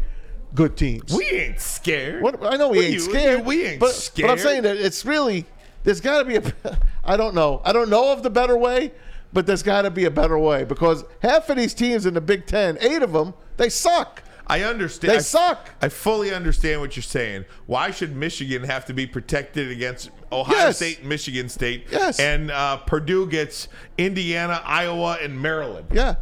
good 0.55 0.77
teams? 0.77 1.13
We 1.13 1.25
ain't 1.27 1.61
scared. 1.61 2.23
What, 2.23 2.45
I 2.45 2.57
know 2.57 2.71
we 2.71 2.81
ain't 2.81 3.03
scared. 3.03 3.45
we 3.45 3.67
ain't 3.67 3.81
but, 3.81 3.93
scared. 3.93 4.29
But 4.29 4.33
I'm 4.33 4.39
saying 4.39 4.63
that 4.63 4.77
it's 4.77 5.05
really 5.05 5.47
there's 5.87 6.01
got 6.01 6.19
to 6.19 6.25
be 6.25 6.37
a. 6.37 6.79
I 7.05 7.17
don't 7.17 7.35
know. 7.35 7.63
I 7.65 7.73
don't 7.73 7.89
know 7.89 8.13
of 8.13 8.23
the 8.23 8.31
better 8.31 8.57
way, 8.57 8.93
but 9.33 9.47
there's 9.47 9.63
got 9.63 9.83
to 9.83 9.91
be 9.91 10.05
a 10.05 10.11
better 10.11 10.39
way 10.39 10.65
because 10.65 11.05
half 11.23 11.49
of 11.49 11.57
these 11.57 11.75
teams 11.75 12.07
in 12.07 12.15
the 12.15 12.21
Big 12.21 12.47
Ten, 12.47 12.77
eight 12.81 13.03
of 13.03 13.13
them, 13.13 13.35
They 13.57 13.69
suck. 13.69 14.23
I 14.49 14.63
understand. 14.63 15.13
They 15.13 15.17
I, 15.17 15.21
suck. 15.21 15.71
I 15.83 15.89
fully 15.89 16.33
understand 16.33 16.81
what 16.81 16.95
you're 16.97 17.03
saying. 17.03 17.45
Why 17.67 17.91
should 17.91 18.15
Michigan 18.15 18.63
have 18.65 18.85
to 18.87 18.95
be 18.95 19.07
protected 19.07 19.71
against 19.71 20.11
Ohio 20.31 20.55
Yes. 20.57 20.77
State, 20.77 21.01
and 21.01 21.09
Michigan 21.09 21.49
State, 21.49 21.87
Yes. 21.91 22.21
and 22.21 22.51
uh, 22.53 22.77
Purdue 22.79 23.27
gets 23.27 23.67
Indiana, 23.99 24.63
Iowa, 24.65 25.19
and 25.21 25.41
Maryland? 25.41 25.89
Yeah. 25.93 26.17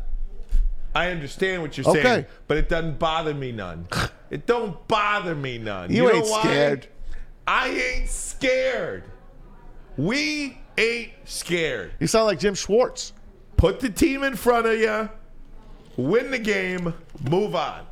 I 0.95 1.11
understand 1.11 1.61
what 1.61 1.77
you're 1.77 1.87
Okay. 1.89 2.03
saying, 2.03 2.27
but 2.47 2.57
it 2.57 2.69
doesn't 2.69 2.99
bother 2.99 3.35
me 3.35 3.53
none. 3.53 3.89
it 4.31 4.47
don't 4.47 4.87
bother 4.89 5.35
me 5.35 5.59
none. 5.59 5.93
You 5.93 6.05
know 6.05 6.13
ain't 6.13 6.27
why? 6.27 6.41
scared. 6.43 6.87
I 7.47 7.69
ain't 7.69 8.09
scared. 8.09 9.05
We 9.97 10.59
ain't 10.79 11.13
scared. 11.25 11.93
You 12.01 12.07
sound 12.07 12.27
like 12.27 12.39
Jim 12.39 12.55
Schwartz. 12.55 13.13
Put 13.57 13.81
the 13.81 13.91
team 13.91 14.25
in 14.25 14.35
front 14.35 14.67
of 14.67 14.79
you, 14.79 15.09
win 15.97 16.31
the 16.31 16.39
game, 16.39 16.95
move 17.29 17.55
on. 17.55 17.87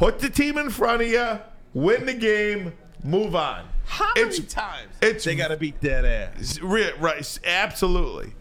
Put 0.00 0.18
the 0.18 0.30
team 0.30 0.56
in 0.56 0.70
front 0.70 1.02
of 1.02 1.08
you, 1.08 1.38
win 1.74 2.06
the 2.06 2.14
game, 2.14 2.72
move 3.04 3.36
on. 3.36 3.68
How 3.84 4.10
It's- 4.16 4.38
many 4.38 4.48
times 4.48 4.94
it's- 5.02 5.24
they 5.24 5.34
got 5.34 5.48
to 5.48 5.58
beat 5.58 5.78
dead 5.82 6.06
ass? 6.06 6.58
Right, 6.62 6.98
right, 6.98 7.38
absolutely. 7.44 8.32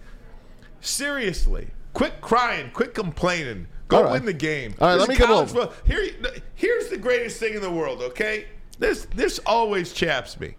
Seriously, 0.80 1.72
quit 1.94 2.22
crying, 2.22 2.72
quit 2.72 2.94
complaining. 2.94 3.68
Go 3.90 3.98
All 3.98 4.03
right. 4.06 4.14
win 4.14 4.26
the 4.26 4.31
game. 4.31 4.73
All 4.80 4.88
right, 4.88 4.99
let 4.99 5.10
me 5.10 5.18
get 5.18 5.27
college 5.27 5.53
over. 5.53 5.73
Here, 5.84 6.07
here's 6.56 6.88
the 6.88 6.98
greatest 6.98 7.41
thing 7.41 7.56
in 7.56 7.61
the 7.61 7.69
world. 7.72 8.02
Okay, 8.03 8.45
this 8.77 9.06
this 9.14 9.40
always 9.45 9.91
chaps 9.91 10.40
me. 10.40 10.56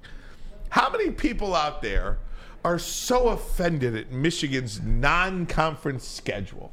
How 0.69 0.91
many 0.91 1.11
people 1.13 1.55
out 1.55 1.81
there 1.81 2.19
are 2.63 2.79
so 2.79 3.29
offended 3.29 3.97
at 3.97 4.13
Michigan's 4.13 4.83
non-conference 4.83 6.07
schedule? 6.07 6.73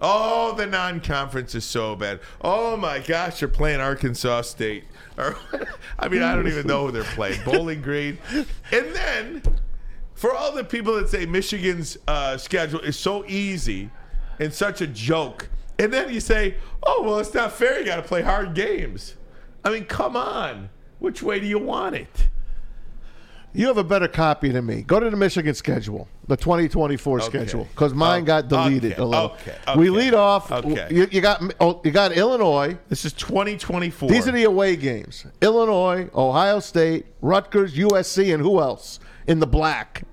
Oh, 0.00 0.54
the 0.54 0.66
non-conference 0.66 1.54
is 1.54 1.64
so 1.64 1.94
bad. 1.94 2.20
Oh 2.40 2.76
my 2.76 3.00
gosh, 3.00 3.40
they're 3.40 3.48
playing 3.48 3.80
Arkansas 3.80 4.42
State. 4.42 4.84
Or, 5.18 5.36
I 5.98 6.08
mean, 6.08 6.22
I 6.22 6.34
don't 6.34 6.48
even 6.48 6.66
know 6.66 6.86
who 6.86 6.92
they're 6.92 7.02
playing. 7.02 7.42
Bowling 7.44 7.82
Green. 7.82 8.16
And 8.32 8.46
then, 8.94 9.42
for 10.14 10.34
all 10.34 10.52
the 10.52 10.64
people 10.64 10.94
that 10.94 11.10
say 11.10 11.26
Michigan's 11.26 11.98
uh, 12.08 12.38
schedule 12.38 12.80
is 12.80 12.98
so 12.98 13.26
easy 13.26 13.90
and 14.38 14.54
such 14.54 14.80
a 14.80 14.86
joke, 14.86 15.50
and 15.78 15.92
then 15.92 16.10
you 16.14 16.20
say, 16.20 16.54
"Oh, 16.82 17.02
well, 17.02 17.18
it's 17.18 17.34
not 17.34 17.52
fair. 17.52 17.80
You 17.80 17.84
got 17.84 17.96
to 17.96 18.02
play 18.02 18.22
hard 18.22 18.54
games." 18.54 19.16
I 19.62 19.70
mean, 19.70 19.84
come 19.84 20.16
on. 20.16 20.70
Which 21.00 21.22
way 21.22 21.38
do 21.38 21.46
you 21.46 21.58
want 21.58 21.96
it? 21.96 22.28
You 23.52 23.66
have 23.66 23.78
a 23.78 23.84
better 23.84 24.06
copy 24.06 24.48
than 24.50 24.64
me. 24.66 24.82
Go 24.82 25.00
to 25.00 25.10
the 25.10 25.16
Michigan 25.16 25.54
schedule, 25.54 26.06
the 26.28 26.36
2024 26.36 27.16
Okay. 27.18 27.26
schedule, 27.26 27.64
because 27.74 27.92
mine 27.94 28.22
Oh, 28.22 28.26
got 28.26 28.48
deleted 28.48 28.92
okay, 28.92 29.02
a 29.02 29.04
little. 29.04 29.24
okay, 29.32 29.56
We 29.76 29.90
lead 29.90 30.14
off. 30.14 30.52
okay. 30.52 30.86
You, 30.90 31.08
you 31.10 31.20
got 31.20 31.42
oh, 31.60 31.80
you 31.84 31.90
got 31.90 32.12
Illinois. 32.12 32.78
This 32.88 33.04
is 33.04 33.12
2024. 33.14 34.08
These 34.08 34.28
are 34.28 34.32
the 34.32 34.44
away 34.44 34.76
games: 34.76 35.26
Illinois, 35.42 36.08
Ohio 36.14 36.60
State, 36.60 37.06
Rutgers, 37.20 37.74
USC, 37.74 38.32
and 38.32 38.40
who 38.42 38.60
else 38.60 39.00
in 39.26 39.40
the 39.40 39.46
black? 39.48 40.04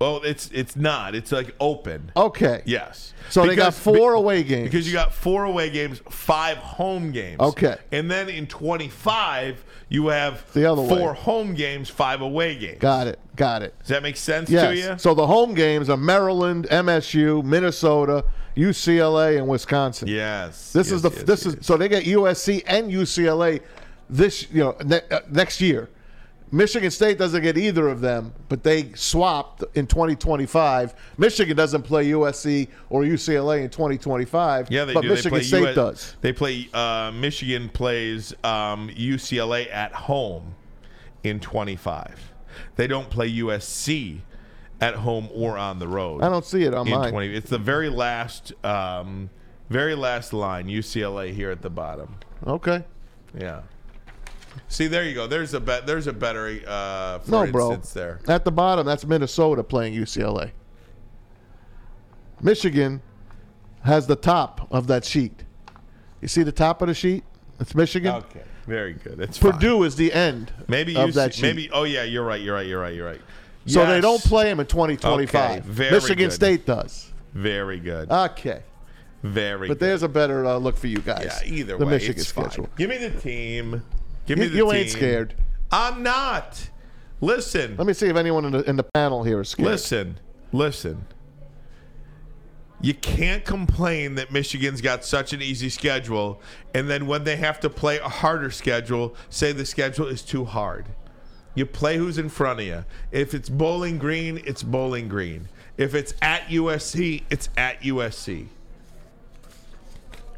Well, 0.00 0.22
it's 0.24 0.50
it's 0.50 0.74
not. 0.76 1.14
It's 1.14 1.30
like 1.30 1.54
open. 1.60 2.10
Okay. 2.16 2.62
Yes. 2.64 3.12
So 3.28 3.44
they 3.46 3.54
got 3.56 3.74
four 3.74 4.14
away 4.14 4.42
games. 4.42 4.70
Because 4.70 4.86
you 4.86 4.94
got 4.94 5.12
four 5.12 5.44
away 5.44 5.68
games, 5.68 6.00
five 6.08 6.56
home 6.56 7.12
games. 7.12 7.38
Okay. 7.40 7.76
And 7.92 8.10
then 8.10 8.30
in 8.30 8.46
25, 8.46 9.62
you 9.90 10.06
have 10.08 10.50
The 10.54 10.64
other 10.64 10.86
four 10.88 11.12
way. 11.12 11.18
home 11.18 11.52
games, 11.54 11.90
five 11.90 12.22
away 12.22 12.54
games. 12.56 12.78
Got 12.78 13.08
it. 13.08 13.18
Got 13.36 13.62
it. 13.62 13.78
Does 13.80 13.88
that 13.88 14.02
make 14.02 14.16
sense 14.16 14.48
Yes. 14.48 14.66
to 14.66 14.74
you? 14.76 14.98
So 14.98 15.12
the 15.14 15.26
home 15.26 15.52
games 15.52 15.90
are 15.90 15.96
Maryland, 15.98 16.66
MSU, 16.70 17.42
Minnesota, 17.44 18.24
UCLA, 18.56 19.36
and 19.38 19.48
Wisconsin. 19.48 20.08
Yes. 20.08 20.72
This 20.72 20.90
is 20.92 21.02
the 21.02 21.10
yes, 21.10 21.22
this 21.24 21.46
is 21.46 21.56
so 21.60 21.76
they 21.76 21.88
get 21.88 22.04
USC 22.04 22.62
and 22.66 22.90
UCLA 22.90 23.60
this 24.08 24.46
you 24.50 24.60
know 24.64 24.76
ne- 24.84 25.00
uh, 25.10 25.20
next 25.30 25.60
year. 25.60 25.88
Michigan 26.52 26.90
State 26.90 27.16
doesn't 27.16 27.42
get 27.42 27.56
either 27.56 27.88
of 27.88 28.00
them, 28.00 28.32
but 28.48 28.64
they 28.64 28.92
swapped 28.94 29.62
in 29.74 29.86
2025. 29.86 30.94
Michigan 31.16 31.56
doesn't 31.56 31.82
play 31.82 32.08
USC 32.08 32.68
or 32.88 33.02
UCLA 33.02 33.62
in 33.62 33.70
2025. 33.70 34.70
Yeah, 34.70 34.84
they 34.84 34.94
but 34.94 35.02
do. 35.02 35.10
Michigan 35.10 35.38
they 35.38 35.44
State 35.44 35.68
US 35.68 35.74
does. 35.74 36.16
They 36.20 36.32
play. 36.32 36.68
Uh, 36.74 37.12
Michigan 37.14 37.68
plays 37.68 38.32
um, 38.42 38.88
UCLA 38.90 39.72
at 39.72 39.92
home 39.92 40.54
in 41.22 41.38
25. 41.38 42.32
They 42.76 42.86
don't 42.86 43.08
play 43.10 43.30
USC 43.30 44.20
at 44.80 44.94
home 44.94 45.28
or 45.32 45.56
on 45.56 45.78
the 45.78 45.86
road. 45.88 46.22
I 46.22 46.28
don't 46.28 46.44
see 46.44 46.64
it 46.64 46.74
on 46.74 46.86
in 46.86 46.94
mine. 46.94 47.10
20. 47.10 47.34
It's 47.34 47.50
the 47.50 47.58
very 47.58 47.88
last, 47.88 48.52
um, 48.64 49.30
very 49.68 49.94
last 49.94 50.32
line. 50.32 50.66
UCLA 50.66 51.32
here 51.32 51.50
at 51.50 51.62
the 51.62 51.70
bottom. 51.70 52.16
Okay. 52.46 52.84
Yeah. 53.38 53.62
See, 54.68 54.86
there 54.86 55.04
you 55.04 55.14
go. 55.14 55.26
There's 55.26 55.54
a 55.54 55.60
bet. 55.60 55.86
There's 55.86 56.06
a 56.06 56.12
better, 56.12 56.60
uh, 56.66 57.18
for 57.20 57.30
No, 57.30 57.46
bro. 57.50 57.76
there. 57.76 58.20
At 58.28 58.44
the 58.44 58.52
bottom, 58.52 58.86
that's 58.86 59.04
Minnesota 59.04 59.62
playing 59.64 59.94
UCLA. 59.94 60.52
Michigan 62.40 63.02
has 63.82 64.06
the 64.06 64.16
top 64.16 64.66
of 64.70 64.86
that 64.88 65.04
sheet. 65.04 65.44
You 66.20 66.28
see 66.28 66.42
the 66.42 66.52
top 66.52 66.82
of 66.82 66.88
the 66.88 66.94
sheet? 66.94 67.24
It's 67.58 67.74
Michigan. 67.74 68.14
Okay, 68.14 68.42
very 68.66 68.94
good. 68.94 69.20
It's 69.20 69.36
fine. 69.38 69.52
Purdue 69.52 69.82
is 69.84 69.96
the 69.96 70.12
end 70.12 70.52
Maybe 70.68 70.96
of 70.96 71.10
UC 71.10 71.14
that 71.14 71.34
sheet. 71.34 71.42
maybe. 71.42 71.70
Oh 71.72 71.84
yeah, 71.84 72.04
you're 72.04 72.24
right. 72.24 72.40
You're 72.40 72.54
right. 72.54 72.66
You're 72.66 72.80
right. 72.80 72.94
You're 72.94 73.06
right. 73.06 73.20
so 73.66 73.84
they 73.86 74.00
don't 74.00 74.22
play 74.22 74.44
them 74.44 74.60
in 74.60 74.66
2025. 74.66 75.70
Okay, 75.80 75.90
Michigan 75.90 76.28
good. 76.28 76.32
State 76.32 76.66
does. 76.66 77.12
Very 77.34 77.78
good. 77.78 78.10
Okay. 78.10 78.62
Very. 79.22 79.68
But 79.68 79.78
good. 79.78 79.86
there's 79.86 80.02
a 80.02 80.08
better 80.08 80.46
uh, 80.46 80.56
look 80.56 80.76
for 80.78 80.86
you 80.86 80.98
guys. 81.00 81.24
Yeah, 81.44 81.52
either 81.52 81.76
the 81.76 81.84
way, 81.84 81.92
Michigan 81.92 82.20
it's 82.20 82.30
fine. 82.30 82.46
schedule. 82.46 82.70
Give 82.76 82.88
me 82.88 82.96
the 82.96 83.10
team. 83.10 83.82
Give 84.30 84.38
me 84.38 84.44
You, 84.44 84.50
the 84.50 84.56
you 84.58 84.64
team. 84.66 84.74
ain't 84.74 84.90
scared. 84.90 85.34
I'm 85.72 86.04
not. 86.04 86.70
Listen. 87.20 87.76
Let 87.76 87.86
me 87.88 87.92
see 87.92 88.06
if 88.06 88.14
anyone 88.16 88.44
in 88.44 88.52
the, 88.52 88.62
in 88.70 88.76
the 88.76 88.84
panel 88.84 89.24
here 89.24 89.40
is 89.40 89.48
scared. 89.48 89.68
Listen. 89.68 90.20
Listen. 90.52 91.04
You 92.80 92.94
can't 92.94 93.44
complain 93.44 94.14
that 94.14 94.30
Michigan's 94.30 94.80
got 94.80 95.04
such 95.04 95.32
an 95.32 95.42
easy 95.42 95.68
schedule, 95.68 96.40
and 96.74 96.88
then 96.88 97.08
when 97.08 97.24
they 97.24 97.36
have 97.36 97.58
to 97.60 97.68
play 97.68 97.98
a 97.98 98.08
harder 98.08 98.52
schedule, 98.52 99.16
say 99.30 99.50
the 99.50 99.66
schedule 99.66 100.06
is 100.06 100.22
too 100.22 100.44
hard. 100.44 100.86
You 101.56 101.66
play 101.66 101.96
who's 101.98 102.16
in 102.16 102.28
front 102.28 102.60
of 102.60 102.66
you. 102.66 102.84
If 103.10 103.34
it's 103.34 103.48
Bowling 103.48 103.98
Green, 103.98 104.40
it's 104.46 104.62
Bowling 104.62 105.08
Green. 105.08 105.48
If 105.76 105.94
it's 105.96 106.14
at 106.22 106.42
USC, 106.42 107.24
it's 107.30 107.48
at 107.56 107.80
USC. 107.82 108.46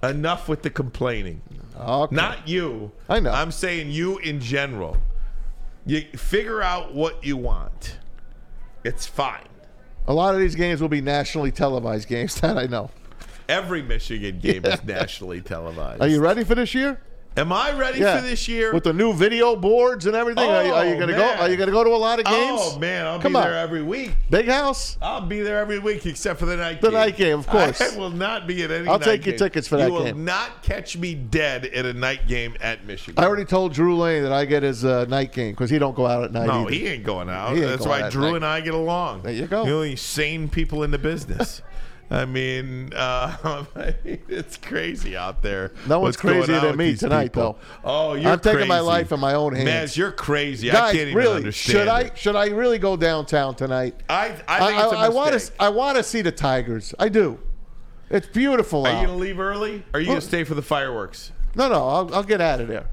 Enough 0.03 0.49
with 0.49 0.63
the 0.63 0.71
complaining. 0.71 1.43
Okay. 1.79 2.15
Not 2.15 2.49
you. 2.49 2.93
I 3.09 3.21
know. 3.21 3.31
I'm 3.31 3.51
saying 3.51 3.91
you 3.91 4.19
in 4.19 4.41
general. 4.41 4.97
You 5.87 6.03
figure 6.17 6.63
out 6.63 6.95
what 6.95 7.25
you 7.25 7.37
want. 7.37 7.99
It's 8.85 9.07
fine. 9.07 9.49
A 10.09 10.13
lot 10.13 10.35
of 10.35 10.41
these 10.41 10.55
games 10.55 10.81
will 10.81 10.89
be 10.89 11.01
nationally 11.01 11.53
televised 11.53 12.09
games. 12.09 12.35
That 12.41 12.59
I 12.59 12.67
know. 12.67 12.91
Every 13.49 13.83
Michigan 13.83 14.39
game 14.41 14.65
is 14.65 14.83
nationally 14.85 15.41
televised. 15.41 16.03
Are 16.03 16.09
you 16.09 16.21
ready 16.21 16.45
for 16.45 16.55
this 16.55 16.75
year? 16.75 17.01
Am 17.35 17.51
I 17.51 17.73
ready 17.73 17.99
Yeah. 17.99 18.17
for 18.21 18.23
this 18.27 18.47
year? 18.47 18.75
With 18.75 18.85
the 18.85 18.93
new 18.93 19.15
video 19.15 19.57
boards 19.57 20.05
and 20.05 20.15
everything, 20.15 20.51
are, 20.51 20.65
you, 20.65 20.73
are 20.75 20.85
you 20.85 20.95
Oh, 20.97 20.99
gonna 21.01 21.13
man. 21.13 21.37
go? 21.39 21.43
Are 21.43 21.49
you 21.49 21.57
gonna 21.57 21.73
go 21.73 21.83
to 21.83 21.89
a 21.91 21.97
lot 21.97 22.19
of 22.19 22.27
games? 22.27 22.61
Oh 22.63 22.79
man, 22.79 23.07
I'll 23.07 23.19
Come 23.21 23.33
be 23.33 23.39
on. 23.39 23.45
there 23.45 23.55
every 23.59 23.83
week. 23.83 24.13
Big 24.29 24.47
house. 24.49 24.99
I'll 25.01 25.23
be 25.23 25.41
there 25.41 25.59
every 25.59 25.79
week 25.79 26.05
except 26.05 26.39
for 26.39 26.45
the 26.45 26.57
night 26.59 26.73
game. 26.73 26.81
The 26.83 26.89
game. 26.89 26.95
night 26.95 27.17
game, 27.17 27.39
of 27.39 27.47
course. 27.47 27.81
I 27.81 27.97
will 27.99 28.11
not 28.11 28.47
be 28.47 28.63
at 28.65 28.71
any. 28.71 28.87
I'll 28.87 28.99
take 28.99 29.25
your 29.25 29.33
game. 29.33 29.39
tickets 29.39 29.67
for 29.67 29.77
that 29.79 29.85
you 29.89 29.93
that 29.93 29.99
will 29.99 30.05
game. 30.05 30.25
not 30.27 30.63
catch 30.63 30.99
me 30.99 31.15
dead 31.15 31.65
at 31.67 31.87
a 31.87 31.95
night 31.95 32.29
game 32.29 32.55
at 32.61 32.85
Michigan. 32.85 33.23
I 33.23 33.27
already 33.27 33.47
told 33.47 33.73
Drew 33.73 33.97
Lane 33.97 34.25
that 34.25 34.33
I 34.33 34.45
get 34.45 34.63
his 34.63 34.85
uh, 34.85 35.07
night 35.07 35.33
game 35.33 35.53
because 35.53 35.71
he 35.71 35.79
don't 35.79 35.97
go 35.97 36.07
out 36.07 36.25
at 36.25 36.33
night. 36.33 36.47
No, 36.49 36.63
either. 36.69 36.71
he 36.71 36.87
ain't 36.89 37.05
going 37.05 37.31
out. 37.31 37.53
Ain't 37.57 37.63
That's 37.63 37.87
going 37.87 38.03
why 38.03 38.11
Drew 38.11 38.35
and 38.35 38.45
I 38.45 38.61
get 38.61 38.75
along. 38.75 39.23
There 39.23 39.33
you 39.33 39.47
go. 39.47 39.65
The 39.65 39.73
only 39.73 39.97
sane 39.97 40.51
people 40.51 40.83
in 40.83 40.91
the 40.91 40.99
business. 40.99 41.63
I 42.13 42.27
mean, 42.27 42.93
uh, 42.95 43.65
it's 44.05 44.59
crazy 44.59 45.17
out 45.17 45.43
there. 45.43 45.73
No 45.89 46.01
one's 46.01 46.19
crazier 46.19 46.61
than 46.61 46.77
me 46.77 46.95
tonight, 46.95 47.33
people. 47.33 47.55
though. 47.55 47.81
Oh, 47.85 48.15
you're 48.15 48.33
I'm 48.33 48.39
taking 48.41 48.69
my 48.69 48.81
life 48.81 49.13
in 49.13 49.19
my 49.21 49.33
own 49.33 49.55
hands. 49.55 49.93
Maz, 49.93 49.97
you're 49.97 50.13
crazy. 50.13 50.71
I 50.71 50.75
Guys, 50.75 50.93
can't 50.93 51.09
even 51.09 51.15
really, 51.17 51.37
understand. 51.37 51.73
should 51.79 51.89
I 51.89 52.15
should 52.15 52.37
I 52.37 52.49
really 52.49 52.79
go 52.79 52.97
downtown 52.99 53.55
tonight? 53.55 53.95
I, 54.11 54.27
I 54.47 54.59
think 54.69 54.79
it's 54.83 54.93
a 54.93 54.97
I 54.97 55.09
want 55.09 55.39
to. 55.39 55.53
I 55.59 55.71
want 55.71 55.97
to 55.97 56.03
see 56.03 56.21
the 56.21 56.33
Tigers. 56.33 56.95
I 56.99 57.09
do. 57.09 57.39
It's 58.11 58.27
beautiful 58.27 58.87
Are 58.87 58.93
out. 58.93 59.01
you 59.01 59.07
gonna 59.07 59.19
leave 59.19 59.41
early? 59.41 59.77
Or 59.95 59.99
are 59.99 60.01
you 60.01 60.09
Well- 60.09 60.17
gonna 60.17 60.21
stay 60.27 60.45
for 60.45 60.55
the 60.55 60.61
fireworks? 60.63 61.33
No, 61.55 61.69
no, 61.69 61.89
I'll, 61.89 62.15
I'll 62.17 62.23
get 62.23 62.43
out 62.43 62.61
of 62.61 62.69
there. 62.69 62.87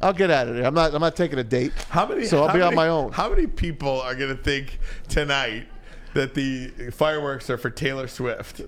I'll 0.00 0.12
get 0.14 0.30
out 0.30 0.48
of 0.48 0.54
there. 0.56 0.64
I'm 0.64 0.74
not. 0.74 0.94
I'm 0.94 1.00
not 1.00 1.14
taking 1.14 1.38
a 1.38 1.44
date. 1.44 1.72
How 1.90 2.06
many? 2.06 2.24
So 2.24 2.42
I'll 2.42 2.54
be 2.54 2.62
on 2.62 2.74
my 2.74 2.88
own. 2.88 3.12
How 3.12 3.28
many 3.28 3.46
people 3.46 4.00
are 4.00 4.14
gonna 4.14 4.34
think 4.34 4.78
tonight 5.08 5.66
that 6.14 6.34
the 6.34 6.68
fireworks 6.92 7.48
are 7.50 7.58
for 7.58 7.70
Taylor 7.70 8.08
Swift? 8.08 8.62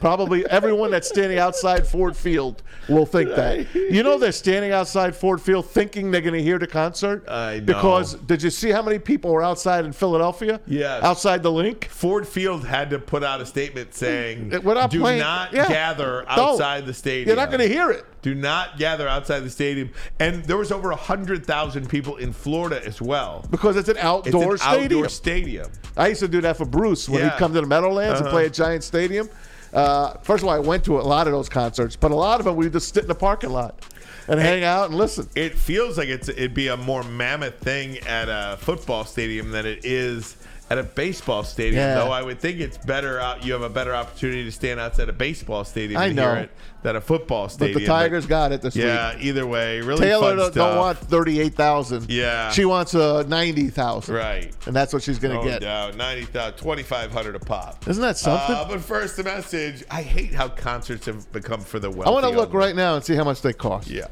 Probably 0.00 0.46
everyone 0.46 0.90
that's 0.90 1.08
standing 1.08 1.38
outside 1.38 1.86
Ford 1.86 2.16
Field 2.16 2.62
will 2.88 3.06
think 3.06 3.30
that. 3.30 3.74
You 3.74 4.02
know 4.02 4.18
they're 4.18 4.32
standing 4.32 4.70
outside 4.72 5.16
Ford 5.16 5.40
Field 5.40 5.68
thinking 5.68 6.10
they're 6.10 6.20
going 6.20 6.34
to 6.34 6.42
hear 6.42 6.58
the 6.58 6.66
concert? 6.66 7.28
I 7.28 7.56
know. 7.58 7.64
Because 7.66 8.14
did 8.14 8.42
you 8.42 8.50
see 8.50 8.70
how 8.70 8.82
many 8.82 8.98
people 8.98 9.32
were 9.32 9.42
outside 9.42 9.84
in 9.84 9.92
Philadelphia? 9.92 10.60
Yes. 10.66 11.02
Outside 11.02 11.42
the 11.42 11.50
Linc? 11.52 11.86
Ford 11.86 12.26
Field 12.28 12.64
had 12.64 12.90
to 12.90 12.98
put 12.98 13.24
out 13.24 13.40
a 13.40 13.46
statement 13.46 13.94
saying, 13.94 14.50
"Do 14.50 14.60
playing- 14.60 15.18
not 15.20 15.52
yeah. 15.52 15.68
gather 15.68 16.24
Don't. 16.28 16.38
outside 16.38 16.86
the 16.86 16.94
stadium. 16.94 17.28
You're 17.28 17.36
not 17.36 17.50
going 17.50 17.60
to 17.60 17.68
hear 17.68 17.90
it. 17.90 18.04
Do 18.22 18.34
not 18.34 18.78
gather 18.78 19.08
outside 19.08 19.40
the 19.40 19.50
stadium." 19.50 19.90
And 20.20 20.44
there 20.44 20.56
was 20.56 20.70
over 20.72 20.90
hundred 20.92 21.44
thousand 21.46 21.88
people 21.88 22.16
in 22.16 22.32
Florida 22.32 22.84
as 22.86 23.00
well. 23.02 23.44
Because 23.50 23.76
it's 23.76 23.88
an 23.88 23.98
outdoor 23.98 24.54
it's 24.54 24.62
an 24.64 24.70
stadium. 24.72 24.98
Outdoor 25.00 25.08
stadium. 25.08 25.70
I 25.96 26.08
used 26.08 26.20
to 26.20 26.28
do 26.28 26.40
that 26.42 26.56
for 26.56 26.64
Bruce 26.64 27.08
when 27.08 27.20
Yeah. 27.22 27.30
he'd 27.30 27.38
come 27.38 27.52
to 27.54 27.60
the 27.60 27.66
Meadowlands 27.66 28.20
and 28.20 28.28
Uh-huh. 28.28 28.36
play 28.36 28.46
at 28.46 28.52
Giant 28.52 28.84
Stadium. 28.84 29.28
Uh, 29.72 30.14
first 30.22 30.42
of 30.42 30.48
all, 30.48 30.54
I 30.54 30.58
went 30.58 30.84
to 30.84 30.98
a 30.98 31.02
lot 31.02 31.26
of 31.26 31.32
those 31.32 31.48
concerts, 31.48 31.96
but 31.96 32.10
a 32.10 32.14
lot 32.14 32.40
of 32.40 32.46
them 32.46 32.56
we 32.56 32.68
just 32.70 32.94
sit 32.94 33.04
in 33.04 33.08
the 33.08 33.14
parking 33.14 33.50
lot 33.50 33.84
and 34.26 34.40
hang 34.40 34.64
out 34.64 34.90
and 34.90 34.98
listen. 34.98 35.28
It 35.34 35.54
feels 35.56 35.98
like 35.98 36.08
it's 36.08 36.28
it'd 36.28 36.54
be 36.54 36.68
a 36.68 36.76
more 36.76 37.02
mammoth 37.02 37.58
thing 37.58 37.98
at 37.98 38.28
a 38.28 38.56
football 38.58 39.04
stadium 39.04 39.50
than 39.50 39.66
it 39.66 39.84
is 39.84 40.36
at 40.70 40.78
a 40.78 40.82
baseball 40.82 41.42
stadium. 41.44 41.80
Yeah. 41.80 41.94
Though 41.94 42.10
I 42.10 42.22
would 42.22 42.40
think 42.40 42.60
it's 42.60 42.76
better 42.78 43.18
out. 43.18 43.44
You 43.44 43.52
have 43.54 43.62
a 43.62 43.70
better 43.70 43.94
opportunity 43.94 44.44
to 44.44 44.52
stand 44.52 44.78
outside 44.78 45.08
a 45.08 45.12
baseball 45.12 45.64
stadium 45.64 46.00
I 46.00 46.06
and 46.06 46.18
hear 46.18 46.34
know. 46.34 46.40
it 46.42 46.50
than 46.82 46.96
a 46.96 47.00
football 47.00 47.48
stadium. 47.48 47.74
But 47.74 47.80
the 47.80 47.86
Tigers 47.86 48.26
got 48.26 48.52
it 48.52 48.62
this 48.62 48.76
yeah, 48.76 49.14
week. 49.14 49.22
Yeah, 49.22 49.28
either 49.28 49.46
way, 49.46 49.80
really 49.80 50.00
Taylor 50.00 50.36
don't, 50.36 50.54
don't 50.54 50.76
want 50.76 50.98
thirty-eight 50.98 51.54
thousand. 51.54 52.10
Yeah. 52.10 52.50
she 52.50 52.64
wants 52.64 52.94
uh, 52.94 53.24
ninety 53.26 53.68
thousand. 53.68 54.14
Right. 54.14 54.54
and 54.66 54.76
that's 54.76 54.92
what 54.92 55.02
she's 55.02 55.18
going 55.18 55.38
to 55.38 55.58
get. 55.58 55.62
90,000, 55.96 56.56
2,500 56.58 57.36
a 57.36 57.38
pop. 57.38 57.86
Isn't 57.88 58.02
that 58.02 58.16
something? 58.16 58.54
Uh, 58.54 58.68
but 58.68 58.80
first, 58.80 59.16
the 59.16 59.24
message. 59.24 59.84
I 59.90 60.02
hate 60.02 60.32
how 60.32 60.48
concerts 60.48 61.06
have 61.06 61.30
become 61.32 61.60
for 61.60 61.78
the 61.78 61.90
wealthy. 61.90 62.08
I 62.08 62.10
want 62.10 62.24
to 62.24 62.30
look 62.30 62.50
only. 62.50 62.58
right 62.58 62.76
now 62.76 62.96
and 62.96 63.04
see 63.04 63.14
how 63.14 63.24
much 63.24 63.42
they 63.42 63.52
cost. 63.52 63.88
Yeah. 63.88 64.06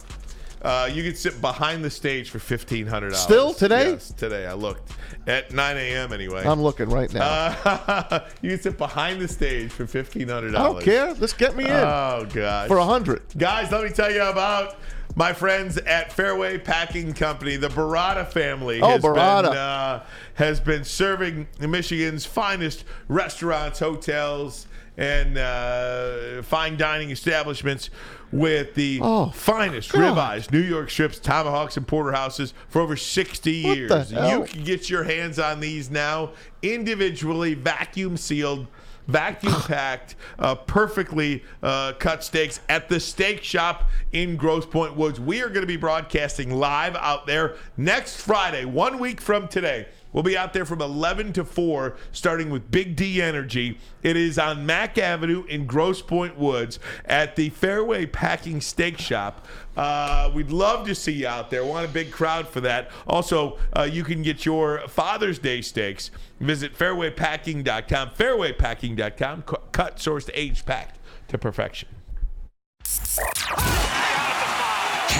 Uh, 0.66 0.86
you 0.86 1.02
can 1.02 1.14
sit 1.14 1.40
behind 1.40 1.84
the 1.84 1.90
stage 1.90 2.30
for 2.30 2.38
fifteen 2.38 2.86
hundred 2.86 3.10
dollars. 3.10 3.22
Still 3.22 3.54
today? 3.54 3.90
Yes, 3.90 4.10
today. 4.12 4.46
I 4.46 4.54
looked 4.54 4.92
at 5.26 5.52
nine 5.52 5.76
a.m. 5.76 6.12
Anyway. 6.12 6.44
I'm 6.44 6.60
looking 6.62 6.88
right 6.88 7.12
now. 7.12 7.22
Uh, 7.64 8.20
you 8.42 8.50
can 8.50 8.60
sit 8.60 8.76
behind 8.78 9.20
the 9.20 9.28
stage 9.28 9.70
for 9.70 9.86
fifteen 9.86 10.28
hundred 10.28 10.54
I 10.54 10.58
dollars. 10.58 10.84
don't 10.84 10.92
care. 10.92 11.14
Just 11.14 11.38
get 11.38 11.56
me 11.56 11.64
in 11.64 11.70
Oh 11.70 12.26
gosh. 12.32 12.68
for 12.68 12.78
a 12.78 12.84
hundred. 12.84 13.22
Guys, 13.38 13.70
let 13.70 13.84
me 13.84 13.90
tell 13.90 14.10
you 14.12 14.22
about 14.22 14.76
my 15.14 15.32
friends 15.32 15.78
at 15.78 16.12
Fairway 16.12 16.58
Packing 16.58 17.14
Company. 17.14 17.56
The 17.56 17.68
Barada 17.68 18.26
family 18.26 18.80
Oh, 18.82 18.88
has, 18.88 19.02
Barada. 19.02 19.42
Been, 19.44 19.56
uh, 19.56 20.04
has 20.34 20.60
been 20.60 20.84
serving 20.84 21.46
Michigan's 21.60 22.26
finest 22.26 22.84
restaurants, 23.08 23.78
hotels, 23.78 24.66
and 24.96 25.36
uh, 25.38 26.42
fine 26.42 26.76
dining 26.76 27.10
establishments 27.10 27.90
with 28.32 28.74
the 28.74 28.98
Oh, 29.02 29.30
finest 29.30 29.92
God. 29.92 30.16
ribeyes, 30.16 30.50
New 30.50 30.60
York 30.60 30.90
strips, 30.90 31.18
tomahawks, 31.18 31.76
and 31.76 31.86
porterhouses 31.86 32.54
for 32.68 32.80
over 32.80 32.96
60 32.96 33.62
What 33.64 33.76
years. 33.76 34.12
You 34.12 34.44
can 34.44 34.64
get 34.64 34.88
your 34.90 35.04
hands 35.04 35.38
on 35.38 35.60
these 35.60 35.90
now 35.90 36.30
individually, 36.62 37.54
vacuum 37.54 38.16
sealed 38.16 38.66
vacuum 39.08 39.54
packed, 39.68 40.16
uh, 40.40 40.54
perfectly 40.56 41.44
uh, 41.62 41.92
cut 42.00 42.24
steaks 42.24 42.58
at 42.68 42.88
the 42.88 42.98
steak 42.98 43.40
shop 43.42 43.88
in 44.12 44.36
Grosse 44.36 44.66
Pointe 44.66 44.96
Woods. 44.96 45.20
We 45.20 45.42
are 45.42 45.48
going 45.48 45.60
to 45.60 45.66
be 45.66 45.76
broadcasting 45.76 46.50
live 46.50 46.96
out 46.96 47.24
there 47.26 47.54
next 47.76 48.20
Friday, 48.20 48.64
one 48.64 48.98
week 48.98 49.20
from 49.20 49.46
today. 49.46 49.86
We'll 50.16 50.22
be 50.22 50.34
out 50.38 50.54
there 50.54 50.64
from 50.64 50.80
11 50.80 51.34
to 51.34 51.44
4, 51.44 51.94
starting 52.10 52.48
with 52.48 52.70
Big 52.70 52.96
D 52.96 53.20
Energy. 53.20 53.78
It 54.02 54.16
is 54.16 54.38
on 54.38 54.64
Mack 54.64 54.96
Avenue 54.96 55.44
in 55.44 55.66
Grosse 55.66 56.00
Pointe 56.00 56.38
Woods 56.38 56.78
at 57.04 57.36
the 57.36 57.50
Fairway 57.50 58.06
Packing 58.06 58.62
Steak 58.62 58.96
Shop. 58.96 59.46
Uh, 59.76 60.30
we'd 60.34 60.50
love 60.50 60.86
to 60.86 60.94
see 60.94 61.12
you 61.12 61.26
out 61.28 61.50
there. 61.50 61.66
Want 61.66 61.84
a 61.84 61.88
big 61.92 62.10
crowd 62.12 62.48
for 62.48 62.62
that. 62.62 62.90
Also, 63.06 63.58
uh, 63.76 63.82
you 63.82 64.04
can 64.04 64.22
get 64.22 64.46
your 64.46 64.88
Father's 64.88 65.38
Day 65.38 65.60
steaks. 65.60 66.10
Visit 66.40 66.72
fairwaypacking.com. 66.72 68.10
Fairwaypacking.com. 68.12 69.42
Cu- 69.42 69.56
Cut, 69.72 69.98
sourced, 69.98 70.30
aged, 70.32 70.64
packed 70.64 70.98
to 71.28 71.36
perfection. 71.36 71.90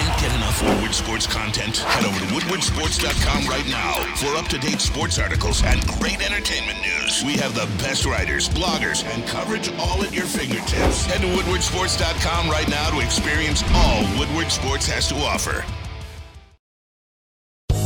Can't 0.06 0.20
get 0.20 0.36
enough 0.36 0.62
Woodward 0.62 0.94
Sports 0.94 1.26
content? 1.26 1.78
Head 1.78 2.04
over 2.04 2.20
to 2.20 2.26
woodwardsports.com 2.26 3.48
right 3.48 3.66
now 3.66 3.94
for 4.14 4.36
up-to-date 4.38 4.80
sports 4.80 5.18
articles 5.18 5.64
and 5.64 5.84
great 5.98 6.24
entertainment 6.24 6.78
news. 6.80 7.24
We 7.24 7.32
have 7.38 7.56
the 7.56 7.66
best 7.82 8.06
writers, 8.06 8.48
bloggers, 8.48 9.04
and 9.04 9.26
coverage 9.26 9.68
all 9.80 10.04
at 10.04 10.14
your 10.14 10.26
fingertips. 10.26 11.06
Head 11.06 11.22
to 11.22 11.26
woodwardsports.com 11.26 12.48
right 12.48 12.68
now 12.68 12.90
to 12.90 13.00
experience 13.00 13.64
all 13.74 14.02
Woodward 14.16 14.52
Sports 14.52 14.86
has 14.86 15.08
to 15.08 15.16
offer. 15.16 15.64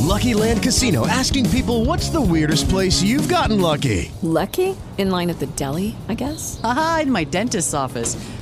Lucky 0.00 0.34
Land 0.34 0.62
Casino 0.62 1.06
asking 1.06 1.48
people 1.48 1.86
what's 1.86 2.10
the 2.10 2.20
weirdest 2.20 2.68
place 2.68 3.02
you've 3.02 3.30
gotten 3.30 3.62
lucky? 3.62 4.12
Lucky? 4.20 4.76
In 4.98 5.10
line 5.10 5.30
at 5.30 5.38
the 5.38 5.46
deli, 5.46 5.96
I 6.10 6.14
guess? 6.14 6.60
Aha, 6.62 7.00
in 7.04 7.10
my 7.10 7.24
dentist's 7.24 7.72
office. 7.72 8.16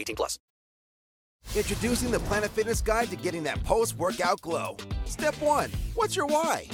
18 0.00 0.16
plus. 0.16 0.38
Introducing 1.56 2.10
the 2.10 2.20
Planet 2.20 2.50
Fitness 2.50 2.80
Guide 2.80 3.08
to 3.10 3.16
getting 3.16 3.42
that 3.44 3.62
post 3.64 3.96
workout 3.96 4.40
glow. 4.40 4.76
Step 5.04 5.34
one 5.40 5.70
What's 5.94 6.16
your 6.16 6.26
why? 6.26 6.66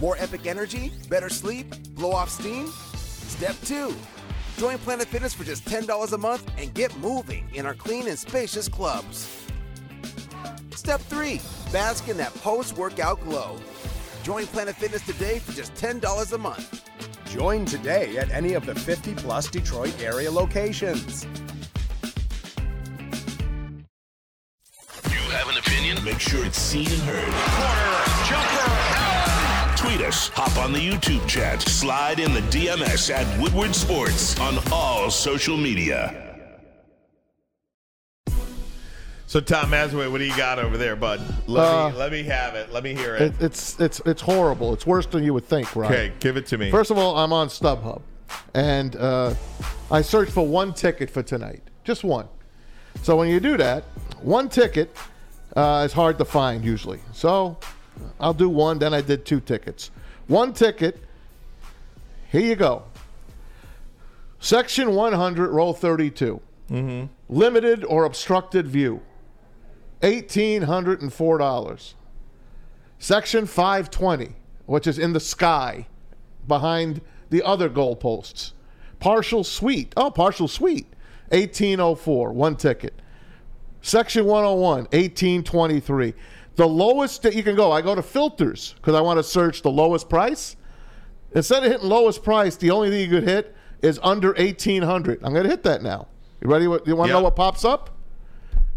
More 0.00 0.16
epic 0.18 0.46
energy? 0.46 0.92
Better 1.08 1.28
sleep? 1.28 1.66
Blow 1.94 2.12
off 2.12 2.30
steam? 2.30 2.66
Step 2.66 3.56
two 3.64 3.94
Join 4.56 4.78
Planet 4.78 5.08
Fitness 5.08 5.34
for 5.34 5.44
just 5.44 5.64
$10 5.64 6.12
a 6.12 6.18
month 6.18 6.50
and 6.58 6.72
get 6.74 6.96
moving 6.98 7.48
in 7.54 7.66
our 7.66 7.74
clean 7.74 8.06
and 8.08 8.18
spacious 8.18 8.68
clubs. 8.68 9.28
Step 10.74 11.00
three 11.00 11.40
Bask 11.72 12.08
in 12.08 12.16
that 12.18 12.32
post 12.34 12.76
workout 12.76 13.20
glow. 13.20 13.58
Join 14.22 14.46
Planet 14.46 14.76
Fitness 14.76 15.04
today 15.04 15.40
for 15.40 15.52
just 15.52 15.74
$10 15.74 16.32
a 16.32 16.38
month. 16.38 16.88
Join 17.28 17.64
today 17.64 18.16
at 18.16 18.30
any 18.30 18.54
of 18.54 18.64
the 18.64 18.76
50 18.76 19.14
plus 19.16 19.48
Detroit 19.48 20.00
area 20.00 20.30
locations. 20.30 21.26
Opinion? 25.66 26.02
Make 26.04 26.20
sure 26.20 26.44
it's 26.44 26.58
seen 26.58 26.86
and 26.86 27.00
heard. 27.02 27.32
Tweet 29.78 30.00
us, 30.06 30.28
hop 30.28 30.56
on 30.58 30.72
the 30.72 30.78
YouTube 30.78 31.26
chat, 31.28 31.60
slide 31.62 32.18
in 32.20 32.32
the 32.32 32.40
DMS 32.42 33.10
at 33.12 33.40
Woodward 33.40 33.74
Sports 33.74 34.38
on 34.40 34.56
all 34.72 35.10
social 35.10 35.56
media. 35.56 36.20
So, 39.26 39.40
Tom 39.40 39.70
Mazawey, 39.70 40.10
what 40.10 40.18
do 40.18 40.24
you 40.24 40.36
got 40.36 40.58
over 40.58 40.76
there, 40.76 40.96
bud? 40.96 41.20
Let, 41.48 41.64
Uh, 41.66 41.90
me, 41.90 41.96
let 41.96 42.12
me 42.12 42.22
have 42.24 42.54
it. 42.54 42.72
Let 42.72 42.84
me 42.84 42.94
hear 42.94 43.16
it. 43.16 43.22
It, 43.22 43.34
it's 43.40 43.80
it's 43.80 44.00
it's 44.06 44.20
horrible. 44.22 44.72
It's 44.72 44.86
worse 44.86 45.06
than 45.06 45.24
you 45.24 45.34
would 45.34 45.44
think, 45.44 45.74
right? 45.74 45.90
Okay, 45.90 46.12
give 46.20 46.36
it 46.36 46.46
to 46.48 46.58
me. 46.58 46.70
First 46.70 46.90
of 46.92 46.98
all, 46.98 47.16
I'm 47.16 47.32
on 47.32 47.48
StubHub, 47.48 48.00
and 48.54 48.94
uh, 48.96 49.34
I 49.90 50.02
searched 50.02 50.30
for 50.32 50.46
one 50.46 50.72
ticket 50.72 51.10
for 51.10 51.22
tonight, 51.22 51.62
just 51.82 52.04
one. 52.04 52.28
So 53.02 53.16
when 53.16 53.28
you 53.28 53.40
do 53.40 53.56
that, 53.56 53.82
one 54.22 54.48
ticket 54.48 54.96
uh, 55.56 55.82
is 55.84 55.92
hard 55.92 56.18
to 56.18 56.24
find 56.24 56.64
usually. 56.64 57.00
So 57.12 57.58
I'll 58.20 58.34
do 58.34 58.48
one. 58.48 58.78
Then 58.78 58.94
I 58.94 59.00
did 59.00 59.24
two 59.24 59.40
tickets. 59.40 59.90
One 60.26 60.52
ticket. 60.52 61.00
Here 62.30 62.40
you 62.40 62.56
go. 62.56 62.84
Section 64.40 64.94
100, 64.94 65.50
row 65.50 65.72
32. 65.72 66.40
Mm-hmm. 66.70 67.06
Limited 67.28 67.84
or 67.84 68.04
obstructed 68.04 68.66
view. 68.66 69.00
$1,804. 70.02 71.94
Section 72.98 73.46
520, 73.46 74.34
which 74.66 74.86
is 74.86 74.98
in 74.98 75.12
the 75.12 75.20
sky 75.20 75.86
behind 76.46 77.00
the 77.30 77.42
other 77.42 77.70
goalposts. 77.70 78.52
Partial 79.00 79.44
suite. 79.44 79.92
Oh, 79.96 80.10
partial 80.10 80.48
suite. 80.48 80.86
1804, 81.30 82.32
one 82.32 82.56
ticket. 82.56 83.00
Section 83.84 84.24
101, 84.24 84.84
1823. 84.92 86.14
The 86.56 86.66
lowest 86.66 87.20
that 87.22 87.34
you 87.34 87.42
can 87.42 87.54
go, 87.54 87.70
I 87.70 87.82
go 87.82 87.94
to 87.94 88.02
filters 88.02 88.74
because 88.76 88.94
I 88.94 89.02
want 89.02 89.18
to 89.18 89.22
search 89.22 89.60
the 89.60 89.70
lowest 89.70 90.08
price. 90.08 90.56
Instead 91.34 91.64
of 91.64 91.70
hitting 91.70 91.86
lowest 91.90 92.22
price, 92.22 92.56
the 92.56 92.70
only 92.70 92.88
thing 92.88 93.00
you 93.10 93.20
could 93.20 93.28
hit 93.28 93.54
is 93.82 94.00
under 94.02 94.28
1800. 94.38 95.20
I'm 95.22 95.32
going 95.34 95.44
to 95.44 95.50
hit 95.50 95.64
that 95.64 95.82
now. 95.82 96.08
You 96.40 96.48
ready? 96.50 96.64
You 96.64 96.70
want 96.96 97.08
to 97.08 97.12
know 97.12 97.20
what 97.20 97.36
pops 97.36 97.62
up? 97.62 97.90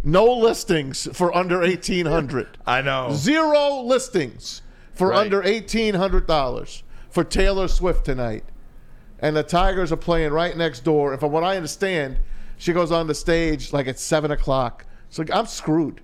No 0.04 0.26
listings 0.26 1.08
for 1.14 1.34
under 1.34 1.60
1800. 1.60 2.58
I 2.68 2.82
know. 2.82 3.14
Zero 3.14 3.84
listings 3.84 4.62
for 4.94 5.10
Right. 5.12 5.20
under 5.20 5.42
$1,800 5.42 6.82
for 7.10 7.24
Taylor 7.24 7.70
Swift 7.70 8.04
tonight. 8.04 8.44
And 9.20 9.38
the 9.38 9.44
Tigers 9.44 9.94
are 9.94 9.98
playing 9.98 10.34
right 10.34 10.58
next 10.58 10.82
door. 10.84 11.12
And 11.14 11.20
from 11.22 11.32
what 11.32 11.46
I 11.46 11.56
understand, 11.56 12.18
she 12.58 12.74
goes 12.74 12.92
on 12.92 13.08
the 13.08 13.16
stage 13.16 13.72
like 13.72 13.88
at 13.88 14.00
7 14.00 14.32
o'clock. 14.32 14.84
So 15.10 15.24
I'm 15.34 15.46
screwed. 15.46 16.02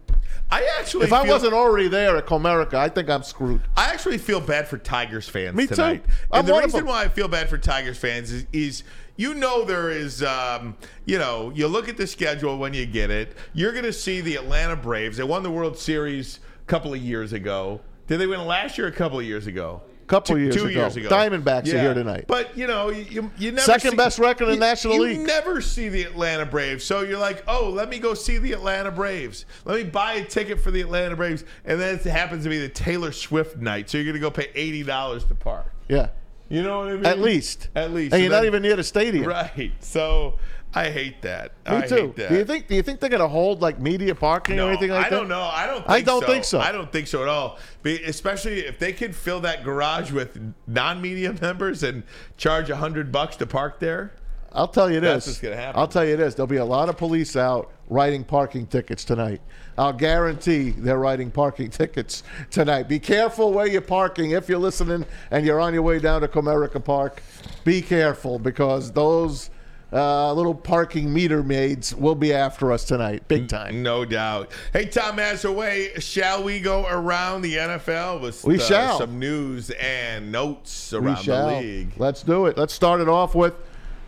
I 0.52 0.68
actually, 0.80 1.06
If 1.06 1.14
I 1.14 1.28
wasn't 1.28 1.54
already 1.54 1.88
there 1.88 2.16
at 2.18 2.26
Comerica, 2.28 2.76
I 2.76 2.90
think 2.90 3.10
I'm 3.10 3.24
screwed. 3.24 3.62
I 3.76 3.86
actually 3.92 4.18
feel 4.18 4.40
bad 4.40 4.68
for 4.68 4.78
Tigers 4.78 5.28
fans 5.28 5.56
Me 5.56 5.66
too. 5.66 5.76
tonight. 5.76 6.06
I'm 6.32 6.40
and 6.40 6.48
the 6.48 6.54
reason 6.60 6.86
why 6.86 7.04
I 7.04 7.10
feel 7.10 7.28
bad 7.28 7.50
for 7.50 7.58
Tigers 7.58 7.98
fans 7.98 8.32
is, 8.32 8.46
is 8.54 8.84
you 9.16 9.34
know 9.34 9.66
there 9.66 9.90
is 9.90 10.22
um, 10.22 10.76
you 11.06 11.18
know, 11.18 11.52
you 11.56 11.68
look 11.68 11.90
at 11.90 11.98
the 11.98 12.06
schedule 12.06 12.58
when 12.58 12.74
you 12.74 12.86
get 12.86 13.10
it, 13.10 13.36
you're 13.54 13.72
going 13.72 13.86
to 13.86 13.94
see 13.94 14.22
the 14.22 14.36
Atlanta 14.36 14.76
Braves. 14.76 15.18
They 15.18 15.24
won 15.24 15.44
the 15.44 15.52
World 15.52 15.78
Series 15.78 16.40
a 16.62 16.66
couple 16.66 16.94
of 16.94 17.00
years 17.00 17.34
ago. 17.34 17.82
Did 18.08 18.20
they 18.20 18.28
win 18.28 18.46
last 18.46 18.78
year 18.78 18.88
a 18.88 18.92
couple 18.92 19.20
of 19.20 19.26
years 19.26 19.48
ago? 19.48 19.82
Couple 20.08 20.36
Two- 20.36 20.42
years 20.42 20.56
two 20.56 20.66
ago. 20.66 20.82
years 20.82 20.96
ago. 20.98 21.10
Diamondbacks 21.10 21.74
are 21.74 21.80
here 21.80 21.94
tonight. 21.94 22.26
But 22.28 22.58
you 22.58 22.68
know, 22.68 22.90
you, 22.90 23.32
you 23.38 23.52
never 23.52 23.62
Second 23.62 23.92
see- 23.92 23.98
best 23.98 24.20
record 24.20 24.46
in 24.50 24.56
the 24.56 24.58
National 24.66 24.96
you 24.96 25.02
League. 25.04 25.18
You 25.20 25.26
never 25.28 25.62
see 25.62 25.90
the 25.90 26.04
Atlanta 26.04 26.46
Braves. 26.46 26.84
So 26.84 27.02
you're 27.02 27.20
like, 27.20 27.44
oh, 27.48 27.70
let 27.70 27.90
me 27.90 28.00
go 28.00 28.14
see 28.14 28.38
the 28.38 28.52
Atlanta 28.54 28.92
Braves. 28.92 29.46
Let 29.66 29.78
me 29.78 29.84
buy 29.86 30.14
a 30.16 30.26
ticket 30.26 30.60
for 30.60 30.72
the 30.72 30.82
Atlanta 30.82 31.16
Braves, 31.16 31.46
and 31.66 31.80
then 31.80 31.96
it 31.96 32.02
happens 32.06 32.44
to 32.44 32.50
be 32.50 32.58
the 32.60 32.70
Taylor 32.70 33.12
Swift 33.12 33.58
night. 33.58 33.90
So 33.90 33.98
you're 33.98 34.06
gonna 34.08 34.20
go 34.20 34.32
pay 34.32 34.50
eighty 34.56 34.84
dollars 34.84 35.24
to 35.26 35.36
park. 35.36 35.68
Yeah. 35.88 36.10
You 36.50 36.62
know 36.62 36.80
what 36.80 36.90
I 36.90 36.94
mean? 36.96 37.06
At 37.06 37.20
least. 37.20 37.70
At 37.76 37.92
least. 37.94 38.14
And 38.14 38.22
you're 38.22 38.32
So 38.32 38.38
not 38.38 38.46
even 38.46 38.62
near 38.62 38.76
the 38.76 38.84
stadium. 38.84 39.26
Right. 39.26 39.72
So 39.80 40.38
I 40.76 40.90
hate 40.90 41.22
that. 41.22 41.52
Me 41.70 41.78
I 41.78 41.82
too. 41.86 41.96
hate 41.96 42.16
that. 42.16 42.30
Do 42.30 42.36
you 42.38 42.46
think? 42.46 42.68
Do 42.68 42.76
you 42.76 42.82
think 42.82 43.00
they're 43.00 43.10
going 43.10 43.22
to 43.22 43.28
hold 43.28 43.62
like 43.62 43.80
media 43.80 44.16
parking 44.16 44.56
No, 44.56 44.66
or 44.68 44.70
anything 44.72 44.90
like 44.90 45.06
I 45.06 45.10
that? 45.10 45.16
don't 45.16 45.28
know. 45.28 45.42
I 45.44 45.68
don't. 45.68 45.78
Think 45.86 45.90
I 45.90 46.02
don't 46.02 46.22
so. 46.22 46.28
think 46.28 46.44
so. 46.46 46.60
I 46.60 46.72
don't 46.72 46.92
think 46.92 47.08
so 47.08 47.22
at 47.22 47.28
all. 47.28 47.60
Be- 47.84 48.04
Especially 48.04 48.62
if 48.62 48.80
they 48.80 48.92
could 48.94 49.16
fill 49.16 49.40
that 49.42 49.64
garage 49.64 50.12
with 50.12 50.40
non-media 50.68 51.34
members 51.42 51.84
and 51.84 52.04
charge 52.38 52.70
a 52.70 52.76
hundred 52.76 53.12
bucks 53.12 53.36
to 53.38 53.46
park 53.46 53.80
there. 53.80 54.14
I'll 54.56 54.68
tell 54.68 54.92
you 54.92 55.00
That's 55.00 55.26
this. 55.26 55.34
what's 55.36 55.42
gonna 55.42 55.56
happen. 55.56 55.80
I'll 55.80 55.88
tell 55.88 56.06
you 56.06 56.16
this. 56.16 56.36
There'll 56.36 56.46
be 56.48 56.58
a 56.58 56.66
lot 56.66 56.88
of 56.90 56.96
police 56.98 57.36
out 57.36 57.72
writing 57.90 58.24
parking 58.24 58.68
tickets 58.68 59.04
tonight. 59.04 59.42
I'll 59.80 59.94
guarantee 59.94 60.72
they're 60.72 61.00
writing 61.00 61.32
parking 61.32 61.70
tickets 61.72 62.22
tonight. 62.52 62.88
Be 62.88 63.00
careful 63.00 63.52
where 63.52 63.66
you're 63.68 63.82
parking. 63.82 64.32
If 64.32 64.48
you're 64.50 64.60
listening 64.60 65.06
and 65.32 65.44
you're 65.46 65.60
on 65.60 65.74
your 65.74 65.82
way 65.82 65.98
down 66.00 66.22
to 66.22 66.28
Comerica 66.28 66.84
Park, 66.84 67.24
be 67.64 67.82
careful 67.82 68.38
because 68.38 68.92
those 68.92 69.50
uh, 69.94 70.34
little 70.34 70.56
parking 70.56 71.14
meter 71.14 71.44
maids 71.44 71.94
will 71.94 72.16
be 72.16 72.34
after 72.34 72.72
us 72.72 72.84
tonight, 72.84 73.28
big 73.28 73.48
time. 73.48 73.84
No 73.84 74.06
doubt. 74.06 74.52
Hey, 74.74 74.86
Tom 74.86 75.18
Mazawey, 75.18 76.02
shall 76.02 76.44
we 76.44 76.60
go 76.60 76.88
around 76.88 77.44
the 77.44 77.56
NFL 77.56 78.20
with 78.22 78.44
We 78.44 78.56
uh, 78.56 78.64
shall. 78.64 78.98
some 78.98 79.20
news 79.20 79.70
and 79.70 80.32
notes 80.32 80.94
around 80.94 81.24
the 81.26 81.62
league? 81.62 81.94
Let's 81.98 82.24
do 82.24 82.48
it. 82.48 82.58
Let's 82.58 82.74
start 82.74 83.02
it 83.02 83.08
off 83.08 83.36
with, 83.36 83.54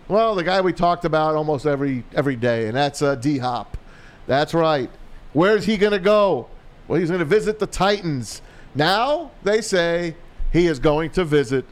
well, 0.07 0.33
the 0.33 0.43
guy 0.43 0.59
we 0.59 0.73
talked 0.73 1.05
about 1.05 1.35
almost 1.35 1.67
every 1.67 2.03
every 2.15 2.35
day, 2.35 2.67
and 2.67 2.75
that's 2.75 3.03
uh, 3.03 3.13
D 3.13 3.37
Hop. 3.37 3.77
That's 4.25 4.55
right. 4.55 4.89
Where's 5.33 5.65
he 5.65 5.77
going 5.77 5.91
to 5.91 5.99
go? 5.99 6.47
Well, 6.87 6.99
he's 6.99 7.09
going 7.09 7.19
to 7.19 7.25
visit 7.25 7.59
the 7.59 7.67
Titans. 7.67 8.41
Now 8.73 9.29
they 9.43 9.61
say 9.61 10.15
he 10.51 10.65
is 10.65 10.79
going 10.79 11.11
to 11.11 11.23
visit 11.25 11.65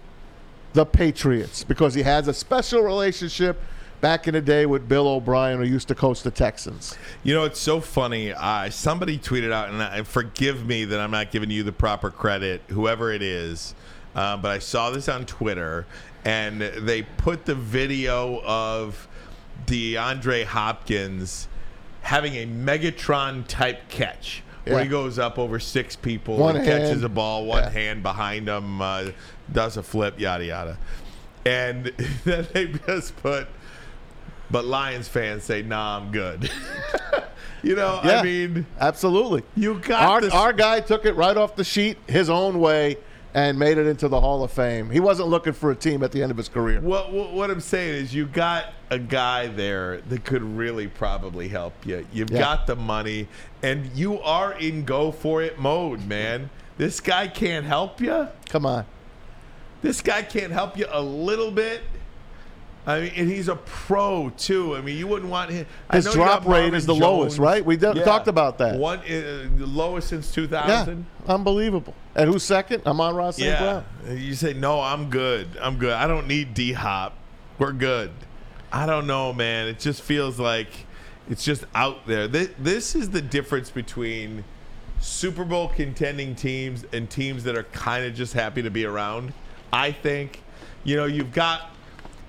the 0.73 0.85
Patriots 0.85 1.63
because 1.63 1.93
he 1.95 2.03
has 2.03 2.27
a 2.27 2.33
special 2.33 2.81
relationship 2.81 3.59
back 4.03 4.27
in 4.27 4.33
the 4.33 4.41
day 4.41 4.65
with 4.65 4.89
Bill 4.89 5.07
O'Brien, 5.07 5.59
who 5.59 5.63
used 5.65 5.87
to 5.87 5.95
coach 5.95 6.23
the 6.23 6.29
Texans. 6.29 6.97
You 7.23 7.33
know, 7.33 7.45
it's 7.45 7.59
so 7.59 7.79
funny. 7.79 8.33
Uh, 8.33 8.69
somebody 8.69 9.17
tweeted 9.17 9.53
out, 9.53 9.69
and 9.69 9.81
I, 9.81 10.03
forgive 10.03 10.67
me 10.67 10.83
that 10.83 10.99
I'm 10.99 11.09
not 11.09 11.31
giving 11.31 11.49
you 11.49 11.63
the 11.63 11.71
proper 11.71 12.11
credit, 12.11 12.61
whoever 12.67 13.13
it 13.13 13.21
is, 13.21 13.73
uh, 14.13 14.35
but 14.35 14.51
I 14.51 14.59
saw 14.59 14.89
this 14.91 15.07
on 15.07 15.25
Twitter, 15.25 15.85
and 16.25 16.59
they 16.61 17.03
put 17.03 17.45
the 17.45 17.55
video 17.55 18.41
of 18.43 19.07
DeAndre 19.67 20.43
Hopkins 20.43 21.47
having 22.01 22.33
a 22.35 22.45
Megatron 22.45 23.47
type 23.47 23.87
catch. 23.87 24.43
Where 24.65 24.81
he 24.83 24.89
goes 24.89 25.17
up 25.19 25.39
over 25.39 25.59
six 25.59 25.95
people, 25.95 26.37
One 26.37 26.55
and 26.57 26.65
hand. 26.65 26.83
catches 26.83 27.03
a 27.03 27.09
ball, 27.09 27.45
one 27.45 27.63
Yeah. 27.63 27.69
hand 27.69 28.03
behind 28.03 28.47
him, 28.49 28.81
uh, 28.81 29.05
does 29.51 29.75
a 29.77 29.83
flip, 29.83 30.19
yada 30.19 30.45
yada, 30.45 30.77
and 31.45 31.85
then 32.25 32.47
they 32.53 32.67
just 32.67 33.15
put 33.17 33.47
but 34.53 34.63
Lions 34.65 35.09
fans 35.09 35.43
say, 35.43 35.61
"Nah, 35.63 35.97
I'm 35.97 36.11
good." 36.11 36.49
you 37.63 37.75
know, 37.75 37.99
Yeah, 38.05 38.19
I 38.19 38.23
mean, 38.23 38.65
absolutely. 38.79 39.43
you 39.57 39.79
got 39.79 40.03
Our, 40.03 40.21
this. 40.21 40.33
our 40.33 40.53
guy 40.53 40.79
took 40.79 41.05
it 41.05 41.13
right 41.17 41.35
off 41.35 41.55
the 41.57 41.63
sheet 41.63 41.97
his 42.07 42.29
own 42.29 42.59
way 42.59 42.97
and 43.33 43.57
made 43.57 43.79
it 43.79 43.87
into 43.87 44.07
the 44.07 44.21
Hall 44.21 44.43
of 44.43 44.51
Fame. 44.51 44.91
He 44.91 44.99
wasn't 44.99 45.27
looking 45.29 45.53
for 45.53 45.71
a 45.71 45.75
team 45.75 46.03
at 46.03 46.11
the 46.11 46.21
end 46.21 46.29
of 46.31 46.37
his 46.37 46.47
career. 46.49 46.79
what, 46.81 47.11
what 47.11 47.33
what 47.33 47.49
I'm 47.49 47.59
saying 47.59 47.95
is, 47.95 48.13
you 48.13 48.27
got 48.27 48.73
a 48.91 48.99
guy 48.99 49.47
there 49.47 50.01
that 50.01 50.23
could 50.23 50.43
really 50.43 50.87
probably 50.87 51.47
help 51.49 51.73
you. 51.85 52.05
You've 52.13 52.29
Yeah. 52.29 52.39
got 52.39 52.67
the 52.67 52.75
money, 52.75 53.27
and 53.63 53.89
you 53.95 54.21
are 54.21 54.53
in 54.53 54.85
go 54.85 55.11
for 55.11 55.41
it 55.41 55.57
mode, 55.59 56.05
man. 56.05 56.49
This 56.77 56.99
guy 56.99 57.27
can't 57.27 57.65
help 57.65 57.99
you. 58.01 58.27
Come 58.49 58.65
on. 58.67 58.85
This 59.81 59.99
guy 60.01 60.21
can't 60.21 60.51
help 60.53 60.77
you 60.77 60.85
a 60.91 61.01
little 61.01 61.51
bit. 61.51 61.81
I 62.85 62.99
mean, 62.99 63.11
and 63.15 63.29
he's 63.29 63.47
a 63.47 63.55
pro 63.55 64.29
too. 64.37 64.75
I 64.75 64.81
mean, 64.81 64.97
you 64.97 65.07
wouldn't 65.07 65.31
want 65.31 65.51
him. 65.51 65.65
I 65.89 65.97
His 65.97 66.11
drop 66.11 66.45
rate 66.45 66.73
is 66.73 66.85
the 66.85 66.93
lowest, 66.95 67.37
right? 67.39 67.63
We 67.63 67.77
did- 67.77 68.03
talked 68.03 68.27
about 68.27 68.57
that. 68.57 68.77
One 68.77 68.99
uh, 68.99 69.47
the 69.55 69.65
lowest 69.65 70.09
since 70.09 70.27
Yeah, 70.35 70.43
2000. 70.47 71.05
unbelievable. 71.27 71.93
And 72.15 72.29
who's 72.29 72.43
second? 72.43 72.85
Amon-Ra 72.85 73.31
St. 73.31 73.47
Yeah. 73.47 73.83
Brown. 74.03 74.17
You 74.17 74.35
say, 74.35 74.53
no, 74.53 74.81
I'm 74.81 75.09
good. 75.09 75.47
I'm 75.61 75.77
good. 75.77 75.93
I 75.93 76.07
don't 76.07 76.27
need 76.27 76.53
D 76.53 76.73
Hop. 76.73 77.17
We're 77.57 77.71
good. 77.71 78.11
I 78.71 78.85
don't 78.85 79.07
know, 79.07 79.31
man. 79.33 79.67
It 79.67 79.79
just 79.79 80.01
feels 80.01 80.39
like 80.39 80.67
it's 81.29 81.43
just 81.43 81.63
out 81.73 82.05
there. 82.05 82.27
This, 82.27 82.49
this 82.59 82.95
is 82.95 83.11
the 83.11 83.21
difference 83.21 83.69
between 83.69 84.43
Super 84.99 85.45
Bowl 85.45 85.69
contending 85.69 86.35
teams 86.35 86.85
and 86.91 87.09
teams 87.09 87.43
that 87.45 87.57
are 87.57 87.63
kind 87.63 88.05
of 88.05 88.13
just 88.13 88.33
happy 88.33 88.61
to 88.61 88.69
be 88.69 88.85
around. 88.85 89.33
I 89.71 89.91
think, 89.91 90.41
you 90.83 90.95
know, 90.97 91.05
you've 91.05 91.31
got 91.33 91.72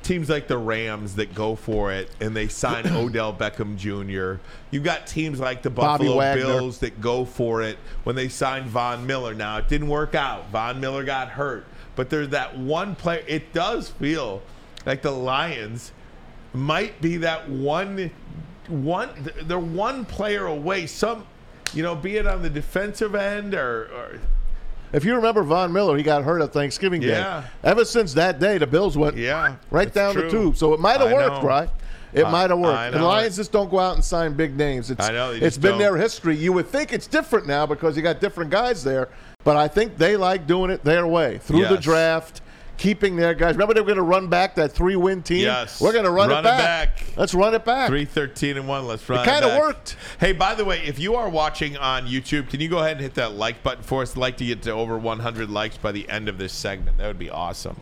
teams 0.05 0.29
like 0.29 0.47
the 0.47 0.59
Rams 0.59 1.17
that 1.17 1.35
go 1.35 1.57
for 1.57 1.93
it 1.93 2.11
and 2.21 2.37
they 2.37 2.47
sign 2.47 2.87
Odell 2.93 3.33
Beckham 3.33 3.77
Jr. 3.77 4.41
You've 4.71 4.85
got 4.85 5.07
teams 5.07 5.41
like 5.41 5.63
the 5.63 5.71
Bobby 5.71 6.05
Buffalo 6.05 6.19
Wagner. 6.19 6.45
Bills 6.45 6.79
that 6.79 7.01
go 7.01 7.25
for 7.25 7.63
it 7.63 7.79
when 8.05 8.15
they 8.15 8.29
signed 8.29 8.67
Von 8.67 9.07
Miller. 9.07 9.35
Now 9.35 9.57
it 9.59 9.69
didn't 9.69 9.89
work 9.89 10.15
out. 10.15 10.49
Von 10.51 10.79
Miller 10.81 11.05
got 11.05 11.31
hurt, 11.31 11.67
but 11.97 12.11
there's 12.11 12.29
that 12.29 12.57
one 12.57 12.95
player. 12.95 13.25
It 13.27 13.53
does 13.53 13.89
feel 13.89 14.43
like 14.87 15.03
the 15.03 15.11
Lions 15.11 15.93
might 16.53 17.01
be 17.01 17.17
that 17.19 17.49
one, 17.49 18.11
one. 18.69 19.11
They're 19.43 19.59
one 19.59 20.05
player 20.05 20.47
away. 20.47 20.87
Some, 20.87 21.27
you 21.73 21.83
know, 21.83 21.97
be 21.97 22.17
it 22.17 22.27
on 22.27 22.43
the 22.43 22.51
defensive 22.51 23.15
end 23.15 23.55
or, 23.55 23.85
or 23.87 24.21
If 24.95 25.05
you 25.05 25.17
remember 25.17 25.43
Von 25.43 25.73
Miller, 25.73 25.97
he 25.97 26.05
got 26.05 26.23
hurt 26.23 26.41
at 26.41 26.53
Thanksgiving 26.53 27.03
Yeah. 27.03 27.41
Day. 27.41 27.47
Ever 27.65 27.85
since 27.85 28.15
that 28.15 28.39
day, 28.39 28.59
the 28.59 28.67
Bills 28.67 28.97
went 28.97 29.17
yeah, 29.17 29.57
right 29.71 29.93
down 29.93 30.15
the 30.15 30.31
tube. 30.31 30.57
So 30.57 30.73
it 30.73 30.79
might 30.79 31.01
have 31.01 31.11
worked, 31.11 31.43
know. 31.43 31.49
right? 31.49 31.69
It 32.13 32.29
might 32.31 32.51
have 32.51 32.61
worked. 32.61 32.93
The. 32.93 33.03
Lions 33.03 33.35
just 33.35 33.51
don't 33.51 33.69
go 33.69 33.81
out 33.81 33.97
and 33.97 34.05
sign 34.05 34.35
big 34.35 34.57
names. 34.57 34.93
It's, 34.93 35.05
I 35.05 35.11
know, 35.11 35.33
it's 35.33 35.59
been 35.59 35.73
don't. 35.73 35.81
their 35.81 35.97
history. 35.97 36.37
You 36.37 36.53
would 36.53 36.69
think 36.69 36.93
it's 36.93 37.09
different 37.09 37.49
now 37.49 37.67
because 37.67 37.97
you 37.97 38.05
got 38.05 38.21
different 38.21 38.53
guys 38.53 38.85
there, 38.85 39.09
but 39.43 39.57
I 39.57 39.67
think 39.67 39.99
they 39.99 40.17
like 40.17 40.47
doing 40.47 40.71
it 40.71 40.85
their 40.85 41.09
way 41.09 41.39
through 41.39 41.67
the 41.67 41.77
draft, 41.77 42.41
keeping 42.77 43.17
their 43.17 43.35
guys. 43.35 43.55
Remember 43.55 43.75
they 43.75 43.81
were 43.81 43.87
going 43.87 43.97
to 43.97 44.03
run 44.03 44.29
back 44.29 44.55
that 44.57 44.73
three-win 44.73 45.23
team. 45.23 45.43
Yes. 45.43 45.81
we're 45.81 45.93
going 45.93 46.05
to 46.05 46.11
run, 46.11 46.29
Run 46.31 46.39
it, 46.45 46.49
it 46.49 46.59
back. 46.59 46.97
back. 46.99 47.17
Let's 47.17 47.35
run 47.35 47.55
it 47.55 47.65
back. 47.65 47.89
Three 47.89 48.05
thirteen 48.05 48.57
and 48.57 48.67
one. 48.67 48.87
Let's 48.87 49.09
run. 49.09 49.21
It 49.21 49.27
back. 49.27 49.43
It 49.43 49.47
kinda 49.47 49.61
worked. 49.61 49.97
Hey, 50.19 50.33
by 50.33 50.55
the 50.55 50.65
way, 50.65 50.83
if 50.85 50.99
you 50.99 51.15
are 51.15 51.29
watching 51.29 51.77
on 51.77 52.07
YouTube, 52.07 52.51
can 52.51 52.61
you 52.61 52.69
go 52.69 52.79
ahead 52.79 52.93
and 52.93 53.01
hit 53.01 53.15
that 53.15 53.33
like 53.35 53.63
button 53.63 53.83
for 53.83 54.03
us? 54.03 54.13
I'd 54.13 54.19
like 54.19 54.37
to 54.39 54.45
get 54.45 54.63
to 54.63 54.71
over 54.73 54.99
100 54.99 55.51
likes 55.51 55.77
by 55.77 55.93
the 55.93 56.09
end 56.09 56.29
of 56.29 56.39
this 56.39 56.53
segment. 56.53 56.99
That 56.99 57.07
would 57.07 57.19
be 57.19 57.31
awesome. 57.31 57.77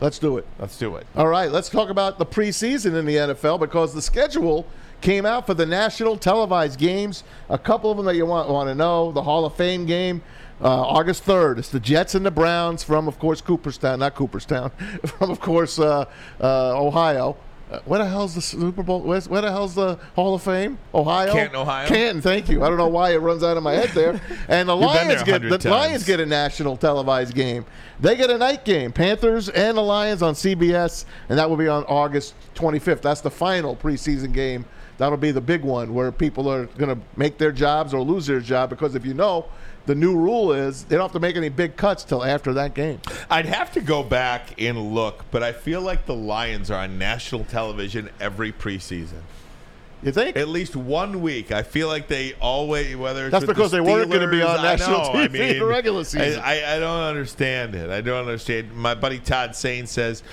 Let's 0.00 0.18
do 0.18 0.36
it. 0.36 0.46
Let's 0.58 0.76
do 0.78 0.96
it. 0.96 1.06
All 1.14 1.28
right, 1.28 1.50
let's 1.52 1.68
talk 1.68 1.88
about 1.88 2.18
the 2.18 2.26
preseason 2.26 2.96
in 2.98 3.06
the 3.06 3.16
NFL 3.16 3.60
because 3.60 3.94
the 3.94 4.02
schedule 4.02 4.66
came 5.00 5.24
out 5.24 5.46
for 5.46 5.54
the 5.54 5.66
national 5.66 6.16
televised 6.16 6.78
games. 6.78 7.22
A 7.48 7.58
couple 7.58 7.90
of 7.90 7.96
them 7.96 8.06
that 8.06 8.16
you 8.16 8.26
want 8.26 8.48
want 8.48 8.68
to 8.68 8.74
know: 8.74 9.12
the 9.12 9.22
Hall 9.22 9.44
of 9.44 9.54
Fame 9.54 9.86
game, 9.86 10.20
uh, 10.62 10.68
August 10.68 11.24
third. 11.24 11.58
It's 11.58 11.68
the 11.68 11.80
Jets 11.80 12.14
and 12.14 12.24
the 12.24 12.30
Browns 12.30 12.82
from, 12.82 13.08
of 13.08 13.18
course, 13.18 13.40
Cooperstown, 13.40 13.98
not 13.98 14.14
Cooperstown, 14.14 14.70
from, 15.06 15.30
of 15.30 15.40
course, 15.40 15.78
uh, 15.78 16.04
uh, 16.40 16.80
Ohio. 16.80 17.36
Uh, 17.70 17.80
where 17.86 18.00
the 18.00 18.06
hell's 18.06 18.34
the 18.34 18.40
Super 18.42 18.82
Bowl? 18.82 19.00
Where's, 19.00 19.30
where 19.30 19.40
the 19.40 19.50
hell's 19.50 19.74
the 19.74 19.98
Hall 20.14 20.34
of 20.34 20.42
Fame? 20.42 20.78
Ohio. 20.94 21.32
Canton, 21.32 21.56
Ohio. 21.56 21.88
Canton. 21.88 22.20
Thank 22.20 22.50
you. 22.50 22.62
I 22.62 22.68
don't 22.68 22.76
know 22.76 22.88
why 22.88 23.14
it 23.14 23.16
runs 23.16 23.42
out 23.42 23.56
of 23.56 23.62
my 23.62 23.72
head 23.72 23.88
there. 23.90 24.20
And 24.48 24.68
the 24.68 24.76
Lions 24.76 25.22
get 25.22 25.40
100 25.40 25.62
the 25.62 25.70
Lions 25.70 26.04
get 26.04 26.20
a 26.20 26.26
national 26.26 26.76
televised 26.76 27.34
game. 27.34 27.64
They 27.98 28.14
get 28.14 28.28
a 28.28 28.36
night 28.36 28.66
game. 28.66 28.92
Panthers 28.92 29.48
and 29.48 29.76
the 29.76 29.82
Lions 29.82 30.22
on 30.22 30.34
CBS, 30.34 31.06
and 31.30 31.38
that 31.38 31.48
will 31.48 31.56
be 31.56 31.68
on 31.68 31.84
August 31.84 32.34
25th. 32.56 33.00
That's 33.00 33.22
the 33.22 33.30
final 33.30 33.74
preseason 33.74 34.32
game. 34.34 34.66
That'll 34.98 35.16
be 35.16 35.30
the 35.30 35.40
big 35.40 35.62
one 35.62 35.94
where 35.94 36.12
people 36.12 36.50
are 36.50 36.66
going 36.66 36.94
to 36.94 37.02
make 37.16 37.38
their 37.38 37.52
jobs 37.52 37.94
or 37.94 38.02
lose 38.02 38.26
their 38.26 38.40
job 38.40 38.68
because 38.68 38.94
if 38.94 39.06
you 39.06 39.14
know, 39.14 39.46
the 39.86 39.94
new 39.94 40.16
rule 40.16 40.52
is 40.52 40.84
they 40.84 40.96
don't 40.96 41.04
have 41.04 41.12
to 41.12 41.20
make 41.20 41.36
any 41.36 41.48
big 41.48 41.76
cuts 41.76 42.04
till 42.04 42.24
after 42.24 42.52
that 42.54 42.74
game. 42.74 43.00
I'd 43.30 43.46
have 43.46 43.72
to 43.72 43.80
go 43.80 44.02
back 44.02 44.60
and 44.60 44.94
look, 44.94 45.24
but 45.30 45.42
I 45.42 45.52
feel 45.52 45.80
like 45.80 46.06
the 46.06 46.14
Lions 46.14 46.70
are 46.70 46.82
on 46.82 46.98
national 46.98 47.44
television 47.44 48.10
every 48.20 48.52
preseason. 48.52 49.22
You 50.02 50.10
think? 50.10 50.36
At 50.36 50.48
least 50.48 50.74
one 50.74 51.20
week. 51.22 51.52
I 51.52 51.62
feel 51.62 51.86
like 51.86 52.08
they 52.08 52.34
always, 52.34 52.96
whether 52.96 53.26
it's 53.26 53.32
That's 53.32 53.44
because 53.46 53.70
the 53.70 53.76
they 53.76 53.80
weren't 53.80 54.10
gonna 54.10 54.26
be 54.28 54.38
Steelers, 54.38 54.58
on 54.58 54.62
national 54.64 54.98
know, 54.98 55.08
TV 55.10 55.16
I 55.16 55.24
in 55.24 55.32
mean, 55.32 55.58
the 55.60 55.66
regular 55.66 56.04
season. 56.04 56.40
I, 56.42 56.60
I, 56.62 56.76
I 56.76 56.78
don't 56.80 57.02
understand 57.02 57.76
it. 57.76 57.88
I 57.88 58.00
don't 58.00 58.20
understand. 58.20 58.74
My 58.74 58.96
buddy 58.96 59.20
Todd 59.20 59.54
Sane 59.54 59.86
says, 59.86 60.24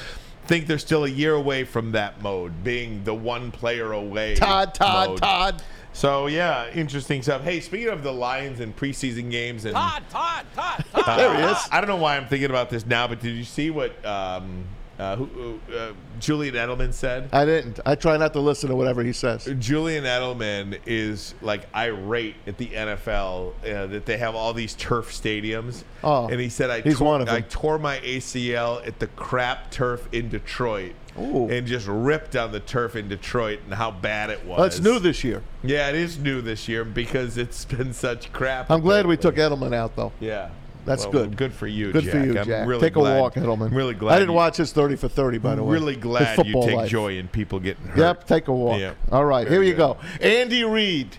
think 0.49 0.65
they're 0.65 0.79
still 0.79 1.05
a 1.05 1.09
year 1.09 1.35
away 1.35 1.63
from 1.63 1.91
that 1.91 2.23
mode, 2.23 2.63
being 2.63 3.03
the 3.03 3.13
one 3.13 3.51
player 3.51 3.91
away. 3.91 4.33
Todd, 4.35 4.73
Todd, 4.73 5.09
mode. 5.09 5.17
Todd. 5.19 5.63
So 5.99 6.27
yeah, 6.27 6.71
interesting 6.71 7.21
stuff. 7.21 7.41
Hey, 7.41 7.59
speaking 7.59 7.89
of 7.89 8.03
the 8.03 8.13
Lions 8.13 8.61
and 8.61 8.73
preseason 8.73 9.29
games 9.29 9.65
and 9.65 9.73
Todd, 9.73 10.01
Todd, 10.09 10.45
Todd, 10.55 10.85
uh, 10.93 11.17
There 11.17 11.35
he 11.35 11.41
is. 11.41 11.57
I 11.73 11.81
don't 11.81 11.89
know 11.89 11.97
why 11.97 12.15
I'm 12.15 12.25
thinking 12.25 12.49
about 12.49 12.69
this 12.69 12.85
now, 12.85 13.05
but 13.05 13.19
did 13.19 13.35
you 13.35 13.43
see 13.43 13.69
what 13.69 14.05
um, 14.05 14.63
uh, 14.97 15.17
who, 15.17 15.25
who, 15.25 15.59
uh, 15.75 15.91
Julian 16.21 16.55
Edelman 16.55 16.93
said? 16.93 17.27
I 17.33 17.43
didn't. 17.43 17.81
I 17.85 17.95
try 17.95 18.15
not 18.15 18.31
to 18.31 18.39
listen 18.39 18.69
to 18.69 18.77
whatever 18.77 19.03
he 19.03 19.11
says. 19.11 19.49
Julian 19.59 20.05
Edelman 20.05 20.79
is 20.85 21.35
like 21.41 21.67
irate 21.75 22.35
at 22.47 22.57
the 22.57 22.67
NFL 22.67 23.53
uh, 23.65 23.87
that 23.87 24.05
they 24.05 24.15
have 24.15 24.35
all 24.35 24.53
these 24.53 24.75
turf 24.75 25.11
stadiums. 25.11 25.83
Oh, 26.01 26.29
and 26.29 26.39
he 26.39 26.47
said, 26.47 26.69
"I 26.69 26.79
he's 26.79 26.97
tore, 26.97 27.07
one 27.07 27.19
of 27.19 27.27
them. 27.27 27.35
I 27.35 27.41
tore 27.41 27.77
my 27.77 27.99
ACL 27.99 28.87
at 28.87 28.99
the 28.99 29.07
crap 29.07 29.69
turf 29.69 30.07
in 30.13 30.29
Detroit." 30.29 30.93
Ooh. 31.17 31.49
And 31.49 31.65
just 31.65 31.87
ripped 31.87 32.35
on 32.35 32.51
the 32.51 32.59
turf 32.59 32.95
in 32.95 33.07
Detroit 33.07 33.59
and 33.65 33.73
how 33.73 33.91
bad 33.91 34.29
it 34.29 34.45
was. 34.45 34.57
Well, 34.57 34.67
it's 34.67 34.79
new 34.79 34.99
this 34.99 35.23
year. 35.23 35.41
Yeah, 35.63 35.89
it 35.89 35.95
is 35.95 36.17
new 36.19 36.41
this 36.41 36.67
year 36.67 36.83
because 36.85 37.37
it's 37.37 37.65
been 37.75 37.93
such 37.93 38.31
crap. 38.33 38.69
I'm 38.69 38.81
glad 38.81 39.05
we 39.07 39.17
took 39.17 39.35
Edelman 39.35 39.73
out, 39.73 39.95
though. 39.95 40.11
Yeah. 40.19 40.49
That's 40.85 41.03
Well, 41.03 41.11
good. 41.11 41.37
Good 41.37 41.53
for 41.53 41.67
you, 41.67 41.91
Good 41.91 42.05
Jack. 42.05 42.11
for 42.13 42.19
you, 42.25 42.39
I'm 42.39 42.45
Jack. 42.45 42.67
really 42.67 42.81
Take 42.81 42.93
glad- 42.93 43.17
a 43.17 43.21
walk, 43.21 43.33
Edelman. 43.35 43.75
Really 43.75 43.93
glad. 43.93 44.13
I 44.15 44.19
didn't 44.19 44.31
you- 44.31 44.35
watch 44.37 44.57
his 44.57 44.71
30 44.71 44.95
for 44.95 45.07
30, 45.09 45.37
by 45.37 45.55
the 45.55 45.63
way. 45.63 45.73
Really 45.73 45.95
glad 45.95 46.37
you 46.37 46.43
football 46.45 46.65
take 46.67 46.75
life. 46.75 46.89
joy 46.89 47.17
in 47.17 47.27
people 47.27 47.59
getting 47.59 47.85
hurt. 47.85 47.97
Yep, 47.97 48.27
take 48.27 48.47
a 48.47 48.53
walk. 48.53 48.79
Yep. 48.79 48.95
All 49.11 49.25
right, 49.25 49.47
Very 49.47 49.65
here 49.65 49.73
you 49.73 49.77
good. 49.77 49.95
go. 49.95 49.97
Andy 50.21 50.63
Reid. 50.63 51.17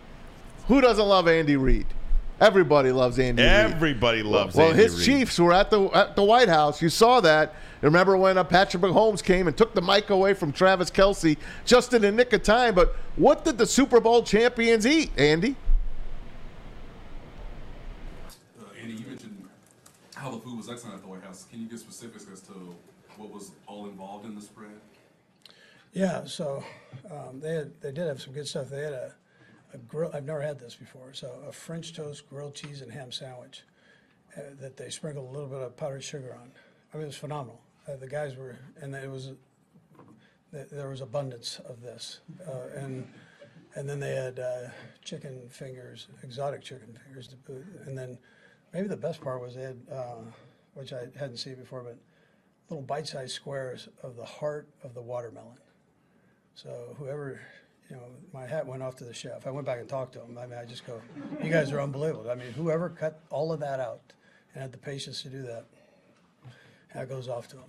Who 0.68 0.80
doesn't 0.80 1.06
love 1.06 1.28
Andy 1.28 1.56
Reid? 1.56 1.86
Everybody 2.40 2.90
loves 2.90 3.18
Andy 3.18 3.42
Reid. 3.42 3.50
Everybody 3.50 4.22
loves 4.22 4.56
Andy. 4.56 4.58
Well, 4.58 4.70
Andy 4.70 4.82
his 4.82 4.96
Reid. 4.96 5.06
Chiefs 5.06 5.38
were 5.38 5.52
at 5.52 5.70
the 5.70 5.82
at 5.94 6.16
the 6.16 6.24
White 6.24 6.48
House. 6.48 6.80
You 6.80 6.88
saw 6.88 7.20
that. 7.20 7.54
Remember 7.82 8.16
when 8.16 8.38
uh, 8.38 8.44
Patrick 8.44 8.82
Mahomes 8.82 9.22
came 9.22 9.46
and 9.46 9.56
took 9.56 9.74
the 9.74 9.82
mic 9.82 10.10
away 10.10 10.34
from 10.34 10.52
Travis 10.52 10.90
Kelce 10.90 11.36
just 11.64 11.94
in 11.94 12.02
the 12.02 12.12
nick 12.12 12.32
of 12.32 12.42
time? 12.42 12.74
But 12.74 12.94
what 13.16 13.44
did 13.44 13.58
the 13.58 13.66
Super 13.66 14.00
Bowl 14.00 14.22
champions 14.22 14.86
eat, 14.86 15.10
Andy? 15.16 15.56
Uh, 18.58 18.64
Andy, 18.80 18.94
you 18.94 19.06
mentioned 19.06 19.48
how 20.14 20.30
the 20.30 20.38
food 20.38 20.58
was 20.58 20.68
excellent 20.68 20.96
at 20.96 21.02
the 21.02 21.08
White 21.08 21.22
House. 21.22 21.46
Can 21.50 21.60
you 21.60 21.68
give 21.68 21.78
specifics 21.78 22.26
as 22.30 22.40
to 22.42 22.74
what 23.16 23.30
was 23.30 23.52
all 23.66 23.86
involved 23.86 24.26
in 24.26 24.34
the 24.34 24.42
spread? 24.42 24.80
Yeah, 25.92 26.24
so 26.24 26.62
um, 27.10 27.40
they 27.40 27.54
had, 27.54 27.80
they 27.80 27.92
did 27.92 28.06
have 28.06 28.20
some 28.20 28.32
good 28.32 28.46
stuff. 28.46 28.70
They 28.70 28.82
had 28.82 28.92
a, 28.92 29.14
a 29.72 29.78
grill. 29.78 30.10
I've 30.12 30.24
never 30.24 30.40
had 30.40 30.58
this 30.58 30.74
before. 30.74 31.12
So 31.12 31.32
a 31.48 31.52
French 31.52 31.94
toast, 31.94 32.28
grilled 32.28 32.54
cheese, 32.54 32.82
and 32.82 32.90
ham 32.90 33.12
sandwich 33.12 33.62
uh, 34.36 34.40
that 34.60 34.76
they 34.76 34.90
sprinkled 34.90 35.28
a 35.28 35.32
little 35.32 35.48
bit 35.48 35.60
of 35.60 35.76
powdered 35.76 36.04
sugar 36.04 36.36
on. 36.40 36.50
I 36.92 36.96
mean, 36.96 37.04
it 37.04 37.06
was 37.06 37.16
phenomenal. 37.16 37.60
Uh, 37.88 37.96
the 37.96 38.06
guys 38.06 38.36
were, 38.36 38.56
and 38.80 38.94
it 38.94 39.10
was 39.10 39.32
th- 40.52 40.68
there 40.70 40.88
was 40.88 41.00
abundance 41.00 41.60
of 41.64 41.80
this, 41.80 42.20
uh, 42.46 42.78
and 42.78 43.06
and 43.74 43.88
then 43.88 44.00
they 44.00 44.14
had 44.14 44.38
uh, 44.38 44.68
chicken 45.04 45.48
fingers, 45.48 46.08
exotic 46.22 46.62
chicken 46.62 46.98
fingers 47.04 47.28
to 47.28 47.36
boot, 47.36 47.64
and 47.86 47.96
then 47.96 48.18
maybe 48.72 48.88
the 48.88 48.96
best 48.96 49.20
part 49.20 49.40
was 49.40 49.54
they 49.54 49.62
had, 49.62 49.80
uh, 49.92 50.16
which 50.74 50.92
I 50.92 51.06
hadn't 51.16 51.36
seen 51.36 51.54
before, 51.54 51.82
but 51.82 51.96
little 52.68 52.82
bite-sized 52.84 53.32
squares 53.32 53.88
of 54.02 54.16
the 54.16 54.24
heart 54.24 54.68
of 54.82 54.94
the 54.94 55.02
watermelon. 55.02 55.58
So 56.54 56.94
whoever, 56.98 57.40
you 57.90 57.96
know, 57.96 58.02
my 58.32 58.46
hat 58.46 58.66
went 58.66 58.82
off 58.82 58.96
to 58.96 59.04
the 59.04 59.12
chef. 59.12 59.46
I 59.46 59.50
went 59.50 59.66
back 59.66 59.80
and 59.80 59.88
talked 59.88 60.12
to 60.14 60.20
him. 60.20 60.38
I 60.38 60.46
mean, 60.46 60.58
I 60.58 60.64
just 60.64 60.86
go, 60.86 61.00
you 61.42 61.50
guys 61.50 61.72
are 61.72 61.80
unbelievable. 61.80 62.30
I 62.30 62.34
mean, 62.36 62.52
whoever 62.52 62.88
cut 62.88 63.20
all 63.30 63.52
of 63.52 63.60
that 63.60 63.80
out 63.80 64.00
and 64.54 64.62
had 64.62 64.72
the 64.72 64.78
patience 64.78 65.22
to 65.22 65.28
do 65.28 65.42
that, 65.42 65.64
that 66.94 67.08
goes 67.08 67.28
off 67.28 67.48
to 67.48 67.56
him. 67.56 67.64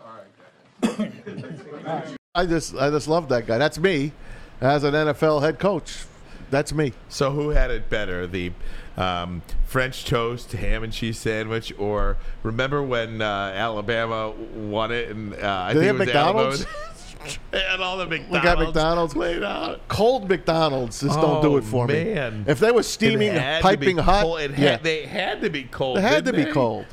All 0.00 0.18
right. 0.18 2.08
I 2.34 2.46
just 2.46 2.74
I 2.74 2.90
just 2.90 3.06
love 3.08 3.28
that 3.28 3.46
guy. 3.46 3.58
That's 3.58 3.78
me 3.78 4.12
as 4.60 4.84
an 4.84 4.94
NFL 4.94 5.42
head 5.42 5.58
coach. 5.58 6.04
That's 6.50 6.72
me. 6.72 6.92
So 7.08 7.30
who 7.30 7.50
had 7.50 7.70
it 7.70 7.88
better, 7.88 8.26
the 8.26 8.52
um, 8.96 9.42
French 9.64 10.04
toast 10.04 10.52
ham 10.52 10.82
and 10.82 10.92
cheese 10.92 11.18
sandwich, 11.18 11.72
or 11.78 12.16
remember 12.42 12.82
when 12.82 13.22
uh, 13.22 13.52
Alabama 13.54 14.30
won 14.30 14.90
it 14.92 15.08
and 15.10 15.34
uh, 15.34 15.36
I 15.68 15.72
Do 15.72 15.80
they 15.80 15.86
think 15.86 15.86
have 15.86 15.96
it 15.96 15.98
was 15.98 16.06
McDonald's? 16.06 16.60
Alabama. 16.66 16.88
They 17.50 17.60
had 17.60 17.80
all 17.80 17.96
the 17.98 18.06
McDonald's. 18.06 18.32
We 18.32 18.40
got 18.40 18.58
McDonald's 18.58 19.16
laid 19.16 19.42
out. 19.42 19.86
Cold 19.88 20.28
McDonald's 20.28 21.00
just 21.00 21.20
don't 21.20 21.42
do 21.42 21.54
Oh, 21.54 21.56
it 21.58 21.64
for 21.64 21.86
me. 21.86 22.04
man. 22.14 22.44
If 22.48 22.58
they 22.60 22.70
were 22.70 22.82
steaming, 22.82 23.28
It 23.34 23.62
piping 23.62 23.98
hot, 23.98 24.22
cold. 24.22 24.40
It 24.40 24.52
had, 24.52 24.58
yeah, 24.62 24.76
they 24.78 25.06
had 25.06 25.40
to 25.42 25.50
be 25.50 25.64
cold. 25.64 25.96
they 25.98 26.00
had 26.02 26.24
to 26.24 26.32
didn't 26.32 26.36
be 26.36 26.44
they? 26.46 26.52
cold. 26.52 26.86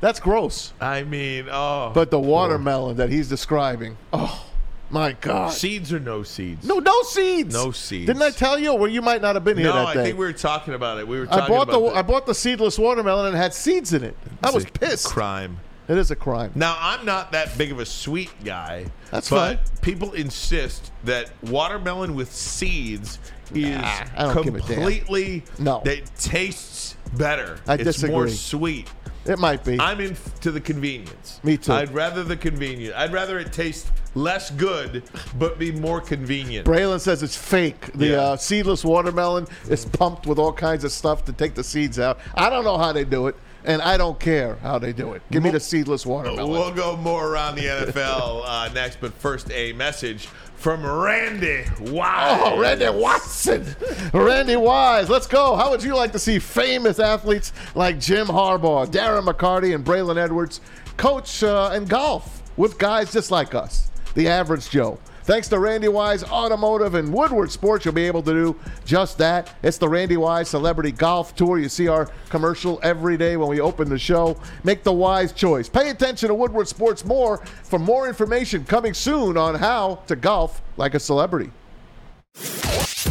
That's 0.00 0.20
gross. 0.20 0.72
I 0.80 1.02
mean, 1.02 1.48
oh. 1.50 1.90
But 1.94 2.10
the 2.10 2.20
watermelon 2.20 2.96
that 2.98 3.10
he's 3.10 3.28
describing, 3.28 3.96
oh 4.12 4.46
my 4.90 5.12
god! 5.12 5.52
seeds 5.52 5.92
or 5.92 5.98
no 6.00 6.22
seeds? 6.22 6.64
No, 6.66 6.78
no 6.78 7.02
seeds. 7.02 7.52
No 7.52 7.72
seeds. 7.72 8.06
Didn't 8.06 8.22
I 8.22 8.30
tell 8.30 8.58
you? 8.58 8.74
Well, 8.74 8.88
you 8.90 9.02
might 9.02 9.20
not 9.20 9.34
have 9.34 9.44
been 9.44 9.58
here 9.58 9.66
No, 9.66 9.74
that 9.74 9.86
I 9.88 9.94
day. 9.94 10.04
think 10.04 10.18
we 10.18 10.24
were 10.24 10.32
talking 10.32 10.72
about 10.74 10.98
it. 10.98 11.06
We 11.08 11.18
were 11.18 11.26
talking 11.26 11.42
I 11.42 11.48
bought 11.48 11.66
the, 11.68 11.78
about 11.78 11.96
I 11.96 12.02
bought 12.02 12.26
the 12.26 12.34
seedless 12.34 12.78
watermelon 12.78 13.26
and 13.26 13.34
it 13.34 13.38
had 13.38 13.52
seeds 13.52 13.92
in 13.92 14.02
it. 14.04 14.16
I 14.42 14.50
was 14.50 14.64
a 14.64 14.68
pissed. 14.68 15.06
Crime. 15.08 15.58
It 15.88 15.96
is 15.96 16.10
a 16.10 16.16
crime. 16.16 16.52
Now 16.54 16.76
I'm 16.78 17.04
not 17.06 17.32
that 17.32 17.56
big 17.56 17.72
of 17.72 17.78
a 17.80 17.86
sweet 17.86 18.30
guy. 18.44 18.86
That's 19.10 19.30
but 19.30 19.60
people 19.80 20.12
insist 20.12 20.92
that 21.04 21.30
watermelon 21.44 22.14
with 22.14 22.32
seeds 22.32 23.18
is 23.54 23.76
I 23.78 24.06
don't 24.34 24.44
give 24.44 24.54
a 24.54 24.58
damn. 24.60 24.66
completely 24.74 25.44
No. 25.58 25.80
It 25.86 26.10
tastes 26.18 26.96
better. 27.16 27.58
I 27.66 27.76
disagree. 27.78 28.08
it's 28.08 28.12
more 28.12 28.28
sweet. 28.28 28.90
It 29.24 29.38
might 29.38 29.62
be. 29.64 29.78
I'm 29.80 30.00
in 30.00 30.12
f- 30.12 30.40
to 30.40 30.50
the 30.50 30.60
convenience. 30.60 31.40
Me 31.42 31.56
too. 31.58 31.72
I'd 31.72 31.92
rather 31.92 32.22
the 32.24 32.36
convenience. 32.36 32.94
I'd 32.96 33.12
rather 33.12 33.38
it 33.38 33.52
taste 33.52 33.90
less 34.14 34.50
good 34.50 35.02
but 35.38 35.58
be 35.58 35.70
more 35.72 36.00
convenient. 36.00 36.66
Braylon 36.66 37.00
says 37.00 37.22
it's 37.22 37.36
fake. 37.36 37.92
The 37.94 38.06
Yeah. 38.08 38.16
uh, 38.20 38.36
seedless 38.36 38.84
watermelon 38.84 39.46
is 39.68 39.84
pumped 39.86 40.26
with 40.26 40.38
all 40.38 40.52
kinds 40.52 40.84
of 40.84 40.92
stuff 40.92 41.24
to 41.26 41.32
take 41.32 41.54
the 41.54 41.64
seeds 41.64 41.98
out. 41.98 42.18
I 42.34 42.48
don't 42.50 42.64
know 42.64 42.78
how 42.78 42.92
they 42.92 43.04
do 43.04 43.26
it, 43.26 43.36
and 43.68 43.82
I 43.82 43.98
don't 43.98 44.18
care 44.18 44.56
how 44.56 44.78
they 44.78 44.94
do 44.94 45.12
it. 45.12 45.22
Give 45.30 45.42
me 45.42 45.50
the 45.50 45.60
seedless 45.60 46.06
watermelon. 46.06 46.50
We'll 46.50 46.72
go 46.72 46.96
more 46.96 47.28
around 47.28 47.56
the 47.56 47.64
NFL 47.66 48.42
uh, 48.46 48.70
next, 48.72 48.98
but 48.98 49.12
first 49.12 49.52
a 49.52 49.74
message 49.74 50.26
from 50.56 50.84
Randy. 50.84 51.64
Wow. 51.78 52.40
Oh, 52.44 52.58
Randy 52.58 52.88
Watson. 52.88 53.66
Randy 54.14 54.56
Wise. 54.56 55.10
Let's 55.10 55.26
go. 55.26 55.54
How 55.54 55.70
would 55.70 55.82
you 55.82 55.94
like 55.94 56.12
to 56.12 56.18
see 56.18 56.38
famous 56.38 56.98
athletes 56.98 57.52
like 57.74 58.00
Jim 58.00 58.26
Harbaugh, 58.26 58.86
Darren 58.86 59.30
McCarty, 59.30 59.74
and 59.74 59.84
Braylon 59.84 60.16
Edwards 60.16 60.62
coach 60.96 61.42
uh, 61.42 61.70
in 61.74 61.84
golf 61.84 62.42
with 62.56 62.78
guys 62.78 63.12
just 63.12 63.30
like 63.30 63.54
us, 63.54 63.90
the 64.14 64.28
average 64.28 64.70
Joe? 64.70 64.98
Thanks 65.28 65.46
to 65.48 65.58
Randy 65.58 65.88
Wise 65.88 66.24
Automotive 66.24 66.94
and 66.94 67.12
Woodward 67.12 67.52
Sports, 67.52 67.84
you'll 67.84 67.92
be 67.92 68.06
able 68.06 68.22
to 68.22 68.32
do 68.32 68.56
just 68.86 69.18
that. 69.18 69.54
It's 69.62 69.76
the 69.76 69.86
Randy 69.86 70.16
Wise 70.16 70.48
Celebrity 70.48 70.90
Golf 70.90 71.36
Tour. 71.36 71.58
You 71.58 71.68
see 71.68 71.86
our 71.86 72.06
commercial 72.30 72.80
every 72.82 73.18
day 73.18 73.36
when 73.36 73.50
we 73.50 73.60
open 73.60 73.90
the 73.90 73.98
show. 73.98 74.40
Make 74.64 74.84
the 74.84 74.92
wise 74.94 75.34
choice. 75.34 75.68
Pay 75.68 75.90
attention 75.90 76.28
to 76.28 76.34
Woodward 76.34 76.66
Sports 76.66 77.04
more 77.04 77.44
for 77.62 77.78
more 77.78 78.08
information 78.08 78.64
coming 78.64 78.94
soon 78.94 79.36
on 79.36 79.56
how 79.56 79.96
to 80.06 80.16
golf 80.16 80.62
like 80.78 80.94
a 80.94 80.98
celebrity. 80.98 81.50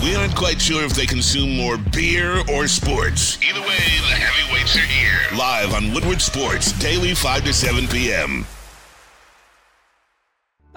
We 0.01 0.15
aren't 0.15 0.35
quite 0.35 0.59
sure 0.59 0.83
if 0.83 0.93
they 0.93 1.05
consume 1.05 1.55
more 1.55 1.77
beer 1.77 2.41
or 2.51 2.67
sports. 2.67 3.37
Either 3.47 3.61
way, 3.61 3.67
the 3.67 4.15
heavyweights 4.15 4.75
are 4.75 4.79
here. 4.79 5.37
Live 5.37 5.71
on 5.71 5.93
Woodward 5.93 6.23
Sports, 6.23 6.71
daily 6.79 7.13
5 7.13 7.43
to 7.43 7.53
7 7.53 7.87
p.m. 7.87 8.47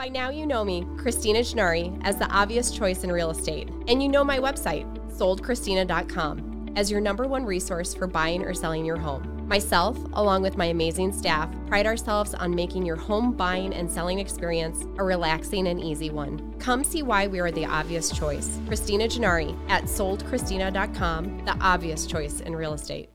By 0.01 0.09
now, 0.09 0.31
you 0.31 0.47
know 0.47 0.65
me, 0.65 0.87
Christina 0.97 1.41
Gennari, 1.41 1.95
as 2.05 2.17
the 2.17 2.25
obvious 2.31 2.71
choice 2.71 3.05
in 3.05 3.13
real 3.13 3.29
estate. 3.29 3.69
And 3.87 4.03
you 4.03 4.09
know 4.09 4.25
my 4.25 4.39
website, 4.39 4.87
soldchristina.com, 5.11 6.73
as 6.75 6.91
your 6.91 7.03
number 7.03 7.29
one 7.29 7.45
resource 7.45 7.93
for 7.93 8.07
buying 8.07 8.43
or 8.43 8.55
selling 8.55 8.87
your 8.87 8.97
home. 8.97 9.47
Myself, 9.47 9.99
along 10.15 10.41
with 10.41 10.57
my 10.57 10.65
amazing 10.65 11.13
staff, 11.13 11.55
pride 11.67 11.87
ourselves 11.87 12.33
on 12.33 12.55
making 12.55 12.87
your 12.87 12.97
home 12.97 13.33
buying 13.37 13.75
and 13.75 13.91
selling 13.91 14.21
experience 14.21 14.87
a 14.97 15.05
relaxing 15.05 15.67
and 15.67 15.79
easy 15.79 16.09
one. 16.09 16.55
Come 16.59 16.83
see 16.83 17.03
why 17.03 17.27
we 17.27 17.39
are 17.39 17.51
the 17.51 17.67
obvious 17.67 18.11
choice. 18.11 18.59
Christina 18.69 19.05
Gennari 19.05 19.55
at 19.69 19.83
soldchristina.com, 19.83 21.45
the 21.45 21.59
obvious 21.61 22.07
choice 22.07 22.41
in 22.41 22.57
real 22.57 22.73
estate. 22.73 23.11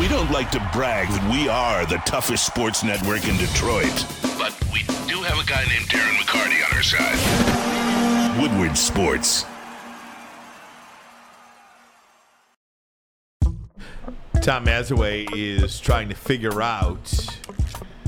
We 0.00 0.08
don't 0.08 0.32
like 0.32 0.50
to 0.50 0.70
brag 0.72 1.06
that 1.08 1.30
we 1.30 1.48
are 1.48 1.86
the 1.86 1.98
toughest 1.98 2.46
sports 2.46 2.82
network 2.82 3.28
in 3.28 3.36
Detroit, 3.36 4.04
but 4.42 4.72
we 4.72 4.80
do 5.06 5.22
have 5.22 5.38
a 5.38 5.48
guy 5.48 5.64
named 5.66 5.86
Darren 5.86 6.16
McCarty 6.16 6.66
on 6.66 6.76
our 6.76 6.82
side. 6.82 8.40
Woodward 8.40 8.76
Sports. 8.76 9.44
Tom 14.40 14.66
Mazawey 14.66 15.28
is 15.32 15.78
trying 15.78 16.08
to 16.08 16.16
figure 16.16 16.60
out 16.60 17.14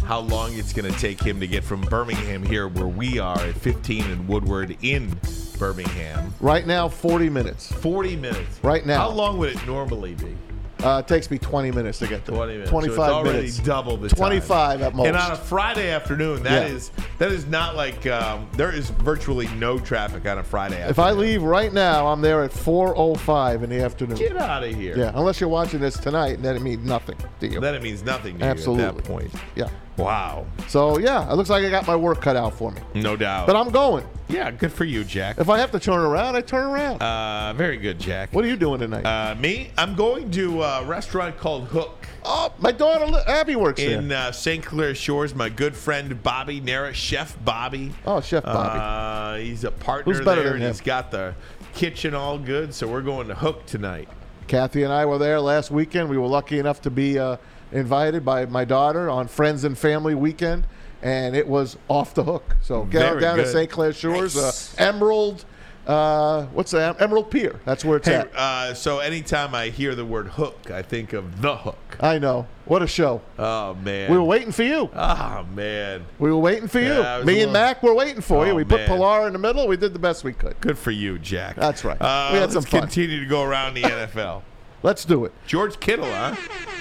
how 0.05 0.19
long 0.19 0.59
it's 0.59 0.73
going 0.73 0.93
to 0.93 0.99
take 0.99 1.23
him 1.23 1.39
to 1.39 1.47
get 1.47 1.63
from 1.63 1.83
Birmingham 1.83 2.45
here, 2.45 2.67
where 2.67 2.89
we 2.89 3.21
are 3.21 3.39
at 3.39 3.55
15 3.55 4.03
and 4.11 4.27
Woodward 4.27 4.77
in 4.83 5.17
Birmingham. 5.57 6.35
Right 6.41 6.67
now, 6.67 6.89
40 6.89 7.31
minutes. 7.31 7.71
40 7.71 8.17
minutes. 8.17 8.59
Right 8.65 8.85
now. 8.85 8.99
How 8.99 9.11
long 9.11 9.39
would 9.39 9.51
it 9.51 9.67
normally 9.69 10.15
be? 10.15 10.37
Uh, 10.85 10.99
it 10.99 11.09
takes 11.09 11.31
me 11.31 11.39
20 11.39 11.71
minutes 11.71 11.99
to 12.01 12.07
get 12.07 12.25
there. 12.27 12.37
20 12.37 12.53
minutes. 12.53 12.71
25 12.71 12.97
so 12.97 13.03
it's 13.03 13.11
already 13.13 13.39
minutes. 13.39 13.59
double 13.61 13.97
the 13.97 14.09
time. 14.09 14.17
25 14.17 14.83
at 14.83 14.95
most. 14.95 15.07
And 15.07 15.17
on 15.17 15.33
a 15.33 15.37
Friday 15.37 15.91
afternoon, 15.91 16.43
that 16.43 16.69
Yeah. 16.69 16.75
is 16.75 16.91
that 17.19 17.33
is 17.33 17.47
not 17.47 17.75
like 17.77 18.07
um, 18.07 18.49
there 18.53 18.71
is 18.71 18.91
virtually 18.91 19.49
no 19.57 19.79
traffic 19.79 20.27
on 20.27 20.39
a 20.39 20.45
Friday 20.45 20.75
afternoon. 20.75 20.91
if 20.91 20.99
I 20.99 21.13
leave 21.13 21.43
right 21.43 21.73
now, 21.73 22.07
I'm 22.09 22.21
there 22.21 22.43
at 22.43 22.51
4:05 22.53 23.63
in 23.63 23.71
the 23.71 23.81
afternoon. 23.83 24.17
Get 24.19 24.37
out 24.37 24.63
of 24.63 24.75
here. 24.75 24.97
Yeah, 24.97 25.13
unless 25.15 25.41
you're 25.41 25.49
watching 25.49 25.81
this 25.81 25.97
tonight, 25.97 26.43
then 26.43 26.57
it 26.57 26.63
means 26.63 26.85
nothing 26.85 27.17
to 27.41 27.49
you. 27.49 27.61
Then 27.61 27.75
it 27.75 27.83
means 27.83 28.03
nothing 28.03 28.39
to 28.39 28.45
Absolutely. 28.45 28.83
you 28.85 28.89
at 28.91 28.97
that 28.97 29.05
point. 29.05 29.31
Yeah. 29.57 29.69
Wow. 29.97 30.47
So 30.69 30.99
yeah, 30.99 31.31
it 31.31 31.37
looks 31.37 31.51
like 31.51 31.65
I 31.65 31.71
got 31.71 31.87
my 31.87 31.97
work 31.97 32.21
cut 32.21 32.37
out 32.37 32.55
for 32.55 32.71
me. 32.73 32.81
No 32.95 33.17
doubt. 33.17 33.47
But 33.47 33.57
I'm 33.57 33.71
going. 33.71 34.05
yeah, 34.29 34.51
good 34.51 34.73
for 34.73 34.85
you, 34.85 35.05
Jack. 35.05 35.39
If 35.39 35.49
I 35.49 35.59
have 35.59 35.71
to 35.73 35.79
turn 35.79 36.01
around, 36.01 36.35
I 36.37 36.41
turn 36.41 36.65
around. 36.67 37.01
Uh, 37.03 37.53
very 37.57 37.77
good, 37.77 37.99
Jack. 38.01 38.33
What 38.33 38.45
are 38.45 38.49
you 38.49 38.57
doing 38.57 38.81
tonight? 38.81 39.05
Uh, 39.05 39.35
me? 39.37 39.71
I'm 39.79 39.95
going 39.95 40.31
to 40.33 40.63
a 40.63 40.85
restaurant 40.85 41.37
called 41.39 41.65
Hook. 41.69 42.07
Oh, 42.25 42.53
my 42.59 42.73
daughter 42.73 43.07
Abby 43.29 43.55
works 43.55 43.81
in 43.83 44.09
there. 44.09 44.29
uh, 44.29 44.33
St. 44.33 44.65
Clair 44.65 44.95
Shores. 44.95 45.35
My 45.35 45.49
good 45.51 45.77
friend 45.77 46.23
Bobby 46.23 46.59
Nara, 46.61 46.93
Chef 46.95 47.37
Bobby. 47.45 47.93
Oh, 48.07 48.21
Chef 48.23 48.43
Bobby. 48.43 48.79
Uh, 48.81 49.45
he's 49.45 49.63
a 49.65 49.71
partner 49.71 50.13
Who's 50.15 50.25
better 50.25 50.43
there, 50.43 50.53
than 50.53 50.55
and 50.55 50.65
him? 50.65 50.71
he's 50.73 50.81
got 50.81 51.11
the 51.11 51.35
kitchen 51.75 52.15
all 52.15 52.39
good. 52.39 52.73
So 52.75 52.89
we're 52.89 53.03
going 53.03 53.29
to 53.29 53.35
Hook 53.35 53.67
tonight. 53.67 54.09
Kathy 54.49 54.83
and 54.85 54.93
I 54.93 55.05
were 55.07 55.19
there 55.19 55.39
last 55.41 55.71
weekend. 55.71 56.09
We 56.09 56.17
were 56.19 56.27
lucky 56.27 56.59
enough 56.59 56.81
to 56.83 56.91
be 56.91 57.19
uh, 57.19 57.37
invited 57.75 58.25
by 58.25 58.47
my 58.47 58.65
daughter 58.65 59.11
on 59.11 59.29
Friends 59.29 59.65
and 59.65 59.77
Family 59.77 60.15
weekend, 60.15 60.67
and 61.03 61.37
it 61.37 61.47
was 61.47 61.77
off 61.89 62.15
the 62.15 62.25
hook. 62.25 62.57
So 62.63 62.85
get 62.85 63.01
Very 63.01 63.21
down 63.21 63.37
to. 63.37 63.47
St. 63.47 63.69
Clair 63.71 63.93
Shores, 63.93 64.35
Nice. 64.37 64.79
uh, 64.81 64.83
Emerald. 64.85 65.45
Uh, 65.87 66.45
what's 66.55 66.71
that? 66.71 66.99
Emerald 67.03 67.31
Pier. 67.31 67.61
That's 67.67 67.85
where 67.85 67.99
it's 67.99 68.09
Hey, 68.09 68.15
at. 68.15 68.35
uh, 68.35 68.73
so 68.73 69.01
anytime 69.01 69.55
I 69.55 69.67
hear 69.69 69.95
the 69.95 70.05
word 70.07 70.29
Hook, 70.29 70.71
I 70.71 70.81
think 70.81 71.13
of 71.13 71.43
the 71.43 71.57
Hook. 71.57 71.99
I 72.01 72.19
know. 72.19 72.47
What 72.65 72.81
a 72.81 72.87
show. 72.87 73.21
Oh 73.39 73.75
man. 73.75 74.11
We 74.11 74.17
were 74.17 74.25
waiting 74.25 74.51
for 74.51 74.63
you. 74.63 74.89
Oh 74.95 75.45
man. 75.55 76.07
We 76.19 76.31
were 76.31 76.39
waiting 76.39 76.69
for 76.69 76.81
you. 76.81 76.87
Yeah, 76.95 77.17
I 77.19 77.23
Me 77.23 77.41
a 77.41 77.43
and 77.45 77.53
little- 77.53 77.53
Mac 77.53 77.83
were 77.83 77.93
waiting 77.95 78.23
for 78.23 78.47
you. 78.47 78.53
Oh, 78.53 78.55
We 78.55 78.65
put. 78.65 78.87
Pilar 78.87 79.27
in 79.27 79.35
the 79.35 79.39
middle. 79.39 79.69
We 79.69 79.77
did 79.77 79.93
the 79.93 79.99
best 79.99 80.25
we 80.25 80.33
could. 80.33 80.59
Good 80.63 80.79
for 80.79 80.91
you, 80.91 81.19
Jack. 81.19 81.57
That's 81.57 81.85
right. 81.85 82.01
Uh, 82.01 82.31
we 82.33 82.39
had 82.39 82.51
some 82.51 82.63
fun. 82.63 82.81
continue 82.81 83.21
to 83.21 83.27
go 83.27 83.43
around 83.43 83.75
the 83.75 83.83
NFL. 83.83 84.41
Let's 84.83 85.05
do 85.05 85.27
it. 85.27 85.33
George 85.47 85.79
Kittle, 85.81 86.07
huh? 86.11 86.35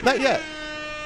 Not 0.05 0.21
yet. 0.21 0.41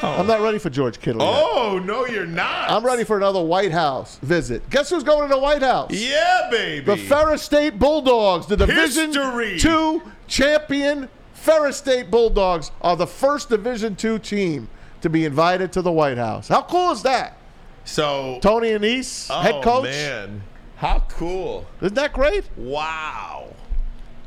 Oh. 0.03 0.15
I'm 0.19 0.28
not 0.28 0.41
ready 0.41 0.60
for 0.60 0.69
George 0.69 0.99
Kittle 0.99 1.22
yet. 1.22 1.30
Oh 1.34 1.82
no, 1.84 2.06
you're 2.06 2.28
not. 2.28 2.69
I'm 2.69 2.86
ready 2.86 3.03
for 3.03 3.18
another 3.18 3.41
White 3.41 3.72
House 3.72 4.19
visit. 4.19 4.69
Guess 4.69 4.91
who's 4.91 5.03
going 5.03 5.28
to 5.28 5.34
the 5.34 5.41
White 5.41 5.64
House? 5.64 5.91
Yeah, 5.91 6.48
baby. 6.52 6.86
The 6.86 6.98
Ferris 6.98 7.41
State 7.41 7.80
Bulldogs, 7.80 8.45
the 8.45 8.57
Division 8.57 9.07
History. 9.07 9.57
Two 9.60 10.03
champion 10.28 11.10
Ferris 11.34 11.78
State 11.78 12.11
Bulldogs, 12.11 12.72
are 12.82 12.95
the 12.95 13.07
first 13.07 13.49
Division 13.49 13.95
Two 13.95 14.19
team 14.19 14.69
to 15.02 15.10
be 15.10 15.26
invited 15.26 15.72
to 15.74 15.82
the 15.82 15.91
White 15.91 16.18
House. 16.18 16.48
How 16.48 16.61
cool 16.61 16.91
is 16.91 17.03
that? 17.03 17.38
So 17.86 18.40
Tony 18.41 18.72
Annese, 18.72 19.28
oh, 19.30 19.40
head 19.40 19.64
coach. 19.64 19.86
man, 19.86 20.44
how 20.76 21.06
cool! 21.10 21.65
Isn't 21.82 21.95
that 21.95 22.14
great? 22.14 22.44
Wow, 22.57 23.56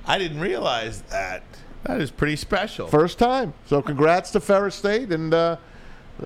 I 0.07 0.19
didn't 0.19 0.41
realize 0.41 1.03
that. 1.03 1.43
That 1.85 2.01
is 2.01 2.11
pretty 2.11 2.37
special. 2.37 2.87
First 2.89 3.19
time. 3.19 3.55
So 3.67 3.81
congrats 3.83 4.31
to 4.33 4.41
Ferris 4.41 4.75
State 4.75 5.11
and 5.13 5.33
uh, 5.33 5.57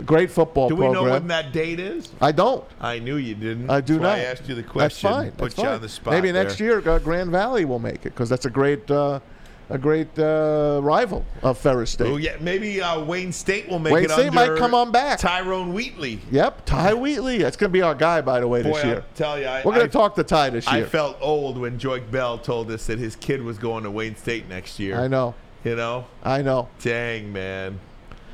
great 0.05 0.31
football 0.31 0.69
program. 0.69 0.69
Do 0.69 0.89
we 0.89 0.95
program. 0.95 1.05
know 1.07 1.13
when 1.13 1.29
that 1.29 1.53
date 1.53 1.79
is? 1.79 2.11
I 2.21 2.33
don't. 2.33 2.65
I 2.81 2.99
knew 2.99 3.17
you 3.17 3.35
didn't. 3.35 3.71
I 3.71 3.81
do 3.81 3.95
That's 3.95 4.03
not. 4.03 4.19
I 4.19 4.25
asked 4.25 4.49
you 4.49 4.55
the 4.57 4.63
question. 4.65 5.09
That's 5.09 5.17
fine. 5.17 5.31
Put 5.33 5.39
That's 5.39 5.59
you 5.59 5.65
fine. 5.65 5.75
on 5.75 5.81
the 5.81 5.89
spot. 5.89 6.13
Maybe 6.15 6.33
next 6.33 6.59
year 6.59 6.87
uh, 6.89 6.99
Grand 6.99 7.31
Valley 7.31 7.65
will 7.65 7.79
make 7.79 7.97
it 7.97 8.03
because 8.05 8.29
that's 8.29 8.47
a 8.47 8.51
great, 8.51 8.91
uh, 8.91 9.21
a 9.71 9.79
great 9.79 10.19
uh, 10.19 10.81
rival 10.83 11.25
of 11.43 11.57
Ferris 11.57 11.93
State. 11.93 12.09
Oh 12.09 12.17
yeah, 12.17 12.37
maybe 12.41 12.83
uh, 12.83 13.03
Wayne 13.05 13.33
State 13.33 13.69
will 13.69 13.79
make 13.79 13.93
it. 13.93 13.95
Wayne. 13.95 14.09
State 14.09 14.33
might 14.33 14.59
come 14.59 14.75
on 14.75 14.91
back. 14.91 15.21
Tyrone 15.21 15.73
Wheatley. 15.73 16.19
Yep, 16.33 16.67
Ty 16.67 16.95
Wheatley. 16.95 17.39
That's 17.39 17.57
going 17.57 17.71
to 17.71 17.73
be 17.73 17.81
our 17.83 17.95
guy, 17.95 18.21
by 18.21 18.41
the 18.41 18.49
way, 18.49 18.63
Boy, 18.63 18.73
this 18.73 18.85
I 18.85 18.89
year. 18.89 19.05
tell 19.15 19.39
you, 19.39 19.47
I, 19.47 19.63
We're 19.65 19.75
going 19.75 19.87
to 19.87 19.93
talk 19.93 20.17
to 20.17 20.25
Ty 20.25 20.51
this 20.51 20.71
year. 20.71 20.85
I 20.85 20.89
felt 20.89 21.17
old 21.21 21.57
when 21.57 21.79
Joique 21.79 22.11
Bell 22.11 22.39
told 22.39 22.71
us 22.73 22.87
that 22.89 22.99
his 22.99 23.15
kid 23.15 23.41
was 23.41 23.57
going 23.57 23.85
to 23.85 23.91
Wayne 23.91 24.17
State 24.17 24.49
next 24.49 24.81
year. 24.81 24.99
I 24.99 25.07
know. 25.07 25.35
You 25.65 25.77
know? 25.77 26.07
I 26.23 26.43
know. 26.43 26.69
Dang, 26.81 27.33
man. 27.33 27.81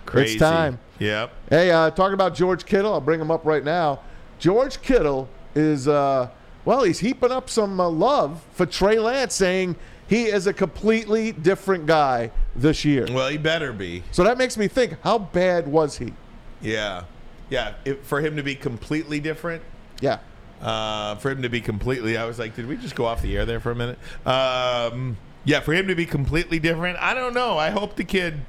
Crazy. 0.05 0.33
It's 0.35 0.41
time. 0.41 0.79
Yep. 0.99 1.33
Hey, 1.49 1.71
uh, 1.71 1.91
talking 1.91 2.15
about 2.15 2.35
George 2.35 2.67
Kittle, 2.67 2.93
I'll 2.93 3.01
bring 3.01 3.21
him 3.21 3.31
up 3.31 3.45
right 3.45 3.65
now. 3.65 4.01
George 4.39 4.83
Kittle 4.83 5.29
is, 5.55 5.87
uh, 5.87 6.29
well, 6.65 6.83
he's 6.83 6.99
heaping 6.99 7.31
up 7.31 7.49
some 7.49 7.79
uh, 7.81 7.89
love 7.89 8.45
for 8.53 8.67
Trey 8.67 8.99
Lance, 8.99 9.35
saying 9.35 9.77
he 10.09 10.25
is 10.25 10.47
a 10.49 10.53
completely 10.53 11.31
different 11.33 11.87
guy 11.87 12.33
this 12.57 12.85
year. 12.85 13.07
Well, 13.11 13.29
he 13.29 13.39
better 13.39 13.73
be. 13.73 14.03
So 14.11 14.25
that 14.25 14.37
makes 14.37 14.57
me 14.57 14.67
think, 14.67 14.97
how 15.03 15.19
bad 15.19 15.69
was 15.69 15.99
he? 15.99 16.13
Yeah. 16.61 17.05
Yeah. 17.49 17.75
If, 17.85 18.01
for 18.01 18.21
him 18.21 18.37
to 18.37 18.43
be 18.43 18.57
completely 18.57 19.21
different, 19.21 19.63
Yeah. 20.01 20.19
uh, 20.61 21.15
for 21.17 21.31
him 21.31 21.43
to 21.43 21.49
be 21.49 21.61
completely, 21.61 22.17
I 22.17 22.25
was 22.25 22.39
like, 22.41 22.57
did 22.57 22.67
we 22.67 22.77
just 22.77 22.97
go 22.97 23.05
off 23.07 23.23
the 23.23 23.37
air 23.37 23.45
there 23.47 23.61
for 23.61 23.71
a 23.71 23.77
minute? 23.77 23.99
Um, 24.27 25.17
yeah, 25.45 25.61
for 25.61 25.73
him 25.73 25.87
to 25.89 25.95
be 25.95 26.07
completely 26.07 26.59
different, 26.59 26.99
I 26.99 27.15
don't 27.15 27.35
know. 27.35 27.57
I 27.59 27.71
hope 27.71 27.97
the 27.97 28.05
kid 28.05 28.41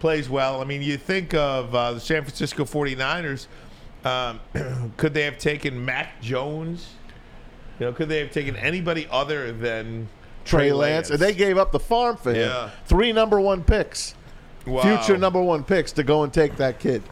plays 0.00 0.28
well. 0.28 0.60
I 0.60 0.64
mean, 0.64 0.82
you 0.82 0.96
think 0.96 1.34
of 1.34 1.74
uh, 1.74 1.92
the 1.94 2.00
San 2.00 2.22
Francisco 2.22 2.64
49ers. 2.64 3.46
Um, 4.04 4.40
could 4.96 5.14
they 5.14 5.22
have 5.22 5.38
taken 5.38 5.84
Mac 5.84 6.20
Jones? 6.20 6.94
You 7.78 7.86
know, 7.86 7.92
could 7.92 8.08
they 8.08 8.18
have 8.18 8.30
taken 8.30 8.54
anybody 8.56 9.08
other 9.10 9.52
than 9.52 10.08
Trey 10.44 10.72
Lance. 10.72 11.10
And 11.10 11.18
they 11.18 11.34
gave 11.34 11.58
up 11.58 11.72
the 11.72 11.80
farm 11.80 12.16
for 12.16 12.30
him. 12.30 12.48
Yeah. 12.48 12.70
Three 12.86 13.12
number 13.12 13.40
one 13.40 13.64
picks. 13.64 14.14
Wow. 14.66 14.82
Future 14.82 15.18
number 15.18 15.42
one 15.42 15.64
picks 15.64 15.92
to 15.92 16.02
go 16.02 16.22
and 16.22 16.32
take 16.32 16.56
that 16.56 16.78
kid. 16.78 17.02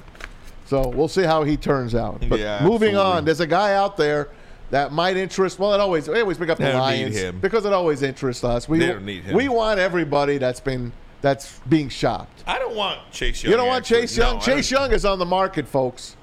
So 0.66 0.88
we'll 0.88 1.08
see 1.08 1.22
how 1.22 1.44
he 1.44 1.56
turns 1.56 1.94
out. 1.94 2.22
But 2.28 2.38
Yeah, 2.38 2.60
moving 2.62 2.90
absolutely. 2.90 2.98
on, 2.98 3.24
there's 3.24 3.40
a 3.40 3.46
guy 3.46 3.74
out 3.74 3.96
there 3.96 4.28
that 4.72 4.90
might 4.90 5.16
interest. 5.18 5.58
Well, 5.58 5.72
it 5.74 5.80
always 5.80 6.08
we 6.08 6.18
always 6.20 6.38
pick 6.38 6.48
up 6.48 6.56
They 6.58 6.64
the 6.64 6.72
don't 6.72 6.80
need 6.90 7.02
Lions 7.02 7.16
him. 7.16 7.38
because 7.40 7.64
it 7.66 7.72
always 7.72 8.02
interests 8.02 8.42
us. 8.42 8.68
We 8.68 8.78
They 8.80 8.86
don't 8.88 9.04
need 9.04 9.22
him. 9.22 9.36
we 9.36 9.48
want 9.48 9.78
everybody 9.78 10.38
that's 10.38 10.60
been 10.60 10.92
that's 11.20 11.60
being 11.68 11.88
shopped. 11.88 12.42
I 12.46 12.58
don't 12.58 12.74
want 12.74 12.98
Chase 13.12 13.44
Young. 13.44 13.50
you 13.52 13.56
don't 13.56 13.68
want 13.68 13.82
actually. 13.84 14.00
Chase 14.00 14.16
Young. 14.16 14.34
No, 14.36 14.40
Chase 14.40 14.70
Young 14.70 14.90
is 14.92 15.04
on 15.04 15.18
the 15.20 15.26
market, 15.26 15.68
folks. 15.68 16.16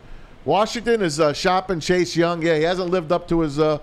Washington 0.46 1.02
is 1.04 1.20
uh, 1.20 1.32
shopping 1.32 1.80
Chase 1.80 2.16
Young. 2.16 2.42
Yeah, 2.42 2.56
he 2.58 2.64
hasn't 2.64 2.90
lived 2.90 3.12
up 3.12 3.28
to 3.30 3.42
his 3.42 3.60
uh, 3.60 3.78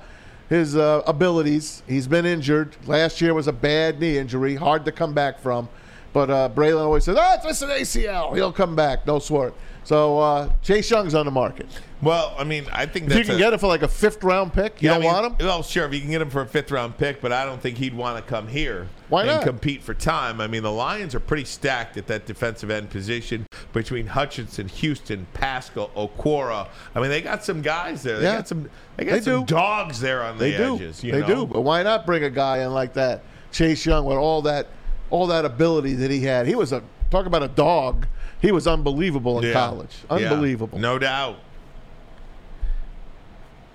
his 0.48 0.76
uh, 0.76 1.02
abilities. 1.06 1.82
He's 1.86 2.08
been 2.08 2.26
injured. 2.26 2.76
Last 2.86 3.20
year 3.20 3.34
was 3.34 3.46
a 3.46 3.52
bad 3.52 4.00
knee 4.00 4.18
injury, 4.18 4.56
hard 4.56 4.84
to 4.84 4.92
come 4.92 5.14
back 5.14 5.38
from. 5.40 5.68
But 6.12 6.30
uh, 6.30 6.48
Braylon 6.54 6.80
always 6.86 7.04
says, 7.04 7.16
"Oh, 7.18 7.34
it's 7.34 7.44
just 7.46 7.62
an 7.62 7.68
ACL. 7.70 8.34
He'll 8.34 8.52
come 8.52 8.74
back. 8.74 9.06
No 9.06 9.18
sweat." 9.20 9.52
So 9.84 10.18
uh, 10.18 10.50
Chase 10.62 10.90
Young's 10.90 11.14
on 11.14 11.24
the 11.26 11.30
market. 11.30 11.68
Well, 12.02 12.34
I 12.38 12.44
mean, 12.44 12.66
I 12.72 12.84
think 12.84 13.10
you 13.12 13.24
can 13.24 13.36
a- 13.36 13.38
get 13.38 13.54
it 13.54 13.58
for 13.60 13.68
like 13.68 13.82
a 13.82 13.88
fifth 13.88 14.22
round 14.22 14.52
pick, 14.52 14.82
you 14.82 14.88
Yeah, 14.88 14.94
don't 14.94 15.02
mean, 15.04 15.12
want 15.12 15.26
him. 15.40 15.46
Well, 15.46 15.62
sure, 15.62 15.86
if 15.86 15.94
you 15.94 16.00
can 16.00 16.10
get 16.10 16.20
him 16.20 16.28
for 16.28 16.42
a 16.42 16.46
fifth 16.46 16.70
round 16.70 16.98
pick, 16.98 17.22
but 17.22 17.32
I 17.32 17.46
don't 17.46 17.60
think 17.60 17.78
he'd 17.78 17.94
want 17.94 18.16
to 18.22 18.30
come 18.30 18.48
here 18.48 18.88
Why 19.08 19.22
and 19.22 19.30
not? 19.30 19.42
compete 19.44 19.82
for 19.82 19.94
time. 19.94 20.38
I 20.40 20.46
mean, 20.46 20.62
the 20.62 20.70
Lions 20.70 21.14
are 21.14 21.20
pretty 21.20 21.44
stacked 21.46 21.96
at 21.96 22.06
that 22.08 22.26
defensive 22.26 22.70
end 22.70 22.90
position 22.90 23.46
between 23.72 24.08
Hutchinson, 24.08 24.68
Houston, 24.68 25.26
Paschal, 25.32 25.90
Okwara. 25.96 26.68
I 26.94 27.00
mean, 27.00 27.08
they 27.08 27.22
got 27.22 27.42
some 27.44 27.62
guys 27.62 28.02
there. 28.02 28.18
They 28.18 28.24
Yeah. 28.26 28.36
got 28.36 28.48
some. 28.48 28.68
They 28.98 29.04
got 29.06 29.12
They 29.12 29.20
some 29.22 29.44
do. 29.46 29.54
dogs 29.54 29.98
there 30.00 30.22
on 30.22 30.36
the 30.36 30.44
They 30.50 30.56
do. 30.58 30.74
edges. 30.74 31.00
They 31.00 31.12
know? 31.12 31.26
do. 31.26 31.46
But 31.46 31.62
why 31.62 31.82
not 31.82 32.04
bring 32.04 32.22
a 32.24 32.30
guy 32.30 32.58
in 32.58 32.74
like 32.74 32.92
that, 32.94 33.22
Chase 33.52 33.86
Young, 33.86 34.04
with 34.04 34.18
all 34.18 34.42
that 34.42 34.66
all 35.08 35.26
that 35.28 35.46
ability 35.46 35.94
that 35.94 36.10
he 36.10 36.20
had? 36.24 36.46
He 36.46 36.54
was 36.54 36.72
a 36.72 36.82
talk 37.10 37.24
about 37.24 37.42
a 37.42 37.48
dog. 37.48 38.06
He 38.42 38.52
was 38.52 38.66
unbelievable 38.66 39.38
in 39.38 39.46
Yeah. 39.46 39.52
college. 39.54 39.96
Unbelievable. 40.10 40.78
no 40.78 40.98
doubt. 40.98 41.38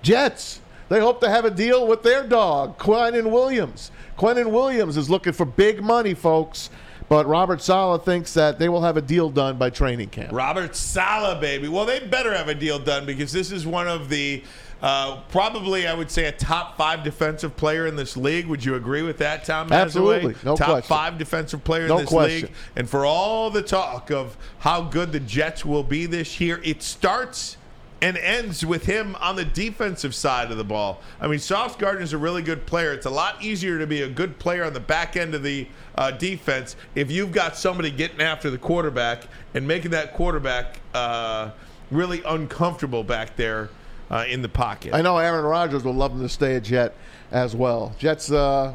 Jets. 0.02 0.60
They 0.88 1.00
hope 1.00 1.20
to 1.22 1.30
have 1.30 1.44
a 1.44 1.50
deal 1.50 1.86
with 1.86 2.02
their 2.02 2.22
dog, 2.26 2.78
Quinnen 2.78 3.30
Williams. 3.30 3.90
Quinnen 4.18 4.50
Williams 4.50 4.96
is 4.96 5.08
looking 5.08 5.32
for 5.32 5.46
big 5.46 5.82
money, 5.82 6.12
folks. 6.12 6.68
But 7.08 7.26
Robert 7.26 7.60
Saleh 7.60 8.02
thinks 8.04 8.32
that 8.34 8.58
they 8.58 8.68
will 8.68 8.82
have 8.82 8.96
a 8.96 9.02
deal 9.02 9.28
done 9.28 9.58
by 9.58 9.68
training 9.70 10.08
camp. 10.08 10.32
Robert 10.32 10.74
Saleh, 10.74 11.40
baby. 11.40 11.68
Well, 11.68 11.84
they 11.84 12.00
better 12.00 12.34
have 12.34 12.48
a 12.48 12.54
deal 12.54 12.78
done 12.78 13.04
because 13.04 13.32
this 13.32 13.52
is 13.52 13.66
one 13.66 13.86
of 13.86 14.08
the 14.08 14.42
uh, 14.82 15.20
probably, 15.28 15.86
I 15.86 15.94
would 15.94 16.10
say, 16.10 16.24
a 16.24 16.32
top 16.32 16.76
five 16.76 17.04
defensive 17.04 17.56
player 17.56 17.86
in 17.86 17.96
this 17.96 18.16
league. 18.16 18.46
Would 18.46 18.64
you 18.64 18.74
agree 18.74 19.02
with 19.02 19.18
that, 19.18 19.44
Tom? 19.44 19.70
Absolutely. 19.72 20.34
No 20.42 20.56
top 20.56 20.68
question. 20.68 20.88
five 20.88 21.18
defensive 21.18 21.62
player 21.62 21.86
No 21.86 21.98
in 21.98 22.00
this 22.04 22.08
question. 22.08 22.48
league. 22.48 22.56
And 22.76 22.88
for 22.88 23.04
all 23.04 23.50
the 23.50 23.62
talk 23.62 24.10
of 24.10 24.36
how 24.58 24.82
good 24.82 25.12
the 25.12 25.20
Jets 25.20 25.64
will 25.64 25.84
be 25.84 26.06
this 26.06 26.40
year, 26.40 26.60
it 26.64 26.82
starts 26.82 27.58
and 28.02 28.18
ends 28.18 28.66
with 28.66 28.84
him 28.84 29.16
on 29.20 29.36
the 29.36 29.44
defensive 29.44 30.12
side 30.12 30.50
of 30.50 30.56
the 30.58 30.64
ball. 30.64 31.00
I 31.20 31.28
mean, 31.28 31.38
Soft 31.38 31.72
Sauce 31.72 31.80
Gardner's 31.80 32.12
a 32.12 32.18
really 32.18 32.42
good 32.42 32.66
player. 32.66 32.92
It's 32.92 33.06
a 33.06 33.10
lot 33.10 33.42
easier 33.42 33.78
to 33.78 33.86
be 33.86 34.02
a 34.02 34.08
good 34.08 34.38
player 34.40 34.64
on 34.64 34.72
the 34.72 34.80
back 34.80 35.16
end 35.16 35.34
of 35.36 35.44
the 35.44 35.68
uh, 35.94 36.10
defense 36.10 36.74
if 36.96 37.12
you've 37.12 37.30
got 37.30 37.56
somebody 37.56 37.92
getting 37.92 38.20
after 38.20 38.50
the 38.50 38.58
quarterback 38.58 39.22
and 39.54 39.66
making 39.66 39.92
that 39.92 40.14
quarterback 40.14 40.80
uh, 40.94 41.52
really 41.92 42.22
uncomfortable 42.26 43.04
back 43.04 43.36
there 43.36 43.70
uh, 44.10 44.24
in 44.28 44.42
the 44.42 44.48
pocket. 44.48 44.92
I 44.92 45.00
know 45.00 45.16
Aaron 45.18 45.44
Rodgers 45.44 45.84
would 45.84 45.94
love 45.94 46.12
him 46.12 46.20
to 46.22 46.28
stay 46.28 46.56
a 46.56 46.60
Jet 46.60 46.96
as 47.30 47.54
well. 47.54 47.94
Jets 47.98 48.32
uh, 48.32 48.74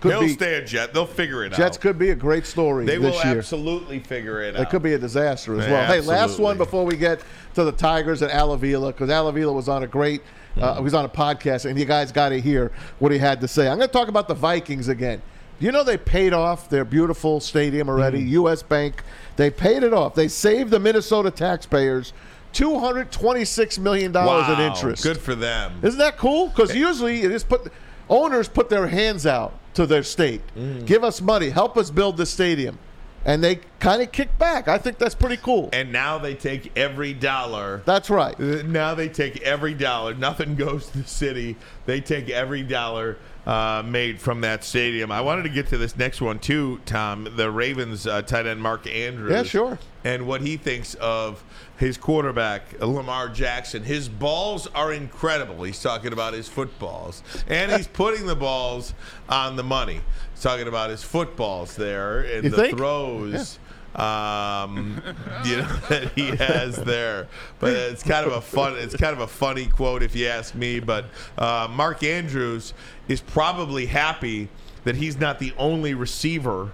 could 0.00 0.12
He'll 0.12 0.20
be 0.20 0.28
stay 0.28 0.54
a 0.54 0.64
Jet. 0.64 0.94
They'll 0.94 1.06
figure 1.06 1.44
it 1.44 1.50
Jets 1.50 1.60
out. 1.60 1.64
Jets 1.64 1.78
could 1.78 1.98
be 1.98 2.10
a 2.10 2.14
great 2.14 2.46
story 2.46 2.86
they 2.86 2.98
will 2.98 3.12
year. 3.12 3.38
absolutely 3.38 3.98
figure 3.98 4.40
it 4.42 4.56
out. 4.56 4.62
It 4.62 4.70
could 4.70 4.82
be 4.82 4.94
a 4.94 4.98
disaster 4.98 5.58
as 5.58 5.66
Yeah, 5.66 5.72
well. 5.72 5.86
Hey, 5.86 6.00
last 6.00 6.38
one 6.38 6.56
before 6.56 6.84
we 6.84 6.96
get 6.96 7.20
to 7.54 7.64
the 7.64 7.72
Tigers 7.72 8.22
and 8.22 8.30
Al 8.30 8.52
Avila, 8.52 8.92
because 8.92 9.10
Al 9.10 9.28
Avila 9.28 9.52
was 9.52 9.68
on 9.68 9.82
a 9.82 9.86
great, 9.86 10.22
uh, 10.56 10.76
he 10.76 10.82
was 10.82 10.94
on 10.94 11.04
a 11.04 11.08
podcast, 11.08 11.68
and 11.68 11.78
you 11.78 11.84
guys 11.84 12.12
got 12.12 12.30
to 12.30 12.40
hear 12.40 12.72
what 12.98 13.12
he 13.12 13.18
had 13.18 13.40
to 13.42 13.48
say. 13.48 13.68
I'm 13.68 13.76
going 13.76 13.88
to 13.88 13.92
talk 13.92 14.08
about 14.08 14.26
the 14.28 14.34
Vikings 14.34 14.88
again. 14.88 15.20
You 15.58 15.70
know 15.72 15.84
they 15.84 15.98
paid 15.98 16.32
off 16.32 16.70
their 16.70 16.86
beautiful 16.86 17.38
stadium 17.38 17.90
already, 17.90 18.20
U.S. 18.20 18.62
Bank. 18.62 19.02
They 19.36 19.50
paid 19.50 19.82
it 19.82 19.92
off. 19.92 20.14
They 20.14 20.28
saved 20.28 20.70
the 20.70 20.80
Minnesota 20.80 21.30
taxpayers 21.30 22.14
two 22.52 22.78
hundred 22.78 23.12
twenty-six 23.12 23.78
million 23.78 24.10
dollars 24.10 24.48
in 24.48 24.58
interest. 24.64 25.02
Good 25.02 25.18
for 25.18 25.34
them. 25.34 25.78
Isn't 25.82 25.98
that 25.98 26.16
cool? 26.16 26.48
Because 26.48 26.74
usually 26.74 27.20
it 27.20 27.30
is 27.30 27.44
put 27.44 27.70
owners 28.08 28.48
put 28.48 28.70
their 28.70 28.86
hands 28.86 29.26
out 29.26 29.52
to 29.74 29.86
their 29.86 30.02
state, 30.02 30.40
Mm. 30.56 30.86
give 30.86 31.04
us 31.04 31.20
money, 31.20 31.50
help 31.50 31.76
us 31.76 31.90
build 31.90 32.16
the 32.16 32.26
stadium, 32.26 32.78
and 33.24 33.42
they 33.44 33.60
kind 33.80 34.00
of 34.02 34.10
kick 34.12 34.36
back. 34.38 34.66
I 34.68 34.78
think 34.78 34.98
that's 34.98 35.14
pretty 35.14 35.36
cool. 35.36 35.68
And 35.72 35.92
now 35.92 36.18
they 36.18 36.34
take 36.34 36.72
every 36.76 37.12
dollar. 37.12 37.82
That's 37.84 38.10
right. 38.10 38.34
Uh, 38.40 38.62
Now 38.64 38.94
they 38.94 39.08
take 39.08 39.40
every 39.42 39.74
dollar. 39.74 40.14
Nothing 40.14 40.54
goes 40.56 40.86
to 40.88 40.98
the 40.98 41.08
city. 41.08 41.56
They 41.86 42.00
take 42.00 42.30
every 42.30 42.62
dollar 42.62 43.16
uh, 43.46 43.82
made 43.86 44.20
from 44.20 44.42
that 44.42 44.62
stadium. 44.64 45.10
I 45.10 45.20
wanted 45.22 45.42
to 45.44 45.48
get 45.48 45.68
to 45.68 45.78
this 45.78 45.96
next 45.96 46.20
one 46.20 46.38
too, 46.38 46.80
Tom. 46.84 47.26
The 47.36 47.50
Ravens 47.50 48.06
uh, 48.06 48.20
tight 48.22 48.46
end 48.46 48.60
Mark 48.60 48.86
Andrews. 48.86 49.30
Yeah, 49.32 49.42
sure. 49.44 49.78
And 50.04 50.26
what 50.26 50.40
he 50.42 50.56
thinks 50.56 50.94
of 50.94 51.42
his 51.80 51.96
quarterback 51.96 52.78
Lamar 52.80 53.30
Jackson. 53.30 53.82
His 53.82 54.08
balls 54.08 54.66
are 54.68 54.92
incredible. 54.92 55.64
He's 55.64 55.82
talking 55.82 56.12
about 56.12 56.34
his 56.34 56.46
footballs, 56.46 57.22
and 57.48 57.72
he's 57.72 57.86
putting 57.92 58.26
the 58.26 58.36
balls 58.36 58.94
on 59.28 59.56
the 59.56 59.64
money. 59.64 60.02
He's 60.34 60.42
talking 60.42 60.68
about 60.68 60.90
his 60.90 61.02
footballs 61.02 61.74
there 61.74 62.20
and 62.20 62.44
You 62.44 62.50
the 62.50 62.56
think? 62.56 62.76
throws 62.76 63.58
um, 63.94 65.02
you 65.44 65.56
know 65.56 65.76
that 65.88 66.12
he 66.14 66.28
has 66.36 66.76
there. 66.76 67.28
But 67.58 67.72
it's 67.72 68.02
kind 68.02 68.26
of 68.26 68.32
a 68.34 68.40
fun, 68.40 68.74
it's 68.76 68.94
kind 68.96 69.12
of 69.12 69.20
a 69.20 69.26
funny 69.26 69.66
quote 69.66 70.02
if 70.02 70.14
you 70.14 70.26
ask 70.28 70.54
me. 70.54 70.80
But 70.80 71.06
uh, 71.38 71.68
Mark 71.70 72.04
Andrews 72.04 72.72
is 73.08 73.20
probably 73.20 73.86
happy 73.86 74.48
that 74.84 74.96
he's 74.96 75.18
not 75.18 75.38
the 75.38 75.52
only 75.58 75.94
receiver 75.94 76.72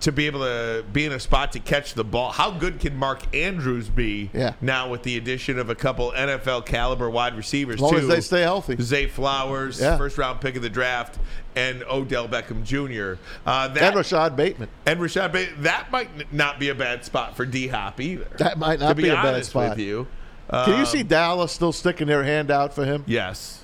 to 0.00 0.12
be 0.12 0.26
able 0.26 0.40
to 0.40 0.84
be 0.92 1.04
in 1.04 1.12
a 1.12 1.18
spot 1.18 1.50
to 1.52 1.58
catch 1.60 1.94
the 1.94 2.04
ball. 2.04 2.30
How 2.30 2.50
good 2.52 2.78
can 2.78 2.96
Mark 2.96 3.34
Andrews 3.34 3.88
be 3.88 4.30
Yeah. 4.32 4.52
now 4.60 4.88
with 4.88 5.02
the 5.02 5.16
addition 5.16 5.58
of 5.58 5.70
a 5.70 5.74
couple 5.74 6.12
NFL 6.16 6.62
caliber 6.66 7.10
wide 7.10 7.36
receivers? 7.36 7.76
As 7.76 7.80
long 7.80 7.94
as 7.96 8.06
they 8.06 8.20
stay 8.20 8.42
healthy. 8.42 8.76
Zay 8.80 9.06
Flowers, 9.08 9.80
Yeah. 9.80 9.96
first 9.96 10.16
round 10.16 10.40
pick 10.40 10.54
of 10.56 10.62
the 10.62 10.68
draft, 10.70 11.18
and 11.56 11.82
Odell 11.90 12.28
Beckham 12.28 12.62
Jr. 12.62 13.20
Uh, 13.44 13.68
that, 13.68 13.82
and 13.82 13.96
Rashad 13.96 14.36
Bateman. 14.36 14.68
and 14.86 15.00
Rashad 15.00 15.32
Bateman, 15.32 15.62
that 15.64 15.90
might 15.90 16.32
not 16.32 16.60
be 16.60 16.68
a 16.68 16.74
bad 16.74 17.04
spot 17.04 17.36
for 17.36 17.44
D 17.44 17.66
Hop 17.68 18.00
either. 18.00 18.28
That 18.38 18.56
might 18.58 18.78
not 18.78 18.94
be, 18.96 19.04
be 19.04 19.08
a 19.08 19.14
bad 19.14 19.44
spot. 19.44 19.70
with 19.70 19.78
you. 19.80 20.06
Can 20.50 20.74
you 20.74 20.80
Um, 20.80 20.86
see 20.86 21.02
Dallas 21.02 21.50
still 21.52 21.72
sticking 21.72 22.06
their 22.06 22.22
hand 22.24 22.50
out 22.50 22.72
for 22.72 22.84
him? 22.84 23.02
Yes. 23.06 23.62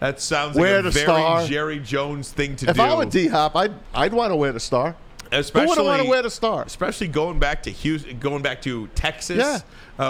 That 0.00 0.20
sounds 0.20 0.56
Wear 0.56 0.82
like 0.82 0.86
a 0.86 0.90
very 0.90 1.04
star. 1.04 1.46
Jerry 1.46 1.78
Jones 1.78 2.30
thing 2.30 2.56
to 2.56 2.68
If 2.70 2.76
do. 2.76 2.82
I 2.82 2.94
were 2.94 3.06
D 3.06 3.28
Hop, 3.28 3.56
I'd 3.56 3.72
I'd 3.94 4.12
want 4.12 4.32
to 4.32 4.36
wear 4.36 4.52
the 4.52 4.60
star. 4.60 4.96
Especially, 5.32 5.62
Who 5.62 5.68
wouldn't 5.70 5.86
want 5.86 6.02
to 6.02 6.08
wear 6.08 6.22
the 6.22 6.30
star? 6.30 6.62
Especially 6.64 7.08
going 7.08 7.38
back 7.38 7.62
to 7.64 7.70
Houston, 7.70 8.18
going 8.18 8.42
back 8.42 8.62
to 8.62 8.86
Texas, 8.94 9.38
Yeah. 9.38 9.60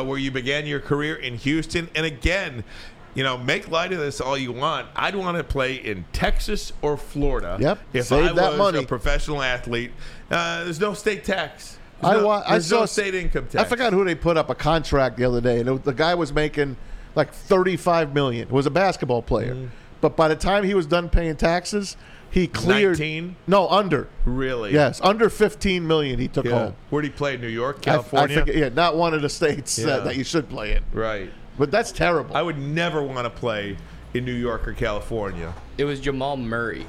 uh, 0.00 0.04
where 0.04 0.18
you 0.18 0.30
began 0.30 0.66
your 0.66 0.80
career 0.80 1.16
in 1.16 1.36
Houston. 1.38 1.88
And 1.94 2.04
again, 2.06 2.64
you 3.14 3.22
know, 3.24 3.38
make 3.38 3.70
light 3.70 3.92
of 3.92 3.98
this 3.98 4.20
all 4.20 4.36
you 4.36 4.52
want. 4.52 4.88
I'd 4.94 5.14
want 5.14 5.38
to 5.38 5.44
play 5.44 5.74
in 5.76 6.04
Texas 6.12 6.72
or 6.82 6.96
Florida. 6.98 7.56
Yep. 7.60 7.78
If 7.94 8.06
Save 8.06 8.30
I 8.30 8.32
that 8.34 8.50
was 8.50 8.58
money. 8.58 8.78
a 8.84 8.86
professional 8.86 9.42
athlete, 9.42 9.92
uh, 10.30 10.64
there's 10.64 10.80
no 10.80 10.92
state 10.92 11.24
tax. 11.24 11.78
I, 12.02 12.10
There's 12.10 12.20
no, 12.22 12.26
wa- 12.28 12.42
I 12.46 12.58
saw 12.58 12.80
no 12.80 12.86
state 12.86 13.14
income 13.14 13.44
tax. 13.46 13.54
I 13.56 13.64
forgot 13.64 13.94
who 13.94 14.04
they 14.04 14.14
put 14.14 14.36
up 14.36 14.50
a 14.50 14.54
contract 14.54 15.16
the 15.16 15.24
other 15.24 15.40
day, 15.40 15.60
and 15.60 15.68
it, 15.70 15.82
the 15.84 15.94
guy 15.94 16.14
was 16.14 16.30
making 16.30 16.76
like 17.14 17.32
thirty-five 17.32 18.12
million. 18.12 18.48
It 18.48 18.52
was 18.52 18.66
a 18.66 18.70
basketball 18.70 19.22
player, 19.22 19.54
Mm. 19.54 19.68
but 20.02 20.14
by 20.14 20.28
the 20.28 20.36
time 20.36 20.62
he 20.64 20.74
was 20.74 20.84
done 20.84 21.08
paying 21.08 21.36
taxes, 21.36 21.96
he 22.30 22.46
cleared 22.46 22.98
19? 22.98 23.36
no 23.46 23.68
under. 23.68 24.08
Really? 24.24 24.72
Yes, 24.72 25.00
under 25.02 25.30
fifteen 25.30 25.86
million 25.86 26.18
he 26.18 26.28
took 26.28 26.44
Yeah. 26.44 26.58
home. 26.58 26.74
Where'd 26.90 27.04
he 27.04 27.10
play? 27.10 27.36
New 27.36 27.48
York, 27.48 27.76
I- 27.78 27.80
I 27.80 27.94
California. 27.94 28.38
forget- 28.40 28.56
yeah, 28.56 28.68
not 28.68 28.96
one 28.96 29.14
of 29.14 29.22
the 29.22 29.28
states 29.28 29.78
Yeah. 29.78 29.86
uh, 29.88 30.00
that 30.04 30.16
you 30.16 30.24
should 30.24 30.48
play 30.48 30.72
in. 30.76 30.82
Right. 30.92 31.30
But 31.58 31.70
that's 31.70 31.92
terrible. 31.92 32.36
I 32.36 32.42
would 32.42 32.58
never 32.58 33.02
want 33.02 33.24
to 33.24 33.30
play 33.30 33.76
in 34.12 34.24
New 34.24 34.32
York 34.34 34.68
or 34.68 34.72
California. 34.72 35.54
It 35.78 35.84
was 35.84 36.00
Jamal 36.00 36.36
Murray. 36.36 36.86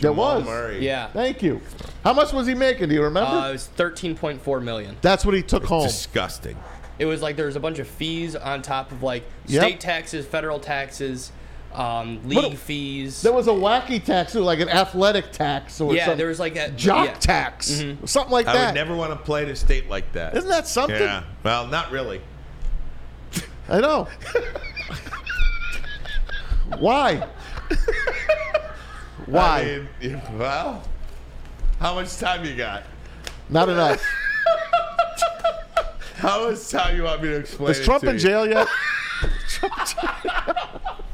There 0.00 0.10
Jamal 0.10 0.36
was. 0.38 0.44
Murray. 0.44 0.84
Yeah. 0.84 1.06
Thank 1.12 1.40
you. 1.42 1.60
How 2.02 2.12
much 2.12 2.32
was 2.32 2.48
he 2.48 2.54
making? 2.54 2.88
Do 2.88 2.94
you 2.96 3.02
remember? 3.02 3.30
Uh, 3.30 3.50
it 3.50 3.52
was 3.52 3.68
13.4 3.76 4.60
million. 4.60 4.96
that's 5.02 5.24
what 5.24 5.34
he 5.34 5.42
took 5.42 5.64
home. 5.66 5.86
Disgusting. 5.86 6.56
It 6.98 7.06
was 7.06 7.22
like 7.22 7.36
there 7.36 7.46
was 7.46 7.54
a 7.56 7.60
bunch 7.60 7.78
of 7.78 7.86
fees 7.86 8.34
on 8.34 8.62
top 8.62 8.90
of 8.92 9.02
like 9.04 9.24
Yep. 9.46 9.62
state 9.62 9.80
taxes, 9.80 10.26
federal 10.26 10.58
taxes, 10.58 11.30
um, 11.74 12.20
league 12.28 12.38
What- 12.38 12.58
fees. 12.58 13.20
There 13.22 13.32
was 13.32 13.46
a 13.48 13.52
wacky 13.52 14.02
tax 14.02 14.32
too, 14.32 14.40
like 14.40 14.60
an 14.60 14.68
athletic 14.68 15.32
tax 15.32 15.80
or 15.80 15.94
yeah, 15.94 16.04
something. 16.04 16.18
there 16.18 16.28
was 16.28 16.38
like 16.40 16.56
a 16.56 16.70
jock 16.70 17.06
yeah. 17.06 17.14
tax, 17.14 17.70
Mhm. 17.70 18.08
something 18.08 18.32
like 18.32 18.46
I 18.46 18.52
that. 18.52 18.66
would 18.66 18.74
never 18.74 18.94
want 18.94 19.10
to 19.12 19.16
play 19.16 19.42
in 19.42 19.48
a 19.50 19.56
state 19.56 19.88
like 19.90 20.12
that. 20.12 20.36
Isn't 20.36 20.50
that 20.50 20.66
something? 20.68 20.96
Yeah. 21.00 21.24
Well, 21.42 21.66
not 21.66 21.90
really. 21.90 22.20
I 23.68 23.80
know. 23.80 24.06
Why? 26.78 27.26
Why? 29.26 29.60
I 30.02 30.04
mean, 30.06 30.20
well, 30.38 30.82
how 31.80 31.94
much 31.94 32.16
time 32.18 32.44
you 32.44 32.54
got? 32.54 32.82
Not 33.48 33.68
enough. 33.68 34.02
How 36.16 36.48
much 36.48 36.68
time 36.70 36.96
you 36.96 37.02
want 37.02 37.22
me 37.22 37.28
to 37.28 37.36
explain? 37.36 37.70
Is 37.72 37.80
it 37.80 37.84
Trump 37.84 38.02
to 38.02 38.08
in 38.08 38.14
you? 38.14 38.20
jail 38.20 38.46
yet? 38.48 38.66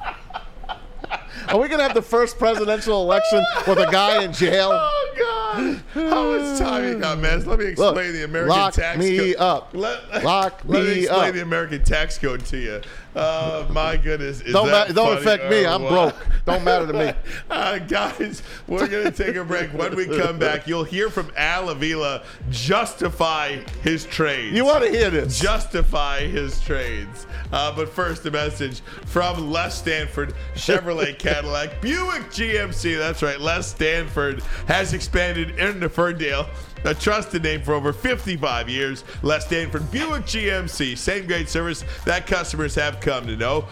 Are 1.48 1.58
we 1.58 1.68
gonna 1.68 1.82
have 1.82 1.94
the 1.94 2.02
first 2.02 2.38
presidential 2.38 3.02
election 3.02 3.44
with 3.66 3.78
a 3.78 3.88
guy 3.90 4.22
in 4.24 4.32
jail? 4.32 4.70
Oh 5.12 5.14
God! 5.18 5.82
How 5.94 6.30
much 6.30 6.58
time 6.60 6.84
you 6.86 6.98
got, 6.98 7.18
man? 7.18 7.44
Let 7.44 7.58
me 7.58 7.64
explain 7.66 7.94
Look, 7.94 8.12
the 8.12 8.22
American 8.24 8.54
tax 8.72 8.76
code. 8.76 8.78
lock 8.78 8.92
tax 8.94 8.98
me 9.00 9.32
code. 9.34 9.36
up. 9.42 9.70
Let, 9.72 10.24
Lock 10.24 10.60
let 10.64 10.82
me 10.84 10.88
me 10.88 11.00
explain 11.00 11.28
up. 11.30 11.34
the 11.34 11.42
American 11.42 11.82
tax 11.84 12.18
code 12.18 12.44
to 12.46 12.56
you. 12.56 12.80
Uh, 13.16 13.66
my 13.70 13.96
goodness, 13.96 14.40
is 14.42 14.52
Don't 14.52 14.68
that 14.68 14.88
ma- 14.90 14.94
don't 14.94 15.18
affect 15.18 15.50
me. 15.50 15.66
I'm 15.66 15.82
what? 15.82 15.90
broke. 15.90 16.44
Don't 16.46 16.62
matter 16.62 16.86
to 16.86 16.92
me. 16.92 17.12
Uh, 17.50 17.78
guys, 17.80 18.44
we're 18.68 18.86
going 18.86 19.04
to 19.04 19.10
take 19.10 19.34
a 19.34 19.42
break. 19.44 19.70
When 19.72 19.96
we 19.96 20.06
come 20.06 20.38
back, 20.38 20.68
you'll 20.68 20.84
hear 20.84 21.10
from 21.10 21.32
Al 21.36 21.68
Avila 21.70 22.22
justify 22.50 23.56
his 23.82 24.06
trades. 24.06 24.56
You 24.56 24.64
want 24.64 24.84
to 24.84 24.90
hear 24.90 25.10
this? 25.10 25.38
justify 25.40 26.20
his 26.28 26.60
trades. 26.60 27.26
Uh, 27.52 27.74
but 27.74 27.88
first, 27.88 28.24
a 28.26 28.30
message 28.30 28.80
from 29.06 29.50
Les 29.50 29.76
Stanford 29.76 30.32
Chevrolet 30.54 31.18
Cadillac 31.34 31.80
Buick 31.80 32.22
GMC. 32.30 32.98
That's 32.98 33.22
right. 33.22 33.40
Les 33.40 33.66
Stanford 33.66 34.42
has 34.66 34.92
expanded 34.92 35.58
in, 35.58 35.82
in 35.82 35.88
Ferndale. 35.88 36.46
A 36.84 36.94
trusted 36.94 37.42
name 37.42 37.62
for 37.62 37.74
over 37.74 37.92
55 37.92 38.68
years. 38.68 39.04
Les 39.22 39.44
Stanford 39.44 39.90
Buick 39.90 40.24
GMC. 40.24 40.96
Same 40.96 41.26
great 41.26 41.48
service 41.48 41.84
that 42.04 42.26
customers 42.26 42.74
have 42.74 43.00
come 43.00 43.26
to 43.26 43.36
know. 43.36 43.66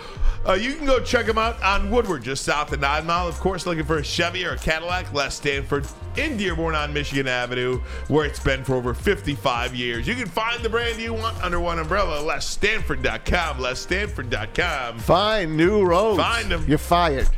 Uh, 0.47 0.53
you 0.53 0.75
can 0.75 0.87
go 0.87 1.01
check 1.01 1.27
them 1.27 1.37
out 1.37 1.61
on 1.63 1.91
Woodward, 1.91 2.23
just 2.23 2.45
south 2.45 2.73
of 2.73 2.81
Nine 2.81 3.07
Mile. 3.07 3.27
Of 3.27 3.41
course, 3.41 3.67
looking 3.67 3.85
for 3.85 3.99
a 3.99 4.05
Chevy 4.05 4.45
or 4.45 4.53
a 4.53 4.59
Cadillac, 4.59 5.13
Les 5.13 5.35
Stanford 5.35 5.87
in 6.17 6.37
Dearborn 6.37 6.75
on 6.75 6.93
Michigan 6.93 7.27
Avenue, 7.29 7.81
where 8.09 8.25
it's 8.25 8.41
been 8.41 8.65
for 8.65 8.75
over 8.75 8.95
55 8.95 9.75
years. 9.75 10.07
You 10.07 10.15
can 10.15 10.27
find 10.27 10.63
the 10.63 10.69
brand 10.69 11.01
you 11.01 11.13
want 11.13 11.43
under 11.43 11.61
one 11.61 11.79
umbrella, 11.79 12.23
lesstanford.com, 12.23 13.59
lesstanford.com. 13.59 14.99
Find 15.01 15.57
new 15.57 15.85
roads. 15.85 16.19
Find 16.19 16.51
them. 16.51 16.65
You're 16.69 16.79
fired. 16.79 17.29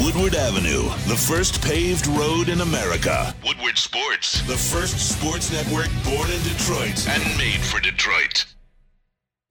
Woodward 0.00 0.34
Avenue, 0.34 0.84
the 1.08 1.16
first 1.16 1.62
paved 1.62 2.06
road 2.06 2.48
in 2.48 2.60
America. 2.60 3.34
Woodward 3.44 3.78
Sports, 3.78 4.42
the 4.42 4.56
first 4.56 4.98
sports 4.98 5.50
network 5.52 5.88
born 6.04 6.30
in 6.30 6.42
Detroit 6.42 7.08
and 7.08 7.22
made 7.38 7.60
for 7.60 7.80
Detroit. 7.80 8.46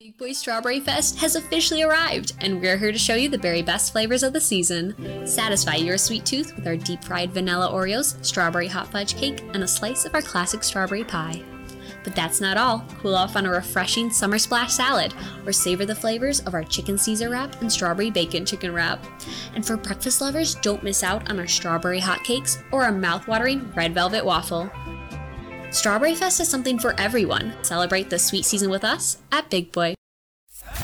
Big 0.00 0.18
Boy 0.18 0.32
Strawberry 0.32 0.80
Fest 0.80 1.18
has 1.20 1.34
officially 1.34 1.82
arrived, 1.82 2.34
and 2.40 2.60
we're 2.60 2.76
here 2.76 2.92
to 2.92 2.98
show 2.98 3.14
you 3.14 3.28
the 3.28 3.38
very 3.38 3.62
best 3.62 3.92
flavors 3.92 4.22
of 4.22 4.32
the 4.32 4.40
season. 4.40 5.26
Satisfy 5.26 5.76
your 5.76 5.96
sweet 5.96 6.26
tooth 6.26 6.54
with 6.56 6.66
our 6.66 6.76
deep 6.76 7.02
fried 7.02 7.32
vanilla 7.32 7.70
Oreos, 7.72 8.22
strawberry 8.24 8.68
hot 8.68 8.88
fudge 8.88 9.16
cake, 9.16 9.42
and 9.54 9.62
a 9.62 9.68
slice 9.68 10.04
of 10.04 10.14
our 10.14 10.22
classic 10.22 10.62
strawberry 10.62 11.04
pie. 11.04 11.42
But 12.04 12.14
that's 12.14 12.40
not 12.40 12.58
all. 12.58 12.84
Cool 13.00 13.14
off 13.14 13.34
on 13.34 13.46
a 13.46 13.50
refreshing 13.50 14.10
summer 14.10 14.38
splash 14.38 14.74
salad, 14.74 15.14
or 15.46 15.52
savor 15.52 15.86
the 15.86 15.94
flavors 15.94 16.40
of 16.40 16.52
our 16.52 16.62
chicken 16.62 16.98
Caesar 16.98 17.30
wrap 17.30 17.60
and 17.62 17.72
strawberry 17.72 18.10
bacon 18.10 18.44
chicken 18.44 18.74
wrap. 18.74 19.02
And 19.54 19.66
for 19.66 19.78
breakfast 19.78 20.20
lovers, 20.20 20.54
don't 20.56 20.82
miss 20.82 21.02
out 21.02 21.30
on 21.30 21.40
our 21.40 21.48
strawberry 21.48 22.00
hotcakes 22.00 22.62
or 22.72 22.84
our 22.84 22.92
mouth-watering 22.92 23.72
red 23.74 23.94
velvet 23.94 24.24
waffle. 24.24 24.70
Strawberry 25.70 26.14
Fest 26.14 26.40
is 26.40 26.48
something 26.48 26.78
for 26.78 26.94
everyone. 27.00 27.54
Celebrate 27.62 28.10
the 28.10 28.18
sweet 28.18 28.44
season 28.44 28.68
with 28.70 28.84
us 28.84 29.18
at 29.32 29.48
Big 29.48 29.72
Boy. 29.72 29.94
We 30.60 30.80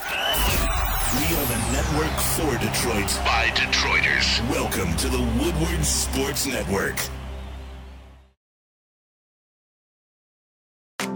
are 1.37 1.45
the 1.45 1.59
network 1.71 2.19
for 2.19 2.57
Detroit 2.57 3.13
by 3.23 3.51
Detroiters. 3.53 4.49
Welcome 4.49 4.95
to 4.97 5.07
the 5.07 5.21
Woodward 5.39 5.85
Sports 5.85 6.47
Network. 6.47 6.95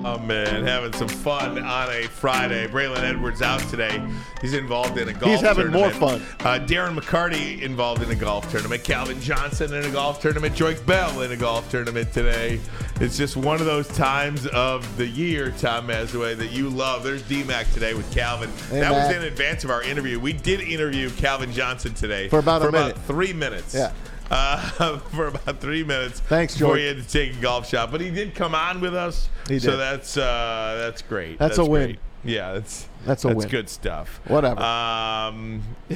Oh 0.08 0.20
man, 0.20 0.64
having 0.64 0.94
some 0.94 1.08
fun 1.08 1.58
on 1.58 1.90
a 1.90 2.04
Friday. 2.04 2.68
Braylon 2.68 3.00
Edwards 3.02 3.42
out 3.42 3.60
today. 3.72 4.08
He's 4.40 4.54
involved 4.54 5.00
in 5.00 5.08
a 5.10 5.14
golf. 5.14 5.24
Tournament. 5.24 5.32
He's 5.32 5.42
having 5.42 5.72
more 5.72 5.90
fun. 5.90 6.22
Uh, 6.42 6.64
Darren 6.64 6.96
McCarty 6.96 7.60
involved 7.64 8.04
in 8.04 8.12
a 8.12 8.16
golf 8.16 8.48
tournament. 8.52 8.84
Calvin 8.84 9.20
Johnson 9.20 9.74
in 9.74 9.84
a 9.84 9.90
golf 9.90 10.22
tournament. 10.22 10.54
Joique 10.54 10.86
Bell 10.86 11.24
in 11.24 11.32
a 11.32 11.36
golf 11.36 11.72
tournament 11.72 12.14
today. 12.14 12.60
It's 13.02 13.18
just 13.18 13.36
one 13.36 13.60
of 13.60 13.66
those 13.66 13.88
times 13.88 14.46
of 14.46 14.96
the 14.96 15.08
year, 15.08 15.50
Tom 15.58 15.88
Mazawey, 15.88 16.38
that 16.38 16.52
you 16.52 16.70
love. 16.70 17.04
There's 17.04 17.24
DMAC 17.24 17.74
today 17.74 17.96
with 17.96 18.10
Calvin. 18.14 18.52
Hey, 18.70 18.82
that 18.82 18.92
was 18.92 19.10
in 19.16 19.24
advance 19.24 19.64
of 19.64 19.72
our 19.72 19.82
interview. 19.82 20.20
We 20.20 20.34
did 20.34 20.62
interview 20.62 21.10
Calvin 21.10 21.52
Johnson 21.52 21.96
today 21.96 22.30
For 22.30 22.38
about 22.38 22.62
a 22.62 22.66
for 22.66 22.72
minute. 22.72 22.98
three 23.08 23.34
minutes. 23.34 23.74
Yeah. 23.74 23.92
Uh, 24.32 24.98
for 25.12 25.28
about 25.28 25.60
three 25.62 25.84
minutes. 25.84 26.20
Thanks, 26.20 26.54
Before 26.58 26.70
George. 26.76 26.80
he 26.80 26.88
had 26.88 26.98
to 26.98 27.08
take 27.08 27.34
a 27.38 27.42
golf 27.42 27.68
shot, 27.70 27.92
but 27.92 28.02
he 28.02 28.10
did 28.10 28.34
come 28.36 28.56
on 28.56 28.82
with 28.82 28.96
us. 28.96 29.30
He 29.48 29.60
So 29.60 29.78
that's 29.78 30.18
uh, 30.18 30.76
that's 30.80 31.02
great. 31.02 31.38
That's 31.38 31.58
a 31.60 31.66
win. 31.66 31.98
Yeah, 32.24 32.54
that's 32.54 32.88
That's 33.06 33.24
a 33.24 33.28
that's 33.28 33.38
win. 33.38 33.50
good 33.50 33.70
stuff. 33.70 34.20
Whatever. 34.26 34.60
Um, 34.60 35.62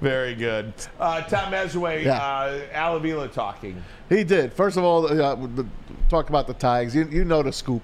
very 0.00 0.34
good. 0.34 0.74
Uh, 1.00 1.22
Tom 1.22 1.52
Mazawey, 1.52 2.04
Yeah. 2.04 2.22
uh, 2.22 2.60
Al 2.72 2.96
Avila 2.96 3.28
talking. 3.28 3.82
He 4.10 4.24
did. 4.24 4.52
First 4.52 4.76
of 4.76 4.84
all, 4.84 5.06
uh, 5.06 5.36
talk 6.10 6.28
about 6.28 6.46
the 6.46 6.52
Tigers. 6.54 6.94
You, 6.94 7.06
you 7.08 7.24
know 7.24 7.42
the 7.42 7.52
scoop. 7.52 7.80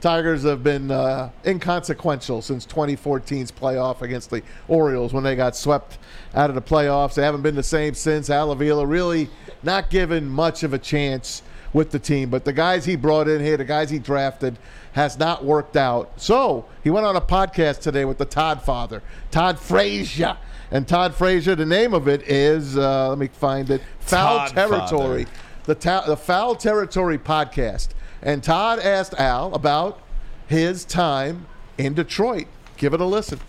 Tigers 0.00 0.44
have 0.44 0.62
been 0.62 0.90
uh, 0.90 1.30
inconsequential 1.44 2.40
since 2.42 2.64
2014's 2.66 3.50
playoff 3.50 4.02
against 4.02 4.30
the 4.30 4.42
Orioles 4.68 5.12
when 5.12 5.24
they 5.24 5.34
got 5.34 5.56
swept 5.56 5.98
out 6.34 6.50
of 6.50 6.54
the 6.54 6.62
playoffs. 6.62 7.14
They 7.14 7.22
haven't 7.22 7.42
been 7.42 7.56
the 7.56 7.62
same 7.62 7.94
since. 7.94 8.30
Al 8.30 8.52
Avila 8.52 8.86
really 8.86 9.28
not 9.62 9.90
given 9.90 10.28
much 10.28 10.62
of 10.62 10.72
a 10.72 10.78
chance 10.78 11.42
with 11.72 11.90
the 11.90 11.98
team. 11.98 12.30
But 12.30 12.44
the 12.44 12.52
guys 12.52 12.84
he 12.84 12.96
brought 12.96 13.28
in 13.28 13.42
here, 13.42 13.56
the 13.56 13.64
guys 13.64 13.90
he 13.90 13.98
drafted, 13.98 14.56
has 14.92 15.18
not 15.18 15.44
worked 15.44 15.76
out. 15.76 16.12
So 16.20 16.64
he 16.84 16.90
went 16.90 17.06
on 17.06 17.16
a 17.16 17.20
podcast 17.20 17.80
today 17.80 18.04
with 18.04 18.18
the 18.18 18.24
Todd 18.24 18.62
father, 18.62 19.02
Todd 19.30 19.58
Frazier. 19.58 20.36
And 20.70 20.86
Todd 20.86 21.14
Frazier, 21.14 21.54
the 21.54 21.64
name 21.66 21.94
of 21.94 22.08
it 22.08 22.22
is, 22.28 22.76
uh, 22.76 23.08
let 23.08 23.18
me 23.18 23.28
find 23.28 23.70
it, 23.70 23.80
Foul 24.00 24.38
Todd 24.38 24.50
Territory 24.50 25.24
Father. 25.24 25.36
the, 25.64 25.74
ta- 25.74 26.04
the 26.06 26.16
Foul 26.16 26.54
Territory 26.54 27.16
podcast. 27.18 27.88
And 28.22 28.42
Todd 28.42 28.78
asked 28.78 29.14
Al 29.14 29.54
about 29.54 30.00
his 30.46 30.84
time 30.84 31.46
in 31.76 31.94
Detroit. 31.94 32.46
Give 32.76 32.94
it 32.94 33.00
a 33.00 33.04
listen. 33.04 33.40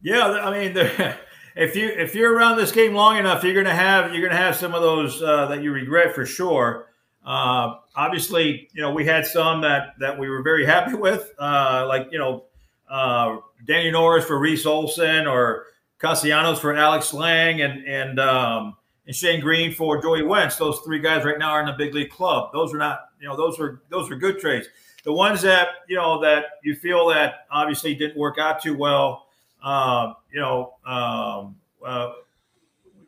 Yeah, 0.00 0.26
I 0.26 0.50
mean, 0.50 0.76
if 1.56 1.76
you 1.76 1.88
if 1.88 2.14
you're 2.14 2.32
around 2.32 2.56
this 2.56 2.72
game 2.72 2.94
long 2.94 3.16
enough, 3.16 3.42
you're 3.42 3.54
gonna 3.54 3.74
have 3.74 4.12
you're 4.14 4.26
gonna 4.26 4.40
have 4.40 4.56
some 4.56 4.74
of 4.74 4.82
those 4.82 5.22
uh, 5.22 5.46
that 5.46 5.62
you 5.62 5.72
regret 5.72 6.14
for 6.14 6.26
sure. 6.26 6.86
Uh, 7.24 7.76
obviously, 7.96 8.68
you 8.72 8.82
know 8.82 8.92
we 8.92 9.06
had 9.06 9.26
some 9.26 9.62
that 9.62 9.94
that 10.00 10.18
we 10.18 10.28
were 10.28 10.42
very 10.42 10.66
happy 10.66 10.94
with, 10.94 11.32
uh, 11.38 11.86
like 11.88 12.08
you 12.12 12.18
know 12.18 12.44
uh, 12.88 13.38
Danny 13.66 13.90
Norris 13.90 14.24
for 14.26 14.38
Reese 14.38 14.66
Olson 14.66 15.26
or 15.26 15.64
Castellanos 15.98 16.60
for 16.60 16.74
Alex 16.74 17.14
Lange 17.14 17.62
and 17.62 17.86
and 17.86 18.20
um, 18.20 18.76
and 19.06 19.14
Shane 19.14 19.40
Greene 19.40 19.72
for 19.72 20.00
Joey 20.00 20.22
Wentz. 20.22 20.56
Those 20.56 20.78
three 20.80 20.98
guys 20.98 21.24
right 21.24 21.38
now 21.38 21.52
are 21.52 21.60
in 21.60 21.66
the 21.66 21.72
big 21.72 21.94
league 21.94 22.10
club. 22.10 22.50
Those 22.52 22.72
are 22.74 22.78
not 22.78 23.00
you 23.20 23.28
know 23.28 23.36
those 23.36 23.58
are 23.60 23.82
those 23.90 24.10
are 24.10 24.16
good 24.16 24.38
trades. 24.38 24.68
The 25.04 25.12
ones 25.12 25.42
that 25.42 25.68
you 25.88 25.96
know 25.96 26.20
that 26.22 26.44
you 26.62 26.74
feel 26.74 27.08
that 27.08 27.46
obviously 27.50 27.94
didn't 27.94 28.16
work 28.16 28.38
out 28.38 28.62
too 28.62 28.76
well. 28.76 29.26
Um, 29.62 30.16
you 30.32 30.40
know, 30.40 30.74
um, 30.86 31.56
uh, 31.84 32.12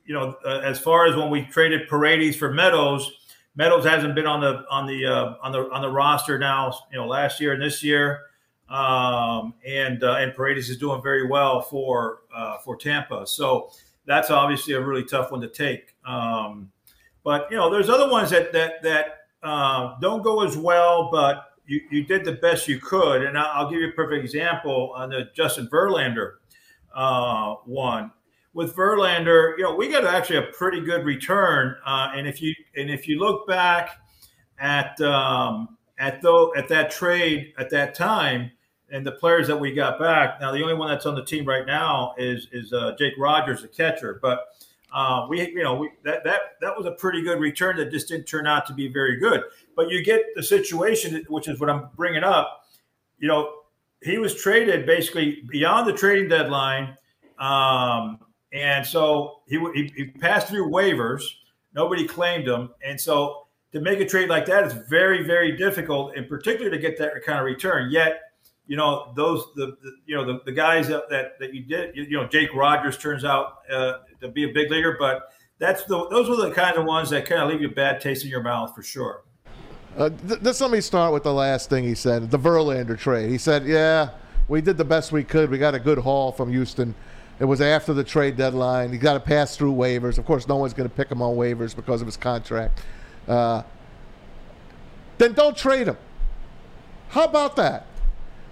you 0.07 0.15
know, 0.15 0.37
uh, 0.45 0.61
as 0.61 0.79
far 0.79 1.07
as 1.07 1.17
when 1.17 1.31
we 1.31 1.43
traded 1.43 1.89
Paredes 1.89 2.37
for 2.37 2.53
Meadows, 2.53 3.11
Meadows 3.57 3.85
hasn't 3.85 4.15
been 4.15 4.27
on 4.27 4.41
the 4.41 4.65
on 4.71 4.87
the 4.87 5.07
uh, 5.07 5.35
on 5.43 5.53
the 5.53 5.71
on 5.71 5.83
the 5.83 5.91
roster 5.91 6.39
now. 6.39 6.73
You 6.93 6.99
know, 6.99 7.07
last 7.07 7.41
year 7.41 7.53
and 7.53 7.63
this 7.63 7.83
year, 7.83 8.21
um, 8.69 9.55
and 9.67 10.03
uh, 10.05 10.17
and 10.17 10.35
Paredes 10.35 10.69
is 10.69 10.77
doing 10.77 11.03
very 11.03 11.27
well 11.27 11.63
for 11.63 12.21
uh, 12.35 12.59
for 12.59 12.77
Tampa. 12.77 13.27
So 13.27 13.71
that's 14.07 14.31
obviously 14.31 14.75
a 14.75 14.81
really 14.81 15.05
tough 15.05 15.31
one 15.31 15.41
to 15.41 15.49
take. 15.49 15.95
Um, 16.07 16.71
but 17.25 17.49
you 17.51 17.57
know, 17.57 17.71
there's 17.71 17.89
other 17.89 18.11
ones 18.11 18.31
that 18.31 18.53
that 18.53 18.83
that 18.83 19.19
uh, 19.43 19.99
don't 20.01 20.23
go 20.23 20.45
as 20.45 20.57
well, 20.57 21.11
but 21.11 21.47
you, 21.67 21.81
you 21.91 22.05
did 22.05 22.25
the 22.25 22.33
best 22.33 22.69
you 22.69 22.79
could. 22.79 23.23
And 23.23 23.37
I'll, 23.37 23.69
give 23.71 23.81
you 23.81 23.89
a 23.89 23.93
perfect 23.93 24.25
example 24.25 24.93
on 24.95 25.11
the 25.11 25.29
Justin 25.35 25.69
Verlander 25.69 26.35
uh, 26.95 27.55
one. 27.65 28.13
With 28.55 28.75
Verlander, 28.75 29.57
you 29.59 29.65
know, 29.65 29.75
we 29.75 29.89
got 29.89 30.05
actually 30.05 30.39
a 30.39 30.51
pretty 30.53 30.81
good 30.81 31.05
return. 31.05 31.77
Uh, 31.85 32.13
and 32.15 32.27
if 32.27 32.41
you 32.41 32.55
and 32.77 32.89
if 32.89 33.07
you 33.07 33.19
look 33.19 33.47
back 33.47 33.99
at 34.59 34.99
um, 35.03 35.77
at 35.99 36.23
though 36.23 36.55
at 36.57 36.69
that 36.69 36.91
trade 36.91 37.53
at 37.59 37.69
that 37.71 37.95
time 37.95 38.51
and 38.91 39.07
the 39.07 39.13
players 39.13 39.47
that 39.49 39.59
we 39.59 39.73
got 39.73 39.99
back. 39.99 40.41
Now 40.41 40.53
the 40.53 40.63
only 40.63 40.75
one 40.75 40.89
that's 40.89 41.07
on 41.07 41.15
the 41.15 41.25
team 41.25 41.45
right 41.45 41.67
now 41.67 42.15
is 42.19 42.49
is 42.53 42.73
uh, 42.73 42.95
Jake 42.99 43.15
Rogers, 43.19 43.63
the 43.63 43.69
catcher. 43.69 44.19
But 44.23 44.41
uh, 44.93 45.27
we 45.29 45.41
you 45.41 45.63
know 45.63 45.75
we, 45.75 45.91
that 46.05 46.25
that 46.25 46.41
that 46.61 46.77
was 46.77 46.87
a 46.87 46.93
pretty 46.93 47.23
good 47.23 47.41
return 47.41 47.77
that 47.77 47.91
just 47.91 48.09
didn't 48.09 48.27
turn 48.27 48.47
out 48.47 48.67
to 48.67 48.75
be 48.75 48.89
very 48.89 49.19
good. 49.19 49.43
But 49.75 49.91
you 49.91 50.05
get 50.05 50.23
the 50.35 50.43
situation, 50.43 51.25
which 51.29 51.49
is 51.49 51.61
what 51.61 51.71
I'm 51.71 51.89
bringing 51.97 52.25
up. 52.25 52.65
You 53.19 53.29
know, 53.29 53.53
he 54.03 54.19
was 54.19 54.35
traded 54.35 54.87
basically 54.87 55.43
beyond 55.51 55.89
the 55.89 55.93
trading 55.93 56.29
deadline. 56.29 56.97
Um, 57.39 58.21
and 58.53 58.87
so 58.87 59.41
he, 59.47 59.59
he, 59.75 59.93
he 59.95 60.05
passed 60.07 60.49
through 60.49 60.71
waivers. 60.71 61.23
Nobody 61.75 62.07
claimed 62.07 62.49
him. 62.49 62.71
And 62.85 62.99
so 62.99 63.47
to 63.73 63.81
make 63.81 64.01
a 64.01 64.07
trade 64.07 64.29
like 64.29 64.47
that 64.47 64.65
is 64.65 64.73
very, 64.89 65.23
very 65.23 65.57
difficult, 65.57 66.17
in 66.17 66.25
particular 66.27 66.71
to 66.71 66.79
get 66.79 66.97
that 66.99 67.13
kind 67.25 67.39
of 67.39 67.45
return. 67.45 67.91
Yet, 67.91 68.21
you 68.67 68.77
know, 68.77 69.13
those, 69.15 69.45
the, 69.55 69.77
the 69.83 69.93
you 70.07 70.17
know, 70.17 70.25
the, 70.25 70.41
the 70.45 70.53
guys 70.53 70.89
that, 70.89 71.09
that, 71.11 71.39
that 71.39 71.55
you 71.55 71.63
did, 71.63 71.97
you, 71.97 72.05
you 72.05 72.17
know, 72.17 72.27
Jake 72.27 72.53
Rogers 72.55 72.99
turns 72.99 73.25
out 73.25 73.59
uh, 73.73 73.99
to 74.21 74.29
be 74.29 74.45
a 74.45 74.53
big 74.53 74.71
leaguer, 74.71 74.97
but 74.99 75.33
that's 75.59 75.85
the, 75.85 76.09
those 76.09 76.29
are 76.29 76.49
the 76.49 76.55
kind 76.55 76.77
of 76.77 76.85
ones 76.85 77.11
that 77.11 77.27
kind 77.27 77.43
of 77.43 77.49
leave 77.49 77.61
you 77.61 77.69
a 77.69 77.73
bad 77.73 78.01
taste 78.01 78.25
in 78.25 78.31
your 78.31 78.43
mouth 78.43 78.75
for 78.75 78.83
sure. 78.83 79.23
Uh, 79.97 80.11
th- 80.29 80.61
let 80.61 80.71
me 80.71 80.81
start 80.81 81.13
with 81.13 81.23
the 81.23 81.33
last 81.33 81.71
thing 81.71 81.85
he 81.85 81.95
said, 81.95 82.31
the 82.31 82.39
Verlander 82.39 82.99
trade. 82.99 83.31
He 83.31 83.39
said, 83.39 83.65
"Yeah, 83.65 84.11
we 84.47 84.61
did 84.61 84.77
the 84.77 84.85
best 84.85 85.11
we 85.11 85.25
could. 85.25 85.51
We 85.51 85.57
got 85.57 85.75
a 85.75 85.79
good 85.79 85.97
haul 85.97 86.33
from 86.33 86.51
Houston. 86.51 86.95
It 87.39 87.47
was 87.47 87.63
after 87.63 87.95
the 87.95 88.05
trade 88.05 88.37
deadline. 88.37 88.93
He 88.93 88.99
got 88.99 89.15
to 89.15 89.21
pass 89.21 89.57
through 89.57 89.73
waivers. 89.73 90.19
Of 90.19 90.27
course, 90.27 90.47
no 90.49 90.57
one's 90.57 90.75
going 90.75 90.89
to 90.89 90.95
pick 90.95 91.11
him 91.11 91.23
on 91.23 91.37
waivers 91.37 91.75
because 91.75 92.03
of 92.03 92.07
his 92.07 92.17
contract. 92.17 92.83
Uh, 93.27 93.63
then 95.19 95.33
don't 95.33 95.57
trade 95.57 95.89
him. 95.89 95.97
How 97.09 97.25
about 97.25 97.57
that? 97.57 97.87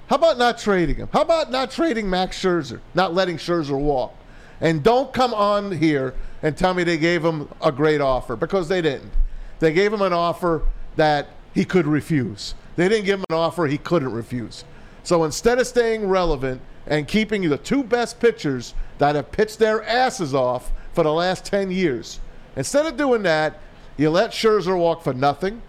How 0.09 0.17
about 0.17 0.39
not 0.39 0.59
trading 0.59 0.97
him? 0.97 1.09
How 1.13 1.23
about 1.23 1.51
not 1.51 1.71
trading 1.71 2.11
Max 2.11 2.39
Scherzer, 2.39 2.81
not 2.95 3.15
letting 3.15 3.37
Scherzer 3.37 3.79
walk? 3.79 4.15
And 4.61 4.83
don't 4.83 5.13
come 5.13 5.33
on 5.33 5.73
here 5.73 6.15
and 6.43 6.57
tell 6.57 6.75
me 6.75 6.85
they 6.85 6.99
gave 6.99 7.25
him 7.25 7.49
a 7.63 7.73
great 7.73 8.01
offer 8.01 8.37
because 8.37 8.69
they 8.69 8.83
didn't. 8.83 9.13
They 9.61 9.73
gave 9.73 9.93
him 9.93 10.03
an 10.03 10.13
offer 10.13 10.63
that 10.97 11.29
he 11.55 11.65
could 11.65 11.87
refuse. 11.87 12.55
They 12.77 12.89
didn't 12.89 13.07
give 13.07 13.21
him 13.21 13.25
an 13.31 13.37
offer 13.37 13.67
he 13.67 13.79
couldn't 13.79 14.13
refuse. 14.13 14.65
So 15.05 15.25
instead 15.25 15.59
of 15.59 15.67
staying 15.67 16.07
relevant 16.09 16.61
and 16.87 17.09
keeping 17.09 17.49
the 17.49 17.59
two 17.59 17.83
best 17.83 18.21
pitchers 18.21 18.75
that 18.99 19.15
have 19.15 19.33
pitched 19.33 19.59
their 19.59 19.83
asses 19.85 20.35
off 20.35 20.73
for 20.93 21.03
the 21.05 21.13
last 21.13 21.45
10 21.45 21.71
years, 21.71 22.21
instead 22.57 22.87
of 22.87 22.97
doing 22.97 23.23
that, 23.23 23.59
you 23.97 24.11
let 24.11 24.33
Scherzer 24.33 24.77
walk 24.77 25.03
for 25.03 25.15
nothing. 25.15 25.63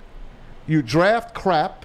You 0.67 0.81
draft 0.81 1.33
crap, 1.35 1.84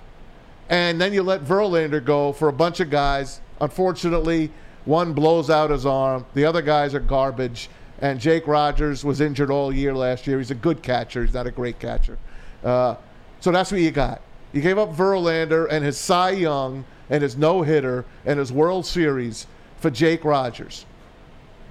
and 0.70 1.00
then 1.00 1.12
you 1.12 1.22
let 1.22 1.44
Verlander 1.44 2.02
go 2.02 2.32
for 2.32 2.48
a 2.48 2.52
bunch 2.52 2.78
of 2.78 2.88
guys. 2.90 3.40
Unfortunately, 3.60 4.50
one 4.84 5.12
blows 5.12 5.50
out 5.50 5.70
his 5.70 5.84
arm. 5.84 6.24
The 6.34 6.44
other 6.44 6.62
guys 6.62 6.94
are 6.94 7.00
garbage. 7.00 7.68
And 8.00 8.18
Jake 8.18 8.46
Rogers 8.46 9.04
was 9.04 9.20
injured 9.20 9.50
all 9.50 9.74
year 9.74 9.92
last 9.92 10.26
year. 10.26 10.38
He's 10.38 10.52
a 10.52 10.54
good 10.54 10.82
catcher. 10.82 11.22
He's 11.22 11.34
not 11.34 11.46
a 11.46 11.50
great 11.50 11.78
catcher. 11.80 12.16
Uh, 12.64 12.94
so 13.40 13.50
that's 13.50 13.70
what 13.72 13.80
you 13.80 13.90
got. 13.90 14.22
You 14.52 14.62
gave 14.62 14.78
up 14.78 14.94
Verlander 14.94 15.66
and 15.70 15.84
his 15.84 15.98
Cy 15.98 16.30
Young 16.30 16.84
and 17.10 17.22
his 17.22 17.36
no 17.36 17.62
hitter 17.62 18.04
and 18.24 18.38
his 18.38 18.52
World 18.52 18.86
Series 18.86 19.46
for 19.78 19.90
Jake 19.90 20.24
Rogers. 20.24 20.86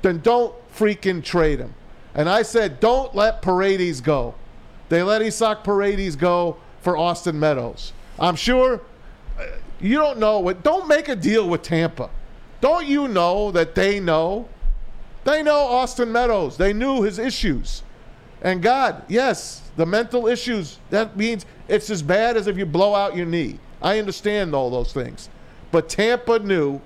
Then 0.02 0.20
don't 0.20 0.54
freaking 0.74 1.24
trade 1.24 1.60
him. 1.60 1.74
And 2.14 2.28
I 2.28 2.42
said, 2.42 2.80
don't 2.80 3.16
let 3.16 3.42
Paredes 3.42 4.02
go. 4.02 4.36
They 4.90 5.04
let 5.04 5.22
Isaac 5.22 5.64
Paredes 5.64 6.16
go 6.16 6.58
for 6.82 6.98
Austin 6.98 7.40
Meadows. 7.40 7.94
I'm 8.20 8.36
sure 8.36 8.82
you 9.82 9.98
don't 9.98 10.20
know 10.20 10.40
what. 10.40 10.64
Don't 10.64 10.88
make 10.88 11.10
a 11.10 11.16
deal 11.16 11.48
with 11.48 11.62
Tampa. 11.62 12.10
Don't 12.62 12.86
you 12.86 13.08
know 13.08 13.52
that 13.52 13.76
they 13.76 14.00
know? 14.00 14.48
They 15.24 15.44
know 15.44 15.60
Austin 15.60 16.12
Meadows. 16.12 16.58
They 16.58 16.74
knew 16.74 17.02
his 17.02 17.20
issues. 17.20 17.84
And 18.42 18.62
God, 18.62 19.04
yes, 19.08 19.70
the 19.76 19.86
mental 19.86 20.28
issues, 20.28 20.80
that 20.90 21.18
means 21.18 21.46
it's 21.68 21.90
as 21.90 22.02
bad 22.02 22.38
as 22.38 22.48
if 22.48 22.58
you 22.58 22.66
blow 22.66 22.96
out 22.96 23.16
your 23.16 23.26
knee. 23.26 23.60
I 23.82 24.00
understand 24.00 24.56
all 24.56 24.70
those 24.70 24.94
things. 24.94 25.30
But 25.72 25.90
Tampa 25.90 26.40
knew, 26.40 26.82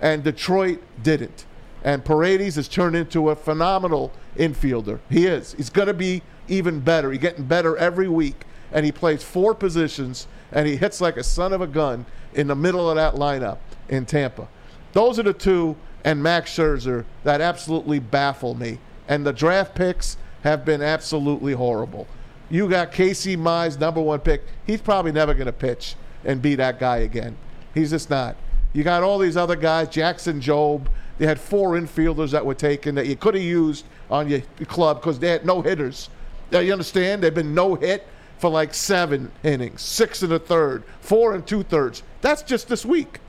and 0.00 0.24
Detroit 0.24 0.82
didn't. 1.02 1.46
And 1.84 2.04
Paredes 2.04 2.56
has 2.56 2.68
turned 2.68 2.96
into 2.96 3.30
a 3.30 3.36
phenomenal 3.36 4.12
infielder. 4.36 4.98
He 5.08 5.26
is. 5.26 5.52
He's 5.52 5.70
going 5.70 5.88
to 5.88 5.94
be 5.94 6.22
even 6.48 6.80
better. 6.80 7.12
He's 7.12 7.20
getting 7.20 7.44
better 7.44 7.76
every 7.76 8.08
week. 8.08 8.44
And 8.72 8.84
he 8.84 8.92
plays 8.92 9.22
four 9.22 9.54
positions, 9.54 10.26
and 10.50 10.66
he 10.66 10.76
hits 10.76 11.00
like 11.00 11.16
a 11.16 11.22
son 11.22 11.52
of 11.52 11.60
a 11.60 11.66
gun 11.66 12.04
in 12.36 12.46
the 12.46 12.54
middle 12.54 12.88
of 12.88 12.94
that 12.96 13.14
lineup 13.14 13.58
in 13.88 14.06
Tampa. 14.06 14.46
Those 14.92 15.18
are 15.18 15.24
the 15.24 15.32
two, 15.32 15.74
and 16.04 16.22
Max 16.22 16.50
Scherzer, 16.56 17.04
that 17.24 17.40
absolutely 17.40 17.98
baffle 17.98 18.54
me. 18.54 18.78
And 19.08 19.26
the 19.26 19.32
draft 19.32 19.74
picks 19.74 20.16
have 20.42 20.64
been 20.64 20.82
absolutely 20.82 21.54
horrible. 21.54 22.06
You 22.48 22.68
got 22.68 22.92
Casey 22.92 23.36
Mize, 23.36 23.80
number 23.80 24.00
one 24.00 24.20
pick. 24.20 24.42
He's 24.66 24.80
probably 24.80 25.10
never 25.10 25.34
going 25.34 25.46
to 25.46 25.52
pitch 25.52 25.96
and 26.24 26.40
be 26.40 26.54
that 26.54 26.78
guy 26.78 26.98
again. 26.98 27.36
He's 27.74 27.90
just 27.90 28.10
not. 28.10 28.36
You 28.72 28.84
got 28.84 29.02
all 29.02 29.18
these 29.18 29.36
other 29.36 29.56
guys, 29.56 29.88
Jackson 29.88 30.40
Jobe. 30.40 30.86
They 31.18 31.26
had 31.26 31.40
four 31.40 31.72
infielders 31.72 32.30
that 32.32 32.44
were 32.44 32.54
taken 32.54 32.94
that 32.96 33.06
you 33.06 33.16
could 33.16 33.34
have 33.34 33.42
used 33.42 33.86
on 34.10 34.28
your 34.28 34.42
club 34.66 35.00
because 35.00 35.18
they 35.18 35.28
had 35.28 35.46
no 35.46 35.62
hitters. 35.62 36.10
Now, 36.52 36.60
you 36.60 36.72
understand? 36.72 37.22
They've 37.22 37.34
been 37.34 37.54
no 37.54 37.74
hit 37.74 38.06
for 38.38 38.50
like 38.50 38.74
seven 38.74 39.32
innings, 39.42 39.82
six 39.82 40.22
and 40.22 40.32
a 40.32 40.38
third, 40.38 40.84
four 41.00 41.34
and 41.34 41.46
two 41.46 41.62
thirds. 41.62 42.02
That's 42.20 42.42
just 42.42 42.68
this 42.68 42.84
week. 42.84 43.20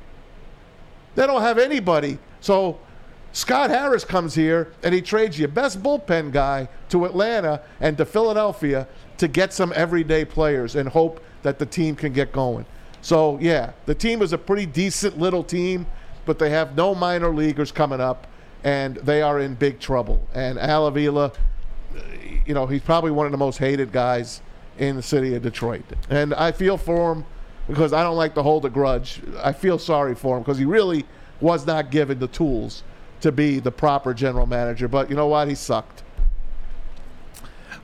They 1.15 1.25
don't 1.25 1.41
have 1.41 1.57
anybody. 1.57 2.19
So 2.41 2.79
Scott 3.31 3.69
Harris 3.69 4.03
comes 4.03 4.35
here 4.35 4.73
and 4.84 4.93
he 4.93 5.01
trades 5.01 5.38
your 5.39 5.47
best 5.47 5.81
bullpen 5.81 6.31
guy 6.31 6.67
to 6.89 7.05
Atlanta 7.05 7.61
and 7.79 7.97
to 7.97 8.05
Philadelphia 8.05 8.88
to 9.17 9.27
get 9.27 9.53
some 9.53 9.71
everyday 9.75 10.25
players 10.25 10.75
and 10.75 10.89
hope 10.89 11.23
that 11.43 11.59
the 11.59 11.65
team 11.65 11.95
can 11.95 12.13
get 12.13 12.31
going. 12.31 12.65
So, 13.01 13.38
yeah, 13.39 13.71
the 13.85 13.95
team 13.95 14.21
is 14.21 14.34
a 14.34 14.38
pretty 14.38 14.65
decent 14.65 15.17
little 15.17 15.43
team, 15.43 15.85
but 16.25 16.39
they 16.39 16.49
have 16.49 16.75
no 16.75 16.93
minor 16.93 17.34
leaguers 17.34 17.71
coming 17.71 18.01
up 18.01 18.27
and 18.63 18.97
they 18.97 19.21
are 19.21 19.39
in 19.39 19.55
big 19.55 19.79
trouble. 19.79 20.27
And 20.34 20.59
Al 20.59 20.88
Avila, 20.88 21.31
you 22.45 22.53
know, 22.53 22.65
he's 22.65 22.81
probably 22.81 23.11
one 23.11 23.25
of 23.25 23.31
the 23.31 23.38
most 23.38 23.57
hated 23.57 23.91
guys 23.91 24.41
in 24.77 24.95
the 24.95 25.01
city 25.01 25.35
of 25.35 25.41
Detroit. 25.41 25.83
And 26.09 26.33
I 26.33 26.51
feel 26.51 26.77
for 26.77 27.13
him 27.13 27.25
because 27.67 27.93
I 27.93 28.03
don't 28.03 28.15
like 28.15 28.35
to 28.35 28.43
hold 28.43 28.65
a 28.65 28.69
grudge. 28.69 29.21
I 29.43 29.51
feel 29.51 29.77
sorry 29.77 30.15
for 30.15 30.37
him 30.37 30.43
because 30.43 30.57
he 30.57 30.65
really 30.65 31.05
was 31.41 31.65
not 31.65 31.91
given 31.91 32.19
the 32.19 32.27
tools 32.27 32.83
to 33.21 33.31
be 33.31 33.59
the 33.59 33.71
proper 33.71 34.13
general 34.13 34.45
manager. 34.45 34.87
But 34.87 35.09
you 35.09 35.15
know 35.15 35.27
what? 35.27 35.47
He 35.47 35.55
sucked. 35.55 36.03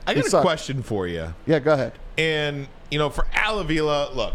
I 0.06 0.14
got 0.14 0.32
a 0.32 0.40
question 0.40 0.82
for 0.82 1.06
you. 1.06 1.34
Yeah, 1.46 1.58
go 1.58 1.72
ahead. 1.72 1.92
And, 2.18 2.68
you 2.90 2.98
know, 2.98 3.10
for 3.10 3.26
Al 3.32 3.58
Avila, 3.58 4.10
look, 4.12 4.34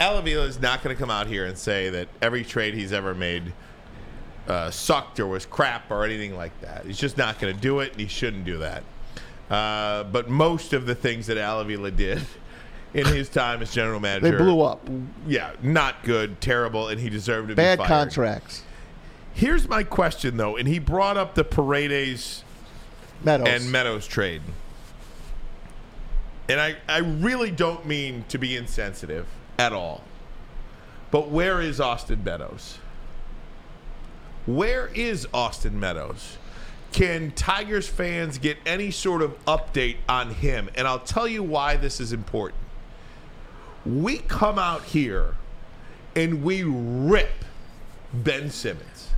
Al 0.00 0.18
Avila 0.18 0.44
is 0.44 0.60
not 0.60 0.82
going 0.82 0.94
to 0.94 1.00
come 1.00 1.10
out 1.10 1.26
here 1.26 1.46
and 1.46 1.56
say 1.56 1.90
that 1.90 2.08
every 2.20 2.44
trade 2.44 2.74
he's 2.74 2.92
ever 2.92 3.14
made 3.14 3.52
uh, 4.48 4.70
sucked 4.70 5.18
or 5.20 5.26
was 5.26 5.46
crap 5.46 5.90
or 5.90 6.04
anything 6.04 6.36
like 6.36 6.58
that. 6.60 6.84
He's 6.84 6.98
just 6.98 7.16
not 7.16 7.38
going 7.38 7.54
to 7.54 7.60
do 7.60 7.80
it, 7.80 7.92
and 7.92 8.00
he 8.00 8.06
shouldn't 8.06 8.44
do 8.44 8.58
that. 8.58 8.82
Uh, 9.50 10.04
but 10.04 10.28
most 10.28 10.72
of 10.72 10.86
the 10.86 10.94
things 10.94 11.26
that 11.28 11.36
Al 11.38 11.60
Avila 11.60 11.90
did 11.90 12.22
in 12.94 13.06
his 13.14 13.28
time 13.28 13.62
as 13.62 13.72
general 13.72 14.00
manager, 14.00 14.30
They 14.32 14.36
blew 14.36 14.60
up. 14.62 14.80
Yeah, 15.26 15.52
not 15.62 16.02
good, 16.02 16.40
terrible, 16.40 16.88
and 16.88 17.00
he 17.00 17.08
deserved 17.08 17.48
to 17.50 17.54
Bad 17.54 17.78
be 17.78 17.84
fired. 17.84 17.88
contracts. 17.88 18.62
Here's 19.34 19.68
my 19.68 19.82
question, 19.84 20.36
though, 20.36 20.56
and 20.56 20.66
he 20.66 20.78
brought 20.78 21.16
up 21.16 21.34
the 21.34 21.44
Paredes 21.44 22.42
Meadows. 23.22 23.46
and 23.48 23.70
Meadows 23.70 24.06
trade. 24.06 24.42
And 26.48 26.60
I, 26.60 26.76
I 26.88 26.98
really 26.98 27.50
don't 27.50 27.84
mean 27.86 28.24
to 28.28 28.38
be 28.38 28.56
insensitive 28.56 29.26
at 29.58 29.72
all. 29.72 30.02
But 31.10 31.28
where 31.28 31.60
is 31.60 31.80
Austin 31.80 32.22
Meadows? 32.24 32.78
Where 34.46 34.88
is 34.94 35.26
Austin 35.34 35.78
Meadows? 35.80 36.38
Can 36.96 37.32
Tigers 37.32 37.86
fans 37.86 38.38
get 38.38 38.56
any 38.64 38.90
sort 38.90 39.20
of 39.20 39.36
update 39.44 39.96
on 40.08 40.30
him? 40.30 40.70
And 40.74 40.88
I'll 40.88 40.98
tell 40.98 41.28
you 41.28 41.42
why 41.42 41.76
this 41.76 42.00
is 42.00 42.14
important. 42.14 42.58
We 43.84 44.16
come 44.16 44.58
out 44.58 44.82
here 44.82 45.34
and 46.14 46.42
we 46.42 46.62
rip 46.62 47.44
Ben 48.14 48.48
Simmons. 48.48 49.10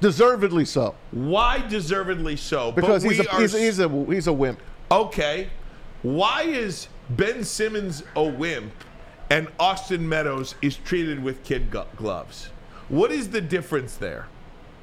Deservedly 0.00 0.64
so. 0.64 0.94
Why 1.10 1.66
deservedly 1.66 2.36
so? 2.36 2.70
Because 2.70 3.02
he's 3.02 3.18
a, 3.18 3.28
are 3.32 3.40
he's, 3.40 3.52
he's, 3.52 3.80
a, 3.80 4.04
he's 4.04 4.28
a 4.28 4.32
wimp. 4.32 4.60
Okay. 4.88 5.50
Why 6.02 6.42
is 6.42 6.86
Ben 7.10 7.42
Simmons 7.42 8.04
a 8.14 8.22
wimp 8.22 8.72
and 9.28 9.48
Austin 9.58 10.08
Meadows 10.08 10.54
is 10.62 10.76
treated 10.76 11.20
with 11.20 11.42
kid 11.42 11.68
gloves? 11.96 12.50
What 12.88 13.10
is 13.10 13.30
the 13.30 13.40
difference 13.40 13.96
there? 13.96 14.28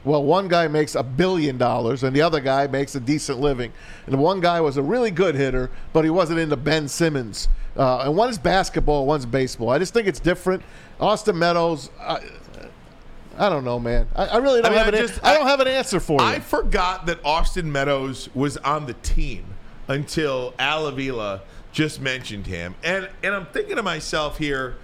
Well, 0.05 0.23
one 0.23 0.47
guy 0.47 0.67
makes 0.67 0.95
a 0.95 1.03
billion 1.03 1.57
dollars 1.57 2.03
and 2.03 2.15
the 2.15 2.21
other 2.21 2.39
guy 2.39 2.67
makes 2.67 2.95
a 2.95 2.99
decent 2.99 3.39
living. 3.39 3.71
And 4.05 4.13
the 4.13 4.17
one 4.19 4.39
guy 4.39 4.61
was 4.61 4.77
a 4.77 4.81
really 4.83 5.11
good 5.11 5.35
hitter, 5.35 5.69
but 5.93 6.03
he 6.03 6.09
wasn't 6.09 6.39
into 6.39 6.55
Ben 6.55 6.87
Simmons. 6.87 7.47
Uh, 7.77 7.99
and 8.05 8.15
one 8.15 8.29
is 8.29 8.37
basketball, 8.37 9.05
one's 9.05 9.25
baseball. 9.25 9.69
I 9.69 9.77
just 9.79 9.93
think 9.93 10.07
it's 10.07 10.19
different. 10.19 10.63
Austin 10.99 11.37
Meadows, 11.37 11.89
I, 11.99 12.19
I 13.37 13.49
don't 13.49 13.63
know, 13.63 13.79
man. 13.79 14.07
I, 14.15 14.25
I 14.25 14.37
really 14.37 14.61
don't 14.61 14.71
I 14.73 14.75
mean, 14.75 14.85
have 14.85 14.93
I 14.93 14.97
an. 14.97 15.07
just- 15.07 15.23
I 15.23 15.33
don't 15.33 15.47
have 15.47 15.59
an 15.59 15.67
answer 15.67 15.99
for 15.99 16.19
you. 16.21 16.27
I 16.27 16.39
forgot 16.39 17.05
that 17.05 17.19
Austin 17.23 17.71
Meadows 17.71 18.29
was 18.33 18.57
on 18.57 18.85
the 18.85 18.93
team 18.95 19.45
until 19.87 20.53
Al 20.59 20.87
Avila 20.87 21.41
just 21.71 22.01
mentioned 22.01 22.47
him. 22.47 22.75
And 22.83 23.09
and 23.23 23.33
I'm 23.33 23.45
thinking 23.47 23.75
to 23.77 23.83
myself 23.83 24.37
here, 24.37 24.75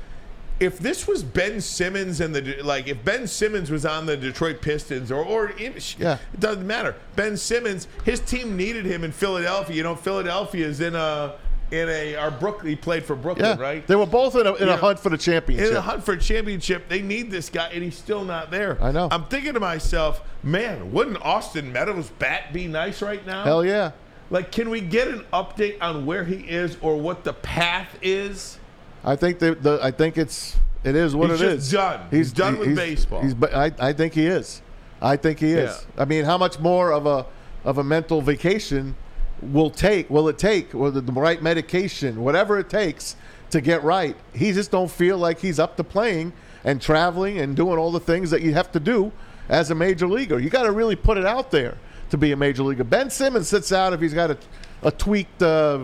if 0.60 0.80
this 0.80 1.08
was 1.08 1.22
Ben 1.24 1.60
Simmons 1.62 2.22
and 2.22 2.34
the 2.34 2.62
like, 2.64 2.88
if 2.88 3.04
Ben 3.04 3.28
Simmons 3.28 3.70
was 3.72 3.86
on 3.86 4.06
the 4.06 4.16
Detroit 4.16 4.62
Pistons 4.62 5.12
or 5.12 5.24
or 5.24 5.52
Yeah. 5.58 6.18
it 6.34 6.40
doesn't 6.40 6.66
matter. 6.66 6.96
Ben 7.16 7.36
Simmons, 7.38 7.88
his 8.06 8.20
team 8.20 8.56
needed 8.56 8.86
him 8.86 9.04
in 9.04 9.12
Philadelphia. 9.12 9.76
You 9.76 9.84
know, 9.84 9.96
Philadelphia 9.96 10.66
is 10.66 10.80
in 10.82 10.96
a 10.96 11.36
in 11.72 11.90
a 11.90 12.16
our 12.16 12.30
Brooklyn. 12.32 12.68
He 12.68 12.76
played 12.76 13.04
for 13.04 13.16
Brooklyn, 13.16 13.58
yeah, 13.58 13.62
right? 13.64 13.86
they 13.88 13.96
were 13.96 14.06
both 14.06 14.36
in 14.36 14.46
a, 14.46 14.54
in 14.54 14.60
You 14.60 14.64
a 14.64 14.76
know, 14.76 14.78
hunt 14.78 15.00
for 15.00 15.10
the 15.10 15.18
championship. 15.18 15.72
in 15.72 15.76
a 15.76 15.82
hunt 15.82 16.04
for 16.06 16.14
a 16.14 16.18
championship. 16.20 16.88
They 16.88 17.02
need 17.02 17.32
this 17.32 17.50
guy, 17.50 17.70
and 17.74 17.84
he's 17.84 17.98
still 17.98 18.24
not 18.24 18.52
there. 18.52 18.78
I 18.82 18.92
know. 18.92 19.08
I'm 19.12 19.26
thinking 19.26 19.56
to 19.56 19.60
myself, 19.60 20.22
man, 20.44 20.92
wouldn't 20.92 21.18
Austin 21.26 21.74
Meadows' 21.74 22.12
bat 22.20 22.54
be 22.54 22.68
nice 22.68 23.02
right 23.02 23.26
now? 23.26 23.44
Hell 23.44 23.66
yeah. 23.66 23.92
Like, 24.30 24.52
can 24.52 24.70
we 24.70 24.80
get 24.80 25.08
an 25.08 25.26
update 25.34 25.78
on 25.82 26.06
where 26.06 26.24
he 26.24 26.36
is 26.36 26.78
or 26.82 26.98
what 26.98 27.24
the 27.24 27.34
path 27.34 27.98
is? 28.02 28.58
I 29.06 29.16
think 29.16 29.40
the, 29.40 29.56
the 29.56 29.80
I 29.82 29.92
think 29.92 30.18
it's 30.18 30.58
it 30.84 30.96
is 30.96 31.16
what 31.16 31.30
it 31.30 31.34
is. 31.34 31.40
He's 31.40 31.48
it 31.48 31.56
just 31.56 31.66
is. 31.68 31.72
done. 31.72 32.08
He's 32.12 32.32
done 32.32 32.60
with 32.60 32.76
baseball. 32.76 33.22
He's, 33.22 33.34
but 33.34 33.54
I, 33.54 33.72
I 33.80 33.94
think 33.94 34.14
he 34.14 34.26
is. 34.26 34.62
I 35.02 35.16
think 35.18 35.40
he 35.40 35.54
is. 35.54 35.86
I 35.98 36.06
mean, 36.06 36.26
how 36.26 36.38
much 36.38 36.60
more 36.60 36.92
of 36.92 37.06
a 37.06 37.26
of 37.64 37.78
a 37.78 37.84
mental 37.84 38.22
vacation 38.22 38.96
will 39.42 39.70
take? 39.70 40.10
Will 40.10 40.28
it 40.30 40.38
take? 40.38 40.74
Will 40.74 40.92
the, 40.92 41.02
the 41.02 41.12
right 41.12 41.42
medication, 41.42 42.22
whatever 42.24 42.58
it 42.60 42.70
takes 42.70 43.16
to 43.52 43.62
get 43.62 43.84
right? 43.84 44.16
He 44.34 44.52
just 44.52 44.72
don't 44.72 44.90
feel 44.90 45.18
like 45.18 45.40
he's 45.40 45.60
up 45.60 45.78
to 45.78 45.84
playing 45.84 46.34
and 46.64 46.82
traveling 46.82 47.40
and 47.40 47.56
doing 47.56 47.78
all 47.78 47.92
the 47.92 48.00
things 48.00 48.32
that 48.32 48.42
you 48.42 48.54
have 48.54 48.72
to 48.72 48.80
do 48.80 49.12
as 49.50 49.70
a 49.70 49.76
major 49.76 50.08
leaguer. 50.08 50.40
You 50.40 50.50
got 50.50 50.64
to 50.64 50.72
really 50.72 50.96
put 50.96 51.18
it 51.18 51.26
out 51.26 51.52
there. 51.52 51.78
to 52.10 52.18
be 52.18 52.32
a 52.32 52.36
major 52.36 52.64
leaguer. 52.64 52.84
Ben 52.84 53.10
Simmons 53.10 53.48
sits 53.48 53.72
out 53.72 53.94
if 53.94 54.00
he's 54.00 54.14
got 54.14 54.32
a, 54.32 54.38
a 54.84 54.92
tweaked 54.92 55.42
uh, 55.42 55.80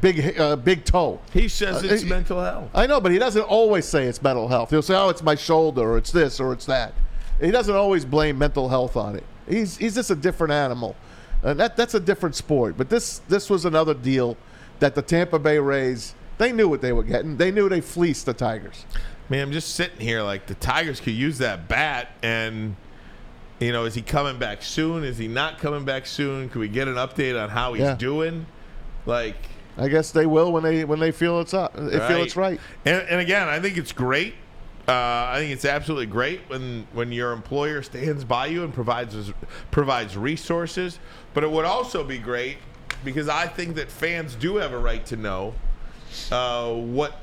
big 0.00 0.38
uh, 0.38 0.56
big 0.56 0.84
toe. 0.84 1.20
He 1.32 1.48
says 1.48 1.82
Uh, 1.82 1.88
it's 1.88 2.02
he- 2.02 2.08
mental 2.08 2.40
health. 2.42 2.70
I 2.74 2.86
know, 2.86 3.00
but 3.00 3.12
he 3.12 3.18
doesn't 3.18 3.42
always 3.42 3.84
say 3.84 4.04
it's 4.04 4.22
mental 4.22 4.48
health. 4.48 4.70
He'll 4.70 4.82
say, 4.82 4.94
"Oh, 4.94 5.08
it's 5.08 5.22
my 5.22 5.34
shoulder, 5.34 5.82
or 5.82 5.98
it's 5.98 6.10
this, 6.12 6.40
or 6.40 6.52
it's 6.52 6.66
that." 6.66 6.92
He 7.40 7.50
doesn't 7.50 7.74
always 7.74 8.04
blame 8.04 8.38
mental 8.38 8.68
health 8.68 8.96
on 8.96 9.16
it. 9.16 9.24
He's 9.48 9.76
he's 9.76 9.94
just 9.94 10.10
a 10.10 10.14
different 10.14 10.52
animal, 10.52 10.96
and 11.42 11.58
that 11.60 11.76
that's 11.76 11.94
a 11.94 12.00
different 12.00 12.34
sport. 12.36 12.76
But 12.76 12.88
this 12.88 13.18
this 13.28 13.50
was 13.50 13.64
another 13.64 13.94
deal 13.94 14.36
that 14.80 14.94
the 14.94 15.02
Tampa 15.02 15.38
Bay 15.38 15.58
Rays 15.58 16.14
they 16.38 16.50
knew 16.52 16.68
what 16.68 16.80
they 16.80 16.92
were 16.92 17.02
getting. 17.04 17.36
They 17.36 17.50
knew 17.50 17.68
they 17.68 17.80
fleeced 17.80 18.26
the 18.26 18.34
Tigers. 18.34 18.84
Man, 19.28 19.42
I'm 19.42 19.52
just 19.52 19.74
sitting 19.74 20.00
here 20.00 20.22
like 20.22 20.46
the 20.46 20.54
Tigers 20.54 20.98
could 21.00 21.14
use 21.14 21.38
that 21.38 21.68
bat, 21.68 22.08
and 22.22 22.76
you 23.60 23.70
know, 23.72 23.84
is 23.84 23.94
he 23.94 24.02
coming 24.02 24.38
back 24.38 24.62
soon? 24.62 25.04
Is 25.04 25.18
he 25.18 25.28
not 25.28 25.58
coming 25.58 25.84
back 25.84 26.06
soon? 26.06 26.48
Can 26.48 26.60
we 26.60 26.68
get 26.68 26.88
an 26.88 26.94
update 26.96 27.40
on 27.40 27.48
how 27.50 27.74
he's 27.74 27.82
Yeah. 27.82 27.94
doing? 27.94 28.46
Like, 29.06 29.36
I 29.76 29.88
guess 29.88 30.10
they 30.10 30.26
will 30.26 30.52
when 30.52 30.62
they 30.62 30.84
when 30.84 31.00
they 31.00 31.12
feel 31.12 31.40
it's 31.40 31.54
up. 31.54 31.74
They 31.74 31.98
feel 31.98 32.22
it's 32.22 32.36
right. 32.36 32.60
And, 32.84 33.02
and 33.08 33.20
again, 33.20 33.48
I 33.48 33.60
think 33.60 33.76
it's 33.76 33.92
great. 33.92 34.34
Uh, 34.86 34.92
I 34.92 35.36
think 35.38 35.52
it's 35.52 35.64
absolutely 35.64 36.06
great 36.06 36.40
when 36.48 36.86
when 36.92 37.12
your 37.12 37.32
employer 37.32 37.82
stands 37.82 38.24
by 38.24 38.46
you 38.46 38.64
and 38.64 38.74
provides 38.74 39.32
provides 39.70 40.16
resources. 40.16 40.98
But 41.34 41.44
it 41.44 41.50
would 41.50 41.64
also 41.64 42.04
be 42.04 42.18
great 42.18 42.58
because 43.04 43.28
I 43.28 43.46
think 43.46 43.76
that 43.76 43.90
fans 43.90 44.34
do 44.34 44.56
have 44.56 44.72
a 44.72 44.78
right 44.78 45.04
to 45.06 45.16
know 45.16 45.54
uh, 46.30 46.72
what 46.72 47.20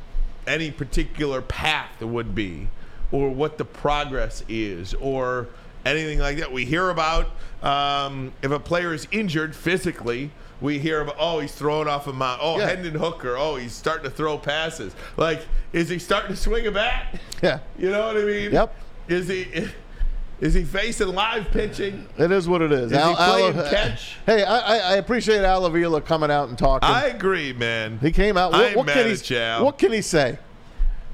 any 0.48 0.72
particular 0.72 1.42
path 1.42 2.02
would 2.02 2.34
be, 2.34 2.70
or 3.12 3.30
what 3.30 3.58
the 3.58 3.66
progress 3.66 4.44
is, 4.50 4.94
or 4.96 5.48
anything 5.86 6.20
like 6.20 6.38
that. 6.38 6.52
We 6.52 6.66
hear 6.66 6.90
about 6.90 7.28
um, 7.62 8.34
if 8.42 8.52
a 8.52 8.60
player 8.60 8.94
is 8.94 9.08
injured 9.12 9.56
physically. 9.56 10.32
We 10.62 10.78
hear 10.78 11.00
about 11.02 11.16
oh 11.18 11.40
he's 11.40 11.54
throwing 11.54 11.88
off 11.88 12.08
a 12.08 12.14
mount. 12.14 12.42
Oh 12.44 12.58
Yeah. 12.60 12.68
Hendon 12.68 12.96
Hooker. 12.96 13.38
Oh 13.38 13.56
he's 13.56 13.72
starting 13.72 14.04
to 14.04 14.10
throw 14.10 14.38
passes. 14.38 14.94
Like 15.16 15.46
is 15.72 15.88
he 15.88 16.00
starting 16.00 16.32
to 16.32 16.36
swing 16.36 16.68
a 16.68 16.72
bat? 16.72 17.20
Yeah. 17.42 17.60
You 17.78 17.90
know 17.90 18.08
what 18.08 18.18
I 18.18 18.24
mean? 18.24 18.52
Yep. 18.52 18.76
Is 19.08 19.30
he 19.30 19.70
is 20.42 20.54
he 20.54 20.66
facing 20.66 21.08
live 21.08 21.50
pitching? 21.52 22.08
It 22.18 22.32
is 22.32 22.50
what 22.50 22.62
it 22.62 22.74
is. 22.74 22.92
Is 22.92 22.98
he 22.98 23.16
playing 23.16 23.58
Al- 23.58 23.70
catch? 23.70 24.18
Hey, 24.26 24.44
I, 24.44 24.94
I, 24.94 24.96
appreciate 24.96 25.44
Al 25.44 25.66
Avila 25.66 26.02
coming 26.02 26.30
out 26.30 26.50
and 26.50 26.58
talking. 26.58 26.90
I 26.90 27.08
agree, 27.08 27.54
man. 27.54 28.00
he 28.00 28.12
came 28.12 28.36
out. 28.36 28.52
What, 28.52 28.76
what 28.76 28.88
can 28.88 29.16
he? 29.16 29.38
Al. 29.38 29.64
What 29.64 29.78
can 29.78 29.94
he 29.94 30.02
say? 30.02 30.38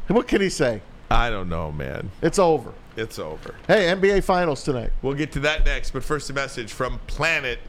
What 0.08 0.28
can 0.28 0.42
he 0.42 0.50
say? 0.50 0.82
I 1.10 1.30
don't 1.30 1.50
know, 1.50 1.72
man. 1.72 2.12
It's 2.22 2.40
over. 2.40 2.74
It's 2.96 3.20
over. 3.20 3.56
Hey, 3.68 3.88
NBA 3.88 4.24
Finals 4.24 4.64
tonight. 4.64 4.92
We'll 5.02 5.16
get 5.16 5.34
to 5.34 5.40
that 5.42 5.66
next, 5.66 5.92
but 5.92 6.04
first 6.04 6.30
a 6.30 6.34
message 6.34 6.72
from 6.72 7.00
Planet 7.08 7.60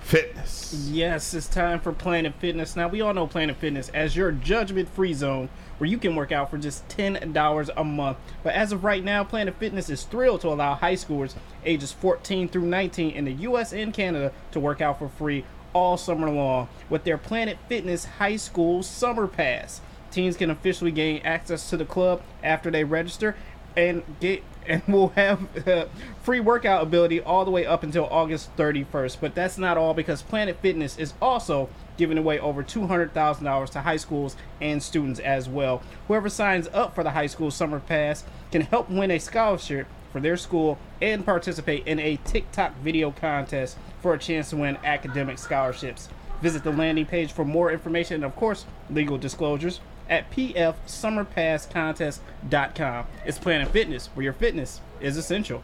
Fitness. 0.00 0.72
Yes, 0.88 1.34
it's 1.34 1.48
time 1.48 1.80
for 1.80 1.92
Planet 1.92 2.34
Fitness. 2.38 2.76
Now, 2.76 2.86
we 2.86 3.00
all 3.00 3.12
know 3.12 3.26
Planet 3.26 3.56
Fitness 3.56 3.88
as 3.88 4.14
your 4.14 4.30
judgment 4.30 4.88
free 4.88 5.12
zone 5.12 5.48
where 5.78 5.90
you 5.90 5.98
can 5.98 6.14
work 6.14 6.30
out 6.30 6.50
for 6.50 6.58
just 6.58 6.86
$10 6.88 7.70
a 7.76 7.84
month. 7.84 8.18
But 8.44 8.54
as 8.54 8.70
of 8.70 8.84
right 8.84 9.02
now, 9.02 9.24
Planet 9.24 9.56
Fitness 9.58 9.90
is 9.90 10.04
thrilled 10.04 10.42
to 10.42 10.48
allow 10.48 10.74
high 10.74 10.94
schoolers 10.94 11.34
ages 11.64 11.90
14 11.90 12.48
through 12.48 12.66
19 12.66 13.10
in 13.10 13.24
the 13.24 13.32
US 13.32 13.72
and 13.72 13.92
Canada 13.92 14.32
to 14.52 14.60
work 14.60 14.80
out 14.80 15.00
for 15.00 15.08
free 15.08 15.44
all 15.72 15.96
summer 15.96 16.30
long 16.30 16.68
with 16.88 17.02
their 17.02 17.18
Planet 17.18 17.58
Fitness 17.68 18.04
High 18.04 18.36
School 18.36 18.84
Summer 18.84 19.26
Pass. 19.26 19.80
Teens 20.12 20.36
can 20.36 20.50
officially 20.50 20.92
gain 20.92 21.22
access 21.24 21.70
to 21.70 21.76
the 21.76 21.84
club 21.84 22.22
after 22.42 22.70
they 22.70 22.84
register 22.84 23.36
and 23.76 24.02
get 24.20 24.42
and 24.66 24.82
we'll 24.86 25.08
have 25.08 25.68
uh, 25.68 25.86
free 26.22 26.40
workout 26.40 26.82
ability 26.82 27.20
all 27.20 27.44
the 27.44 27.50
way 27.50 27.66
up 27.66 27.82
until 27.82 28.06
August 28.10 28.54
31st. 28.56 29.18
But 29.20 29.34
that's 29.34 29.58
not 29.58 29.76
all 29.76 29.94
because 29.94 30.22
Planet 30.22 30.56
Fitness 30.60 30.98
is 30.98 31.14
also 31.20 31.68
giving 31.96 32.18
away 32.18 32.38
over 32.38 32.62
$200,000 32.62 33.70
to 33.70 33.80
high 33.80 33.96
schools 33.96 34.36
and 34.60 34.82
students 34.82 35.20
as 35.20 35.48
well. 35.48 35.82
Whoever 36.08 36.28
signs 36.28 36.68
up 36.72 36.94
for 36.94 37.04
the 37.04 37.10
high 37.10 37.26
school 37.26 37.50
summer 37.50 37.80
pass 37.80 38.24
can 38.50 38.62
help 38.62 38.88
win 38.88 39.10
a 39.10 39.18
scholarship 39.18 39.86
for 40.12 40.20
their 40.20 40.36
school 40.36 40.78
and 41.00 41.24
participate 41.24 41.86
in 41.86 41.98
a 41.98 42.16
TikTok 42.24 42.76
video 42.78 43.10
contest 43.10 43.76
for 44.00 44.14
a 44.14 44.18
chance 44.18 44.50
to 44.50 44.56
win 44.56 44.78
academic 44.82 45.38
scholarships. 45.38 46.08
Visit 46.40 46.64
the 46.64 46.72
landing 46.72 47.06
page 47.06 47.32
for 47.32 47.44
more 47.44 47.70
information 47.70 48.16
and, 48.16 48.24
of 48.24 48.34
course, 48.34 48.64
legal 48.88 49.18
disclosures 49.18 49.80
at 50.10 50.30
pfsummerpasscontest.com. 50.30 53.06
It's 53.24 53.38
Planet 53.38 53.68
Fitness, 53.68 54.08
where 54.08 54.24
your 54.24 54.32
fitness 54.34 54.82
is 55.00 55.16
essential. 55.16 55.62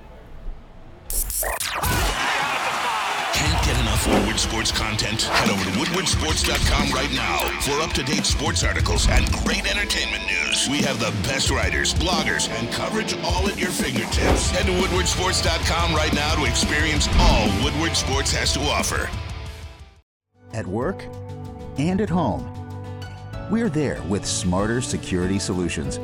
Can't 3.35 3.64
get 3.66 3.78
enough 3.81 4.06
Woodward 4.09 4.39
Sports 4.39 4.73
content? 4.73 5.23
Head 5.23 5.51
over 5.51 5.64
to 5.64 5.70
woodwardsports.com 5.78 6.90
right 6.94 7.12
now 7.12 7.39
for 7.60 7.73
up-to-date 7.82 8.24
sports 8.24 8.64
articles 8.64 9.06
and 9.10 9.31
great 9.44 9.70
entertainment 9.70 10.24
news. 10.24 10.68
We 10.70 10.78
have 10.78 10.98
the 10.98 11.10
best 11.28 11.51
writers, 11.51 11.93
bloggers, 11.94 12.48
and 12.59 12.70
coverage 12.73 13.14
all 13.23 13.47
at 13.48 13.59
your 13.59 13.70
fingertips. 13.70 14.51
Head 14.51 14.64
to 14.66 14.73
woodwardsports.com 14.73 15.94
right 15.94 16.12
now 16.14 16.35
to 16.36 16.44
experience 16.47 17.09
all 17.18 17.48
Woodward 17.62 17.94
Sports 17.97 18.32
has 18.32 18.52
to 18.55 18.60
offer. 18.60 19.10
at 20.55 20.66
work 20.66 21.05
and 21.77 22.01
at 22.01 22.09
home. 22.09 22.65
We're 23.48 23.68
there 23.68 24.02
with 24.09 24.27
smarter 24.27 24.81
security 24.81 25.39
solutions. 25.39 26.01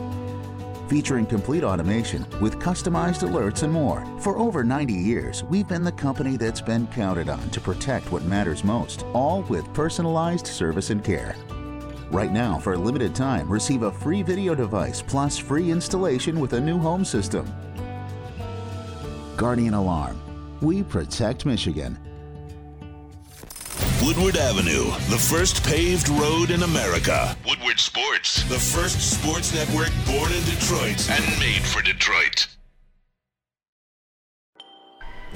Featuring 0.89 1.27
complete 1.27 1.64
automation 1.64 2.24
with 2.40 2.60
customized 2.60 3.28
alerts 3.28 3.64
and 3.64 3.73
more. 3.73 4.06
For 4.20 4.39
over 4.39 4.62
90 4.62 4.93
years, 4.93 5.43
we've 5.43 5.66
been 5.66 5.82
the 5.82 5.90
company 5.90 6.36
that's 6.36 6.60
been 6.60 6.86
counted 6.89 7.28
on 7.28 7.51
to 7.51 7.60
protect 7.60 8.12
what 8.12 8.23
matters 8.23 8.62
most, 8.62 9.05
all 9.12 9.43
with 9.48 9.73
personalized 9.74 10.47
service 10.47 10.90
and 10.90 11.02
care. 11.02 11.35
Right 12.12 12.31
now, 12.31 12.60
for 12.60 12.74
a 12.74 12.78
limited 12.78 13.12
time, 13.12 13.48
receive 13.48 13.82
a 13.82 13.90
free 13.90 14.23
video 14.23 14.55
device 14.55 15.02
plus 15.02 15.36
free 15.36 15.73
installation 15.73 16.39
with 16.39 16.52
a 16.52 16.60
new 16.60 16.78
home 16.78 17.05
system. 17.05 17.52
Guardian 19.36 19.74
Alarm. 19.74 20.16
We 20.60 20.85
protect 20.85 21.44
Michigan. 21.44 21.98
Woodward 24.02 24.36
Avenue, 24.36 24.86
the 25.10 25.18
first 25.18 25.64
paved 25.64 26.09
road 26.10 26.50
in 26.50 26.62
America. 26.64 27.36
Woodward 27.46 27.78
Sports, 27.78 28.42
the 28.44 28.59
first 28.59 29.00
sports 29.00 29.54
network 29.54 29.90
born 30.06 30.32
in 30.32 30.44
Detroit 30.44 31.09
and 31.10 31.24
made 31.38 31.62
for 31.62 31.82
Detroit. 31.82 32.46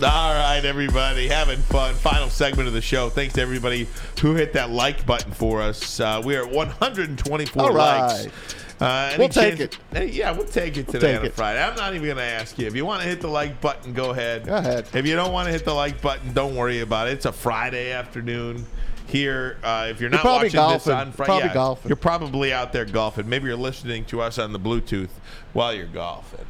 All 0.02 0.35
right, 0.35 0.60
everybody, 0.64 1.27
having 1.28 1.59
fun. 1.59 1.94
Final 1.94 2.28
segment 2.28 2.68
of 2.68 2.74
the 2.74 2.82
show. 2.82 3.09
Thanks 3.09 3.35
to 3.35 3.40
everybody 3.40 3.89
who 4.20 4.35
hit 4.35 4.52
that 4.52 4.68
like 4.70 5.06
button 5.06 5.32
for 5.32 5.62
us. 5.62 6.01
Uh, 6.01 6.20
we 6.23 6.36
are 6.36 6.44
at 6.47 6.52
124 6.52 7.62
All 7.62 7.73
likes. 7.73 8.24
right. 8.27 8.32
Uh, 8.81 9.15
We'll 9.19 9.28
take 9.28 9.74
Hey, 9.93 10.07
yeah, 10.11 10.32
we'll 10.32 10.47
take 10.47 10.77
it 10.77 10.86
We'll 10.86 10.93
today 10.94 11.12
take 11.12 11.19
on 11.20 11.24
a 11.24 11.28
it. 11.28 11.35
Friday. 11.35 11.62
I'm 11.62 11.77
not 11.77 11.94
even 11.94 12.05
going 12.05 12.16
to 12.19 12.23
ask 12.23 12.59
you. 12.59 12.66
If 12.66 12.77
you 12.77 12.85
want 12.85 13.03
to 13.03 13.09
hit 13.09 13.20
the 13.20 13.28
like 13.28 13.61
button, 13.61 13.93
go 13.94 14.11
ahead. 14.11 14.47
Go 14.47 14.57
ahead. 14.57 14.86
If 14.93 15.07
you 15.07 15.16
don't 15.16 15.32
want 15.32 15.47
to 15.47 15.53
hit 15.53 15.65
the 15.65 15.73
like 15.74 16.01
button, 16.03 16.32
don't 16.35 16.55
worry 16.55 16.81
about 16.81 17.09
it. 17.09 17.15
It's 17.15 17.24
a 17.27 17.32
Friday 17.32 17.93
afternoon 17.93 18.66
here. 19.07 19.57
Uh, 19.62 19.86
if 19.90 20.01
you're 20.01 20.11
not 20.11 20.20
probably 20.20 20.51
watching 20.51 20.74
this 20.74 20.89
on 20.89 21.12
Friday, 21.12 21.27
Probably 21.32 21.48
golfing. 21.55 21.89
you're 21.89 21.97
probably 21.97 22.53
out 22.53 22.73
there 22.73 22.85
golfing. 22.85 23.28
Maybe 23.28 23.47
you're 23.47 23.57
listening 23.57 24.05
to 24.07 24.20
us 24.20 24.39
on 24.39 24.53
the 24.53 24.61
Bluetooth 24.61 25.11
while 25.55 25.73
you're 25.73 25.86
golfing. 25.86 26.44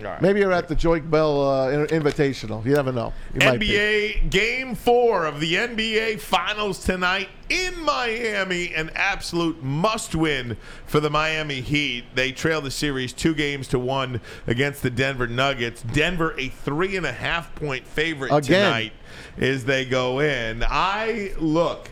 Right. 0.00 0.20
Maybe 0.20 0.40
you're 0.40 0.52
at 0.52 0.68
the 0.68 0.74
Joique 0.74 1.08
Bell 1.08 1.42
uh, 1.42 1.86
Invitational. 1.86 2.64
You 2.64 2.74
never 2.74 2.92
know. 2.92 3.12
You. 3.34 3.40
NBA 3.40 4.30
Game 4.30 4.74
Four 4.74 5.26
of 5.26 5.38
the 5.38 5.54
NBA 5.54 6.18
Finals 6.18 6.82
tonight 6.84 7.28
in 7.48 7.78
Miami. 7.84 8.74
An 8.74 8.90
absolute 8.94 9.62
must-win 9.62 10.56
for 10.86 10.98
the 10.98 11.10
Miami 11.10 11.60
Heat. 11.60 12.04
They 12.14 12.32
trail 12.32 12.60
the 12.60 12.70
series 12.70 13.12
two 13.12 13.34
games 13.34 13.68
to 13.68 13.78
one 13.78 14.20
against 14.46 14.82
the 14.82 14.90
Denver 14.90 15.26
Nuggets. 15.26 15.82
Denver 15.82 16.34
a 16.38 16.48
three 16.48 16.96
and 16.96 17.06
a 17.06 17.12
half 17.12 17.54
point 17.54 17.86
favorite 17.86 18.32
Again. 18.32 18.64
tonight 18.64 18.92
as 19.38 19.66
they 19.66 19.84
go 19.84 20.20
in. 20.20 20.64
I 20.66 21.32
look. 21.38 21.90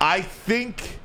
I 0.00 0.20
think 0.20 0.98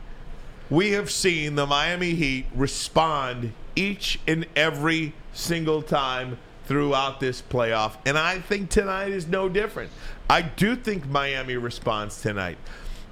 we 0.69 0.91
have 0.91 1.11
seen 1.11 1.55
the 1.55 1.65
Miami 1.65 2.15
Heat 2.15 2.47
respond 2.55 3.53
each 3.75 4.19
and 4.27 4.45
every 4.55 5.13
single 5.37 5.81
time 5.81 6.37
throughout 6.65 7.19
this 7.19 7.41
playoff. 7.41 7.93
And 8.05 8.17
I 8.17 8.39
think 8.39 8.69
tonight 8.69 9.11
is 9.11 9.27
no 9.27 9.47
different. 9.47 9.91
I 10.29 10.41
do 10.41 10.75
think 10.75 11.07
Miami 11.07 11.55
responds 11.55 12.21
tonight. 12.21 12.57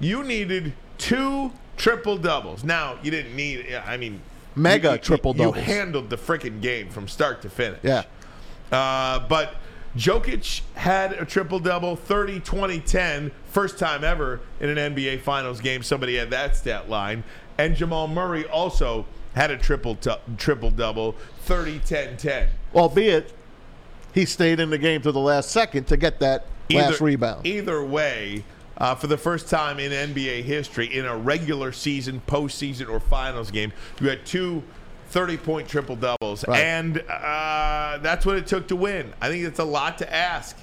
You 0.00 0.22
needed 0.22 0.74
two 0.98 1.52
triple 1.76 2.18
doubles. 2.18 2.64
Now, 2.64 2.98
you 3.02 3.10
didn't 3.10 3.34
need, 3.34 3.74
I 3.86 3.96
mean, 3.96 4.20
Mega 4.54 4.88
you- 4.88 4.92
you- 4.94 4.98
triple-doubles. 4.98 5.56
You 5.56 5.62
handled 5.62 6.10
the 6.10 6.16
freaking 6.16 6.60
game 6.60 6.88
from 6.90 7.08
start 7.08 7.42
to 7.42 7.50
finish. 7.50 7.78
Yeah. 7.82 8.02
Uh, 8.72 9.20
but 9.28 9.54
Jokic 9.96 10.62
had 10.74 11.12
a 11.14 11.24
triple 11.24 11.58
double 11.58 11.96
30 11.96 12.40
20 12.40 12.80
10, 12.80 13.30
first 13.50 13.78
time 13.78 14.02
ever 14.04 14.40
in 14.60 14.68
an 14.68 14.94
NBA 14.94 15.18
Finals 15.20 15.60
game. 15.60 15.82
Somebody 15.82 16.16
had 16.16 16.30
that 16.30 16.56
stat 16.56 16.90
line. 16.90 17.22
And 17.58 17.74
Jamal 17.76 18.06
Murray 18.08 18.44
also 18.46 19.06
had 19.36 19.50
a 19.50 19.56
triple 19.56 19.96
triple 20.38 20.70
double 20.70 21.12
30 21.42 21.78
10 21.80 22.16
10. 22.16 22.48
Albeit, 22.74 23.32
he 24.12 24.24
stayed 24.24 24.58
in 24.58 24.70
the 24.70 24.78
game 24.78 25.02
to 25.02 25.12
the 25.12 25.20
last 25.20 25.50
second 25.50 25.86
to 25.88 25.96
get 25.96 26.18
that 26.20 26.46
last 26.70 27.00
rebound. 27.00 27.46
Either 27.46 27.84
way, 27.84 28.42
uh, 28.78 28.94
for 28.94 29.06
the 29.06 29.18
first 29.18 29.48
time 29.48 29.78
in 29.78 29.92
NBA 29.92 30.42
history, 30.42 30.86
in 30.86 31.04
a 31.04 31.16
regular 31.16 31.70
season, 31.70 32.22
postseason, 32.26 32.88
or 32.88 32.98
finals 32.98 33.50
game, 33.50 33.72
you 34.00 34.08
had 34.08 34.24
two 34.26 34.62
30 35.08 35.36
point 35.36 35.68
triple 35.68 35.96
doubles. 35.96 36.46
Right. 36.48 36.58
And 36.60 37.04
uh, 37.08 37.98
that's 38.02 38.24
what 38.24 38.36
it 38.36 38.46
took 38.46 38.68
to 38.68 38.76
win. 38.76 39.12
I 39.20 39.28
think 39.28 39.44
it's 39.44 39.60
a 39.60 39.64
lot 39.64 39.98
to 39.98 40.12
ask 40.12 40.56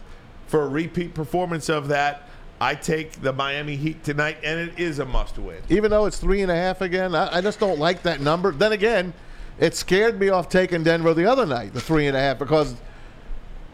for 0.47 0.63
a 0.63 0.67
repeat 0.67 1.13
performance 1.13 1.69
of 1.69 1.87
that. 1.89 2.27
I 2.59 2.75
take 2.75 3.21
the 3.21 3.33
Miami 3.33 3.75
Heat 3.75 4.03
tonight, 4.03 4.37
and 4.43 4.59
it 4.59 4.79
is 4.79 4.99
a 4.99 5.05
must 5.05 5.37
win. 5.37 5.61
even 5.69 5.91
though 5.91 6.05
it's 6.05 6.17
three 6.17 6.41
and 6.41 6.51
a 6.51 6.55
half 6.55 6.81
again. 6.81 7.13
I, 7.13 7.37
I 7.37 7.41
just 7.41 7.59
don't 7.59 7.79
like 7.79 8.03
that 8.03 8.21
number. 8.21 8.51
Then 8.51 8.71
again, 8.71 9.13
it 9.59 9.75
scared 9.75 10.19
me 10.19 10.29
off 10.29 10.49
taking 10.49 10.83
Denver 10.83 11.13
the 11.13 11.25
other 11.25 11.45
night, 11.45 11.73
the 11.73 11.81
three 11.81 12.07
and 12.07 12.15
a 12.15 12.19
half, 12.19 12.39
because 12.39 12.75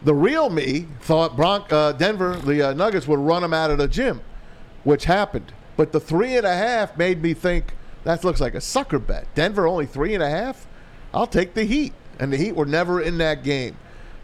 the 0.02 0.14
real 0.14 0.50
me 0.50 0.86
thought 1.00 1.36
Bronc, 1.36 1.72
uh, 1.72 1.92
Denver, 1.92 2.36
the 2.36 2.70
uh, 2.70 2.72
Nuggets 2.74 3.06
would 3.06 3.18
run 3.18 3.42
them 3.42 3.54
out 3.54 3.70
of 3.70 3.78
the 3.78 3.88
gym, 3.88 4.20
which 4.84 5.04
happened. 5.04 5.52
But 5.76 5.92
the 5.92 6.00
three 6.00 6.36
and 6.36 6.46
a 6.46 6.54
half 6.54 6.96
made 6.96 7.22
me 7.22 7.32
think 7.34 7.74
that 8.04 8.24
looks 8.24 8.40
like 8.40 8.54
a 8.54 8.60
sucker 8.60 8.98
bet. 8.98 9.32
Denver 9.34 9.66
only 9.66 9.86
three 9.86 10.14
and 10.14 10.22
a 10.22 10.28
half. 10.30 10.66
I'll 11.12 11.26
take 11.26 11.54
the 11.54 11.64
Heat, 11.64 11.92
and 12.18 12.32
the 12.32 12.36
Heat 12.36 12.56
were 12.56 12.66
never 12.66 13.00
in 13.00 13.18
that 13.18 13.44
game. 13.44 13.76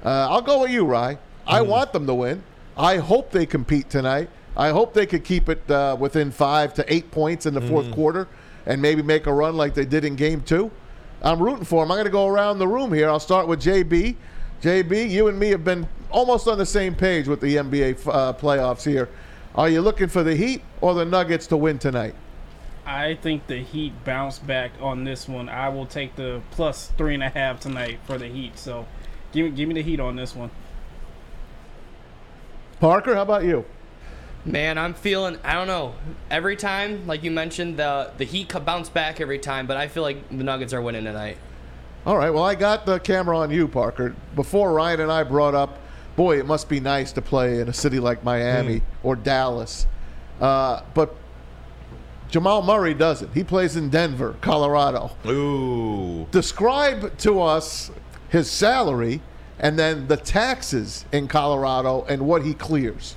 Uh, 0.04 0.28
I'll 0.30 0.42
go 0.42 0.62
with 0.62 0.70
you, 0.70 0.84
Rye. 0.84 1.18
I 1.46 1.62
want 1.62 1.92
them 1.92 2.06
to 2.06 2.14
win. 2.14 2.42
I 2.76 2.96
hope 2.98 3.30
they 3.30 3.46
compete 3.46 3.88
tonight. 3.88 4.28
I 4.56 4.70
hope 4.70 4.94
they 4.94 5.06
could 5.06 5.24
keep 5.24 5.48
it 5.48 5.70
uh, 5.70 5.96
within 5.98 6.30
five 6.30 6.72
to 6.74 6.92
eight 6.92 7.10
points 7.10 7.46
in 7.46 7.54
the 7.54 7.60
fourth 7.60 7.90
quarter 7.90 8.26
and 8.64 8.80
maybe 8.80 9.02
make 9.02 9.26
a 9.26 9.32
run 9.32 9.56
like 9.56 9.74
they 9.74 9.84
did 9.84 10.04
in 10.04 10.16
game 10.16 10.40
two. 10.40 10.70
I'm 11.22 11.42
rooting 11.42 11.64
for 11.64 11.82
them. 11.82 11.90
I'm 11.90 11.96
going 11.96 12.06
to 12.06 12.10
go 12.10 12.26
around 12.26 12.58
the 12.58 12.68
room 12.68 12.92
here. 12.92 13.08
I'll 13.08 13.20
start 13.20 13.46
with 13.48 13.62
JB. 13.62 14.16
JB, 14.62 15.10
you 15.10 15.28
and 15.28 15.38
me 15.38 15.48
have 15.50 15.64
been 15.64 15.86
almost 16.10 16.48
on 16.48 16.56
the 16.58 16.66
same 16.66 16.94
page 16.94 17.28
with 17.28 17.40
the 17.40 17.56
NBA 17.56 18.06
uh, 18.06 18.32
playoffs 18.32 18.84
here. 18.84 19.08
Are 19.54 19.68
you 19.68 19.80
looking 19.80 20.08
for 20.08 20.22
the 20.22 20.34
Heat 20.34 20.62
or 20.80 20.94
the 20.94 21.04
Nuggets 21.04 21.46
to 21.48 21.56
win 21.56 21.78
tonight? 21.78 22.14
I 22.86 23.14
think 23.14 23.46
the 23.46 23.62
Heat 23.62 23.92
bounce 24.04 24.38
back 24.38 24.72
on 24.80 25.04
this 25.04 25.28
one. 25.28 25.48
I 25.48 25.68
will 25.68 25.86
take 25.86 26.14
the 26.16 26.40
plus 26.50 26.92
three 26.96 27.14
and 27.14 27.22
a 27.22 27.28
half 27.28 27.60
tonight 27.60 27.98
for 28.04 28.16
the 28.16 28.28
Heat. 28.28 28.58
So, 28.58 28.86
give 29.32 29.46
me 29.46 29.50
give 29.50 29.68
me 29.68 29.74
the 29.74 29.82
Heat 29.82 30.00
on 30.00 30.16
this 30.16 30.36
one. 30.36 30.50
Parker, 32.80 33.14
how 33.14 33.22
about 33.22 33.44
you? 33.44 33.64
Man, 34.46 34.78
I'm 34.78 34.94
feeling. 34.94 35.38
I 35.42 35.54
don't 35.54 35.66
know. 35.66 35.94
Every 36.30 36.54
time, 36.54 37.06
like 37.06 37.24
you 37.24 37.32
mentioned, 37.32 37.78
the 37.78 38.12
the 38.16 38.24
Heat 38.24 38.48
co- 38.48 38.60
bounce 38.60 38.88
back 38.88 39.20
every 39.20 39.40
time, 39.40 39.66
but 39.66 39.76
I 39.76 39.88
feel 39.88 40.04
like 40.04 40.28
the 40.28 40.44
Nuggets 40.44 40.72
are 40.72 40.80
winning 40.80 41.04
tonight. 41.04 41.36
All 42.06 42.16
right. 42.16 42.30
Well, 42.30 42.44
I 42.44 42.54
got 42.54 42.86
the 42.86 43.00
camera 43.00 43.36
on 43.36 43.50
you, 43.50 43.66
Parker. 43.66 44.14
Before 44.36 44.72
Ryan 44.72 45.00
and 45.00 45.10
I 45.10 45.24
brought 45.24 45.56
up, 45.56 45.80
boy, 46.14 46.38
it 46.38 46.46
must 46.46 46.68
be 46.68 46.78
nice 46.78 47.10
to 47.12 47.22
play 47.22 47.60
in 47.60 47.68
a 47.68 47.72
city 47.72 47.98
like 47.98 48.22
Miami 48.22 48.82
or 49.02 49.16
Dallas. 49.16 49.88
Uh, 50.40 50.82
but 50.94 51.16
Jamal 52.28 52.62
Murray 52.62 52.94
doesn't. 52.94 53.34
He 53.34 53.42
plays 53.42 53.74
in 53.74 53.90
Denver, 53.90 54.36
Colorado. 54.40 55.16
Ooh. 55.26 56.28
Describe 56.30 57.18
to 57.18 57.40
us 57.42 57.90
his 58.28 58.48
salary 58.48 59.20
and 59.58 59.76
then 59.76 60.06
the 60.06 60.16
taxes 60.16 61.04
in 61.10 61.26
Colorado 61.26 62.04
and 62.08 62.22
what 62.22 62.44
he 62.44 62.54
clears. 62.54 63.16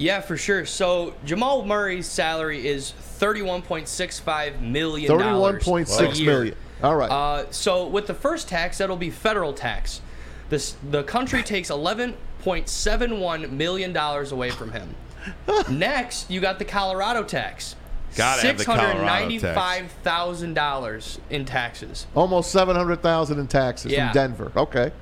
Yeah, 0.00 0.22
for 0.22 0.38
sure. 0.38 0.64
So 0.64 1.12
Jamal 1.26 1.64
Murray's 1.66 2.06
salary 2.06 2.66
is 2.66 2.92
thirty-one 2.92 3.60
point 3.60 3.86
six 3.86 4.18
five 4.18 4.62
million. 4.62 5.08
Thirty-one 5.08 5.60
point 5.60 5.88
six 5.88 6.18
million. 6.18 6.56
All 6.82 6.96
right. 6.96 7.10
Uh, 7.10 7.50
so 7.50 7.86
with 7.86 8.06
the 8.06 8.14
first 8.14 8.48
tax, 8.48 8.78
that'll 8.78 8.96
be 8.96 9.10
federal 9.10 9.52
tax. 9.52 10.00
This 10.48 10.74
the 10.90 11.02
country 11.02 11.42
takes 11.42 11.68
eleven 11.68 12.16
point 12.40 12.70
seven 12.70 13.20
one 13.20 13.58
million 13.58 13.92
dollars 13.92 14.32
away 14.32 14.50
from 14.50 14.72
him. 14.72 14.94
Next, 15.70 16.30
you 16.30 16.40
got 16.40 16.58
the 16.58 16.64
Colorado 16.64 17.22
tax. 17.22 17.76
Gotta 18.16 18.40
have 18.46 18.56
the 18.56 18.64
Six 18.64 18.66
hundred 18.74 18.92
Colorado 18.92 19.04
ninety-five 19.04 19.92
thousand 20.02 20.54
dollars 20.54 21.20
in 21.28 21.44
taxes. 21.44 22.06
Almost 22.14 22.50
seven 22.50 22.74
hundred 22.74 23.02
thousand 23.02 23.38
in 23.38 23.48
taxes 23.48 23.92
Yeah. 23.92 24.08
from 24.08 24.14
Denver. 24.14 24.52
Okay. 24.56 24.92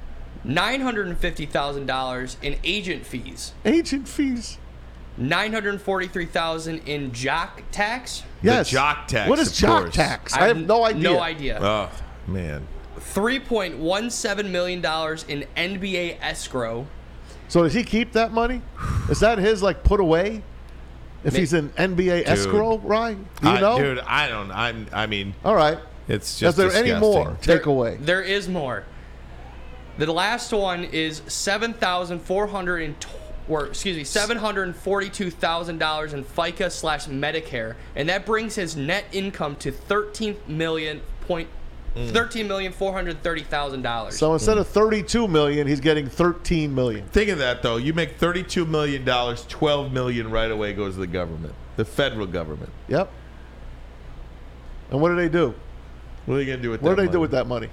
Nine 0.43 0.81
hundred 0.81 1.07
and 1.07 1.16
fifty 1.16 1.47
thousand 1.47 1.87
dollars 1.87 2.37
in 2.43 2.57
agent 2.65 3.07
fees. 3.07 3.53
Agent 3.65 4.09
fees. 4.09 4.59
943,000 5.19 6.78
in 6.86 7.12
jock 7.12 7.62
tax. 7.70 8.23
Yes. 8.43 8.69
The 8.69 8.77
jock 8.77 9.09
tax. 9.09 9.28
What 9.28 9.39
is 9.39 9.57
jock 9.57 9.82
course. 9.82 9.95
tax? 9.95 10.35
I, 10.35 10.45
I 10.45 10.49
have 10.49 10.59
no 10.59 10.85
idea. 10.85 11.03
No 11.03 11.20
idea. 11.20 11.59
Oh, 11.61 11.90
man. 12.27 12.66
$3.17 12.99 14.51
million 14.51 14.78
in 14.78 15.47
NBA 15.57 16.19
escrow. 16.20 16.86
So 17.49 17.62
does 17.62 17.74
he 17.74 17.82
keep 17.82 18.12
that 18.12 18.32
money? 18.32 18.62
Is 19.11 19.20
that 19.20 19.39
his, 19.39 19.62
like, 19.62 19.82
put 19.82 20.01
away? 20.01 20.43
If 21.24 21.35
he's 21.35 21.53
an 21.53 21.70
NBA 21.70 22.19
dude, 22.19 22.28
escrow, 22.28 22.78
right? 22.78 23.16
You 23.43 23.61
know? 23.61 23.78
Dude, 23.78 23.99
I 24.01 24.28
don't. 24.28 24.53
I'm, 24.53 24.86
I 24.93 25.07
mean. 25.07 25.35
All 25.45 25.55
right. 25.55 25.78
It's 26.07 26.39
just. 26.39 26.53
Is 26.53 26.57
there 26.57 26.66
disgusting. 26.66 26.93
any 26.93 27.01
more 27.01 27.36
takeaway? 27.40 27.97
There, 27.97 28.20
there 28.20 28.23
is 28.23 28.49
more. 28.49 28.85
The 29.99 30.12
last 30.12 30.53
one 30.53 30.85
is 30.85 31.23
7,420 31.27 33.27
or 33.49 33.66
excuse 33.66 33.97
me, 33.97 34.05
seven 34.05 34.37
hundred 34.37 34.75
forty-two 34.77 35.31
thousand 35.31 35.79
dollars 35.79 36.12
in 36.12 36.25
FICA 36.25 36.70
slash 36.70 37.07
Medicare, 37.07 37.75
and 37.97 38.09
that 38.09 38.27
brings 38.27 38.55
his 38.55 38.77
net 38.77 39.05
income 39.12 39.57
to 39.57 39.73
thirteen 39.73 40.37
million 40.47 41.01
point 41.23 41.49
mm. 41.95 42.11
thirteen 42.11 42.47
million 42.47 42.73
four 42.73 42.93
hundred 42.93 43.23
thirty 43.23 43.43
thousand 43.43 43.83
dollars. 43.83 44.19
So 44.19 44.33
instead 44.35 44.59
of 44.59 44.69
32 44.69 45.29
million, 45.29 45.66
he's 45.66 45.81
getting 45.81 46.09
13 46.09 46.75
million. 46.75 47.07
Think 47.09 47.31
of 47.31 47.39
that 47.39 47.62
though. 47.62 47.77
You 47.77 47.95
make 47.95 48.16
thirty-two 48.16 48.66
million 48.66 49.05
dollars. 49.05 49.47
Twelve 49.49 49.93
million 49.93 50.31
right 50.31 50.51
away 50.51 50.73
goes 50.75 50.95
to 50.95 51.01
the 51.01 51.07
government, 51.07 51.55
the 51.77 51.85
federal 51.85 52.27
government. 52.27 52.70
Yep. 52.89 53.11
And 54.91 55.01
what 55.01 55.11
do 55.11 55.16
they 55.16 55.29
do? 55.29 55.55
What 56.27 56.35
are 56.35 56.39
they 56.39 56.45
gonna 56.47 56.62
do 56.62 56.70
with 56.70 56.83
What 56.83 56.91
that? 56.91 56.97
do 56.97 57.03
they 57.03 57.07
do 57.07 57.19
money? 57.19 57.20
with 57.23 57.31
that 57.33 57.47
money? 57.47 57.69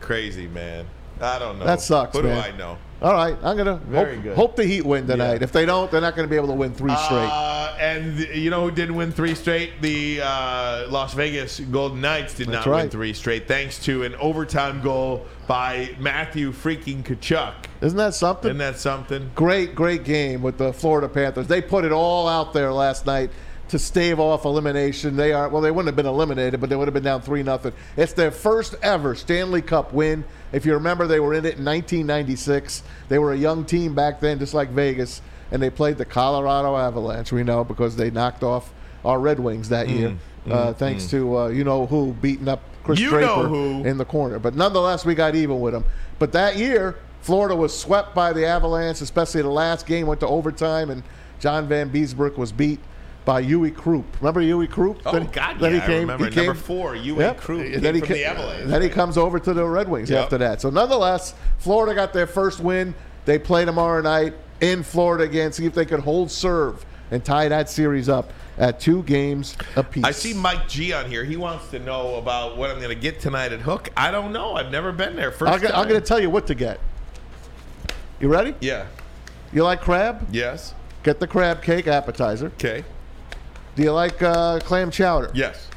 Crazy 0.00 0.46
man. 0.46 0.86
I 1.20 1.38
don't 1.38 1.58
know. 1.58 1.64
That 1.64 1.80
sucks, 1.80 2.14
What 2.14 2.24
man. 2.24 2.36
do 2.42 2.54
I 2.54 2.56
know? 2.56 2.78
All 3.02 3.12
right, 3.12 3.36
I'm 3.42 3.58
gonna 3.58 3.76
Very 3.76 4.14
hope, 4.14 4.22
good. 4.24 4.36
hope 4.36 4.56
the 4.56 4.64
Heat 4.64 4.84
win 4.86 5.06
tonight. 5.06 5.42
If 5.42 5.52
they 5.52 5.66
don't, 5.66 5.90
they're 5.90 6.00
not 6.00 6.16
going 6.16 6.26
to 6.26 6.30
be 6.30 6.36
able 6.36 6.48
to 6.48 6.54
win 6.54 6.72
three 6.72 6.96
straight. 6.96 7.28
Uh, 7.30 7.76
and 7.78 8.16
th- 8.16 8.34
you 8.34 8.48
know 8.48 8.62
who 8.62 8.70
didn't 8.74 8.94
win 8.94 9.12
three 9.12 9.34
straight? 9.34 9.82
The 9.82 10.22
uh, 10.22 10.86
Las 10.88 11.12
Vegas 11.12 11.60
Golden 11.60 12.00
Knights 12.00 12.32
did 12.34 12.48
That's 12.48 12.64
not 12.64 12.74
win 12.74 12.88
three 12.88 13.12
straight, 13.12 13.46
thanks 13.46 13.78
to 13.80 14.04
an 14.04 14.14
overtime 14.14 14.80
goal 14.80 15.26
by 15.46 15.94
Matthew 16.00 16.52
freaking 16.52 17.02
Tkachuk. 17.02 17.52
Isn't 17.82 17.98
that 17.98 18.14
something? 18.14 18.48
Isn't 18.48 18.58
that 18.58 18.78
something? 18.78 19.30
Great, 19.34 19.74
great 19.74 20.04
game 20.04 20.40
with 20.40 20.56
the 20.56 20.72
Florida 20.72 21.08
Panthers. 21.08 21.48
They 21.48 21.60
put 21.60 21.84
it 21.84 21.92
all 21.92 22.26
out 22.28 22.54
there 22.54 22.72
last 22.72 23.04
night 23.04 23.30
to 23.68 23.78
stave 23.78 24.20
off 24.20 24.44
elimination. 24.44 25.16
They 25.16 25.32
are 25.32 25.48
well, 25.48 25.62
they 25.62 25.70
wouldn't 25.70 25.88
have 25.88 25.96
been 25.96 26.06
eliminated, 26.06 26.60
but 26.60 26.70
they 26.70 26.76
would 26.76 26.86
have 26.86 26.94
been 26.94 27.02
down 27.02 27.22
three 27.22 27.42
nothing. 27.42 27.72
It's 27.96 28.12
their 28.12 28.30
first 28.30 28.74
ever 28.82 29.14
Stanley 29.14 29.62
Cup 29.62 29.92
win. 29.92 30.24
If 30.52 30.64
you 30.64 30.74
remember, 30.74 31.06
they 31.06 31.20
were 31.20 31.34
in 31.34 31.44
it 31.44 31.58
in 31.58 31.64
1996. 31.64 32.82
They 33.08 33.18
were 33.18 33.32
a 33.32 33.36
young 33.36 33.64
team 33.64 33.94
back 33.94 34.20
then, 34.20 34.38
just 34.38 34.54
like 34.54 34.70
Vegas, 34.70 35.20
and 35.50 35.62
they 35.62 35.70
played 35.70 35.98
the 35.98 36.04
Colorado 36.04 36.76
Avalanche. 36.76 37.32
We 37.32 37.42
know 37.42 37.64
because 37.64 37.96
they 37.96 38.10
knocked 38.10 38.42
off 38.42 38.72
our 39.04 39.18
Red 39.18 39.40
Wings 39.40 39.68
that 39.70 39.88
year, 39.88 40.16
uh, 40.50 40.72
thanks 40.72 41.06
to 41.10 41.38
uh, 41.38 41.48
you 41.48 41.64
know 41.64 41.86
who 41.86 42.12
beating 42.14 42.48
up 42.48 42.62
Chris 42.84 43.00
You 43.00 43.10
Draper 43.10 43.46
in 43.86 43.98
the 43.98 44.04
corner. 44.04 44.38
But 44.38 44.54
nonetheless, 44.54 45.04
we 45.04 45.14
got 45.14 45.34
even 45.34 45.60
with 45.60 45.74
them. 45.74 45.84
But 46.18 46.32
that 46.32 46.56
year, 46.56 46.96
Florida 47.20 47.56
was 47.56 47.76
swept 47.76 48.14
by 48.14 48.32
the 48.32 48.46
Avalanche, 48.46 49.00
especially 49.00 49.42
the 49.42 49.48
last 49.48 49.86
game 49.86 50.06
went 50.06 50.20
to 50.20 50.28
overtime, 50.28 50.90
and 50.90 51.02
John 51.40 51.68
Vanbiesbrouck 51.68 52.38
was 52.38 52.52
beat 52.52 52.78
by 53.26 53.42
Uwe 53.42 53.74
Krupp. 53.74 54.04
Remember 54.22 54.40
Uwe 54.40 54.70
Krupp? 54.70 55.02
Oh, 55.04 55.12
Then- 55.12 55.26
God, 55.32 55.58
then 55.60 55.74
yeah, 55.74 55.82
I 55.84 55.86
remember. 55.98 56.30
Number 56.30 56.30
came- 56.30 56.54
four, 56.54 56.94
Uwe 56.94 57.18
Yep. 57.18 57.36
Krupp 57.40 57.60
came 57.60 57.80
then 57.82 57.94
he 57.96 58.00
from 58.00 58.08
the 58.14 58.24
Avalanche, 58.24 58.66
Then 58.68 58.82
he 58.82 58.88
comes 58.88 59.18
over 59.18 59.38
to 59.40 59.52
the 59.52 59.64
Red 59.64 59.88
Wings 59.88 60.08
Yep. 60.08 60.22
after 60.24 60.38
that. 60.38 60.60
So 60.62 60.70
nonetheless, 60.70 61.34
Florida 61.58 61.94
got 61.94 62.12
their 62.14 62.28
first 62.28 62.60
win. 62.60 62.94
They 63.26 63.38
play 63.38 63.64
tomorrow 63.64 64.00
night 64.00 64.34
in 64.60 64.82
Florida 64.84 65.24
again, 65.24 65.52
see 65.52 65.66
if 65.66 65.74
they 65.74 65.84
could 65.84 66.00
hold 66.00 66.30
serve 66.30 66.86
and 67.10 67.22
tie 67.24 67.48
that 67.48 67.68
series 67.68 68.08
up 68.08 68.32
at 68.58 68.78
two 68.78 69.02
games 69.02 69.56
apiece. 69.74 70.04
I 70.04 70.12
see 70.12 70.32
Mike 70.32 70.68
G 70.68 70.92
on 70.92 71.06
here. 71.10 71.24
He 71.24 71.36
wants 71.36 71.68
to 71.72 71.80
know 71.80 72.14
about 72.14 72.56
what 72.56 72.70
I'm 72.70 72.76
going 72.78 72.88
to 72.88 72.94
get 72.94 73.18
tonight 73.20 73.52
at 73.52 73.60
Hook. 73.60 73.90
I 73.96 74.12
don't 74.12 74.32
know. 74.32 74.54
I've 74.54 74.70
never 74.70 74.92
been 74.92 75.16
there. 75.16 75.32
1st 75.32 75.48
I'm, 75.48 75.66
I'm 75.74 75.88
going 75.88 76.00
to 76.00 76.06
tell 76.06 76.20
you 76.20 76.30
what 76.30 76.46
to 76.46 76.54
get. 76.54 76.78
You 78.20 78.28
ready? 78.28 78.54
Yeah. 78.60 78.86
You 79.52 79.64
like 79.64 79.80
crab? 79.82 80.26
Yes. 80.30 80.74
Get 81.02 81.18
the 81.20 81.26
crab 81.26 81.60
cake 81.62 81.86
appetizer. 81.88 82.46
Okay. 82.46 82.84
Do 83.76 83.82
you 83.82 83.92
like 83.92 84.20
uh, 84.22 84.58
clam 84.60 84.90
chowder? 84.90 85.30
Yes. 85.34 85.68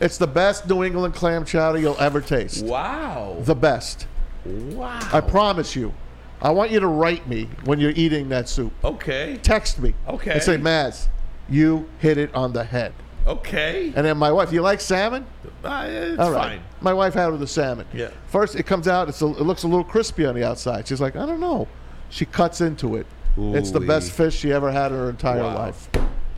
It's 0.00 0.16
the 0.16 0.26
best 0.28 0.68
New 0.68 0.84
England 0.84 1.14
clam 1.14 1.44
chowder 1.44 1.78
you'll 1.78 1.98
ever 1.98 2.20
taste. 2.20 2.64
Wow. 2.64 3.36
The 3.40 3.54
best. 3.54 4.06
Wow. 4.46 5.00
I 5.12 5.20
promise 5.20 5.74
you. 5.74 5.92
I 6.40 6.50
want 6.52 6.70
you 6.70 6.78
to 6.78 6.86
write 6.86 7.26
me 7.28 7.48
when 7.64 7.80
you're 7.80 7.92
eating 7.96 8.28
that 8.28 8.48
soup. 8.48 8.72
Okay. 8.84 9.38
Text 9.42 9.80
me. 9.80 9.92
Okay. 10.06 10.30
And 10.30 10.42
say, 10.42 10.56
Maz, 10.56 11.08
you 11.50 11.88
hit 11.98 12.16
it 12.16 12.32
on 12.32 12.52
the 12.52 12.62
head. 12.62 12.94
Okay. 13.26 13.92
And 13.96 14.06
then 14.06 14.16
my 14.16 14.30
wife, 14.30 14.52
you 14.52 14.62
like 14.62 14.80
salmon? 14.80 15.26
Uh, 15.64 15.84
it's 15.88 16.18
All 16.20 16.30
right. 16.30 16.50
fine. 16.60 16.60
My 16.80 16.92
wife 16.92 17.14
had 17.14 17.28
it 17.28 17.32
with 17.32 17.40
the 17.40 17.46
salmon. 17.48 17.86
Yeah. 17.92 18.10
First, 18.28 18.54
it 18.54 18.62
comes 18.66 18.86
out. 18.86 19.08
It's 19.08 19.20
a, 19.20 19.26
it 19.26 19.40
looks 19.42 19.64
a 19.64 19.68
little 19.68 19.84
crispy 19.84 20.24
on 20.26 20.36
the 20.36 20.44
outside. 20.46 20.86
She's 20.86 21.00
like, 21.00 21.16
I 21.16 21.26
don't 21.26 21.40
know. 21.40 21.66
She 22.08 22.24
cuts 22.24 22.60
into 22.60 22.94
it. 22.94 23.06
It's 23.36 23.70
the 23.72 23.80
best 23.80 24.12
fish 24.12 24.36
she 24.36 24.52
ever 24.52 24.70
had 24.70 24.92
in 24.92 24.98
her 24.98 25.10
entire 25.10 25.42
Wow. 25.42 25.54
life. 25.56 25.88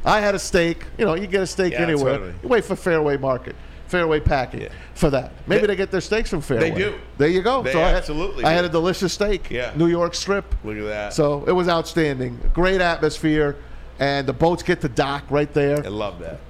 I 0.04 0.20
had 0.20 0.34
a 0.34 0.38
steak. 0.38 0.84
You 0.98 1.04
know, 1.04 1.14
you 1.14 1.26
get 1.26 1.42
a 1.42 1.46
steak 1.46 1.72
Yeah, 1.72 1.82
anywhere. 1.82 2.14
totally. 2.14 2.34
You 2.42 2.48
wait 2.48 2.64
for 2.64 2.76
Fairway 2.76 3.16
Market, 3.16 3.56
Fairway 3.88 4.20
Packing 4.20 4.68
for 4.94 5.10
that. 5.10 5.32
Maybe 5.46 5.66
they, 5.66 5.76
get 5.76 5.90
their 5.90 6.00
steaks 6.00 6.30
from 6.30 6.40
Fairway. 6.40 6.70
They 6.70 6.76
do. 6.78 6.94
There 7.18 7.28
you 7.28 7.42
go. 7.42 7.62
They 7.62 7.72
so 7.72 7.80
I 7.80 7.88
had, 7.88 7.96
absolutely 7.96 8.44
I 8.44 8.52
had 8.52 8.64
a 8.64 8.68
delicious 8.68 9.12
steak. 9.12 9.50
Yeah. 9.50 9.72
New 9.76 9.88
York 9.88 10.14
strip. 10.14 10.54
Look 10.64 10.76
at 10.76 10.84
that. 10.84 11.12
So 11.12 11.44
it 11.46 11.52
was 11.52 11.68
outstanding. 11.68 12.38
Great 12.54 12.80
atmosphere, 12.80 13.56
and 13.98 14.26
the 14.26 14.32
boats 14.32 14.62
get 14.62 14.80
to 14.82 14.88
dock 14.88 15.24
right 15.30 15.52
there. 15.52 15.84
I 15.84 15.88
love 15.88 16.18
that. 16.20 16.40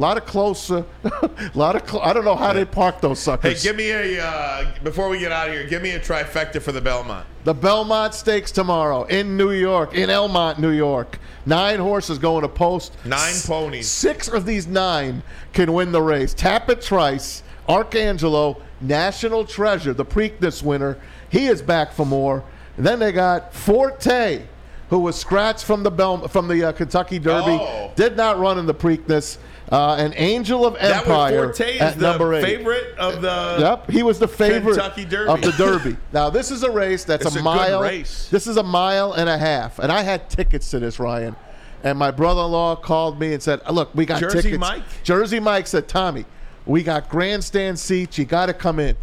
A 0.00 0.08
lot 0.10 0.16
of 0.16 0.24
close. 0.24 0.70
Uh, 0.70 0.82
a 1.04 1.50
lot 1.52 1.76
of. 1.76 1.86
Cl- 1.86 2.02
I 2.02 2.14
don't 2.14 2.24
know 2.24 2.34
how 2.34 2.54
they 2.54 2.64
park 2.64 3.02
those 3.02 3.18
suckers. 3.18 3.62
Hey, 3.62 3.68
give 3.68 3.76
me 3.76 3.90
a 3.90 4.24
uh, 4.24 4.72
before 4.82 5.10
we 5.10 5.18
get 5.18 5.30
out 5.30 5.48
of 5.48 5.54
here. 5.54 5.66
Give 5.66 5.82
me 5.82 5.90
a 5.90 6.00
trifecta 6.00 6.62
for 6.62 6.72
the 6.72 6.80
Belmont. 6.80 7.26
The 7.44 7.52
Belmont 7.52 8.14
Stakes 8.14 8.50
tomorrow 8.50 9.04
in 9.04 9.36
New 9.36 9.50
York, 9.50 9.92
in 9.92 10.08
Elmont, 10.08 10.58
New 10.58 10.70
York. 10.70 11.18
Nine 11.44 11.80
horses 11.80 12.18
going 12.18 12.40
to 12.40 12.48
post. 12.48 12.96
Nine 13.04 13.34
ponies. 13.46 13.90
Six 13.90 14.26
of 14.28 14.46
these 14.46 14.66
nine 14.66 15.22
can 15.52 15.70
win 15.74 15.92
the 15.92 16.00
race. 16.00 16.32
Tapit 16.32 16.82
Trice, 16.82 17.42
Arcangelo, 17.68 18.62
National 18.80 19.44
Treasure, 19.44 19.92
the 19.92 20.06
Preakness 20.06 20.62
winner. 20.62 20.96
He 21.28 21.44
is 21.44 21.60
back 21.60 21.92
for 21.92 22.06
more. 22.06 22.42
And 22.78 22.86
then 22.86 23.00
they 23.00 23.12
got 23.12 23.52
Forte, 23.52 24.46
who 24.88 24.98
was 24.98 25.16
scratched 25.16 25.66
from 25.66 25.82
the 25.82 25.90
Bel- 25.90 26.26
from 26.28 26.48
the 26.48 26.64
uh, 26.64 26.72
Kentucky 26.72 27.18
Derby. 27.18 27.58
Oh. 27.60 27.92
Did 27.96 28.16
not 28.16 28.38
run 28.38 28.58
in 28.58 28.64
the 28.64 28.74
Preakness. 28.74 29.36
Uh, 29.70 29.94
an 29.98 30.12
Angel 30.16 30.66
of 30.66 30.74
That 30.74 31.02
Empire 31.02 31.46
was 31.48 31.56
Forte 31.58 31.74
is 31.76 31.80
at 31.80 31.94
the 31.96 32.00
number 32.02 32.34
eight. 32.34 32.42
favorite 32.44 32.96
of 32.98 33.22
the. 33.22 33.56
Yep, 33.60 33.90
he 33.90 34.02
was 34.02 34.18
the 34.18 34.26
favorite 34.26 34.74
Kentucky 34.74 35.04
Derby. 35.04 35.30
of 35.30 35.40
the 35.42 35.52
Derby. 35.52 35.96
Now 36.12 36.28
this 36.28 36.50
is 36.50 36.64
a 36.64 36.70
race 36.70 37.04
that's 37.04 37.24
It's 37.24 37.36
a, 37.36 37.38
a 37.38 37.42
mile. 37.42 37.80
race. 37.82 38.28
This 38.30 38.46
is 38.48 38.56
a 38.56 38.62
mile 38.64 39.12
and 39.12 39.28
a 39.28 39.38
half, 39.38 39.78
and 39.78 39.92
I 39.92 40.02
had 40.02 40.28
tickets 40.28 40.70
to 40.72 40.80
this, 40.80 40.98
Ryan. 40.98 41.36
And 41.84 41.98
my 41.98 42.10
brother-in-law 42.10 42.76
called 42.76 43.20
me 43.20 43.32
and 43.32 43.42
said, 43.42 43.60
"Look, 43.70 43.94
we 43.94 44.06
got 44.06 44.20
Jersey 44.20 44.42
tickets." 44.42 44.58
Mike? 44.60 44.82
Jersey 45.04 45.38
Mike 45.38 45.66
said, 45.68 45.86
"Tommy, 45.86 46.24
we 46.66 46.82
got 46.82 47.08
grandstand 47.08 47.78
seats. 47.78 48.18
You 48.18 48.24
got 48.24 48.46
to 48.46 48.54
come 48.54 48.80
in." 48.80 48.96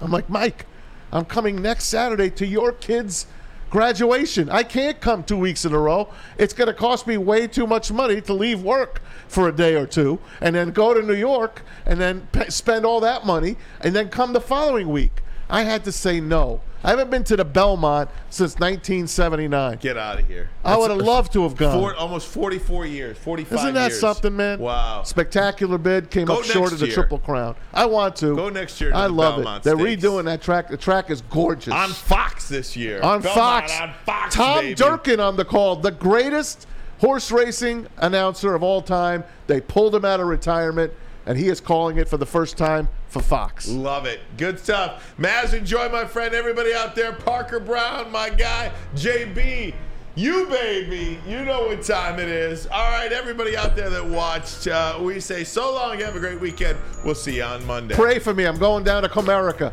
I'm 0.00 0.10
like, 0.12 0.30
Mike, 0.30 0.66
I'm 1.12 1.24
coming 1.24 1.60
next 1.60 1.86
Saturday 1.86 2.30
to 2.30 2.46
your 2.46 2.70
kids' 2.72 3.26
graduation. 3.70 4.48
I 4.50 4.62
can't 4.62 5.00
come 5.00 5.22
two 5.24 5.36
weeks 5.36 5.64
in 5.64 5.72
a 5.72 5.78
row. 5.78 6.12
It's 6.38 6.52
going 6.52 6.68
to 6.68 6.74
cost 6.74 7.06
me 7.06 7.16
way 7.16 7.46
too 7.46 7.66
much 7.66 7.90
money 7.90 8.20
to 8.22 8.32
leave 8.32 8.62
work 8.62 9.02
for 9.28 9.48
a 9.48 9.52
day 9.52 9.74
or 9.74 9.86
two 9.86 10.18
and 10.40 10.54
then 10.54 10.70
go 10.70 10.94
to 10.94 11.02
New 11.02 11.14
York 11.14 11.62
and 11.84 12.00
then 12.00 12.28
spend 12.48 12.86
all 12.86 13.00
that 13.00 13.26
money 13.26 13.56
and 13.80 13.94
then 13.94 14.08
come 14.08 14.32
the 14.32 14.40
following 14.40 14.88
week. 14.88 15.22
I 15.48 15.62
had 15.62 15.84
to 15.84 15.92
say 15.92 16.20
no. 16.20 16.60
I 16.82 16.90
haven't 16.90 17.10
been 17.10 17.24
to 17.24 17.36
the 17.36 17.44
Belmont 17.44 18.10
since 18.30 18.54
1979. 18.54 19.78
Get 19.78 19.96
out 19.96 20.20
of 20.20 20.28
here. 20.28 20.50
I 20.64 20.76
would 20.76 20.90
have 20.90 21.00
loved 21.00 21.32
to 21.32 21.42
have 21.42 21.56
gone. 21.56 21.78
Four, 21.80 21.96
almost 21.96 22.28
44 22.28 22.86
years, 22.86 23.18
45 23.18 23.58
Isn't 23.58 23.74
that 23.74 23.90
years. 23.90 24.00
something, 24.00 24.36
man? 24.36 24.60
Wow. 24.60 25.02
Spectacular 25.02 25.78
bid 25.78 26.10
came 26.10 26.26
Go 26.26 26.38
up 26.38 26.44
short 26.44 26.72
of 26.72 26.78
the 26.78 26.86
year. 26.86 26.94
Triple 26.94 27.18
Crown. 27.18 27.56
I 27.74 27.86
want 27.86 28.14
to. 28.16 28.36
Go 28.36 28.50
next 28.50 28.80
year 28.80 28.90
to 28.90 28.96
I 28.96 29.08
the 29.08 29.14
love 29.14 29.36
Belmont 29.36 29.62
it. 29.62 29.64
They're 29.64 29.76
redoing 29.76 30.26
that 30.26 30.42
track. 30.42 30.68
The 30.68 30.76
track 30.76 31.10
is 31.10 31.22
gorgeous. 31.22 31.72
On 31.72 31.90
Fox 31.90 32.48
this 32.48 32.76
year. 32.76 33.00
On 33.02 33.20
Belmont 33.20 33.68
Fox. 33.68 33.80
On 33.80 33.92
Fox, 34.04 34.34
Tom 34.34 34.60
baby. 34.60 34.74
Durkin 34.74 35.18
on 35.18 35.36
the 35.36 35.44
call, 35.44 35.76
the 35.76 35.90
greatest 35.90 36.68
horse 37.00 37.32
racing 37.32 37.88
announcer 37.96 38.54
of 38.54 38.62
all 38.62 38.80
time. 38.82 39.24
They 39.48 39.60
pulled 39.60 39.94
him 39.94 40.04
out 40.04 40.20
of 40.20 40.26
retirement, 40.28 40.92
and 41.24 41.36
he 41.36 41.48
is 41.48 41.60
calling 41.60 41.98
it 41.98 42.08
for 42.08 42.16
the 42.16 42.26
first 42.26 42.56
time 42.56 42.88
for 43.16 43.26
Fox. 43.26 43.68
Love 43.68 44.06
it. 44.06 44.20
Good 44.36 44.58
stuff. 44.58 45.14
Maz, 45.18 45.54
enjoy, 45.54 45.88
my 45.88 46.04
friend. 46.04 46.34
Everybody 46.34 46.74
out 46.74 46.94
there, 46.94 47.12
Parker 47.12 47.60
Brown, 47.60 48.10
my 48.12 48.28
guy, 48.28 48.70
JB. 48.94 49.74
You 50.14 50.46
baby, 50.46 51.18
you 51.26 51.44
know 51.44 51.66
what 51.66 51.82
time 51.82 52.18
it 52.18 52.28
is. 52.28 52.66
All 52.68 52.90
right, 52.90 53.12
everybody 53.12 53.54
out 53.54 53.76
there 53.76 53.90
that 53.90 54.04
watched, 54.04 54.66
uh, 54.66 54.98
we 55.00 55.20
say 55.20 55.44
so 55.44 55.74
long. 55.74 55.98
Have 56.00 56.16
a 56.16 56.20
great 56.20 56.40
weekend. 56.40 56.78
We'll 57.04 57.14
see 57.14 57.36
you 57.36 57.42
on 57.42 57.66
Monday. 57.66 57.94
Pray 57.94 58.18
for 58.18 58.32
me. 58.32 58.46
I'm 58.46 58.58
going 58.58 58.82
down 58.82 59.02
to 59.02 59.10
Comerica. 59.10 59.72